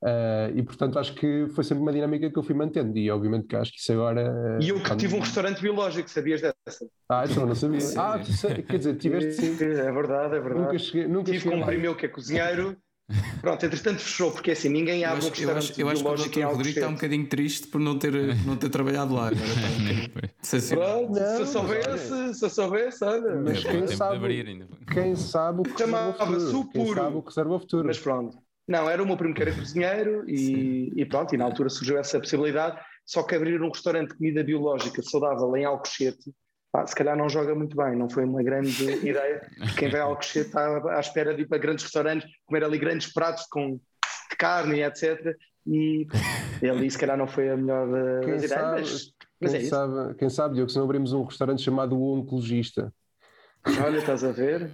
uh, 0.03 0.55
e 0.55 0.63
portanto 0.63 0.97
acho 0.97 1.13
que 1.15 1.47
foi 1.53 1.63
sempre 1.63 1.82
uma 1.82 1.91
dinâmica 1.91 2.30
que 2.30 2.38
eu 2.38 2.43
fui 2.43 2.55
mantendo, 2.55 2.97
e 2.97 3.11
obviamente 3.11 3.47
que 3.47 3.55
acho 3.55 3.74
que 3.74 3.80
isso 3.80 3.91
agora... 3.91 4.57
E 4.61 4.70
eu 4.70 4.78
que 4.78 4.88
quando... 4.88 4.99
tive 4.99 5.15
um 5.15 5.20
restaurante 5.20 5.61
biológico, 5.61 6.09
sabias 6.09 6.41
dessa? 6.41 6.88
Ah, 7.09 7.26
isso 7.26 7.39
eu 7.39 7.45
não 7.45 7.55
sabia. 7.55 7.80
ah, 7.97 8.20
quer 8.68 8.78
dizer, 8.78 8.95
tiveste 8.95 9.34
sim. 9.34 9.63
É 9.63 9.91
verdade, 9.91 10.36
é 10.36 10.39
verdade. 10.39 10.59
Nunca 10.59 10.80
cheguei, 10.80 11.07
nunca 11.07 11.32
tive 11.32 11.49
com 11.49 11.55
um 11.55 11.65
primo 11.65 11.82
meu 11.82 11.95
que 11.95 12.05
é 12.05 12.09
cozinheiro, 12.09 12.78
Pronto, 13.39 13.66
entretanto 13.66 14.01
fechou, 14.01 14.32
porque 14.32 14.51
assim, 14.51 14.68
ninguém 14.68 15.05
abre 15.05 15.26
um 15.26 15.30
restaurante 15.30 15.80
Eu 15.80 15.88
acho, 15.88 16.01
eu 16.01 16.10
acho 16.10 16.30
que 16.30 16.39
o 16.39 16.41
Dr. 16.43 16.51
Rodrigo 16.51 16.78
está 16.78 16.89
um 16.89 16.93
bocadinho 16.93 17.28
triste 17.28 17.68
por 17.68 17.80
não 17.80 17.97
ter, 17.97 18.14
não 18.45 18.58
ter 18.58 18.70
trabalhado 18.70 19.14
lá. 19.14 19.28
Agora 19.28 19.45
está 19.45 20.76
um 20.76 20.76
Pronto, 21.08 21.20
não, 21.20 21.36
se 21.36 21.41
eu 21.41 21.45
soubesse, 21.45 22.34
se 22.34 22.45
eu 22.45 22.49
soubesse, 22.49 23.03
olha. 23.05 23.36
Mas 23.36 23.64
é 23.64 23.70
quem 23.70 23.88
sabe, 23.88 24.43
quem 24.93 25.16
sabe 25.16 25.62
o 25.62 25.64
que 25.64 25.84
reserva 25.84 26.10
o 26.10 26.14
futuro. 26.14 26.70
Quem 26.74 26.93
sabe 26.93 27.16
o 27.16 27.22
que 27.22 27.28
reserva 27.30 27.53
o 27.55 27.60
futuro. 27.60 27.88
Mas 27.88 27.99
pronto. 27.99 28.38
Não, 28.68 28.89
era 28.89 29.01
o 29.01 29.05
meu 29.05 29.16
primo 29.16 29.34
que 29.34 29.41
era 29.41 29.53
cozinheiro 29.53 30.30
e, 30.30 30.91
e, 30.93 31.05
pronto, 31.05 31.34
e 31.34 31.38
na 31.38 31.45
altura 31.45 31.70
surgiu 31.70 31.97
essa 31.97 32.20
possibilidade. 32.20 32.78
Só 33.05 33.24
que 33.24 33.36
abrir 33.36 33.62
um 33.62 33.70
restaurante 33.70 34.10
de 34.10 34.18
comida 34.18 34.43
biológica 34.43 35.01
saudável 35.01 35.55
em 35.55 35.64
Alcochete 35.64 36.34
pá, 36.78 36.86
se 36.86 36.94
calhar 36.94 37.18
não 37.18 37.28
joga 37.28 37.56
muito 37.56 37.76
bem, 37.76 37.96
não 37.96 38.08
foi 38.08 38.24
uma 38.24 38.44
grande 38.44 38.84
ideia. 39.04 39.42
Quem 39.76 39.90
vai 39.90 40.02
ao 40.02 40.12
Alcochete 40.12 40.48
está 40.48 40.96
à 40.96 41.00
espera 41.00 41.34
de 41.34 41.42
ir 41.42 41.48
para 41.48 41.58
grandes 41.58 41.84
restaurantes, 41.84 42.30
comer 42.46 42.64
ali 42.64 42.78
grandes 42.78 43.12
pratos 43.12 43.46
com, 43.50 43.80
de 44.30 44.38
carne 44.38 44.78
e 44.78 44.84
etc. 44.84 45.36
E 45.66 46.08
ali 46.70 46.90
se 46.90 46.98
calhar 46.98 47.18
não 47.18 47.28
foi 47.28 47.50
a 47.50 47.58
melhor 47.58 47.88
uh, 47.88 48.22
quem 48.22 48.36
ideia, 48.36 48.48
sabe, 48.48 48.82
mas, 48.82 49.14
mas 49.42 49.52
quem, 49.52 49.62
é 49.62 49.66
sabe, 49.66 50.16
quem 50.16 50.30
sabe, 50.30 50.56
Diogo, 50.56 50.70
se 50.70 50.78
não 50.78 50.86
abrimos 50.86 51.14
um 51.14 51.24
restaurante 51.24 51.64
chamado 51.64 51.98
O 51.98 52.20
Oncologista. 52.20 52.94
Olha, 53.84 53.98
estás 53.98 54.24
a 54.24 54.32
ver? 54.32 54.70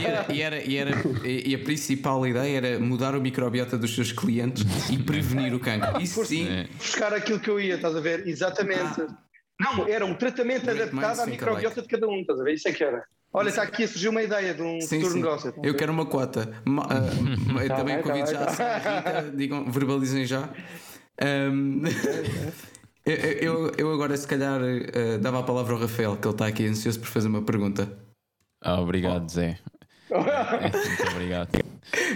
e, 0.00 0.06
era, 0.06 0.32
e, 0.32 0.42
era, 0.42 0.62
e, 0.64 0.76
era, 0.76 0.90
e, 1.24 1.54
a 1.54 1.58
principal 1.58 2.26
ideia 2.26 2.56
era 2.56 2.80
mudar 2.80 3.14
o 3.14 3.20
microbiota 3.20 3.78
dos 3.78 3.94
seus 3.94 4.10
clientes 4.10 4.64
e 4.90 4.98
prevenir 4.98 5.54
o 5.54 5.60
cancro. 5.60 6.00
Isso 6.00 6.24
sim. 6.24 6.48
É. 6.48 6.66
Buscar 6.76 7.14
aquilo 7.14 7.38
que 7.38 7.48
eu 7.48 7.60
ia, 7.60 7.76
estás 7.76 7.94
a 7.94 8.00
ver? 8.00 8.26
Exatamente. 8.26 9.02
Ah. 9.02 9.29
Não, 9.60 9.86
era 9.86 10.06
um 10.06 10.14
tratamento 10.14 10.70
adaptado 10.70 11.20
à 11.20 11.26
microbiota 11.26 11.82
de 11.82 11.88
cada 11.88 12.08
um, 12.08 12.20
estás 12.20 12.40
a 12.40 12.42
ver? 12.42 12.54
Isso 12.54 12.66
é 12.66 12.72
que 12.72 12.82
era. 12.82 13.04
Olha, 13.32 13.50
está 13.50 13.62
aqui 13.62 13.84
a 13.84 13.88
surgir 13.88 14.08
uma 14.08 14.22
ideia 14.22 14.54
de 14.54 14.62
um 14.62 14.80
sim, 14.80 14.96
futuro 14.96 15.12
sim. 15.12 15.20
negócio. 15.20 15.54
Eu 15.62 15.76
quero 15.76 15.92
uma 15.92 16.06
cota. 16.06 16.50
Uh, 16.66 17.68
tá 17.68 17.76
também 17.76 17.96
bem, 17.96 18.02
convido 18.02 18.32
tá 18.32 18.32
já 18.32 18.46
bem, 18.46 18.56
tá. 18.56 18.64
a 18.64 19.20
Rita, 19.20 19.36
digam, 19.36 19.70
verbalizem 19.70 20.24
já. 20.24 20.48
Um, 21.22 21.82
eu, 23.06 23.70
eu 23.76 23.92
agora, 23.92 24.16
se 24.16 24.26
calhar, 24.26 24.60
uh, 24.60 25.18
dava 25.20 25.40
a 25.40 25.42
palavra 25.42 25.74
ao 25.74 25.80
Rafael, 25.80 26.16
que 26.16 26.26
ele 26.26 26.34
está 26.34 26.46
aqui 26.46 26.66
ansioso 26.66 26.98
por 26.98 27.08
fazer 27.08 27.28
uma 27.28 27.42
pergunta. 27.42 27.88
Ah, 28.62 28.80
obrigado, 28.80 29.24
oh. 29.26 29.28
Zé. 29.28 29.58
Muito 30.10 31.12
obrigado. 31.12 31.69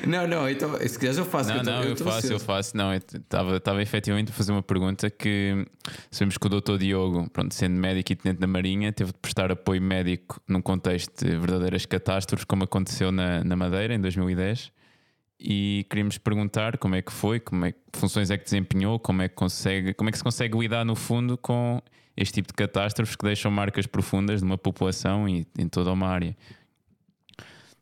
Não, 0.07 0.27
não, 0.27 0.49
então, 0.49 0.75
se 0.79 0.99
quiseres 0.99 1.19
eu 1.19 1.25
faço. 1.25 1.51
Não, 1.51 1.57
eu 1.57 1.65
não, 1.65 1.83
eu, 1.83 1.91
eu 1.91 1.97
faço, 1.97 2.19
ansioso. 2.19 2.35
eu 2.35 2.41
faço. 2.41 2.77
Não, 2.77 2.93
estava 2.95 3.83
efetivamente 3.83 4.31
a 4.31 4.35
fazer 4.35 4.53
uma 4.53 4.63
pergunta 4.63 5.11
que 5.11 5.67
sabemos 6.11 6.39
que 6.39 6.47
o 6.47 6.49
doutor 6.49 6.79
Diogo, 6.79 7.29
pronto, 7.31 7.55
sendo 7.55 7.79
médico 7.79 8.13
e 8.13 8.17
tenente 8.17 8.41
da 8.41 8.47
Marinha, 8.47 8.93
teve 8.93 9.13
de 9.13 9.19
prestar 9.19 9.51
apoio 9.51 9.81
médico 9.83 10.41
num 10.49 10.63
contexto 10.63 11.25
de 11.25 11.37
verdadeiras 11.37 11.87
catástrofes, 11.87 12.45
como 12.45 12.65
aconteceu 12.65 13.11
na, 13.11 13.43
na 13.43 13.57
Madeira 13.57 13.95
em 13.95 14.01
2010. 14.01 14.73
E 15.41 15.85
queríamos 15.91 16.17
perguntar 16.17 16.79
como 16.79 16.95
é 16.95 17.03
que 17.03 17.13
foi, 17.13 17.41
como 17.41 17.65
é, 17.67 17.73
que 17.73 17.79
funções 17.95 18.31
é 18.31 18.39
que 18.39 18.45
desempenhou, 18.45 18.99
como 18.99 19.23
é 19.23 19.29
que, 19.29 19.35
consegue, 19.35 19.93
como 19.93 20.09
é 20.09 20.13
que 20.13 20.19
se 20.19 20.25
consegue 20.25 20.57
lidar 20.57 20.85
no 20.85 20.95
fundo 20.95 21.37
com 21.37 21.83
este 22.17 22.35
tipo 22.35 22.49
de 22.49 22.55
catástrofes 22.55 23.17
que 23.17 23.25
deixam 23.25 23.51
marcas 23.51 23.87
profundas 23.87 24.41
numa 24.41 24.57
população 24.57 25.29
e 25.29 25.47
em 25.59 25.69
toda 25.69 25.93
uma 25.93 26.07
área. 26.09 26.37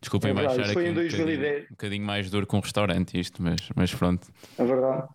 Desculpem 0.02 0.32
é 0.32 0.34
baixar 0.34 0.68
aqui 0.68 0.78
um 0.78 0.94
bocadinho, 0.94 1.62
um 1.62 1.70
bocadinho, 1.70 2.04
mais 2.04 2.28
duro 2.28 2.44
com 2.44 2.56
um 2.56 2.60
restaurante 2.60 3.18
isto, 3.18 3.40
mas, 3.40 3.60
mas 3.74 3.94
pronto. 3.94 4.26
É 4.58 4.64
verdade. 4.64 5.08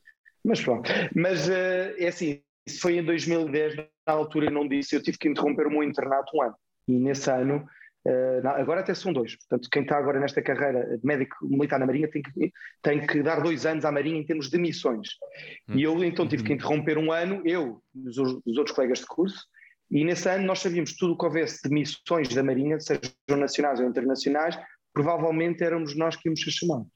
Mas 0.45 0.61
pronto. 0.61 0.89
Mas 1.13 1.49
uh, 1.49 1.93
é 1.97 2.07
assim, 2.07 2.41
isso 2.65 2.79
foi 2.79 2.97
em 2.97 3.03
2010, 3.03 3.75
altura 4.05 4.45
eu 4.45 4.51
não 4.51 4.65
disse, 4.65 4.95
eu 4.95 5.03
tive 5.03 5.17
que 5.17 5.27
interromper 5.27 5.67
o 5.67 5.69
meu 5.69 5.83
internato 5.83 6.31
um 6.37 6.41
ano. 6.41 6.55
E 6.87 6.93
nesse 6.93 7.29
ano, 7.29 7.67
uh, 8.07 8.47
agora 8.47 8.79
até 8.79 8.93
são 8.93 9.11
dois. 9.11 9.35
Portanto, 9.35 9.67
quem 9.69 9.81
está 9.81 9.97
agora 9.97 10.21
nesta 10.21 10.41
carreira 10.41 10.97
de 10.97 11.05
médico 11.05 11.35
militar 11.41 11.79
na 11.79 11.85
Marinha 11.85 12.09
tem 12.09 12.21
que, 12.21 12.53
tem 12.81 13.05
que 13.05 13.21
dar 13.21 13.41
dois 13.41 13.65
anos 13.65 13.83
à 13.83 13.91
Marinha 13.91 14.17
em 14.17 14.25
termos 14.25 14.49
de 14.49 14.57
missões. 14.57 15.09
E 15.75 15.83
eu 15.83 16.01
então 16.01 16.25
tive 16.25 16.43
que 16.43 16.51
uhum. 16.51 16.55
interromper 16.55 16.97
um 16.97 17.11
ano, 17.11 17.41
eu 17.43 17.81
e 17.93 18.07
os, 18.07 18.17
os 18.17 18.57
outros 18.57 18.73
colegas 18.73 18.99
de 18.99 19.05
curso, 19.05 19.45
e 19.89 20.03
nesse 20.03 20.29
ano 20.29 20.45
nós 20.45 20.59
sabíamos 20.59 20.95
tudo 20.95 21.13
o 21.13 21.17
que 21.17 21.25
houvesse 21.25 21.61
de 21.63 21.69
missões 21.69 22.29
da 22.33 22.43
Marinha, 22.43 22.79
sejam 22.79 23.11
nacionais 23.29 23.79
ou 23.79 23.87
internacionais, 23.87 24.57
provavelmente 24.97 25.63
éramos 25.63 25.95
nós 25.95 26.15
que 26.15 26.27
íamos 26.27 26.41
ser 26.41 26.51
chamados. 26.51 26.89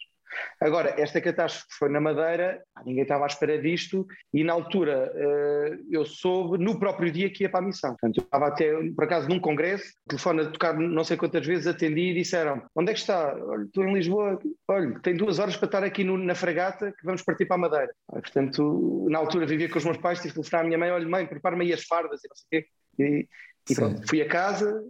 Agora, 0.60 0.96
esta 0.98 1.20
catástrofe 1.20 1.68
foi 1.78 1.90
na 1.90 2.00
Madeira, 2.00 2.64
ninguém 2.86 3.04
estava 3.04 3.26
à 3.26 3.28
espera 3.28 3.62
disto, 3.62 4.08
e 4.34 4.44
na 4.44 4.54
altura 4.54 5.12
uh, 5.14 5.86
eu 5.92 6.06
soube 6.06 6.58
no 6.58 6.80
próprio 6.80 7.12
dia 7.12 7.30
que 7.30 7.44
ia 7.44 7.50
para 7.50 7.60
a 7.60 7.68
missão. 7.68 7.92
Portanto, 7.92 8.18
eu 8.18 8.24
estava 8.24 8.48
até, 8.48 8.72
por 8.96 9.04
acaso, 9.04 9.28
num 9.28 9.40
congresso, 9.40 9.92
telefone 10.08 10.42
a 10.42 10.50
tocar 10.50 10.74
não 10.74 11.04
sei 11.04 11.18
quantas 11.18 11.46
vezes, 11.46 11.68
atendi 11.68 12.12
e 12.12 12.14
disseram: 12.14 12.64
Onde 12.74 12.92
é 12.92 12.94
que 12.94 13.02
está? 13.02 13.36
Olha, 13.36 13.64
estou 13.66 13.84
em 13.84 13.94
Lisboa, 13.94 14.40
olha, 14.70 15.00
tem 15.02 15.16
duas 15.16 15.38
horas 15.38 15.58
para 15.58 15.66
estar 15.66 15.84
aqui 15.84 16.04
no, 16.04 16.18
na 16.18 16.34
fragata 16.34 16.92
que 16.92 17.06
vamos 17.06 17.22
partir 17.22 17.46
para 17.46 17.58
a 17.58 17.60
Madeira. 17.60 17.94
portanto, 18.10 19.08
na 19.10 19.20
altura 19.20 19.46
vivia 19.46 19.70
com 19.70 19.78
os 19.78 19.86
meus 19.86 19.98
pais, 19.98 20.20
tive 20.20 20.30
que 20.30 20.40
telefonar 20.40 20.64
à 20.64 20.68
minha 20.68 20.80
mãe: 20.80 20.92
Olha, 20.92 21.08
mãe, 21.08 21.28
prepara-me 21.28 21.66
aí 21.66 21.74
as 21.74 21.84
fardas 21.84 22.24
e 22.24 22.30
não 22.30 22.36
sei 22.36 22.46
o 22.46 22.64
quê. 22.64 22.68
E, 23.00 23.28
e 23.70 23.76
pronto, 23.76 24.08
fui 24.08 24.22
a 24.22 24.28
casa 24.28 24.82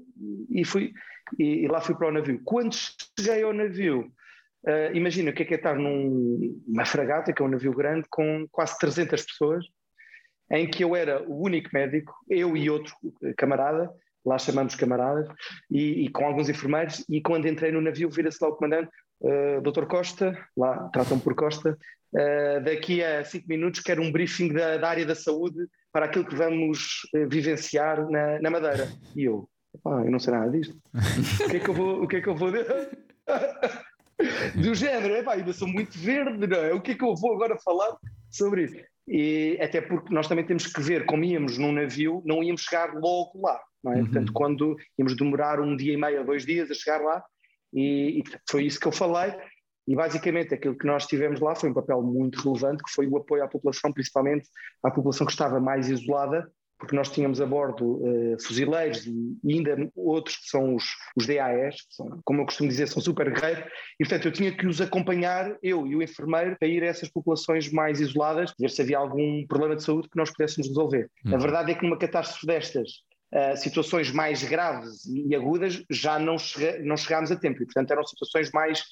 e 0.50 0.64
fui 0.64 0.94
e, 1.38 1.64
e, 1.64 1.68
lá 1.68 1.82
fui 1.82 1.96
para 1.96 2.08
o 2.08 2.12
navio. 2.12 2.42
Quando 2.44 2.76
cheguei 2.76 3.44
ao 3.44 3.54
navio, 3.54 4.12
uh, 4.66 4.96
imagina 4.96 5.32
o 5.32 5.34
que 5.34 5.44
é, 5.44 5.46
que 5.46 5.54
é 5.54 5.58
estar 5.58 5.76
num, 5.76 6.62
numa 6.68 6.86
fragata, 6.86 7.34
que 7.34 7.42
é 7.42 7.46
um 7.46 7.50
navio 7.50 7.74
grande, 7.74 8.08
com 8.10 8.48
quase 8.52 8.78
300 8.78 9.24
pessoas, 9.24 9.66
em 10.52 10.70
que 10.70 10.84
eu 10.84 10.96
era 10.96 11.24
o 11.24 11.42
único 11.42 11.70
médico, 11.74 12.14
eu 12.30 12.58
e 12.58 12.70
outro 12.70 12.94
camarada, 13.38 13.90
lá 14.26 14.38
chamamos 14.38 14.76
camaradas, 14.76 15.28
e, 15.70 16.06
e 16.06 16.10
com 16.10 16.26
alguns 16.26 16.50
enfermeiros, 16.50 17.04
e 17.10 17.22
quando 17.22 17.48
entrei 17.48 17.72
no 17.72 17.82
navio, 17.82 18.10
vira-se 18.10 18.38
lá 18.42 18.50
o 18.50 18.56
comandante, 18.56 18.92
uh, 19.22 19.62
Dr. 19.62 19.86
Costa, 19.86 20.38
lá 20.56 20.90
tratam 20.90 21.20
por 21.20 21.36
Costa, 21.36 21.78
uh, 22.14 22.64
daqui 22.64 23.04
a 23.04 23.24
cinco 23.24 23.48
minutos 23.48 23.82
quero 23.82 24.02
um 24.02 24.12
briefing 24.12 24.54
da, 24.54 24.78
da 24.78 24.90
área 24.90 25.06
da 25.06 25.16
saúde 25.16 25.68
para 25.92 26.06
aquilo 26.06 26.26
que 26.26 26.36
vamos 26.36 27.02
uh, 27.16 27.28
vivenciar 27.28 28.10
na, 28.10 28.40
na 28.40 28.50
Madeira. 28.50 28.90
E 29.16 29.24
eu, 29.24 29.50
ah, 29.86 30.02
eu 30.06 30.12
não 30.12 30.20
sei 30.20 30.34
nada 30.34 30.52
disto. 30.52 30.78
o 31.46 31.50
que 31.50 31.58
é 31.58 31.60
que 31.60 31.70
eu 31.70 31.74
vou. 31.74 32.04
O 32.04 32.08
que 32.08 32.16
é 32.18 32.22
que 32.22 32.28
eu 32.28 32.36
vou... 32.36 32.52
Do 34.56 34.76
género, 34.76 35.16
epá, 35.16 35.34
ainda 35.34 35.52
sou 35.52 35.68
muito 35.68 35.98
verde, 35.98 36.46
não 36.46 36.58
é? 36.58 36.74
O 36.74 36.82
que 36.82 36.92
é 36.92 36.96
que 36.96 37.04
eu 37.04 37.16
vou 37.16 37.34
agora 37.34 37.58
falar 37.58 37.98
sobre 38.30 38.66
isso? 38.66 38.76
E 39.08 39.58
até 39.60 39.82
porque 39.82 40.14
nós 40.14 40.28
também 40.28 40.46
temos 40.46 40.68
que 40.68 40.82
ver 40.82 41.06
como 41.06 41.24
íamos 41.24 41.58
num 41.58 41.72
navio, 41.72 42.22
não 42.26 42.44
íamos 42.44 42.62
chegar 42.62 42.94
logo 42.94 43.42
lá, 43.42 43.60
não 43.84 43.94
é? 43.94 43.96
Uhum. 43.96 44.06
Portanto, 44.06 44.34
quando 44.34 44.78
íamos 44.98 45.16
demorar 45.16 45.60
um 45.60 45.76
dia 45.76 45.94
e 45.94 45.98
meio, 45.98 46.26
dois 46.26 46.46
dias 46.46 46.70
a 46.70 46.74
chegar 46.74 47.02
lá, 47.02 47.24
e, 47.74 48.20
e 48.20 48.24
foi 48.50 48.66
isso 48.66 48.80
que 48.80 48.88
eu 48.88 48.92
falei. 48.92 49.34
E 49.88 49.96
basicamente 49.96 50.54
aquilo 50.54 50.78
que 50.78 50.86
nós 50.86 51.08
tivemos 51.08 51.40
lá 51.40 51.56
foi 51.56 51.70
um 51.70 51.74
papel 51.74 52.02
muito 52.04 52.40
relevante, 52.40 52.84
que 52.84 52.92
foi 52.92 53.08
o 53.08 53.18
apoio 53.18 53.44
à 53.44 53.48
população, 53.48 53.92
principalmente 53.92 54.48
à 54.84 54.92
população 54.92 55.26
que 55.26 55.34
estava 55.34 55.60
mais 55.60 55.90
isolada, 55.90 56.50
porque 56.82 56.96
nós 56.96 57.12
tínhamos 57.12 57.40
a 57.40 57.46
bordo 57.46 58.02
uh, 58.02 58.42
fuzileiros 58.42 59.06
e, 59.06 59.38
e, 59.44 59.54
ainda 59.54 59.88
outros 59.96 60.38
que 60.38 60.50
são 60.50 60.76
os, 60.76 60.84
os 61.16 61.28
DAEs, 61.28 61.76
que 61.76 61.94
são, 61.94 62.20
como 62.26 62.42
eu 62.42 62.46
costumo 62.46 62.68
dizer, 62.68 62.88
são 62.88 63.00
super 63.00 63.32
guerreiros, 63.32 63.64
e 64.00 64.04
portanto 64.04 64.26
eu 64.26 64.32
tinha 64.32 64.52
que 64.52 64.66
os 64.66 64.82
acompanhar, 64.82 65.56
eu 65.62 65.86
e 65.86 65.96
o 65.96 66.02
enfermeiro, 66.02 66.58
para 66.58 66.68
ir 66.68 66.82
a 66.82 66.88
essas 66.88 67.08
populações 67.08 67.72
mais 67.72 68.02
isoladas, 68.02 68.52
ver 68.60 68.72
se 68.72 68.82
havia 68.82 68.98
algum 68.98 69.46
problema 69.46 69.76
de 69.76 69.84
saúde 69.84 70.10
que 70.10 70.18
nós 70.18 70.32
pudéssemos 70.32 70.70
resolver. 70.70 71.08
Uhum. 71.24 71.36
A 71.36 71.38
verdade 71.38 71.72
é 71.72 71.76
que 71.76 71.84
numa 71.84 72.00
catástrofe 72.00 72.48
destas, 72.48 72.90
uh, 73.32 73.56
situações 73.56 74.12
mais 74.12 74.44
graves 74.44 75.06
e 75.06 75.36
agudas, 75.36 75.84
já 75.88 76.18
não, 76.18 76.40
chega, 76.40 76.84
não 76.84 76.98
chegámos 76.98 77.32
a 77.32 77.36
tempo, 77.36 77.62
e 77.62 77.66
portanto 77.66 77.92
eram 77.92 78.04
situações 78.04 78.50
mais 78.52 78.84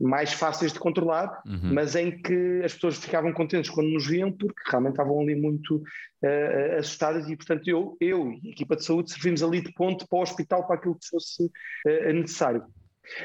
mais 0.00 0.32
fáceis 0.32 0.72
de 0.72 0.78
controlar, 0.78 1.42
uhum. 1.46 1.72
mas 1.72 1.96
em 1.96 2.10
que 2.10 2.62
as 2.64 2.74
pessoas 2.74 2.98
ficavam 2.98 3.32
contentes 3.32 3.70
quando 3.70 3.88
nos 3.88 4.06
viam, 4.06 4.30
porque 4.30 4.60
realmente 4.66 4.92
estavam 4.92 5.20
ali 5.20 5.34
muito 5.34 5.76
uh, 5.76 6.78
assustadas 6.78 7.28
e, 7.28 7.36
portanto, 7.36 7.66
eu, 7.66 7.96
eu 8.00 8.30
e 8.42 8.48
a 8.48 8.50
equipa 8.50 8.76
de 8.76 8.84
saúde 8.84 9.10
servimos 9.10 9.42
ali 9.42 9.62
de 9.62 9.72
ponto 9.72 10.06
para 10.06 10.18
o 10.18 10.22
hospital 10.22 10.66
para 10.66 10.76
aquilo 10.76 10.96
que 10.96 11.08
fosse 11.08 11.44
uh, 11.44 12.12
necessário. 12.12 12.62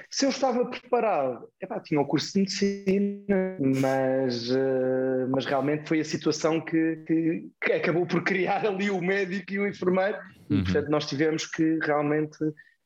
Se 0.10 0.26
eu 0.26 0.30
estava 0.30 0.64
preparado, 0.66 1.48
epá, 1.60 1.80
tinha 1.80 2.00
o 2.00 2.06
curso 2.06 2.34
de 2.34 2.40
medicina, 2.40 3.58
mas, 3.60 4.52
uh, 4.52 5.28
mas 5.30 5.46
realmente 5.46 5.88
foi 5.88 6.00
a 6.00 6.06
situação 6.06 6.62
que, 6.62 6.98
que, 7.08 7.50
que, 7.64 7.74
acabou 7.74 8.06
por 8.06 8.24
criar 8.24 8.66
ali 8.66 8.92
o 8.92 9.02
médico 9.02 9.54
e 9.54 9.60
o 9.60 9.68
enfermeiro, 9.68 10.18
uhum. 10.50 10.60
e 10.60 10.64
portanto 10.64 10.90
nós 10.90 11.08
tivemos 11.08 11.46
que 11.48 11.80
realmente 11.82 12.38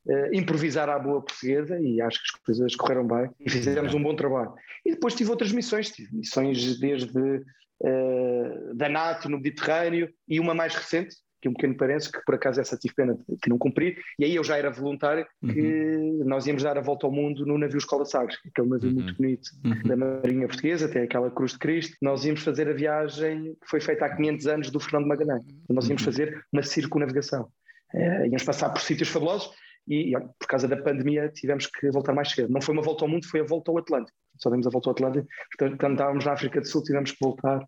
uh, 0.06 0.34
improvisar 0.34 0.88
à 0.88 0.98
boa 0.98 1.20
portuguesa 1.20 1.78
e 1.80 2.00
acho 2.00 2.18
que 2.22 2.36
as 2.36 2.44
coisas 2.44 2.76
correram 2.76 3.06
bem 3.06 3.30
e 3.40 3.50
fizemos 3.50 3.94
um 3.94 4.02
bom 4.02 4.14
trabalho. 4.14 4.54
E 4.84 4.92
depois 4.92 5.14
tive 5.14 5.30
outras 5.30 5.52
missões, 5.52 5.90
tive 5.90 6.14
missões 6.14 6.78
desde 6.78 7.18
uh, 7.18 8.74
da 8.74 8.88
NATO 8.88 9.28
no 9.28 9.36
Mediterrâneo 9.36 10.08
e 10.28 10.40
uma 10.40 10.54
mais 10.54 10.74
recente, 10.74 11.16
que 11.40 11.48
é 11.48 11.50
um 11.50 11.54
pequeno 11.54 11.76
parente, 11.76 12.10
que 12.10 12.18
por 12.24 12.34
acaso 12.34 12.60
essa 12.60 12.76
tive 12.76 12.94
pena 12.94 13.14
de 13.14 13.48
não 13.48 13.58
cumprir, 13.58 13.98
e 14.18 14.24
aí 14.24 14.34
eu 14.34 14.42
já 14.42 14.56
era 14.56 14.70
voluntário, 14.70 15.26
que 15.40 15.60
uhum. 15.60 16.24
nós 16.24 16.46
íamos 16.46 16.62
dar 16.62 16.78
a 16.78 16.80
volta 16.80 17.06
ao 17.06 17.12
mundo 17.12 17.44
no 17.44 17.58
navio 17.58 17.76
Escola 17.76 18.04
Sagres, 18.04 18.38
aquele 18.46 18.68
navio 18.68 18.88
uhum. 18.88 18.94
muito 18.94 19.14
bonito 19.16 19.50
uhum. 19.64 19.82
da 19.82 19.96
Marinha 19.96 20.48
Portuguesa, 20.48 20.86
até 20.86 21.02
aquela 21.02 21.30
Cruz 21.30 21.52
de 21.52 21.58
Cristo. 21.58 21.96
Nós 22.00 22.24
íamos 22.24 22.42
fazer 22.42 22.68
a 22.68 22.72
viagem 22.72 23.54
que 23.60 23.68
foi 23.68 23.80
feita 23.80 24.06
há 24.06 24.16
500 24.16 24.46
anos 24.46 24.70
do 24.70 24.80
Fernando 24.80 25.06
Magalhães. 25.06 25.44
Nós 25.68 25.86
íamos 25.88 26.02
uhum. 26.02 26.12
fazer 26.12 26.44
uma 26.52 26.62
circunavigação. 26.62 27.48
Uh, 27.94 28.24
íamos 28.24 28.42
passar 28.42 28.70
por 28.70 28.80
sítios 28.80 29.08
fabulosos 29.10 29.50
e, 29.86 30.14
e, 30.14 30.20
por 30.38 30.46
causa 30.48 30.66
da 30.66 30.76
pandemia 30.76 31.28
tivemos 31.28 31.66
que 31.66 31.90
voltar 31.90 32.12
mais 32.12 32.30
cedo. 32.30 32.52
Não 32.52 32.60
foi 32.60 32.74
uma 32.74 32.82
volta 32.82 33.04
ao 33.04 33.08
mundo, 33.08 33.26
foi 33.26 33.40
a 33.40 33.44
volta 33.44 33.70
ao 33.70 33.78
Atlântico. 33.78 34.16
Só 34.38 34.50
demos 34.50 34.66
a 34.66 34.70
volta 34.70 34.90
ao 34.90 34.92
Atlântico. 34.92 35.26
Portanto, 35.56 35.80
quando 35.80 35.92
estávamos 35.92 36.24
na 36.24 36.32
África 36.32 36.60
do 36.60 36.66
Sul, 36.66 36.82
tivemos 36.82 37.12
que 37.12 37.18
voltar 37.20 37.64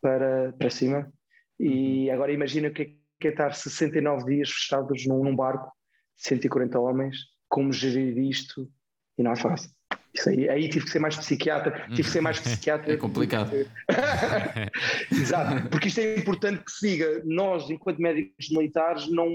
para, 0.00 0.52
para 0.58 0.70
cima. 0.70 1.10
E 1.58 2.08
uhum. 2.08 2.14
agora 2.14 2.32
imagina 2.32 2.68
o 2.68 2.72
que 2.72 2.82
é, 2.82 2.86
que 3.20 3.28
é 3.28 3.30
estar 3.30 3.52
69 3.54 4.24
dias 4.24 4.50
fechados 4.50 5.06
num, 5.06 5.24
num 5.24 5.34
barco, 5.34 5.70
140 6.16 6.78
homens, 6.78 7.16
como 7.48 7.72
gerir 7.72 8.16
isto, 8.18 8.70
e 9.18 9.22
não 9.22 9.32
é 9.32 9.36
fácil. 9.36 9.70
Isso 10.14 10.30
aí, 10.30 10.48
aí 10.48 10.68
tive 10.68 10.86
que 10.86 10.90
ser 10.90 10.98
mais 10.98 11.16
psiquiatra, 11.16 11.86
tive 11.88 12.04
que 12.04 12.10
ser 12.10 12.20
mais 12.22 12.40
psiquiatra. 12.40 12.92
É 12.92 12.96
complicado. 12.96 13.52
Exato, 15.12 15.68
porque 15.68 15.88
isto 15.88 16.00
é 16.00 16.18
importante 16.18 16.64
que 16.64 16.72
siga. 16.72 17.22
Nós, 17.24 17.68
enquanto 17.68 18.00
médicos 18.00 18.48
militares, 18.50 19.10
não 19.10 19.28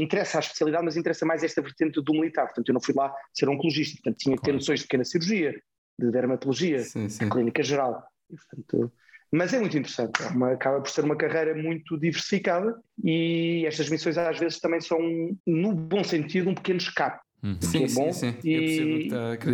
interessa 0.00 0.38
a 0.38 0.40
especialidade, 0.40 0.84
mas 0.84 0.96
interessa 0.96 1.26
mais 1.26 1.42
esta 1.42 1.60
vertente 1.62 2.00
do 2.02 2.12
militar. 2.12 2.46
Portanto, 2.46 2.68
eu 2.68 2.74
não 2.74 2.80
fui 2.80 2.94
lá 2.94 3.12
ser 3.32 3.48
oncologista, 3.48 3.96
portanto, 3.96 4.18
tinha 4.18 4.36
que 4.36 4.42
ter 4.42 4.52
noções 4.52 4.80
de 4.80 4.86
pequena 4.86 5.04
cirurgia, 5.04 5.54
de 5.98 6.10
dermatologia, 6.10 6.80
sim, 6.80 7.08
sim. 7.08 7.24
de 7.24 7.30
clínica 7.30 7.62
geral. 7.62 8.02
Portanto, 8.28 8.92
mas 9.30 9.52
é 9.52 9.58
muito 9.58 9.76
interessante, 9.76 10.22
é 10.22 10.28
uma, 10.28 10.52
acaba 10.52 10.80
por 10.80 10.90
ser 10.90 11.04
uma 11.04 11.16
carreira 11.16 11.54
muito 11.54 11.98
diversificada 11.98 12.74
e 13.02 13.64
estas 13.66 13.88
missões 13.90 14.16
às 14.16 14.38
vezes 14.38 14.60
também 14.60 14.80
são, 14.80 14.98
no 15.46 15.74
bom 15.74 16.04
sentido, 16.04 16.48
um 16.48 16.54
pequeno 16.54 16.78
escape. 16.78 17.20
Uhum. 17.42 17.58
Sim, 17.60 17.84
é 17.84 17.88
bom 17.88 18.12
sim, 18.12 18.32
sim. 18.32 18.38
E, 18.44 19.08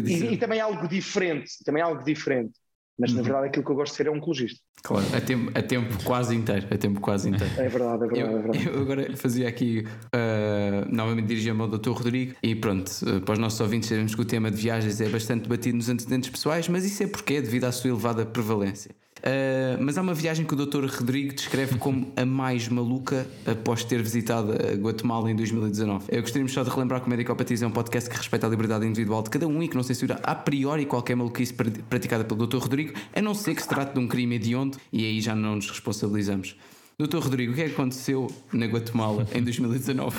e, 0.07 0.35
e, 0.35 0.37
também 0.37 0.61
algo 0.61 0.87
diferente, 0.87 1.53
também 1.65 1.83
algo 1.83 2.05
diferente. 2.05 2.53
Mas 3.03 3.11
uhum. 3.11 3.17
na 3.17 3.23
verdade 3.25 3.47
aquilo 3.49 3.65
que 3.65 3.73
eu 3.73 3.75
gosto 3.75 3.93
de 3.93 3.97
ser 3.97 4.07
é 4.07 4.11
um 4.13 4.19
oncologista. 4.19 4.61
Claro, 4.85 5.05
a 5.13 5.21
tempo, 5.21 5.51
a 5.59 5.61
tempo 5.61 6.05
quase 6.05 6.37
inteiro. 6.37 6.69
A 6.71 6.79
tempo 6.79 7.01
quase 7.01 7.29
inteiro. 7.29 7.53
É 7.59 7.69
verdade, 7.69 8.05
é 8.05 8.07
verdade. 8.07 8.21
Eu, 8.21 8.27
é 8.27 8.43
verdade. 8.43 8.67
eu 8.69 8.81
agora 8.81 9.17
fazia 9.17 9.49
aqui, 9.49 9.85
uh, 10.15 10.95
novamente 10.95 11.27
dirigia-me 11.27 11.61
ao 11.63 11.67
Dr. 11.67 11.91
Rodrigo 11.91 12.37
e 12.41 12.55
pronto, 12.55 12.89
uh, 13.03 13.21
para 13.21 13.33
os 13.33 13.39
nossos 13.41 13.59
ouvintes 13.61 13.89
sabemos 13.89 14.15
que 14.15 14.21
o 14.21 14.25
tema 14.25 14.53
de 14.53 14.57
viagens 14.57 15.01
é 15.01 15.09
bastante 15.09 15.43
debatido 15.43 15.77
nos 15.77 15.89
antecedentes 15.89 16.31
pessoais, 16.31 16.69
mas 16.69 16.85
isso 16.85 17.03
é 17.03 17.09
porque 17.09 17.35
é 17.35 17.43
devido 17.43 17.65
à 17.65 17.73
sua 17.73 17.91
elevada 17.91 18.25
prevalência. 18.25 18.95
Uh, 19.23 19.79
mas 19.81 19.97
há 19.97 20.03
uma 20.03 20.15
viagem 20.15 20.45
que 20.45 20.53
o 20.53 20.57
Dr. 20.57 20.85
Rodrigo 20.87 21.33
descreve 21.33 21.79
como 21.79 22.13
a 22.17 22.27
mais 22.27 22.69
maluca 22.69 23.25
após 23.47 23.85
ter 23.85 24.03
visitado 24.03 24.53
a 24.53 24.75
Guatemala 24.75 25.31
em 25.31 25.37
2019. 25.37 26.07
Eu 26.11 26.23
gostaríamos 26.23 26.53
só 26.53 26.65
de 26.65 26.71
relembrar 26.71 27.01
que 27.01 27.07
o 27.07 27.11
Medicopatias 27.11 27.63
é 27.63 27.67
um 27.67 27.71
podcast 27.71 28.11
que 28.11 28.17
respeita 28.17 28.49
a 28.49 28.51
liberdade 28.51 28.85
individual 28.85 29.23
de 29.23 29.31
cada 29.31 29.47
um 29.47 29.63
e 29.63 29.69
que 29.69 29.77
não 29.77 29.85
censura 29.85 30.19
a 30.25 30.35
priori 30.35 30.87
qualquer 30.87 31.15
maluquice 31.15 31.55
praticada 31.55 32.25
pelo 32.25 32.49
Dr. 32.49 32.59
Rodrigo, 32.59 32.95
a 33.15 33.23
não 33.23 33.33
ser 33.33 33.55
que 33.55 33.63
se 33.63 33.69
trate 33.69 33.95
de 33.95 34.01
um 34.01 34.09
crime 34.09 34.35
hediondo 34.35 34.77
e 34.93 35.07
aí 35.07 35.21
já 35.21 35.37
não 35.37 35.55
nos 35.55 35.71
responsabilizamos. 35.71 36.57
Dr. 36.99 37.19
Rodrigo, 37.19 37.53
o 37.53 37.55
que 37.55 37.63
é 37.63 37.67
que 37.67 37.75
aconteceu 37.75 38.27
na 38.53 38.67
Guatemala 38.67 39.25
em 39.33 39.43
2019? 39.43 40.19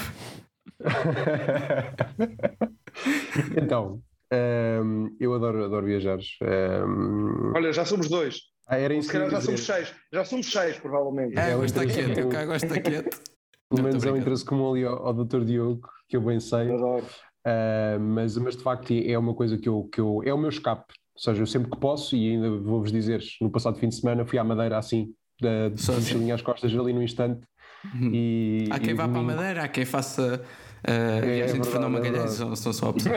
então, 3.62 4.02
um, 4.32 4.34
ehm, 4.36 5.10
eu 5.20 5.34
adoro, 5.34 5.66
adoro 5.66 5.86
viajar. 5.86 6.20
Um... 6.42 6.46
Ehm, 6.46 7.52
Olha, 7.54 7.74
já 7.74 7.84
somos 7.84 8.08
dois. 8.10 8.53
Ah, 8.68 8.78
era 8.78 8.94
isso 8.94 9.12
já 9.12 9.42
somos 9.42 9.66
seis, 9.66 9.94
já 10.12 10.26
somos 10.26 10.52
seis, 10.52 10.78
provavelmente. 10.78 11.38
É, 11.38 11.56
gosto 11.56 11.66
está 11.66 11.86
quieto, 11.86 12.18
eu 12.18 12.30
cá 12.30 12.46
gosto 12.46 12.66
está 12.66 12.80
quieto. 12.82 13.22
Pelo 13.70 13.84
menos 13.84 14.06
é 14.06 14.12
um 14.12 14.18
interesse 14.18 14.46
comum 14.46 14.72
ali 14.72 14.86
ao, 14.86 15.08
ao 15.08 15.14
Dr. 15.14 15.44
Diogo, 15.44 15.90
que 16.08 16.16
eu 16.16 16.22
bem 16.22 16.40
sei. 16.40 16.72
Adoro. 16.72 17.06
Uh, 17.46 18.00
mas, 18.00 18.38
mas 18.38 18.56
de 18.56 18.64
facto 18.64 18.94
é 18.94 19.18
uma 19.18 19.34
coisa 19.34 19.58
que 19.58 19.68
eu, 19.68 19.90
que 19.92 20.00
eu. 20.00 20.22
É 20.24 20.34
o 20.34 20.38
meu 20.38 20.50
escape. 20.50 20.94
Ou 21.16 21.22
seja, 21.22 21.42
eu 21.42 21.46
sempre 21.46 21.70
que 21.70 21.78
posso, 21.78 22.16
e 22.16 22.32
ainda 22.32 22.50
vou-vos 22.50 22.92
dizer, 22.92 23.22
no 23.42 23.52
passado 23.52 23.78
fim 23.78 23.90
de 23.90 23.96
semana 23.96 24.26
fui 24.26 24.40
à 24.40 24.44
Madeira 24.44 24.78
assim, 24.78 25.14
de, 25.40 25.70
de 25.70 25.92
mochilinha 25.92 26.36
às 26.36 26.42
costas 26.42 26.74
ali 26.74 26.94
no 26.94 27.04
instante. 27.04 27.46
Uhum. 27.94 28.12
E, 28.14 28.70
há 28.72 28.80
quem 28.80 28.92
e 28.92 28.94
vá 28.94 29.06
domingo... 29.06 29.26
para 29.26 29.34
a 29.34 29.36
Madeira, 29.38 29.64
há 29.64 29.68
quem 29.68 29.86
faça 29.86 30.42
uh, 30.42 30.90
é, 30.90 31.18
a 31.18 31.22
viagem 31.22 31.58
é 31.58 31.60
de 31.60 31.70
Fernão 31.70 31.90
Magalhães, 31.90 32.32
são, 32.32 32.56
são 32.56 32.74
só 32.74 32.90
opções. 32.90 33.14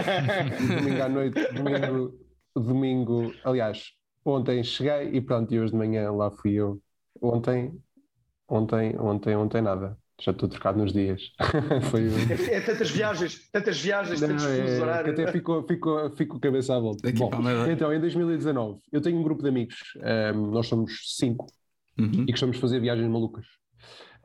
domingo 0.68 1.03
à 1.03 1.09
noite, 1.09 1.53
domingo, 1.53 2.18
domingo, 2.55 3.34
aliás, 3.44 3.95
ontem 4.26 4.62
cheguei 4.62 5.16
e 5.16 5.20
pronto, 5.20 5.54
e 5.54 5.60
hoje 5.60 5.72
de 5.72 5.78
manhã 5.78 6.10
lá 6.10 6.30
fui 6.30 6.54
eu. 6.54 6.80
Ontem, 7.22 7.72
ontem, 8.48 8.98
ontem, 8.98 9.36
ontem 9.36 9.62
nada. 9.62 9.96
Já 10.20 10.32
estou 10.32 10.48
trocado 10.48 10.78
nos 10.78 10.94
dias. 10.94 11.32
Foi... 11.90 12.06
é, 12.06 12.56
é, 12.56 12.60
tantas 12.62 12.90
viagens, 12.90 13.50
tantas 13.52 13.78
viagens, 13.78 14.18
tantos 14.18 14.44
é, 14.46 14.80
horários. 14.80 15.12
Até 15.12 15.30
fico, 15.30 15.62
fico, 15.68 16.10
fico 16.16 16.40
cabeça 16.40 16.74
à 16.74 16.80
volta. 16.80 17.12
Bom, 17.12 17.30
então, 17.70 17.92
em 17.92 18.00
2019, 18.00 18.80
eu 18.90 19.00
tenho 19.02 19.18
um 19.18 19.22
grupo 19.22 19.42
de 19.42 19.50
amigos, 19.50 19.76
um, 19.96 20.06
ehm, 20.08 20.50
nós 20.50 20.68
somos 20.68 21.16
cinco, 21.16 21.46
uhum. 21.98 22.24
e 22.26 22.30
gostamos 22.30 22.56
de 22.56 22.62
fazer 22.62 22.80
viagens 22.80 23.08
malucas. 23.10 23.46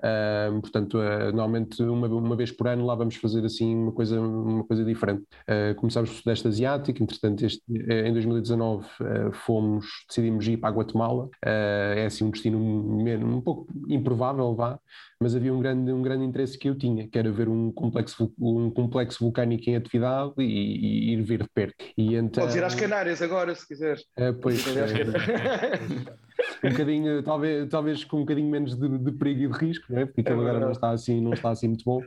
Uh, 0.01 0.59
portanto, 0.61 0.97
uh, 0.97 1.31
normalmente 1.31 1.81
uma, 1.83 2.07
uma 2.07 2.35
vez 2.35 2.51
por 2.51 2.67
ano 2.67 2.85
lá 2.85 2.95
vamos 2.95 3.15
fazer 3.15 3.45
assim 3.45 3.75
uma 3.75 3.91
coisa, 3.91 4.19
uma 4.19 4.63
coisa 4.63 4.83
diferente. 4.83 5.23
Uh, 5.47 5.75
começámos 5.75 6.09
o 6.09 6.13
Sudeste 6.15 6.47
Asiático, 6.47 7.03
entretanto 7.03 7.45
este, 7.45 7.61
eh, 7.69 8.07
em 8.07 8.13
2019 8.13 8.87
fomos, 9.31 9.85
decidimos 10.07 10.47
ir 10.47 10.57
para 10.57 10.69
a 10.69 10.71
Guatemala, 10.71 11.29
é 11.43 12.05
assim 12.05 12.23
um 12.23 12.31
destino 12.31 12.57
um, 12.57 13.35
um 13.35 13.41
pouco 13.41 13.67
improvável, 13.87 14.55
vá, 14.55 14.79
mas 15.19 15.35
havia 15.35 15.53
um 15.53 15.59
grande, 15.59 15.91
um 15.91 16.01
grande 16.01 16.25
interesse 16.25 16.57
que 16.57 16.69
eu 16.69 16.75
tinha, 16.75 17.07
que 17.07 17.17
era 17.17 17.31
ver 17.31 17.47
um 17.47 17.71
complexo, 17.71 18.33
um 18.39 18.69
complexo 18.71 19.23
vulcânico 19.23 19.69
em 19.69 19.75
atividade 19.75 20.33
e, 20.39 20.43
e 20.43 21.13
ir 21.13 21.21
ver 21.21 21.43
de 21.43 21.49
perto. 21.53 21.75
E 21.97 22.15
então, 22.15 22.43
Podes 22.43 22.55
ir 22.55 22.63
às 22.63 22.75
Canárias 22.75 23.21
agora, 23.21 23.53
se 23.53 23.67
quiseres. 23.67 24.03
pois, 24.41 24.63
um 26.63 26.69
bocadinho, 26.69 27.23
talvez, 27.23 27.69
talvez 27.69 28.03
com 28.03 28.17
um 28.17 28.19
bocadinho 28.21 28.49
menos 28.49 28.75
de, 28.75 28.97
de 28.97 29.11
perigo 29.11 29.43
e 29.43 29.47
de 29.47 29.57
risco, 29.57 29.85
não 29.89 29.99
é? 29.99 30.05
porque 30.05 30.21
aquilo 30.21 30.37
é 30.37 30.49
agora 30.49 30.65
não 30.65 30.71
está, 30.71 30.91
assim, 30.91 31.21
não 31.21 31.33
está 31.33 31.49
assim 31.49 31.67
muito 31.67 31.83
bom. 31.83 32.01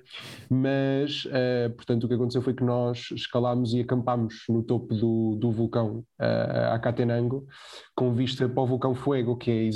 Mas, 0.51 1.25
uh, 1.27 1.71
portanto, 1.75 2.05
o 2.05 2.09
que 2.09 2.15
aconteceu 2.15 2.43
foi 2.43 2.55
que 2.55 2.65
nós 2.65 3.09
escalámos 3.13 3.75
e 3.75 3.81
acampámos 3.81 4.45
no 4.49 4.63
topo 4.63 4.95
do, 4.95 5.37
do 5.37 5.51
vulcão 5.51 6.05
uh, 6.21 6.73
Acatenango, 6.73 7.47
com 7.95 8.13
vista 8.13 8.49
para 8.49 8.63
o 8.63 8.67
vulcão 8.67 8.95
Fuego, 8.95 9.37
que 9.37 9.51
é 9.51 9.71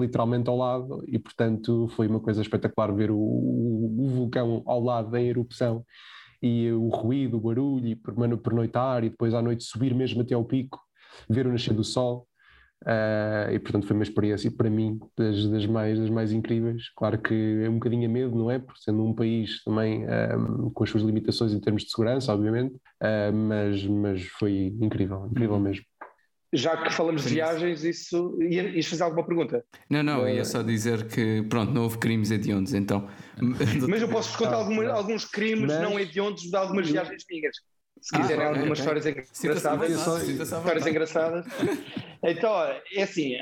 literalmente 0.00 0.48
ao 0.48 0.56
lado, 0.56 1.04
e 1.06 1.18
portanto 1.18 1.88
foi 1.88 2.06
uma 2.06 2.20
coisa 2.20 2.42
espetacular 2.42 2.92
ver 2.92 3.10
o, 3.10 3.16
o, 3.16 4.06
o 4.06 4.08
vulcão 4.08 4.62
ao 4.66 4.82
lado 4.82 5.16
em 5.16 5.28
erupção 5.28 5.84
e 6.42 6.70
o 6.70 6.88
ruído, 6.88 7.36
o 7.36 7.40
barulho, 7.40 7.86
e 7.86 7.96
pernoitar 7.96 9.04
e 9.04 9.10
depois 9.10 9.34
à 9.34 9.42
noite 9.42 9.64
subir 9.64 9.94
mesmo 9.94 10.22
até 10.22 10.34
ao 10.34 10.44
pico, 10.44 10.80
ver 11.28 11.46
o 11.46 11.52
nascer 11.52 11.74
do 11.74 11.84
sol. 11.84 12.26
Uh, 12.82 13.50
e 13.52 13.58
portanto 13.58 13.86
foi 13.86 13.96
uma 13.96 14.02
experiência 14.02 14.50
para 14.50 14.70
mim 14.70 15.00
das, 15.16 15.48
das, 15.48 15.66
mais, 15.66 15.98
das 15.98 16.10
mais 16.10 16.32
incríveis. 16.32 16.90
Claro 16.94 17.18
que 17.18 17.62
é 17.64 17.68
um 17.68 17.74
bocadinho 17.74 18.08
a 18.08 18.12
medo, 18.12 18.36
não 18.36 18.50
é? 18.50 18.58
Por 18.58 18.76
sendo 18.76 19.04
um 19.04 19.14
país 19.14 19.62
também 19.64 20.04
um, 20.04 20.70
com 20.70 20.84
as 20.84 20.90
suas 20.90 21.02
limitações 21.02 21.52
em 21.52 21.60
termos 21.60 21.82
de 21.82 21.90
segurança, 21.90 22.32
obviamente, 22.32 22.74
uh, 22.74 23.32
mas, 23.32 23.84
mas 23.84 24.24
foi 24.38 24.74
incrível, 24.80 25.26
incrível 25.30 25.56
uhum. 25.56 25.62
mesmo. 25.62 25.84
Já 26.52 26.76
que 26.76 26.92
falamos 26.92 27.24
de 27.24 27.34
viagens, 27.34 27.84
isso. 27.84 28.38
Ias 28.40 28.86
fazer 28.86 29.02
alguma 29.02 29.26
pergunta? 29.26 29.64
Não, 29.90 30.02
não, 30.02 30.28
ia 30.28 30.44
só 30.44 30.62
dizer 30.62 31.06
que, 31.08 31.42
pronto, 31.50 31.72
não 31.72 31.82
houve 31.82 31.98
crimes 31.98 32.30
hediondos, 32.30 32.72
então. 32.72 33.08
Mas 33.88 34.00
eu 34.00 34.08
posso-vos 34.08 34.36
contar 34.36 34.54
ah, 34.54 34.58
alguma, 34.60 34.86
alguns 34.90 35.24
crimes 35.24 35.66
mas... 35.66 35.82
não 35.82 35.98
hediondos 35.98 36.44
de 36.44 36.56
algumas 36.56 36.88
viagens 36.88 37.24
minhas. 37.28 37.56
Se 38.06 38.16
quiserem 38.16 38.44
ah, 38.44 38.48
algumas 38.50 38.78
okay. 38.78 39.00
histórias 39.00 39.06
engraçadas. 39.06 39.90
Histórias 39.90 40.86
engraçadas. 40.86 41.46
Então, 42.22 42.52
é 42.94 43.02
assim, 43.02 43.36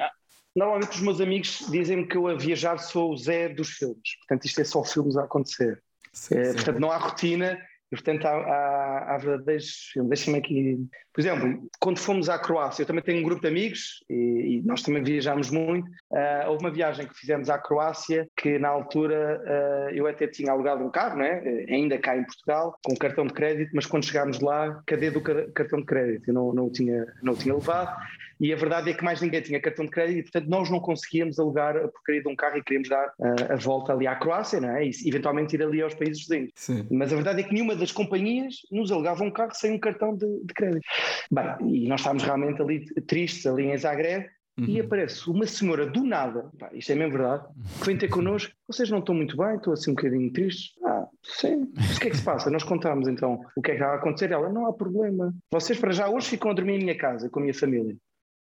normalmente 0.56 0.92
os 0.92 1.00
meus 1.00 1.20
amigos 1.20 1.66
dizem-me 1.70 2.06
que 2.06 2.16
eu 2.16 2.28
a 2.28 2.34
viajar 2.34 2.78
sou 2.78 3.12
o 3.12 3.16
Zé 3.16 3.50
dos 3.50 3.68
filmes. 3.72 4.16
Portanto, 4.20 4.46
isto 4.46 4.60
é 4.62 4.64
só 4.64 4.82
filmes 4.82 5.18
a 5.18 5.24
acontecer. 5.24 5.82
Sim, 6.14 6.36
é, 6.36 6.44
sim. 6.44 6.54
Portanto, 6.54 6.78
não 6.78 6.90
há 6.90 6.96
rotina 6.96 7.58
portanto, 8.00 8.26
há, 8.26 8.30
há, 8.30 9.14
há 9.14 9.18
verdadeiros. 9.18 9.92
Deixa-me 9.96 10.38
aqui. 10.38 10.78
Por 11.12 11.20
exemplo, 11.20 11.68
quando 11.78 11.98
fomos 11.98 12.28
à 12.28 12.38
Croácia, 12.38 12.82
eu 12.82 12.86
também 12.86 13.02
tenho 13.02 13.20
um 13.20 13.22
grupo 13.22 13.42
de 13.42 13.48
amigos 13.48 14.04
e, 14.10 14.14
e 14.58 14.62
nós 14.64 14.82
também 14.82 15.02
viajámos 15.02 15.50
muito. 15.50 15.88
Uh, 16.10 16.48
houve 16.48 16.64
uma 16.64 16.70
viagem 16.70 17.06
que 17.06 17.14
fizemos 17.14 17.48
à 17.48 17.58
Croácia 17.58 18.28
que, 18.36 18.58
na 18.58 18.68
altura, 18.68 19.40
uh, 19.44 19.94
eu 19.94 20.06
até 20.06 20.26
tinha 20.26 20.52
alugado 20.52 20.84
um 20.84 20.90
carro, 20.90 21.18
né? 21.18 21.42
ainda 21.68 21.98
cá 21.98 22.16
em 22.16 22.24
Portugal, 22.24 22.76
com 22.84 22.96
cartão 22.96 23.26
de 23.26 23.32
crédito, 23.32 23.70
mas 23.74 23.86
quando 23.86 24.04
chegámos 24.04 24.40
lá, 24.40 24.82
cadê 24.86 25.10
do 25.10 25.20
cartão 25.20 25.80
de 25.80 25.86
crédito? 25.86 26.28
Eu 26.28 26.34
não, 26.34 26.52
não, 26.52 26.70
tinha, 26.70 27.06
não 27.22 27.34
tinha 27.34 27.54
levado 27.54 27.96
e 28.44 28.52
a 28.52 28.56
verdade 28.56 28.90
é 28.90 28.92
que 28.92 29.02
mais 29.02 29.22
ninguém 29.22 29.40
tinha 29.40 29.58
cartão 29.58 29.86
de 29.86 29.90
crédito 29.90 30.18
e, 30.18 30.22
portanto, 30.22 30.50
nós 30.50 30.68
não 30.68 30.78
conseguíamos 30.78 31.38
alugar 31.38 31.78
a 31.78 31.88
porcaria 31.88 32.20
de 32.20 32.28
um 32.28 32.36
carro 32.36 32.58
e 32.58 32.62
queríamos 32.62 32.90
dar 32.90 33.06
uh, 33.18 33.52
a 33.54 33.56
volta 33.56 33.94
ali 33.94 34.06
à 34.06 34.14
Croácia, 34.16 34.60
não 34.60 34.68
é? 34.68 34.84
E 34.84 34.90
eventualmente 35.06 35.56
ir 35.56 35.62
ali 35.62 35.80
aos 35.80 35.94
países 35.94 36.26
vizinhos. 36.26 36.52
Mas 36.90 37.10
a 37.10 37.16
verdade 37.16 37.40
é 37.40 37.42
que 37.42 37.54
nenhuma 37.54 37.74
das 37.74 37.90
companhias 37.90 38.56
nos 38.70 38.92
alugava 38.92 39.24
um 39.24 39.30
carro 39.30 39.54
sem 39.54 39.72
um 39.72 39.78
cartão 39.78 40.14
de, 40.14 40.26
de 40.44 40.52
crédito. 40.52 40.84
Bem, 41.30 41.56
e 41.62 41.88
nós 41.88 42.00
estávamos 42.00 42.22
realmente 42.22 42.60
ali 42.60 42.84
tristes, 43.06 43.46
ali 43.46 43.64
em 43.64 43.78
Zagreb, 43.78 44.28
Uhum. 44.56 44.66
E 44.66 44.80
aparece 44.80 45.28
uma 45.28 45.46
senhora 45.46 45.84
do 45.84 46.04
nada, 46.04 46.48
pá, 46.56 46.70
isto 46.72 46.92
é 46.92 46.94
mesmo 46.94 47.18
verdade, 47.18 47.44
que 47.80 47.86
vem 47.86 47.98
ter 47.98 48.08
connosco. 48.08 48.52
Vocês 48.68 48.88
não 48.88 49.00
estão 49.00 49.12
muito 49.12 49.36
bem, 49.36 49.56
estou 49.56 49.72
assim 49.72 49.90
um 49.90 49.94
bocadinho 49.94 50.32
triste. 50.32 50.74
Ah, 50.84 51.08
sim. 51.24 51.72
Mas 51.74 51.96
o 51.96 52.00
que 52.00 52.06
é 52.06 52.10
que 52.10 52.16
se 52.16 52.22
passa? 52.22 52.50
Nós 52.50 52.62
contamos 52.62 53.08
então 53.08 53.40
o 53.56 53.60
que 53.60 53.72
é 53.72 53.74
que 53.74 53.80
vai 53.80 53.96
acontecer. 53.96 54.30
Ela, 54.30 54.48
não 54.48 54.66
há 54.66 54.72
problema. 54.72 55.34
Vocês 55.50 55.76
para 55.76 55.90
já 55.90 56.08
hoje 56.08 56.28
ficam 56.28 56.52
a 56.52 56.54
dormir 56.54 56.74
em 56.74 56.84
minha 56.84 56.96
casa 56.96 57.28
com 57.28 57.40
a 57.40 57.42
minha 57.42 57.54
família 57.54 57.96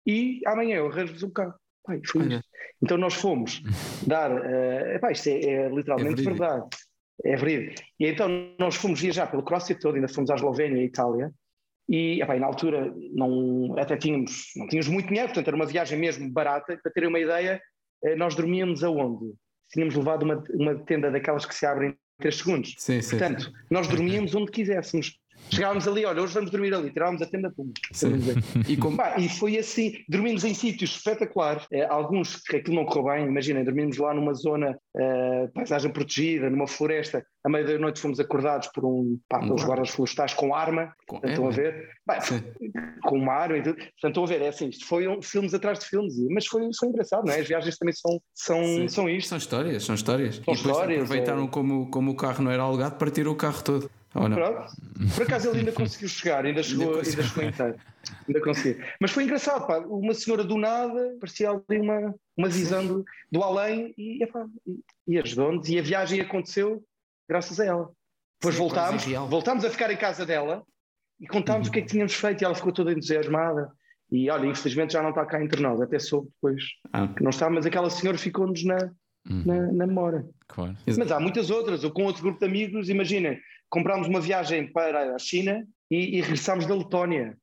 e 0.05 0.41
amanhã 0.45 0.77
eu 0.77 0.87
arranjo-vos 0.87 1.23
um 1.23 1.29
carro. 1.29 1.55
Pai, 1.83 1.99
foi 2.05 2.27
isto. 2.27 2.43
Então 2.81 2.97
nós 2.97 3.13
fomos 3.13 3.61
dar. 4.05 4.31
Uh, 4.31 4.95
epá, 4.95 5.11
isto 5.11 5.29
é, 5.29 5.41
é 5.41 5.69
literalmente 5.69 6.21
é 6.21 6.23
verdade. 6.23 6.67
É 7.23 7.35
verídico. 7.35 7.81
E 7.99 8.07
então 8.07 8.27
nós 8.59 8.75
fomos 8.75 8.99
viajar 8.99 9.27
pelo 9.27 9.43
Croácia 9.43 9.77
todo, 9.79 9.95
ainda 9.95 10.07
fomos 10.07 10.29
à 10.29 10.35
Eslovénia 10.35 10.81
e 10.81 10.85
Itália. 10.85 11.31
E, 11.87 12.21
epá, 12.21 12.35
na 12.37 12.47
altura 12.47 12.93
não, 13.13 13.75
até 13.77 13.95
tínhamos, 13.95 14.51
não 14.55 14.67
tínhamos 14.67 14.87
muito 14.87 15.07
dinheiro, 15.07 15.27
portanto 15.29 15.47
era 15.47 15.55
uma 15.55 15.65
viagem 15.65 15.99
mesmo 15.99 16.29
barata. 16.29 16.77
Para 16.81 16.91
terem 16.91 17.09
uma 17.09 17.19
ideia, 17.19 17.61
eh, 18.03 18.15
nós 18.15 18.35
dormíamos 18.35 18.83
aonde? 18.83 19.33
Tínhamos 19.71 19.95
levado 19.95 20.23
uma, 20.23 20.43
uma 20.53 20.75
tenda 20.83 21.11
daquelas 21.11 21.45
que 21.45 21.53
se 21.53 21.65
abrem 21.65 21.91
em 21.91 21.95
3 22.19 22.35
segundos. 22.35 22.75
Sim, 22.77 23.01
sim, 23.01 23.11
portanto, 23.11 23.43
sim. 23.45 23.51
nós 23.69 23.87
dormíamos 23.87 24.33
onde 24.33 24.51
quiséssemos. 24.51 25.19
Chegávamos 25.49 25.87
ali, 25.87 26.05
olha, 26.05 26.21
hoje 26.21 26.33
vamos 26.33 26.51
dormir 26.51 26.73
ali, 26.73 26.91
tirávamos 26.91 27.21
a 27.21 27.25
tenda 27.25 27.51
pum. 27.51 27.71
E, 28.67 28.77
com... 28.77 28.95
bah, 28.95 29.15
e 29.17 29.29
foi 29.29 29.57
assim, 29.57 29.93
dormimos 30.07 30.43
em 30.43 30.53
sítios 30.53 30.95
espetaculares, 30.95 31.65
é, 31.71 31.85
alguns 31.85 32.37
que 32.41 32.57
aquilo 32.57 32.75
não 32.75 32.85
correu 32.85 33.05
bem, 33.05 33.27
imaginem, 33.27 33.63
dormimos 33.63 33.97
lá 33.97 34.13
numa 34.13 34.33
zona, 34.33 34.77
uh, 34.95 35.51
paisagem 35.53 35.91
protegida, 35.91 36.49
numa 36.49 36.67
floresta, 36.67 37.25
à 37.43 37.49
meia 37.49 37.65
da 37.65 37.77
noite 37.77 37.99
fomos 37.99 38.19
acordados 38.19 38.69
por 38.73 38.85
um, 38.85 39.19
pá, 39.29 39.39
pelos 39.39 39.63
guardas 39.63 39.89
florestais 39.89 40.33
com 40.33 40.53
arma, 40.55 40.93
com, 41.07 41.19
é, 41.23 41.29
estão 41.29 41.47
a 41.47 41.51
ver? 41.51 41.89
com 43.03 43.17
uma 43.17 43.33
arma 43.33 43.57
e 43.57 43.63
tudo, 43.63 43.75
portanto 43.75 44.07
estão 44.07 44.23
a 44.23 44.27
ver, 44.27 44.41
é 44.41 44.47
assim, 44.47 44.69
isto 44.69 44.85
foi 44.85 45.07
um, 45.07 45.21
filmes 45.21 45.53
atrás 45.53 45.79
de 45.79 45.85
filmes, 45.85 46.13
mas 46.29 46.47
foi, 46.47 46.67
foi 46.77 46.89
engraçado, 46.89 47.25
não 47.25 47.33
é? 47.33 47.39
As 47.39 47.47
viagens 47.47 47.77
também 47.77 47.93
são, 47.93 48.19
são, 48.33 48.89
são 48.89 49.09
isto. 49.09 49.29
São 49.29 49.37
histórias, 49.37 49.83
são 49.83 49.95
histórias. 49.95 50.35
São 50.43 50.53
e 50.53 50.57
histórias, 50.57 51.03
aproveitaram 51.03 51.45
é... 51.45 51.47
como, 51.47 51.89
como 51.89 52.11
o 52.11 52.15
carro 52.15 52.43
não 52.43 52.51
era 52.51 52.63
alugado, 52.63 52.95
partiram 52.95 53.31
o 53.31 53.35
carro 53.35 53.63
todo. 53.63 53.91
Pronto. 54.15 54.75
Por 55.13 55.23
acaso 55.23 55.49
ele 55.49 55.59
ainda 55.59 55.71
conseguiu 55.73 56.07
chegar, 56.07 56.45
ainda 56.45 56.63
chegou, 56.63 56.95
ainda, 56.95 57.09
ainda 57.09 57.23
chegou 57.23 57.43
inteiro. 57.43 57.75
Ainda 58.27 58.41
conseguiu. 58.41 58.83
Mas 58.99 59.11
foi 59.11 59.23
engraçado, 59.23 59.67
pá. 59.67 59.79
Uma 59.79 60.13
senhora 60.13 60.43
do 60.43 60.57
nada, 60.57 61.17
parecia 61.19 61.49
ali 61.49 61.79
uma, 61.81 62.15
uma 62.37 62.47
visão 62.47 62.85
do, 62.85 63.05
do 63.29 63.43
além 63.43 63.93
e, 63.97 64.23
epá, 64.23 64.45
e, 64.65 64.79
e 65.07 65.19
ajudou-nos. 65.19 65.67
E 65.67 65.77
a 65.77 65.81
viagem 65.81 66.21
aconteceu 66.21 66.81
graças 67.27 67.59
a 67.59 67.65
ela. 67.65 67.91
Depois 68.39 68.55
Sim, 68.55 68.61
voltámos, 68.61 69.05
voltámos 69.29 69.65
a 69.65 69.69
ficar 69.69 69.91
em 69.91 69.97
casa 69.97 70.25
dela 70.25 70.63
e 71.19 71.27
contámos 71.27 71.67
uhum. 71.67 71.71
o 71.71 71.73
que 71.73 71.79
é 71.79 71.81
que 71.81 71.89
tínhamos 71.89 72.13
feito 72.13 72.41
e 72.41 72.45
ela 72.45 72.55
ficou 72.55 72.71
toda 72.71 72.93
entusiasmada. 72.93 73.69
E 74.11 74.29
olha, 74.29 74.45
infelizmente 74.45 74.93
já 74.93 75.01
não 75.01 75.09
está 75.09 75.25
cá 75.25 75.43
entre 75.43 75.61
nós, 75.61 75.81
até 75.81 75.99
soube 75.99 76.29
depois 76.35 76.63
ah. 76.93 77.07
que 77.07 77.23
não 77.23 77.31
está, 77.31 77.49
mas 77.49 77.65
aquela 77.65 77.89
senhora 77.89 78.17
ficou-nos 78.17 78.63
na, 78.63 78.77
uhum. 79.29 79.43
na, 79.45 79.71
na 79.71 79.87
memória. 79.87 80.25
Claro. 80.47 80.77
Mas 80.85 81.11
há 81.11 81.19
muitas 81.19 81.49
outras, 81.49 81.83
ou 81.83 81.91
com 81.91 82.03
outro 82.03 82.21
grupo 82.21 82.39
de 82.39 82.45
amigos, 82.45 82.87
imaginem, 82.87 83.39
comprámos 83.69 84.07
uma 84.07 84.19
viagem 84.19 84.71
para 84.71 85.15
a 85.15 85.19
China 85.19 85.65
e, 85.89 86.17
e 86.17 86.21
regressámos 86.21 86.65
da 86.65 86.75
Letónia. 86.75 87.37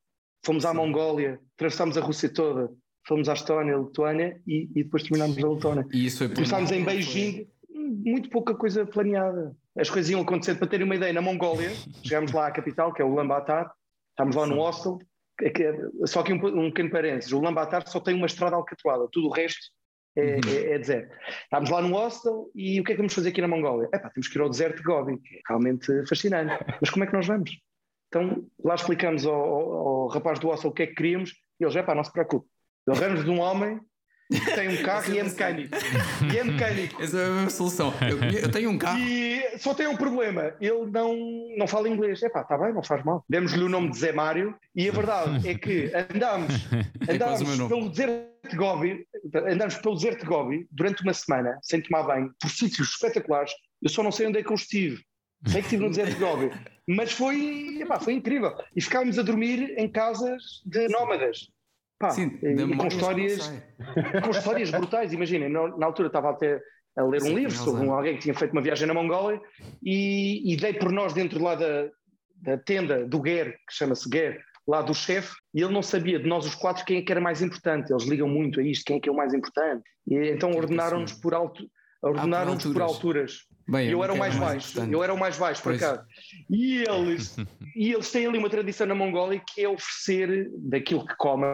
Fomos 0.45 0.65
à 0.65 0.73
Mongólia, 0.73 1.39
atravessámos 1.55 1.97
a 1.97 2.01
Rússia 2.01 2.27
toda, 2.27 2.69
fomos 3.07 3.29
à 3.29 3.33
Estónia, 3.33 3.77
Letónia 3.77 4.41
e, 4.45 4.69
e 4.75 4.83
depois 4.83 5.03
terminámos 5.03 5.37
na 5.37 5.49
Letónia. 5.49 5.87
E 5.93 6.05
isso 6.05 6.17
foi 6.19 6.35
Começámos 6.35 6.71
em 6.71 6.83
Beijing, 6.83 7.47
muito 8.05 8.29
pouca 8.29 8.53
coisa 8.53 8.85
planeada. 8.85 9.55
As 9.77 9.89
coisas 9.89 10.11
iam 10.11 10.21
acontecer, 10.21 10.55
para 10.55 10.67
terem 10.67 10.85
uma 10.85 10.95
ideia, 10.95 11.13
na 11.13 11.21
Mongólia, 11.21 11.71
chegámos 12.03 12.31
lá 12.31 12.47
à 12.47 12.51
capital, 12.51 12.93
que 12.93 13.01
é 13.01 13.05
o 13.05 13.09
Ulaanbaatar, 13.09 13.71
estávamos 14.11 14.35
lá 14.35 14.43
Sim. 14.45 14.49
no 14.51 14.57
hostel, 14.57 14.99
é 15.41 15.47
é, 15.47 16.07
só 16.07 16.21
que 16.21 16.33
um, 16.33 16.45
um 16.45 16.69
pequeno 16.69 16.91
parênteses, 16.91 17.31
o 17.31 17.39
Ulaanbaatar 17.39 17.87
só 17.87 17.99
tem 17.99 18.15
uma 18.15 18.27
estrada 18.27 18.55
alcatroada, 18.55 19.07
tudo 19.11 19.27
o 19.27 19.31
resto 19.31 19.71
é, 20.15 20.21
uhum. 20.21 20.41
é, 20.47 20.71
é, 20.73 20.79
deserto. 20.79 21.15
Estávamos 21.43 21.69
lá 21.69 21.81
no 21.81 21.95
hostel 21.95 22.51
e 22.55 22.79
o 22.79 22.83
que 22.83 22.91
é 22.91 22.95
que 22.95 23.01
vamos 23.01 23.13
fazer 23.13 23.29
aqui 23.29 23.41
na 23.41 23.47
Mongólia? 23.47 23.89
Epá, 23.93 24.09
temos 24.09 24.27
que 24.27 24.37
ir 24.37 24.41
ao 24.41 24.49
deserto 24.49 24.77
de 24.77 24.83
Gobi, 24.83 25.17
que 25.17 25.35
é 25.35 25.39
realmente 25.47 26.05
fascinante. 26.07 26.53
Mas 26.79 26.89
como 26.89 27.03
é 27.03 27.07
que 27.07 27.13
nós 27.13 27.27
vamos? 27.27 27.51
Então 28.07 28.47
lá 28.63 28.75
explicamos 28.75 29.25
ao, 29.25 29.33
ao, 29.33 29.87
ao 29.87 30.07
rapaz 30.07 30.39
do 30.39 30.47
hostel 30.47 30.69
o 30.69 30.73
que 30.73 30.83
é 30.83 30.87
que 30.87 30.95
queríamos 30.95 31.31
e 31.59 31.63
ele 31.63 31.71
já, 31.71 31.83
pá, 31.83 31.95
não 31.95 32.03
se 32.03 32.11
preocupe. 32.11 32.47
Ele 32.87 33.23
de 33.23 33.29
um 33.29 33.39
homem 33.39 33.79
tem 34.39 34.69
um 34.69 34.83
carro 34.83 35.13
e 35.13 35.19
é 35.19 35.23
mecânico. 35.23 35.77
E 36.33 36.37
é 36.37 36.43
mecânico. 36.43 37.01
Essa 37.01 37.17
é 37.19 37.25
a 37.25 37.29
mesma 37.29 37.49
solução. 37.49 37.93
Eu, 38.01 38.39
eu 38.39 38.51
tenho 38.51 38.69
um 38.69 38.77
carro. 38.77 38.99
E 38.99 39.57
só 39.57 39.73
tem 39.73 39.87
um 39.87 39.95
problema, 39.97 40.53
ele 40.59 40.85
não, 40.91 41.15
não 41.57 41.67
fala 41.67 41.89
inglês. 41.89 42.21
Epá, 42.21 42.41
está 42.41 42.57
bem, 42.57 42.73
não 42.73 42.83
faz 42.83 43.03
mal. 43.03 43.23
Demos-lhe 43.29 43.63
o 43.63 43.69
nome 43.69 43.89
de 43.91 43.97
Zé 43.97 44.11
Mário 44.11 44.55
e 44.75 44.89
a 44.89 44.91
verdade 44.91 45.47
é 45.47 45.55
que 45.55 45.91
andámos, 46.13 46.53
É 47.07 47.13
andámos 47.13 47.57
nome. 47.57 47.69
pelo 47.69 47.89
deserto 47.89 48.49
de 48.49 48.55
Gobi, 48.57 49.05
andámos 49.47 49.75
pelo 49.77 49.95
deserto 49.95 50.19
de 50.21 50.25
Gobi 50.25 50.67
durante 50.71 51.01
uma 51.03 51.13
semana, 51.13 51.57
sem 51.61 51.81
tomar 51.81 52.03
banho, 52.03 52.33
por 52.39 52.49
sítios 52.49 52.89
espetaculares. 52.89 53.51
Eu 53.81 53.89
só 53.89 54.03
não 54.03 54.11
sei 54.11 54.27
onde 54.27 54.39
é 54.39 54.43
que 54.43 54.51
eu 54.51 54.55
estive. 54.55 55.01
Sei 55.47 55.61
que 55.61 55.67
estive 55.67 55.83
no 55.83 55.89
deserto 55.89 56.13
de 56.13 56.19
Gobi. 56.19 56.51
Mas 56.87 57.11
foi, 57.11 57.77
epá, 57.81 57.99
foi 57.99 58.13
incrível. 58.13 58.53
E 58.75 58.81
ficámos 58.81 59.17
a 59.17 59.21
dormir 59.21 59.73
em 59.77 59.89
casas 59.89 60.61
de 60.65 60.87
nómadas. 60.89 61.47
Pá, 62.03 62.09
Sim, 62.11 62.37
e 62.41 62.75
com 62.75 62.87
histórias 62.87 63.53
com 64.23 64.29
histórias 64.31 64.71
brutais. 64.71 65.13
Imaginem, 65.13 65.47
na, 65.47 65.85
altura 65.85 66.07
estava 66.07 66.31
até 66.31 66.59
a 66.97 67.03
ler 67.03 67.21
um 67.21 67.27
Sim, 67.27 67.35
livro 67.35 67.55
sobre 67.55 67.85
um- 67.87 67.93
alguém 67.93 68.15
que 68.15 68.23
tinha 68.23 68.33
feito 68.35 68.51
uma 68.51 68.61
viagem 68.61 68.85
na 68.85 68.93
Mongólia 68.93 69.39
e, 69.81 70.51
e 70.53 70.57
dei 70.57 70.73
por 70.73 70.91
nós 70.91 71.13
dentro 71.13 71.41
lá 71.41 71.55
da, 71.55 71.87
da 72.41 72.57
tenda 72.57 73.05
do 73.07 73.21
Guer, 73.21 73.53
que 73.53 73.73
chama-se 73.73 74.09
Guer, 74.09 74.41
lá 74.67 74.81
do 74.81 74.93
chefe, 74.93 75.33
e 75.55 75.61
ele 75.61 75.73
não 75.73 75.81
sabia 75.81 76.19
de 76.19 76.27
nós 76.27 76.45
os 76.45 76.55
quatro 76.55 76.83
quem 76.83 76.97
é 76.97 77.01
que 77.01 77.11
era 77.11 77.21
mais 77.21 77.41
importante. 77.41 77.91
Eles 77.91 78.03
ligam 78.03 78.27
muito 78.27 78.59
a 78.59 78.63
isto, 78.63 78.83
quem 78.85 78.97
é 78.97 78.99
que 78.99 79.07
é 79.07 79.11
o 79.11 79.15
mais 79.15 79.33
importante. 79.33 79.83
E 80.05 80.15
então 80.29 80.49
é 80.49 80.53
que 80.53 80.59
ordenaram-nos 80.59 81.13
por 81.13 81.33
alto. 81.33 81.63
Ordenaram-nos 82.01 82.65
por 82.65 82.81
alturas. 82.81 83.37
Bem, 83.65 83.87
eu 83.89 83.97
não 83.99 84.03
era 84.03 84.11
o 84.13 84.17
quero 84.17 84.19
mais 84.19 84.35
baixo, 84.35 84.71
importante. 84.71 84.93
eu 84.93 85.03
era 85.03 85.13
o 85.13 85.17
mais 85.17 85.37
baixo, 85.37 85.61
Pois. 85.63 85.81
acaso. 85.81 86.05
E 86.49 86.83
eles, 86.83 87.37
e 87.77 87.93
eles 87.93 88.11
têm 88.11 88.25
ali 88.27 88.37
uma 88.37 88.49
tradição 88.49 88.85
na 88.85 88.93
Mongólia 88.93 89.41
que 89.53 89.61
é 89.61 89.69
oferecer 89.69 90.49
daquilo 90.57 91.05
que 91.05 91.15
comem, 91.15 91.47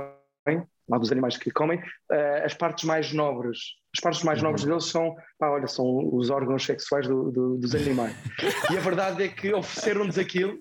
lá 0.87 0.97
dos 0.97 1.11
animais 1.11 1.37
que 1.37 1.51
comem, 1.51 1.79
eh, 2.11 2.43
as 2.45 2.53
partes 2.53 2.83
mais 2.85 3.13
nobres. 3.13 3.57
As 3.95 4.01
partes 4.01 4.23
mais 4.23 4.41
nobres 4.41 4.63
deles 4.65 4.85
são, 4.85 5.15
pá, 5.37 5.49
olha, 5.49 5.67
são 5.67 5.85
os 6.13 6.29
órgãos 6.29 6.65
sexuais 6.65 7.07
do- 7.07 7.31
do- 7.31 7.57
dos 7.57 7.75
animais. 7.75 8.15
e 8.71 8.77
a 8.77 8.79
verdade 8.79 9.23
é 9.23 9.27
que 9.27 9.53
ofereceram-nos 9.53 10.17
aquilo 10.17 10.57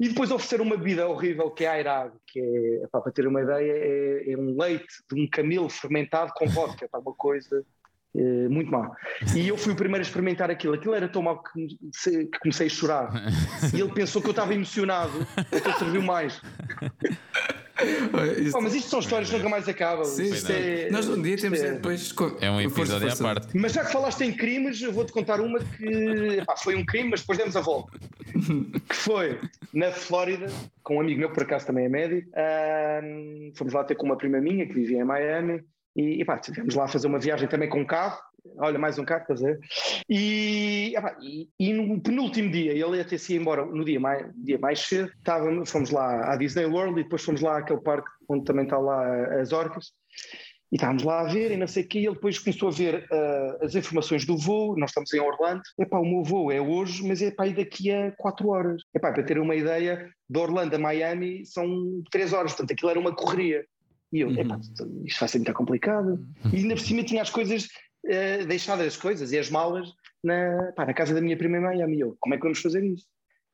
e 0.00 0.08
depois 0.08 0.30
ofereceram 0.30 0.64
uma 0.64 0.76
bebida 0.76 1.06
horrível 1.08 1.50
que 1.50 1.64
é 1.64 1.68
airag, 1.68 2.12
que 2.26 2.40
é, 2.40 2.86
pá, 2.88 3.00
para 3.00 3.12
ter 3.12 3.26
uma 3.26 3.40
ideia, 3.42 3.72
é, 3.72 4.32
é 4.32 4.36
um 4.36 4.56
leite 4.60 4.86
de 5.10 5.20
um 5.22 5.28
camelo 5.30 5.68
fermentado 5.70 6.32
com 6.34 6.46
vodka, 6.48 6.86
pá, 6.90 6.98
uma 6.98 7.14
coisa 7.14 7.64
eh, 8.16 8.48
muito 8.48 8.70
má. 8.70 8.94
E 9.34 9.48
eu 9.48 9.56
fui 9.56 9.72
o 9.72 9.76
primeiro 9.76 10.04
a 10.04 10.06
experimentar 10.06 10.50
aquilo. 10.50 10.74
Aquilo 10.74 10.94
era 10.94 11.08
tão 11.08 11.22
mau 11.22 11.42
que 11.42 11.66
que 12.30 12.38
comecei 12.40 12.66
a 12.66 12.70
chorar. 12.70 13.10
E 13.74 13.80
ele 13.80 13.92
pensou 13.92 14.20
que 14.22 14.28
eu 14.28 14.32
estava 14.32 14.54
emocionado, 14.54 15.26
então 15.52 15.72
serviu 15.78 16.02
mais. 16.02 16.40
Mas 18.62 18.74
isto 18.74 18.88
são 18.90 19.00
histórias 19.00 19.28
que 19.30 19.36
nunca 19.36 19.48
mais 19.48 19.68
acabam. 19.68 20.04
Sim, 20.04 20.24
Isto 20.32 20.52
é- 20.52 20.88
Nós 20.90 21.08
um 21.08 21.20
dia 21.20 21.36
temos 21.36 21.60
é- 21.60 21.68
de 21.70 21.74
depois. 21.74 22.14
É 22.40 22.50
um 22.50 22.60
episódio 22.60 23.12
à 23.12 23.16
parte. 23.16 23.56
Mas 23.56 23.72
já 23.72 23.84
que 23.84 23.92
falaste 23.92 24.20
em 24.22 24.32
crimes, 24.32 24.80
eu 24.80 24.92
vou-te 24.92 25.12
contar 25.12 25.40
uma 25.40 25.58
que 25.58 26.42
foi 26.62 26.76
um 26.76 26.84
crime, 26.84 27.10
mas 27.10 27.20
depois 27.20 27.38
demos 27.38 27.56
a 27.56 27.60
volta. 27.60 27.98
que 28.88 28.96
foi 28.96 29.40
na 29.72 29.90
Flórida, 29.90 30.46
com 30.82 30.96
um 30.96 31.00
amigo 31.00 31.18
meu, 31.20 31.28
que 31.28 31.34
por 31.34 31.42
acaso 31.44 31.66
também 31.66 31.86
é 31.86 31.88
médico. 31.88 32.30
ahm, 32.36 33.52
fomos 33.56 33.72
lá 33.74 33.84
ter 33.84 33.94
com 33.96 34.06
uma 34.06 34.16
prima 34.16 34.40
minha 34.40 34.66
que 34.66 34.72
vivia 34.74 35.00
em 35.00 35.04
Miami. 35.04 35.62
E, 35.96 36.20
e 36.20 36.24
pá, 36.24 36.38
tivemos 36.38 36.74
lá 36.74 36.84
a 36.84 36.88
fazer 36.88 37.06
uma 37.06 37.18
viagem 37.18 37.48
também 37.48 37.68
com 37.68 37.80
um 37.80 37.84
carro. 37.84 38.18
Olha, 38.58 38.78
mais 38.78 38.98
um 38.98 39.04
carro, 39.04 39.22
estás 39.22 39.42
a 39.42 39.46
ver? 39.46 39.60
E, 40.08 40.94
e, 41.58 41.72
no 41.72 42.00
penúltimo 42.00 42.50
dia, 42.50 42.72
ele 42.72 42.98
ia 42.98 43.04
ter 43.04 43.18
se 43.18 43.34
embora 43.34 43.64
no 43.64 43.84
dia 43.84 43.98
mais, 43.98 44.30
dia 44.36 44.58
mais 44.58 44.80
cedo, 44.80 45.10
estávamos, 45.18 45.70
fomos 45.70 45.90
lá 45.90 46.32
à 46.32 46.36
Disney 46.36 46.66
World 46.66 47.00
e 47.00 47.04
depois 47.04 47.22
fomos 47.22 47.40
lá 47.40 47.58
àquele 47.58 47.80
parque 47.80 48.08
onde 48.28 48.44
também 48.44 48.64
está 48.64 48.78
lá 48.78 49.40
as 49.40 49.52
orcas. 49.52 49.92
E 50.70 50.76
estávamos 50.76 51.04
lá 51.04 51.20
a 51.20 51.24
ver 51.24 51.52
e 51.52 51.56
não 51.56 51.68
sei 51.68 51.84
o 51.84 51.88
quê, 51.88 52.00
e 52.00 52.06
ele 52.06 52.14
depois 52.14 52.38
começou 52.38 52.68
a 52.68 52.72
ver 52.72 53.06
ah, 53.10 53.58
as 53.62 53.74
informações 53.74 54.26
do 54.26 54.36
voo, 54.36 54.76
nós 54.76 54.90
estamos 54.90 55.12
em 55.14 55.20
Orlando, 55.20 55.62
epá, 55.78 55.98
o 55.98 56.04
meu 56.04 56.24
voo 56.24 56.50
é 56.50 56.60
hoje, 56.60 57.06
mas 57.06 57.22
é 57.22 57.30
para 57.30 57.46
ir 57.46 57.54
daqui 57.54 57.90
a 57.92 58.10
4 58.12 58.48
horas. 58.48 58.82
Epá, 58.94 59.12
para 59.12 59.22
ter 59.22 59.38
uma 59.38 59.54
ideia, 59.54 60.10
de 60.28 60.38
Orlando 60.38 60.74
a 60.74 60.78
Miami 60.78 61.46
são 61.46 62.02
3 62.10 62.32
horas, 62.32 62.52
portanto 62.52 62.72
aquilo 62.72 62.90
era 62.90 62.98
uma 63.00 63.14
correria. 63.14 63.64
E 64.12 64.20
eu, 64.20 64.28
Uhum. 64.28 64.38
epá, 64.40 64.58
isto 65.04 65.20
vai 65.20 65.28
ser 65.28 65.38
muito 65.38 65.52
complicado. 65.54 66.24
E 66.52 66.56
ainda 66.56 66.74
por 66.74 66.82
cima 66.82 67.02
tinha 67.04 67.22
as 67.22 67.30
coisas, 67.30 67.68
eh, 68.06 68.44
deixadas 68.44 68.86
as 68.86 68.96
coisas 68.96 69.32
e 69.32 69.38
as 69.38 69.50
malas 69.50 69.88
na, 70.22 70.72
pá, 70.76 70.86
na 70.86 70.94
casa 70.94 71.14
da 71.14 71.20
minha 71.20 71.36
prima 71.36 71.58
em 71.58 71.60
Miami. 71.60 72.00
Eu, 72.00 72.16
como 72.20 72.34
é 72.34 72.38
que 72.38 72.42
vamos 72.42 72.60
fazer 72.60 72.84
isso? 72.84 73.06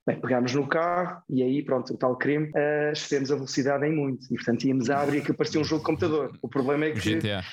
Bem, 0.07 0.19
pegámos 0.19 0.55
no 0.55 0.67
carro 0.67 1.23
e 1.29 1.43
aí, 1.43 1.63
pronto, 1.63 1.93
o 1.93 1.97
tal 1.97 2.17
crime, 2.17 2.47
uh, 2.47 2.93
excedemos 2.93 3.31
a 3.31 3.35
velocidade 3.35 3.87
em 3.87 3.95
muito. 3.95 4.25
E, 4.27 4.37
portanto, 4.37 4.65
íamos 4.65 4.89
a 4.89 5.03
abrir 5.03 5.23
que 5.23 5.33
parecia 5.33 5.61
um 5.61 5.65
jogo 5.65 5.81
de 5.81 5.87
computador. 5.87 6.39
O 6.41 6.49
problema 6.49 6.87
é 6.87 6.91
O 6.91 6.95
que 6.95 7.17
GTA. 7.17 7.45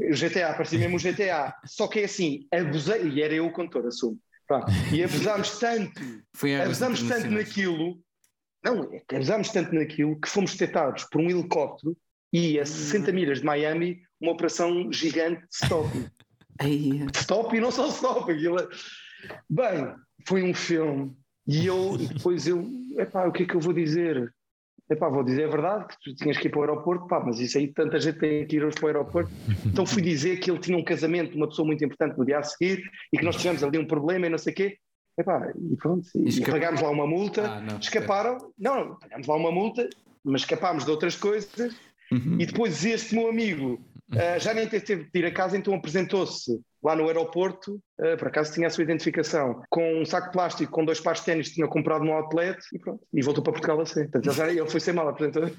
o 0.00 0.14
GTA, 0.14 0.54
parecia 0.54 0.78
mesmo 0.78 0.96
o 0.96 1.00
GTA. 1.00 1.54
Só 1.64 1.86
que 1.86 2.00
é 2.00 2.04
assim, 2.04 2.46
abusei, 2.52 3.08
e 3.08 3.22
era 3.22 3.34
eu 3.34 3.46
o 3.46 3.52
condutor, 3.52 3.86
assumo. 3.86 4.18
Pá, 4.48 4.66
e 4.92 5.04
abusámos 5.04 5.60
tanto, 5.60 6.02
abusámos 6.60 7.04
tanto 7.04 7.30
naquilo, 7.30 8.02
não, 8.64 8.82
é 8.92 9.14
abusámos 9.14 9.50
tanto 9.50 9.72
naquilo 9.72 10.20
que 10.20 10.28
fomos 10.28 10.52
detectados 10.52 11.04
por 11.04 11.20
um 11.20 11.30
helicóptero 11.30 11.96
e 12.32 12.58
a 12.58 12.66
60 12.66 13.12
milhas 13.12 13.38
de 13.38 13.44
Miami, 13.44 14.02
uma 14.20 14.32
operação 14.32 14.92
gigante 14.92 15.40
de 15.42 15.54
stop. 15.54 15.88
Ai, 16.60 17.06
Stop 17.14 17.56
e 17.56 17.60
não 17.60 17.70
só 17.70 17.88
stop. 17.88 18.30
Aquilo... 18.30 18.58
é- 18.60 18.68
Bem, 19.48 19.94
foi 20.26 20.42
um 20.42 20.52
filme. 20.54 21.12
E 21.46 21.66
eu, 21.66 21.96
depois 21.96 22.46
eu, 22.46 22.66
epá, 22.98 23.26
o 23.26 23.32
que 23.32 23.42
é 23.42 23.46
que 23.46 23.54
eu 23.54 23.60
vou 23.60 23.72
dizer? 23.72 24.32
Epá, 24.90 25.08
vou 25.08 25.22
dizer 25.22 25.44
a 25.44 25.50
verdade, 25.50 25.86
que 25.88 25.96
tu 26.02 26.14
tinhas 26.16 26.36
que 26.36 26.48
ir 26.48 26.50
para 26.50 26.58
o 26.58 26.62
aeroporto, 26.62 27.06
pá, 27.06 27.20
mas 27.24 27.38
isso 27.38 27.56
aí 27.58 27.68
tanta 27.68 27.98
gente 28.00 28.18
tem 28.18 28.46
que 28.46 28.56
ir 28.56 28.64
hoje 28.64 28.74
para 28.76 28.84
o 28.84 28.88
aeroporto. 28.88 29.30
Então 29.64 29.86
fui 29.86 30.02
dizer 30.02 30.38
que 30.38 30.50
ele 30.50 30.58
tinha 30.58 30.76
um 30.76 30.84
casamento 30.84 31.30
de 31.30 31.36
uma 31.36 31.48
pessoa 31.48 31.64
muito 31.66 31.84
importante 31.84 32.18
no 32.18 32.24
dia 32.26 32.38
a 32.38 32.42
seguir 32.42 32.82
e 33.12 33.16
que 33.18 33.24
nós 33.24 33.36
tivemos 33.36 33.62
ali 33.62 33.78
um 33.78 33.86
problema 33.86 34.26
e 34.26 34.30
não 34.30 34.38
sei 34.38 34.52
o 34.52 34.56
quê. 34.56 34.76
Epá, 35.18 35.52
e 35.54 35.76
pronto, 35.76 36.08
e, 36.14 36.40
pagámos 36.44 36.80
lá 36.82 36.90
uma 36.90 37.06
multa, 37.06 37.42
Ah, 37.50 37.60
não, 37.60 37.78
escaparam, 37.78 38.38
não, 38.58 38.84
não, 38.90 38.96
pagámos 38.96 39.26
lá 39.26 39.36
uma 39.36 39.52
multa, 39.52 39.88
mas 40.24 40.42
escapámos 40.42 40.84
de 40.84 40.90
outras 40.90 41.16
coisas 41.16 41.74
Uhum. 42.12 42.38
e 42.40 42.46
depois 42.46 42.84
este 42.84 43.14
meu 43.14 43.28
amigo 43.28 43.80
ah, 44.16 44.38
já 44.38 44.52
nem 44.52 44.66
teve 44.66 45.04
de 45.04 45.18
ir 45.18 45.26
a 45.26 45.32
casa, 45.32 45.56
então 45.56 45.74
apresentou-se 45.74 46.60
lá 46.82 46.96
no 46.96 47.06
aeroporto, 47.06 47.80
ah, 48.00 48.16
por 48.16 48.28
acaso 48.28 48.52
tinha 48.52 48.66
a 48.66 48.70
sua 48.70 48.84
identificação, 48.84 49.62
com 49.68 50.00
um 50.00 50.04
saco 50.04 50.28
de 50.28 50.32
plástico 50.32 50.72
com 50.72 50.84
dois 50.84 51.00
pares 51.00 51.20
de 51.20 51.26
ténis 51.26 51.48
que 51.48 51.54
tinha 51.54 51.68
comprado 51.68 52.04
no 52.04 52.12
outlet 52.12 52.58
e 52.72 52.78
pronto, 52.78 53.00
e 53.12 53.22
voltou 53.22 53.42
para 53.42 53.52
Portugal 53.52 53.80
assim. 53.80 54.08
Portanto, 54.08 54.42
ele, 54.42 54.66
foi 54.66 54.80
sem 54.80 54.94
mal 54.94 55.08
apresentou. 55.08 55.50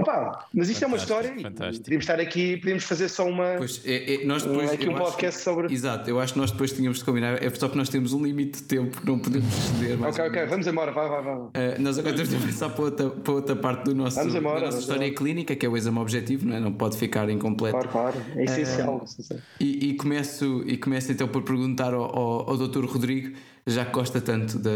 Opa, 0.00 0.46
mas 0.54 0.68
isto 0.68 0.84
é 0.84 0.86
uma 0.86 0.98
Fantástico, 0.98 1.20
história 1.26 1.40
e 1.40 1.42
fantástico. 1.42 1.84
podíamos 1.84 2.04
estar 2.04 2.20
aqui, 2.20 2.56
podíamos 2.58 2.84
fazer 2.84 3.08
só 3.08 3.26
uma, 3.28 3.54
Pois, 3.58 3.82
é, 3.84 4.14
é, 4.14 4.24
nós 4.24 4.44
um, 4.44 4.50
depois, 4.50 4.72
aqui 4.72 4.88
um 4.88 4.92
eu 4.92 4.96
acho- 4.96 5.04
podcast 5.12 5.40
sobre. 5.42 5.72
Exato, 5.74 6.08
eu 6.10 6.20
acho 6.20 6.32
que 6.34 6.38
nós 6.38 6.50
depois 6.50 6.72
tínhamos 6.72 6.98
de 6.98 7.04
combinar. 7.04 7.42
É 7.42 7.50
só 7.50 7.68
que 7.68 7.76
nós 7.76 7.88
temos 7.88 8.12
um 8.12 8.22
limite 8.24 8.58
de 8.58 8.62
tempo 8.64 9.00
que 9.00 9.06
não 9.06 9.18
podemos 9.18 9.48
exceder. 9.52 9.98
mais 9.98 10.14
Ok, 10.18 10.28
ok, 10.28 10.46
vamos 10.46 10.66
embora, 10.66 10.92
vai, 10.92 11.08
vai, 11.08 11.22
vai. 11.22 11.34
Uh, 11.36 11.50
nós 11.80 11.98
agora 11.98 12.14
temos 12.14 12.28
de 12.30 12.36
avançar 12.36 12.70
para 12.70 12.84
outra, 12.84 13.10
para 13.10 13.32
outra 13.32 13.56
parte 13.56 13.84
do 13.84 13.94
nosso, 13.94 14.16
Vamos 14.16 14.34
embora, 14.34 14.54
da 14.60 14.66
nossa 14.66 14.70
vamos 14.72 14.84
história 14.84 15.04
embora. 15.06 15.14
clínica, 15.18 15.56
que 15.56 15.66
é 15.66 15.68
o 15.68 15.76
exame 15.76 15.98
objetivo, 15.98 16.46
não, 16.46 16.56
é? 16.56 16.60
não 16.60 16.72
pode 16.72 16.96
ficar 16.96 17.28
incompleto. 17.30 17.76
Claro, 17.88 17.88
claro, 17.90 18.16
é 18.36 18.44
essencial. 18.44 19.02
essencial. 19.04 19.40
E, 19.60 19.90
e 19.90 19.94
começo, 19.94 20.62
e 20.66 20.76
começo 20.76 21.10
então 21.12 21.26
por 21.28 21.42
perguntar 21.42 21.92
ao, 21.94 22.02
ao, 22.04 22.50
ao 22.50 22.56
Dr. 22.56 22.84
Rodrigo, 22.84 23.36
já 23.68 23.84
que 23.84 23.92
gosta 23.92 24.20
tanto 24.20 24.58
da, 24.58 24.70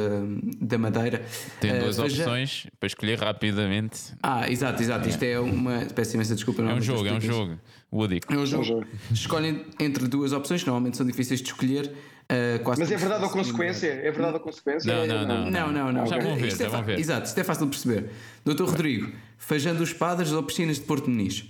da 0.61 0.79
Madeira. 0.79 1.25
Tem 1.61 1.73
uh, 1.73 1.81
duas 1.81 1.97
veja- 1.97 2.23
opções 2.23 2.67
para 2.79 2.87
escolher 2.87 3.19
rapidamente. 3.19 4.15
Ah, 4.23 4.51
exato, 4.51 4.83
exato. 4.83 5.09
Isto 5.09 5.23
é 5.25 5.39
uma. 5.41 5.87
Peço 5.95 6.15
imensa 6.17 6.35
desculpa. 6.35 6.61
É 6.61 6.65
um 6.65 6.69
normalmente 6.69 6.87
jogo, 6.87 7.07
é 7.09 7.13
um 7.13 7.21
jogo. 7.21 7.61
Woody. 7.93 8.21
É 8.31 8.37
um 8.37 8.47
jogo. 8.47 8.87
Escolhem 9.13 9.67
entre 9.81 10.07
duas 10.09 10.33
opções, 10.33 10.63
que 10.63 10.67
normalmente 10.67 10.97
são 10.97 11.07
difíceis 11.07 11.41
de 11.41 11.49
escolher. 11.49 11.87
uh, 11.89 12.63
quase 12.63 12.81
Mas 12.81 12.91
é 12.91 12.95
todos 12.95 13.03
verdade 13.03 13.25
ou 13.25 13.31
consequência? 13.31 13.87
É 13.89 14.11
verdade 14.11 14.35
ou 14.35 14.41
consequência? 14.41 14.93
Não, 14.95 15.07
não, 15.07 15.27
não. 15.27 15.51
Não, 15.51 15.73
não, 15.73 15.93
não. 15.93 16.07
Já 16.07 16.19
vão 16.19 16.37
ver, 16.37 16.47
Isto 16.49 16.59
já 16.61 16.65
é 16.65 16.69
vão 16.69 16.83
ver. 16.83 16.99
Exato, 16.99 17.27
isto 17.27 17.39
é 17.39 17.45
fácil 17.45 17.67
de 17.67 17.71
perceber. 17.71 18.11
Doutor 18.45 18.69
Rodrigo, 18.71 19.13
feijando 19.39 19.83
os 19.83 19.93
padres 19.93 20.33
ou 20.33 20.43
piscinas 20.43 20.77
de 20.77 20.83
Porto 20.85 21.11
Muniz? 21.11 21.45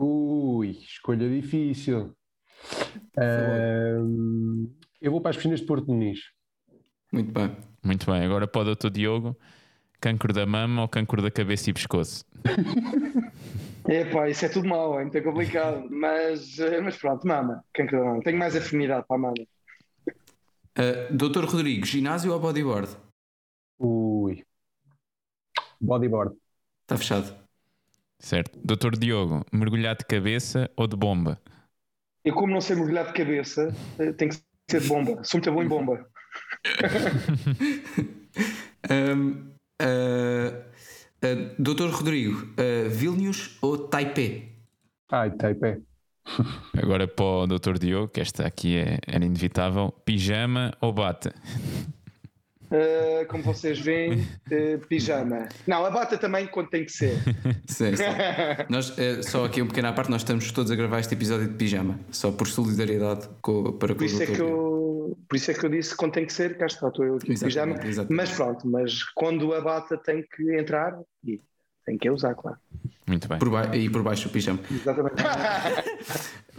Ui, 0.00 0.70
escolha 0.70 1.28
difícil. 1.28 2.12
Ahm, 3.16 4.66
eu 5.00 5.10
vou 5.10 5.20
para 5.20 5.30
as 5.30 5.36
piscinas 5.36 5.60
de 5.60 5.66
Porto 5.66 5.90
Muniz. 5.90 6.20
Muito 7.12 7.32
bem. 7.32 7.56
Muito 7.82 8.10
bem, 8.10 8.24
agora 8.24 8.46
para 8.46 8.70
o 8.70 8.74
Dr. 8.74 8.90
Diogo, 8.90 9.36
cancro 10.00 10.32
da 10.32 10.44
mama 10.44 10.82
ou 10.82 10.88
cancro 10.88 11.22
da 11.22 11.30
cabeça 11.30 11.70
e 11.70 11.72
pescoço? 11.72 12.24
É 13.90 14.04
pá, 14.04 14.28
isso 14.28 14.44
é 14.44 14.50
tudo 14.50 14.68
mau, 14.68 15.00
é 15.00 15.02
muito 15.02 15.22
complicado. 15.22 15.88
Mas, 15.90 16.58
eh, 16.58 16.78
mas 16.78 16.94
pronto, 16.98 17.26
mama. 17.26 17.64
Quem 17.72 17.86
que 17.86 17.96
não? 17.96 18.20
Tenho 18.20 18.38
mais 18.38 18.54
afinidade 18.54 19.06
para 19.06 19.16
a 19.16 19.18
mama. 19.18 19.34
Uh, 20.06 21.16
Doutor 21.16 21.46
Rodrigo, 21.46 21.86
ginásio 21.86 22.30
ou 22.30 22.38
bodyboard? 22.38 22.94
Ui. 23.78 24.44
Bodyboard. 25.80 26.36
Está 26.82 26.98
fechado. 26.98 27.34
Certo. 28.18 28.58
Dr. 28.62 28.98
Diogo, 28.98 29.42
mergulhar 29.50 29.96
de 29.96 30.04
cabeça 30.04 30.70
ou 30.76 30.86
de 30.86 30.94
bomba? 30.94 31.40
Eu, 32.22 32.34
como 32.34 32.52
não 32.52 32.60
sei 32.60 32.76
mergulhar 32.76 33.06
de 33.06 33.14
cabeça, 33.14 33.74
eh, 33.98 34.12
tem 34.12 34.28
que 34.28 34.34
ser 34.34 34.42
de 34.68 34.80
bomba. 34.80 35.24
Sou 35.24 35.40
muito 35.40 35.52
bom 35.52 35.62
em 35.62 35.68
bomba. 35.68 36.06
Um, 38.90 39.52
uh, 39.82 40.50
uh, 41.24 41.54
Doutor 41.58 41.90
Rodrigo, 41.90 42.36
uh, 42.36 42.88
Vilnius 42.88 43.58
ou 43.60 43.88
Taipei? 43.88 44.56
Ai, 45.10 45.30
Taipei. 45.32 45.82
Agora 46.76 47.08
para 47.08 47.24
o 47.24 47.46
Dr. 47.46 47.78
Diogo, 47.78 48.08
que 48.08 48.20
esta 48.20 48.46
aqui 48.46 48.76
é, 48.76 48.98
era 49.06 49.24
inevitável: 49.24 49.92
pijama 50.04 50.72
ou 50.80 50.92
bata? 50.92 51.34
Uh, 52.70 53.26
como 53.28 53.42
vocês 53.42 53.78
veem, 53.78 54.20
uh, 54.20 54.78
pijama. 54.88 55.48
Não, 55.66 55.86
a 55.86 55.90
bata 55.90 56.18
também 56.18 56.46
quando 56.46 56.68
tem 56.68 56.84
que 56.84 56.92
ser. 56.92 57.14
sim, 57.66 57.96
sim. 57.96 58.04
Nós, 58.68 58.90
uh, 58.90 59.22
só 59.22 59.46
aqui 59.46 59.62
um 59.62 59.66
pequeno 59.66 59.88
à 59.88 59.92
parte, 59.92 60.10
nós 60.10 60.20
estamos 60.20 60.52
todos 60.52 60.70
a 60.70 60.76
gravar 60.76 61.00
este 61.00 61.14
episódio 61.14 61.48
de 61.48 61.54
pijama, 61.54 61.98
só 62.10 62.30
por 62.30 62.46
solidariedade 62.46 63.26
com, 63.40 63.72
para 63.72 63.94
com 63.94 64.00
por 64.00 64.04
isso 64.04 64.18
o 64.18 64.22
é 64.22 64.26
que 64.26 64.40
eu, 64.40 65.18
Por 65.26 65.36
isso 65.36 65.50
é 65.50 65.54
que 65.54 65.64
eu 65.64 65.70
disse 65.70 65.96
quando 65.96 66.12
tem 66.12 66.26
que 66.26 66.32
ser, 66.32 66.58
cá 66.58 66.66
está, 66.66 66.88
estou 66.88 67.04
eu 67.06 67.16
aqui 67.16 67.32
de 67.32 67.40
pijama. 67.40 67.74
Exatamente. 67.84 68.12
Mas 68.12 68.30
pronto, 68.32 68.68
mas 68.68 69.02
quando 69.14 69.54
a 69.54 69.60
bata 69.62 69.96
tem 69.96 70.22
que 70.22 70.54
entrar, 70.54 70.98
tem 71.86 71.96
que 71.96 72.10
usar, 72.10 72.34
claro. 72.34 72.58
Muito 73.06 73.26
bem. 73.26 73.38
Por 73.38 73.74
e 73.74 73.88
por 73.88 74.02
baixo 74.02 74.28
o 74.28 74.30
pijama. 74.30 74.60
Exatamente. 74.70 75.22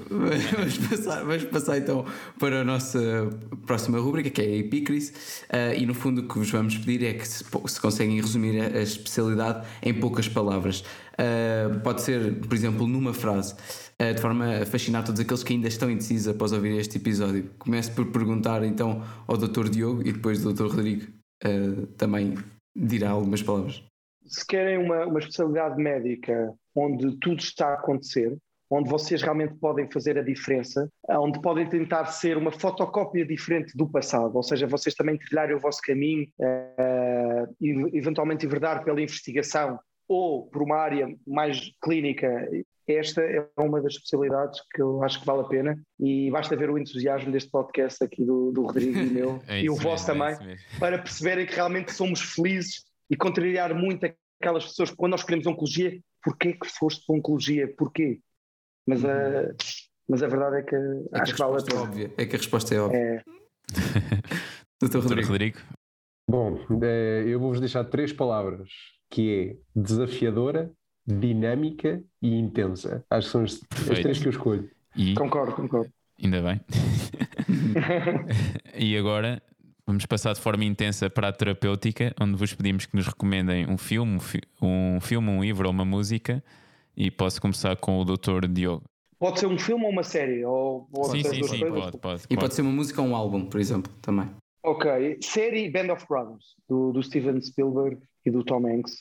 Vamos, 0.09 0.77
passar, 0.77 1.23
vamos 1.23 1.43
passar 1.45 1.77
então 1.77 2.05
para 2.39 2.61
a 2.61 2.63
nossa 2.63 3.29
próxima 3.65 3.99
rubrica, 3.99 4.29
que 4.29 4.41
é 4.41 4.45
a 4.45 4.57
Epicris. 4.57 5.09
Uh, 5.49 5.77
e 5.77 5.85
no 5.85 5.93
fundo 5.93 6.21
o 6.21 6.27
que 6.27 6.37
vos 6.37 6.49
vamos 6.49 6.77
pedir 6.77 7.05
é 7.05 7.13
que 7.13 7.27
se, 7.27 7.43
se 7.43 7.81
conseguem 7.81 8.19
resumir 8.19 8.59
a, 8.59 8.77
a, 8.77 8.81
especialidade 8.81 9.67
em 9.81 9.93
poucas 9.93 10.27
palavras. 10.27 10.81
Uh, 11.13 11.79
pode 11.81 12.01
ser, 12.01 12.39
por 12.39 12.53
exemplo, 12.53 12.87
numa 12.87 13.13
frase, 13.13 13.53
uh, 13.53 14.13
de 14.13 14.21
forma 14.21 14.61
a 14.61 14.65
fascinar 14.65 15.03
todos 15.03 15.21
aqueles 15.21 15.43
que 15.43 15.53
ainda 15.53 15.67
estão 15.67 15.89
indecisos 15.89 16.27
após 16.27 16.51
ouvir 16.51 16.77
este 16.79 16.97
episódio. 16.97 17.49
Começo 17.59 17.91
por 17.93 18.07
perguntar 18.07 18.63
então 18.63 19.03
ao 19.27 19.37
Dr. 19.37 19.69
Diogo 19.69 20.01
e 20.01 20.11
depois 20.11 20.41
do 20.41 20.53
Dr. 20.53 20.67
Rodrigo 20.75 21.19
também 21.97 22.37
dirá 22.75 23.11
algumas 23.11 23.41
palavras 23.41 23.81
se 24.29 24.45
querem 24.45 24.77
uma, 24.77 25.05
uma 25.05 25.19
especialidade 25.19 25.81
médica 25.81 26.53
onde 26.75 27.17
tudo 27.17 27.39
está 27.39 27.69
a 27.69 27.73
acontecer, 27.73 28.37
onde 28.69 28.89
vocês 28.89 29.21
realmente 29.21 29.55
podem 29.55 29.89
fazer 29.91 30.17
a 30.17 30.21
diferença, 30.21 30.87
onde 31.09 31.41
podem 31.41 31.67
tentar 31.67 32.05
ser 32.05 32.37
uma 32.37 32.51
fotocópia 32.51 33.25
diferente 33.25 33.75
do 33.75 33.89
passado, 33.89 34.35
ou 34.35 34.43
seja, 34.43 34.67
vocês 34.67 34.93
também 34.93 35.17
trilharem 35.17 35.55
o 35.55 35.59
vosso 35.59 35.81
caminho 35.81 36.27
uh, 36.39 37.55
e 37.59 37.97
eventualmente 37.97 38.45
enverdar 38.45 38.83
pela 38.83 39.01
investigação 39.01 39.79
ou 40.07 40.47
por 40.47 40.63
uma 40.63 40.77
área 40.77 41.07
mais 41.25 41.71
clínica. 41.81 42.47
Esta 42.87 43.21
é 43.21 43.47
uma 43.55 43.79
das 43.79 43.93
especialidades 43.93 44.59
que 44.73 44.81
eu 44.81 45.03
acho 45.03 45.19
que 45.19 45.25
vale 45.25 45.41
a 45.41 45.47
pena 45.47 45.79
e 45.99 46.31
basta 46.31 46.55
ver 46.55 46.71
o 46.71 46.77
entusiasmo 46.77 47.31
deste 47.31 47.51
podcast 47.51 48.03
aqui 48.03 48.25
do, 48.25 48.51
do 48.51 48.63
Rodrigo 48.63 48.97
e 48.97 49.05
meu 49.13 49.39
é 49.47 49.61
e 49.61 49.69
o 49.69 49.75
vosso 49.75 50.07
mesmo, 50.07 50.39
também 50.39 50.53
é 50.53 50.79
para 50.79 50.97
perceberem 50.97 51.45
que 51.45 51.53
realmente 51.53 51.93
somos 51.93 52.19
felizes 52.19 52.83
e 53.07 53.15
contrariar 53.15 53.75
muito 53.75 54.11
aquelas 54.41 54.65
pessoas 54.65 54.89
que 54.89 54.95
quando 54.95 55.11
nós 55.11 55.21
escolhemos 55.21 55.45
oncologia, 55.45 55.99
porquê 56.23 56.53
que 56.53 56.67
foste 56.67 57.05
para 57.05 57.15
oncologia? 57.15 57.71
Porquê? 57.77 58.19
Mas, 58.89 59.05
a, 59.05 59.11
eh, 59.11 59.55
mas 60.09 60.23
a 60.23 60.27
verdade 60.27 60.57
é 60.57 60.61
que 60.63 60.75
é 60.75 61.21
acho 61.21 61.35
que, 61.35 61.43
a 61.43 61.45
vale 61.45 61.61
a 61.61 61.63
pena. 61.63 61.79
É, 61.79 61.83
óbvia. 61.83 62.13
é 62.17 62.25
que 62.25 62.35
a 62.35 62.39
resposta 62.39 62.73
é 62.73 62.79
óbvia. 62.79 62.97
É. 62.97 63.23
Doutor 64.81 65.03
Rodrigo. 65.03 65.27
Rodrigo. 65.27 65.59
Bom, 66.27 66.59
é, 66.81 67.23
eu 67.27 67.39
vou-vos 67.39 67.59
deixar 67.59 67.83
três 67.83 68.11
palavras, 68.11 68.67
que 69.07 69.31
é 69.31 69.79
desafiadora, 69.79 70.71
dinâmica 71.05 72.01
e 72.19 72.33
intensa. 72.33 73.05
Acho 73.11 73.27
que 73.27 73.31
são 73.31 73.43
as, 73.43 73.61
as 73.91 73.99
três 73.99 74.17
que 74.17 74.27
eu 74.27 74.31
escolho. 74.31 74.71
E... 74.95 75.13
Concordo, 75.13 75.53
concordo. 75.53 75.91
Ainda 76.21 76.41
bem. 76.41 76.59
e 78.73 78.97
agora 78.97 79.39
Vamos 79.85 80.05
passar 80.05 80.33
de 80.33 80.39
forma 80.39 80.63
intensa 80.65 81.09
para 81.09 81.29
a 81.29 81.33
terapêutica, 81.33 82.13
onde 82.21 82.37
vos 82.37 82.53
pedimos 82.53 82.85
que 82.85 82.95
nos 82.95 83.07
recomendem 83.07 83.67
um 83.67 83.75
filme, 83.75 84.19
um 84.61 85.01
filme, 85.01 85.29
um 85.31 85.41
livro 85.41 85.67
ou 85.67 85.73
uma 85.73 85.83
música. 85.83 86.43
E 86.99 87.09
posso 87.09 87.41
começar 87.41 87.77
com 87.77 87.97
o 87.97 88.03
Dr. 88.03 88.45
Diogo. 88.45 88.83
Pode 89.17 89.39
ser 89.39 89.47
um 89.47 89.57
filme 89.57 89.85
ou 89.85 89.89
uma 89.89 90.03
série? 90.03 90.43
Ou, 90.43 90.85
ou 90.91 91.05
sim, 91.05 91.23
sim, 91.23 91.43
sim, 91.43 91.59
pode, 91.59 91.97
pode, 91.97 92.23
E 92.29 92.35
pode 92.35 92.53
ser 92.53 92.61
uma 92.61 92.73
música 92.73 93.01
ou 93.01 93.07
um 93.07 93.15
álbum, 93.15 93.45
por 93.45 93.57
exemplo, 93.57 93.89
também. 94.01 94.29
Ok. 94.61 95.17
Série 95.21 95.69
Band 95.71 95.93
of 95.93 96.05
Brothers, 96.09 96.55
do, 96.67 96.91
do 96.91 97.01
Steven 97.01 97.41
Spielberg 97.41 97.97
e 98.25 98.29
do 98.29 98.43
Tom 98.43 98.67
Hanks, 98.67 98.97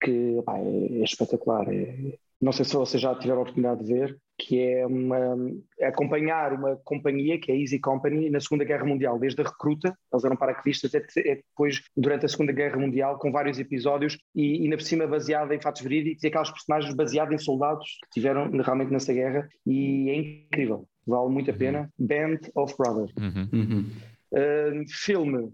que 0.00 0.40
pá, 0.46 0.58
é, 0.58 1.00
é 1.00 1.02
espetacular. 1.02 1.68
É, 1.68 2.16
não 2.40 2.52
sei 2.52 2.64
se 2.64 2.74
vocês 2.74 3.00
já 3.00 3.14
tiveram 3.14 3.40
a 3.40 3.42
oportunidade 3.42 3.84
de 3.84 3.92
ver, 3.92 4.18
que 4.38 4.58
é 4.58 4.86
uma, 4.86 5.36
é 5.78 5.86
acompanhar 5.86 6.54
uma 6.54 6.76
companhia, 6.84 7.38
que 7.38 7.52
é 7.52 7.54
a 7.54 7.58
Easy 7.58 7.78
Company, 7.78 8.30
na 8.30 8.40
Segunda 8.40 8.64
Guerra 8.64 8.86
Mundial, 8.86 9.18
desde 9.18 9.42
a 9.42 9.44
recruta, 9.44 9.94
eles 10.10 10.24
eram 10.24 10.36
paraquedistas, 10.36 10.94
até 10.94 11.34
depois, 11.34 11.82
durante 11.94 12.24
a 12.24 12.28
Segunda 12.28 12.52
Guerra 12.52 12.78
Mundial, 12.78 13.18
com 13.18 13.30
vários 13.30 13.58
episódios, 13.58 14.18
e, 14.34 14.64
e 14.64 14.68
na 14.68 14.76
por 14.76 14.82
cima 14.82 15.06
baseada 15.06 15.54
em 15.54 15.60
fatos 15.60 15.82
verídicos, 15.82 16.24
e 16.24 16.28
aqueles 16.28 16.50
personagens 16.50 16.94
baseados 16.94 17.34
em 17.34 17.38
soldados 17.38 17.86
que 18.04 18.20
tiveram 18.20 18.50
realmente 18.50 18.90
nessa 18.90 19.12
guerra, 19.12 19.46
e 19.66 20.08
é 20.08 20.14
incrível, 20.14 20.88
vale 21.06 21.28
muito 21.28 21.50
a 21.50 21.54
pena. 21.54 21.90
Uhum. 21.98 22.06
Band 22.06 22.38
of 22.54 22.74
Brothers. 22.78 23.12
Uhum. 23.18 23.48
Uhum. 23.52 23.86
Uh, 24.32 24.88
filme. 24.88 25.52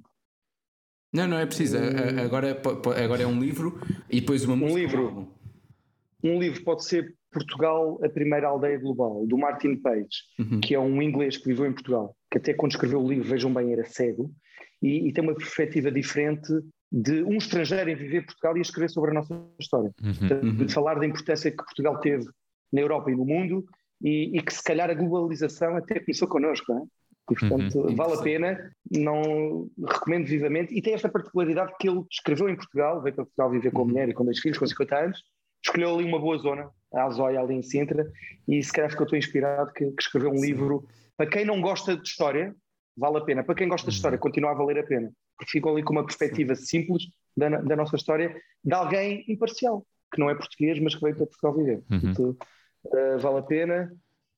Não, 1.13 1.27
não 1.27 1.39
é 1.39 1.47
preciso. 1.47 1.79
Uh, 1.79 2.21
agora, 2.25 2.57
agora 3.03 3.23
é 3.23 3.27
um 3.27 3.41
livro 3.41 3.81
e 4.09 4.21
depois 4.21 4.45
uma 4.45 4.55
música. 4.55 4.75
Um 4.75 4.79
livro. 4.79 5.36
Um 6.27 6.41
livro 6.41 6.63
pode 6.65 6.85
ser 6.85 7.15
Portugal, 7.33 7.99
a 8.03 8.09
primeira 8.09 8.49
aldeia 8.49 8.79
global, 8.79 9.27
do 9.27 9.37
Martin 9.37 9.77
Page, 9.77 10.09
uhum. 10.39 10.61
que 10.61 10.75
é 10.75 10.81
um 10.81 11.03
inglês 11.03 11.37
que 11.37 11.47
viveu 11.47 11.67
em 11.67 11.73
Portugal, 11.73 12.17
que 12.31 12.39
até 12.39 12.55
quando 12.55 12.73
escreveu 12.73 13.03
o 13.03 13.09
livro, 13.09 13.29
vejam 13.29 13.53
bem, 13.53 13.73
era 13.73 13.85
cego, 13.85 14.33
e, 14.83 15.09
e 15.09 15.13
tem 15.13 15.23
uma 15.23 15.35
perspectiva 15.35 15.91
diferente 15.91 16.53
de 16.91 17.23
um 17.25 17.37
estrangeiro 17.37 17.91
em 17.91 17.97
viver 17.97 18.25
Portugal 18.25 18.57
e 18.57 18.61
escrever 18.61 18.89
sobre 18.89 19.11
a 19.11 19.15
nossa 19.15 19.39
história. 19.59 19.93
Uhum. 20.03 20.53
De, 20.53 20.65
de, 20.65 20.73
falar 20.73 20.99
da 20.99 21.07
importância 21.07 21.51
que 21.51 21.57
Portugal 21.57 21.99
teve 22.01 22.25
na 22.73 22.81
Europa 22.81 23.11
e 23.11 23.17
no 23.17 23.25
mundo 23.25 23.65
e, 24.03 24.39
e, 24.39 24.43
que 24.43 24.55
se 24.55 24.63
calhar 24.63 24.89
a 24.91 24.95
globalização 24.95 25.77
até 25.77 26.01
começou 26.01 26.29
connosco, 26.29 26.73
não 26.73 26.83
é? 26.83 26.87
E, 27.29 27.35
portanto, 27.35 27.79
uhum. 27.81 27.97
vale 27.97 28.15
a 28.15 28.23
pena, 28.23 28.71
não 28.89 29.69
recomendo 29.85 30.27
vivamente. 30.27 30.73
E 30.73 30.81
tem 30.81 30.95
esta 30.95 31.09
particularidade 31.09 31.73
que 31.81 31.89
ele 31.89 32.05
escreveu 32.11 32.49
em 32.49 32.55
Portugal, 32.55 33.03
veio 33.03 33.17
para 33.17 33.25
Portugal 33.25 33.51
viver 33.51 33.73
com 33.73 33.79
a 33.79 33.83
uhum. 33.83 33.89
mulher 33.89 34.09
e 34.09 34.15
com 34.15 34.25
dois 34.25 34.39
filhos, 34.39 34.59
com 34.59 34.67
50 34.67 34.97
anos, 34.97 35.25
escolheu 35.67 35.95
ali 35.95 36.05
uma 36.05 36.19
boa 36.19 36.39
zona, 36.39 36.71
a 36.93 37.05
Azóia 37.05 37.41
ali 37.41 37.55
em 37.55 37.63
Sintra, 37.63 38.11
e 38.49 38.63
se 38.63 38.73
calhar 38.73 38.91
ficou 38.91 39.07
tão 39.07 39.19
inspirado 39.19 39.73
que, 39.73 39.91
que 39.91 40.03
escreveu 40.03 40.31
um 40.31 40.39
Sim. 40.39 40.47
livro. 40.47 40.89
Para 41.17 41.29
quem 41.29 41.45
não 41.45 41.61
gosta 41.61 41.97
de 41.97 42.07
história, 42.07 42.55
vale 42.97 43.19
a 43.19 43.21
pena. 43.21 43.45
Para 43.45 43.55
quem 43.55 43.69
gosta 43.69 43.91
de 43.91 43.97
história, 43.97 44.17
uhum. 44.17 44.21
continua 44.21 44.53
a 44.53 44.55
valer 44.55 44.79
a 44.79 44.85
pena. 44.85 45.13
Porque 45.37 45.53
ficou 45.53 45.73
ali 45.73 45.83
com 45.83 45.93
uma 45.93 46.05
perspectiva 46.05 46.55
simples 46.55 47.05
da, 47.37 47.49
da, 47.49 47.77
nossa 47.77 47.97
história, 47.97 48.35
de 48.65 48.75
alguém 48.75 49.25
imparcial, 49.29 49.87
que 50.13 50.21
não 50.21 50.31
é 50.31 50.35
português, 50.35 50.79
mas 50.81 50.95
que 50.95 51.03
veio 51.03 51.17
para 51.17 51.27
Portugal 51.27 51.55
viver. 51.55 51.83
Uhum. 51.91 52.01
Portanto, 52.01 52.39
uh, 52.87 53.19
vale 53.19 53.39
a 53.39 53.43
pena. 53.43 53.93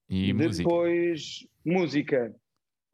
E 0.08 0.32
Depois, 0.32 1.46
música. 1.64 2.30
música 2.30 2.34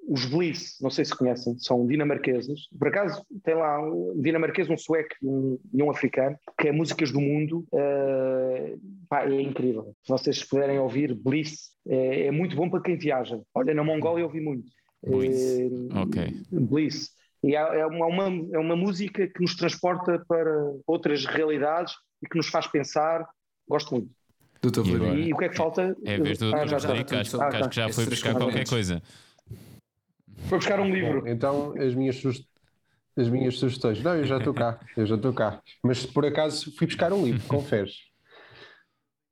os 0.08 0.26
Bliss, 0.26 0.76
não 0.80 0.90
sei 0.90 1.04
se 1.04 1.16
conhecem, 1.16 1.56
são 1.58 1.86
dinamarqueses. 1.86 2.68
Por 2.78 2.88
acaso 2.88 3.24
tem 3.42 3.54
lá 3.54 3.80
um 3.80 4.20
dinamarquês, 4.20 4.68
um 4.68 4.76
sueco 4.76 5.14
e 5.22 5.26
um, 5.26 5.58
um 5.74 5.90
africano, 5.90 6.36
que 6.58 6.68
é 6.68 6.72
Músicas 6.72 7.10
do 7.10 7.20
Mundo. 7.20 7.66
Uh, 7.72 8.78
pá, 9.08 9.24
é 9.24 9.40
incrível. 9.40 9.94
Se 10.02 10.08
vocês 10.08 10.44
puderem 10.44 10.78
ouvir, 10.78 11.14
Bliss 11.14 11.70
é, 11.88 12.26
é, 12.26 12.30
muito 12.30 12.54
bom 12.54 12.68
para 12.68 12.82
quem 12.82 12.96
viaja. 12.96 13.40
Olha, 13.54 13.74
na 13.74 13.84
Mongólia 13.84 14.24
ouvi 14.24 14.40
muito. 14.40 14.68
Bliss. 15.06 15.60
É, 15.60 15.98
ok. 15.98 16.42
Bliss. 16.50 17.10
E 17.42 17.54
é, 17.54 17.86
uma, 17.86 18.06
uma, 18.06 18.48
é 18.54 18.58
uma 18.58 18.76
música 18.76 19.26
que 19.26 19.40
nos 19.40 19.54
transporta 19.54 20.22
para 20.26 20.50
outras 20.86 21.26
realidades 21.26 21.94
e 22.22 22.28
que 22.28 22.36
nos 22.36 22.48
faz 22.48 22.66
pensar. 22.66 23.26
Gosto 23.68 23.94
muito. 23.94 24.10
E, 24.64 25.28
e, 25.28 25.32
o 25.34 25.36
que 25.36 25.44
é 25.44 25.48
que 25.50 25.56
falta? 25.56 25.94
É 26.04 26.14
a 26.14 26.22
vez 26.22 26.38
do 26.38 26.54
ah, 26.54 26.66
já, 26.66 26.78
já, 26.78 26.92
acho, 27.20 27.42
acho 27.42 27.68
que 27.68 27.76
já 27.76 27.88
foi 27.90 28.06
buscar 28.06 28.34
qualquer 28.34 28.66
coisa. 28.66 29.02
Foi 30.48 30.58
buscar 30.58 30.80
um 30.80 30.88
livro. 30.88 31.26
Então, 31.26 31.74
as 31.78 31.94
minhas, 31.94 32.22
as 33.16 33.28
minhas 33.28 33.58
sugestões. 33.58 34.02
Não, 34.02 34.14
eu 34.14 34.24
já 34.24 34.38
estou 34.38 34.54
cá, 34.54 34.78
eu 34.96 35.06
já 35.06 35.16
estou 35.16 35.32
cá. 35.32 35.62
Mas 35.82 36.04
por 36.04 36.24
acaso 36.26 36.74
fui 36.76 36.86
buscar 36.86 37.12
um 37.12 37.24
livro, 37.24 37.46
confesso. 37.46 37.96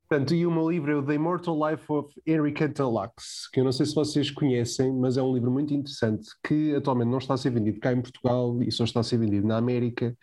Portanto, 0.08 0.34
e 0.34 0.46
o 0.46 0.50
meu 0.50 0.70
livro 0.70 0.92
é 0.92 0.96
o 0.96 1.02
The 1.02 1.14
Immortal 1.14 1.70
Life 1.70 1.84
of 1.88 2.12
Enriqueta 2.26 2.84
Lux, 2.84 3.48
que 3.50 3.60
eu 3.60 3.64
não 3.64 3.72
sei 3.72 3.86
se 3.86 3.94
vocês 3.94 4.30
conhecem, 4.30 4.92
mas 4.92 5.16
é 5.16 5.22
um 5.22 5.32
livro 5.32 5.50
muito 5.50 5.72
interessante 5.72 6.28
que 6.46 6.74
atualmente 6.74 7.08
não 7.08 7.16
está 7.16 7.32
a 7.32 7.38
ser 7.38 7.48
vendido 7.48 7.80
cá 7.80 7.92
em 7.92 8.02
Portugal 8.02 8.62
e 8.62 8.70
só 8.70 8.84
está 8.84 9.00
a 9.00 9.02
ser 9.02 9.16
vendido 9.16 9.46
na 9.46 9.56
América 9.56 10.14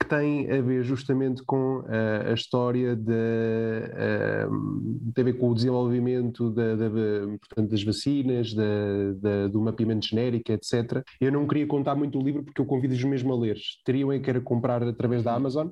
que 0.00 0.08
tem 0.08 0.50
a 0.50 0.60
ver 0.60 0.82
justamente 0.82 1.42
com 1.44 1.80
uh, 1.80 2.30
a 2.30 2.32
história 2.32 2.94
de, 2.94 3.12
uh, 3.12 5.12
tem 5.14 5.22
a 5.22 5.24
ver 5.24 5.38
com 5.38 5.50
o 5.50 5.54
desenvolvimento 5.54 6.50
da, 6.50 6.76
da, 6.76 6.90
portanto, 6.90 7.70
das 7.70 7.82
vacinas, 7.82 8.54
da, 8.54 9.48
do 9.48 9.60
mapeamento 9.60 10.06
genérico, 10.06 10.52
etc. 10.52 11.02
Eu 11.20 11.32
não 11.32 11.46
queria 11.46 11.66
contar 11.66 11.94
muito 11.94 12.18
o 12.18 12.22
livro 12.22 12.42
porque 12.42 12.60
eu 12.60 12.66
convido-os 12.66 13.02
mesmo 13.04 13.32
a 13.32 13.38
ler. 13.38 13.56
Teriam 13.84 14.12
é 14.12 14.18
que 14.18 14.30
era 14.30 14.40
comprar 14.40 14.82
através 14.82 15.22
da 15.22 15.34
Amazon, 15.34 15.68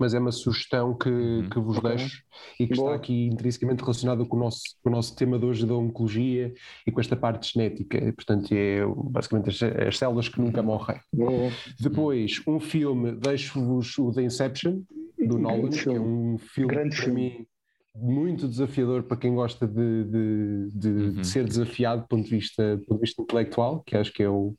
mas 0.00 0.14
é 0.14 0.18
uma 0.18 0.32
sugestão 0.32 0.94
que, 0.94 1.08
uhum. 1.08 1.48
que 1.48 1.58
vos 1.58 1.80
deixo 1.80 2.22
e 2.58 2.66
que 2.66 2.74
Boa. 2.74 2.90
está 2.90 2.96
aqui 2.96 3.26
intrinsecamente 3.26 3.82
relacionada 3.82 4.24
com 4.24 4.36
o, 4.36 4.40
nosso, 4.40 4.62
com 4.82 4.90
o 4.90 4.92
nosso 4.92 5.14
tema 5.14 5.38
de 5.38 5.44
hoje 5.44 5.66
da 5.66 5.74
oncologia 5.74 6.52
e 6.86 6.90
com 6.90 7.00
esta 7.00 7.16
parte 7.16 7.52
genética. 7.52 7.98
Portanto, 8.14 8.52
é 8.52 8.80
basicamente 8.86 9.50
as, 9.50 9.62
as 9.62 9.98
células 9.98 10.28
que 10.28 10.40
nunca 10.40 10.62
morrem. 10.62 10.98
Boa. 11.12 11.50
Depois, 11.80 12.40
um 12.46 12.58
filme, 12.58 13.12
deixo-vos 13.12 13.98
o 13.98 14.12
The 14.12 14.22
Inception, 14.22 14.82
do 15.18 15.38
Nolan, 15.38 15.70
que 15.70 15.88
é 15.88 16.00
um 16.00 16.36
filme 16.38 16.74
Grande 16.74 16.96
para 16.96 17.04
filme. 17.04 17.20
mim 17.38 17.46
muito 17.94 18.48
desafiador 18.48 19.02
para 19.02 19.16
quem 19.18 19.34
gosta 19.34 19.66
de, 19.66 20.04
de, 20.04 20.70
de, 20.72 20.88
Uhum. 20.88 21.12
de 21.20 21.26
ser 21.26 21.44
desafiado 21.44 22.02
do 22.02 22.08
ponto 22.08 22.24
de 22.24 22.30
vista, 22.30 22.76
do 22.76 22.84
ponto 22.86 22.98
de 22.98 23.06
vista 23.06 23.22
intelectual, 23.22 23.82
que 23.84 23.96
acho 23.96 24.12
que 24.12 24.22
é 24.22 24.28
o, 24.28 24.54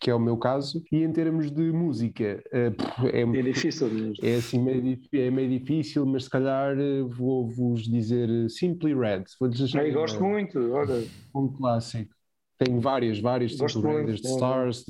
que 0.00 0.10
é 0.10 0.14
o 0.14 0.20
meu 0.20 0.36
caso. 0.36 0.82
E 0.92 1.02
em 1.02 1.12
termos 1.12 1.50
de 1.50 1.72
música, 1.72 2.42
eh, 2.52 2.72
é, 3.12 3.22
É 3.22 3.42
difícil 3.42 3.88
mesmo. 3.90 4.14
é 4.22 4.36
assim 4.36 4.58
meio, 4.62 5.00
é 5.12 5.30
meio 5.30 5.58
difícil, 5.58 6.04
mas 6.06 6.24
se 6.24 6.30
calhar 6.30 6.78
eh, 6.78 7.02
vou-vos 7.02 7.84
dizer 7.84 8.28
eh, 8.28 8.48
Simply 8.48 8.94
Red. 8.94 9.24
Deixar 9.50 9.86
Eu 9.86 9.94
gosto 9.94 10.22
muito, 10.22 10.58
olha. 10.72 11.06
um 11.34 11.48
clássico. 11.48 12.14
Tenho 12.58 12.80
várias, 12.80 13.18
várias, 13.18 13.56
Gosto 13.56 13.80
Red, 13.80 13.92
muito, 13.94 14.06
desde 14.06 14.26
é. 14.26 14.30
Stars, 14.30 14.88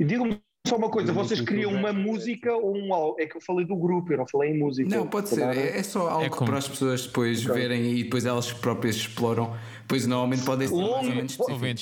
E 0.00 0.04
desde. 0.04 0.40
Só 0.66 0.76
uma 0.76 0.90
coisa, 0.90 1.12
vocês 1.12 1.40
sei 1.40 1.64
uma 1.66 1.92
música 1.92 2.52
ou 2.54 2.76
um 2.76 2.92
álbum? 2.92 3.16
É 3.20 3.26
que 3.26 3.36
eu 3.36 3.40
falei 3.40 3.64
do 3.64 3.76
grupo, 3.76 4.12
eu 4.12 4.18
não 4.18 4.26
falei 4.28 4.50
em 4.50 4.58
música. 4.58 4.88
Não, 4.94 5.06
pode 5.06 5.28
ser. 5.28 5.42
É, 5.42 5.78
é 5.78 5.82
só 5.82 6.08
algo 6.08 6.24
É 6.24 6.28
como- 6.28 6.46
para 6.50 6.58
as 6.58 6.68
pessoas 6.68 7.06
depois 7.06 7.42
verem 7.42 7.92
e 7.92 8.04
depois 8.04 8.26
elas 8.26 8.52
próprias 8.52 8.96
exploram. 8.96 9.56
Pois 9.88 10.06
normalmente 10.06 10.44
podem 10.44 10.66
ser 10.68 10.74
mais 10.74 10.86
ou 10.88 10.96
Long, 10.96 11.02
menos 11.04 11.36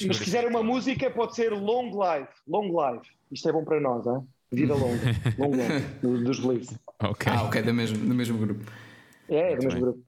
mas 0.06 0.16
se 0.18 0.24
quiser 0.24 0.46
uma 0.46 0.62
música, 0.62 1.10
pode 1.10 1.34
ser 1.34 1.50
Long 1.52 1.86
Life. 1.90 2.28
Long 2.46 2.66
Life. 2.68 3.08
Isto 3.32 3.48
é 3.48 3.52
bom 3.52 3.64
para 3.64 3.80
nós, 3.80 4.06
hein? 4.06 4.20
Vida 4.52 4.74
longa. 4.74 5.00
Long 5.38 5.50
Life. 5.52 5.80
do- 6.02 6.22
Dos 6.22 6.38
Beliefs. 6.40 6.74
Ok. 7.02 7.32
Ah, 7.32 7.42
ok, 7.44 7.62
do 7.62 7.72
mesmo, 7.74 7.96
do 7.98 8.14
mesmo 8.14 8.38
grupo. 8.38 8.64
É, 9.28 9.52
é 9.52 9.56
do 9.56 9.62
mesmo 9.64 9.70
bem. 9.72 9.80
grupo. 9.80 10.02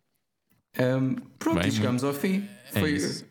Ahm, 0.78 1.16
pronto, 1.38 1.58
Bem, 1.60 1.68
e 1.68 1.72
chegamos 1.72 2.04
ao 2.04 2.12
fim. 2.12 2.46
É 2.74 2.80
Foi, 2.80 2.90
isso. 2.92 3.24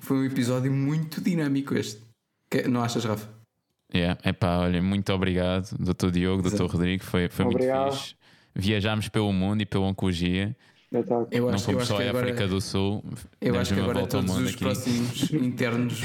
foi 0.00 0.16
um 0.18 0.24
episódio 0.24 0.72
muito 0.72 1.20
dinâmico 1.20 1.74
este. 1.76 2.02
Que- 2.50 2.66
não 2.66 2.82
achas, 2.82 3.04
Rafa? 3.04 3.28
Yeah. 3.94 4.20
Epá, 4.24 4.58
olha, 4.58 4.82
muito 4.82 5.10
obrigado, 5.12 5.70
Dr. 5.78 6.10
Diogo, 6.10 6.42
Dr. 6.48 6.64
Rodrigo, 6.64 7.02
foi, 7.04 7.28
foi 7.28 7.44
muito 7.46 7.58
fixe. 7.58 8.14
Viajámos 8.54 9.08
pelo 9.08 9.32
mundo 9.32 9.62
e 9.62 9.66
pela 9.66 9.86
oncologia. 9.86 10.54
Eu 10.90 11.04
não 11.42 11.48
acho, 11.50 11.70
eu 11.70 11.74
fomos 11.74 11.88
só 11.88 11.96
que 11.98 12.02
à 12.04 12.08
agora, 12.10 12.26
África 12.26 12.48
do 12.48 12.60
Sul. 12.62 13.04
eu 13.40 13.58
acho 13.58 13.74
que 13.74 13.80
agora 13.80 14.06
todos 14.06 14.30
mundo 14.30 14.44
os 14.46 14.54
aqui. 14.54 14.58
próximos 14.64 15.30
internos 15.32 16.00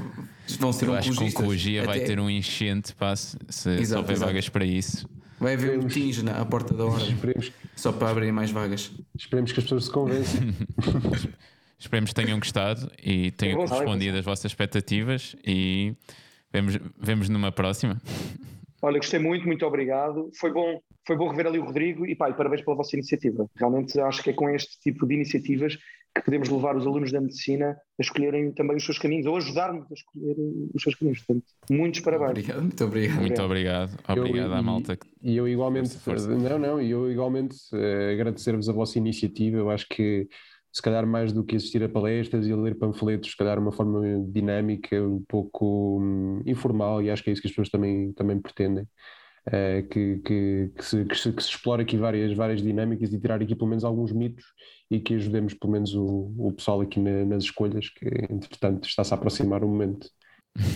vão 0.58 0.72
ser 0.72 0.86
Eu 0.88 0.94
acho 0.94 1.12
que 1.12 1.22
a 1.22 1.26
oncologia 1.26 1.84
vai 1.84 1.98
Até- 1.98 2.06
ter 2.06 2.18
um 2.20 2.30
enchente, 2.30 2.94
pá, 2.94 3.14
se, 3.14 3.36
se 3.48 3.68
Exato, 3.70 4.00
houver 4.00 4.12
exato. 4.14 4.30
vagas 4.30 4.48
para 4.48 4.64
isso. 4.64 5.06
Vai 5.38 5.54
haver 5.54 5.78
um 5.78 5.86
tinge 5.86 6.22
na 6.22 6.32
à 6.40 6.44
porta 6.46 6.72
da 6.74 6.84
hora 6.86 7.02
Esperemos, 7.02 7.52
só 7.76 7.92
para 7.92 8.10
abrirem 8.10 8.32
mais 8.32 8.50
vagas. 8.50 8.90
esperemos 9.18 9.52
que 9.52 9.58
as 9.58 9.64
pessoas 9.64 9.84
se 9.84 9.90
convençam. 9.90 10.40
Esperemos 11.78 12.10
que 12.12 12.14
tenham 12.22 12.38
gostado 12.38 12.90
e 13.02 13.32
tenham 13.32 13.62
É 13.62 13.66
correspondido 13.66 14.16
às 14.16 14.24
vossas 14.24 14.44
expectativas 14.46 15.34
e 15.44 15.94
vemos, 16.52 16.78
vemos 16.98 17.28
numa 17.28 17.50
próxima. 17.52 18.00
Olha, 18.80 18.98
gostei 18.98 19.20
muito, 19.20 19.46
muito 19.46 19.64
obrigado. 19.64 20.30
Foi 20.38 20.52
bom, 20.52 20.80
foi 21.06 21.16
bom 21.16 21.28
rever 21.28 21.46
ali 21.46 21.58
o 21.58 21.64
Rodrigo 21.64 22.04
e, 22.04 22.14
pá, 22.16 22.28
e 22.30 22.34
parabéns 22.34 22.62
pela 22.62 22.76
vossa 22.76 22.96
iniciativa. 22.96 23.48
Realmente 23.56 23.98
acho 24.00 24.22
que 24.22 24.30
é 24.30 24.32
com 24.32 24.48
este 24.50 24.78
tipo 24.80 25.06
de 25.06 25.14
iniciativas 25.14 25.78
que 26.14 26.20
podemos 26.22 26.48
levar 26.50 26.76
os 26.76 26.86
alunos 26.86 27.10
da 27.10 27.20
medicina 27.22 27.70
a 27.98 28.02
escolherem 28.02 28.50
também 28.52 28.76
os 28.76 28.84
seus 28.84 28.98
caminhos 28.98 29.24
ou 29.24 29.36
ajudar-nos 29.36 29.84
a 29.90 29.94
escolher 29.94 30.36
os 30.74 30.82
seus 30.82 30.94
caminhos. 30.96 31.20
Portanto, 31.22 31.46
muitos 31.70 32.00
parabéns. 32.00 32.30
Obrigado, 32.30 32.60
muito 32.60 32.84
obrigado. 32.84 33.20
Muito 33.20 33.42
obrigado. 33.42 33.98
Obrigado 34.08 34.50
Eu- 34.50 34.54
à 34.54 34.62
malta. 34.62 34.98
E 35.22 35.36
eu 35.36 35.48
igualmente, 35.48 35.88
Força, 35.98 36.28
força. 36.28 36.48
não, 36.48 36.58
não, 36.58 36.82
e 36.82 36.90
eu 36.90 37.10
igualmente 37.10 37.56
eh, 37.72 38.12
agradecer-vos 38.12 38.68
a 38.68 38.72
vossa 38.72 38.98
iniciativa. 38.98 39.56
Eu 39.56 39.70
acho 39.70 39.86
que 39.88 40.28
se 40.72 40.82
calhar 40.82 41.06
mais 41.06 41.32
do 41.32 41.44
que 41.44 41.56
assistir 41.56 41.82
a 41.84 41.88
palestras 41.88 42.46
e 42.46 42.52
a 42.52 42.56
ler 42.56 42.76
panfletos, 42.78 43.30
se 43.30 43.36
calhar 43.36 43.58
uma 43.58 43.72
forma 43.72 44.00
dinâmica, 44.32 45.02
um 45.02 45.22
pouco 45.28 46.00
hum, 46.00 46.42
informal, 46.46 47.02
e 47.02 47.10
acho 47.10 47.22
que 47.22 47.30
é 47.30 47.32
isso 47.32 47.42
que 47.42 47.48
as 47.48 47.52
pessoas 47.52 47.70
também, 47.70 48.12
também 48.14 48.40
pretendem. 48.40 48.86
eh, 49.50 49.82
que, 49.90 50.18
que, 50.18 50.72
que, 50.76 50.84
se, 50.84 51.04
que, 51.06 51.16
se, 51.16 51.32
que 51.32 51.42
se 51.42 51.50
explore 51.50 51.82
aqui 51.82 51.96
várias, 51.96 52.32
várias 52.34 52.62
dinâmicas 52.62 53.12
e 53.12 53.20
tirar 53.20 53.42
aqui 53.42 53.54
pelo 53.56 53.68
menos 53.70 53.84
alguns 53.84 54.12
mitos 54.12 54.44
e 54.90 55.00
que 55.00 55.14
ajudemos 55.14 55.54
pelo 55.54 55.72
menos 55.72 55.94
o, 55.94 56.34
o 56.38 56.52
pessoal 56.52 56.80
aqui 56.80 57.00
na- 57.00 57.24
nas 57.24 57.44
escolhas, 57.44 57.88
que 57.90 58.06
entretanto 58.30 58.88
está-se 58.88 59.12
a 59.14 59.16
aproximar 59.16 59.64
o 59.64 59.68
momento. 59.68 60.08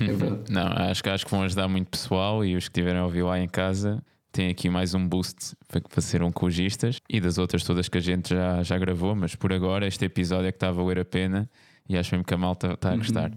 É. 0.06 0.12
Não, 0.48 0.66
acho 0.68 1.02
que, 1.02 1.08
acho 1.10 1.24
que 1.24 1.30
vão 1.30 1.42
ajudar 1.42 1.68
muito 1.68 1.88
pessoal 1.90 2.44
e 2.44 2.56
os 2.56 2.68
que 2.68 2.74
tiverem 2.74 3.00
a 3.00 3.04
ouvir 3.04 3.22
lá 3.22 3.38
em 3.38 3.48
casa 3.48 4.02
têm 4.36 4.50
aqui 4.50 4.68
mais 4.68 4.94
um 4.94 5.08
boost 5.08 5.56
para, 5.66 5.80
para 5.80 6.00
ser 6.02 6.22
oncologistas 6.22 7.00
e 7.08 7.20
das 7.20 7.38
outras 7.38 7.64
todas 7.64 7.88
que 7.88 7.96
a 7.96 8.00
gente 8.02 8.34
já, 8.34 8.62
já 8.62 8.76
gravou, 8.76 9.14
mas 9.16 9.34
por 9.34 9.50
agora 9.50 9.86
este 9.86 10.04
episódio 10.04 10.48
é 10.48 10.52
que 10.52 10.56
está 10.56 10.68
a 10.68 10.72
valer 10.72 10.98
a 10.98 11.04
pena 11.06 11.48
e 11.88 11.96
acho 11.96 12.14
mesmo 12.14 12.24
que 12.24 12.34
a 12.34 12.36
malta 12.36 12.74
está 12.74 12.92
a 12.92 12.96
gostar. 12.96 13.32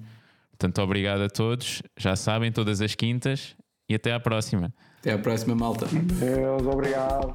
Portanto, 0.51 0.81
obrigado 0.81 1.21
a 1.21 1.29
todos, 1.29 1.81
já 1.97 2.17
sabem, 2.17 2.51
todas 2.51 2.81
as 2.81 2.95
quintas 2.95 3.55
e 3.87 3.95
até 3.95 4.13
à 4.13 4.19
próxima. 4.19 4.73
Até 4.99 5.13
à 5.13 5.17
próxima, 5.17 5.55
malta. 5.55 5.87
Deus, 5.87 6.63
obrigado. 6.67 7.31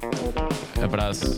Abraço. 0.83 1.35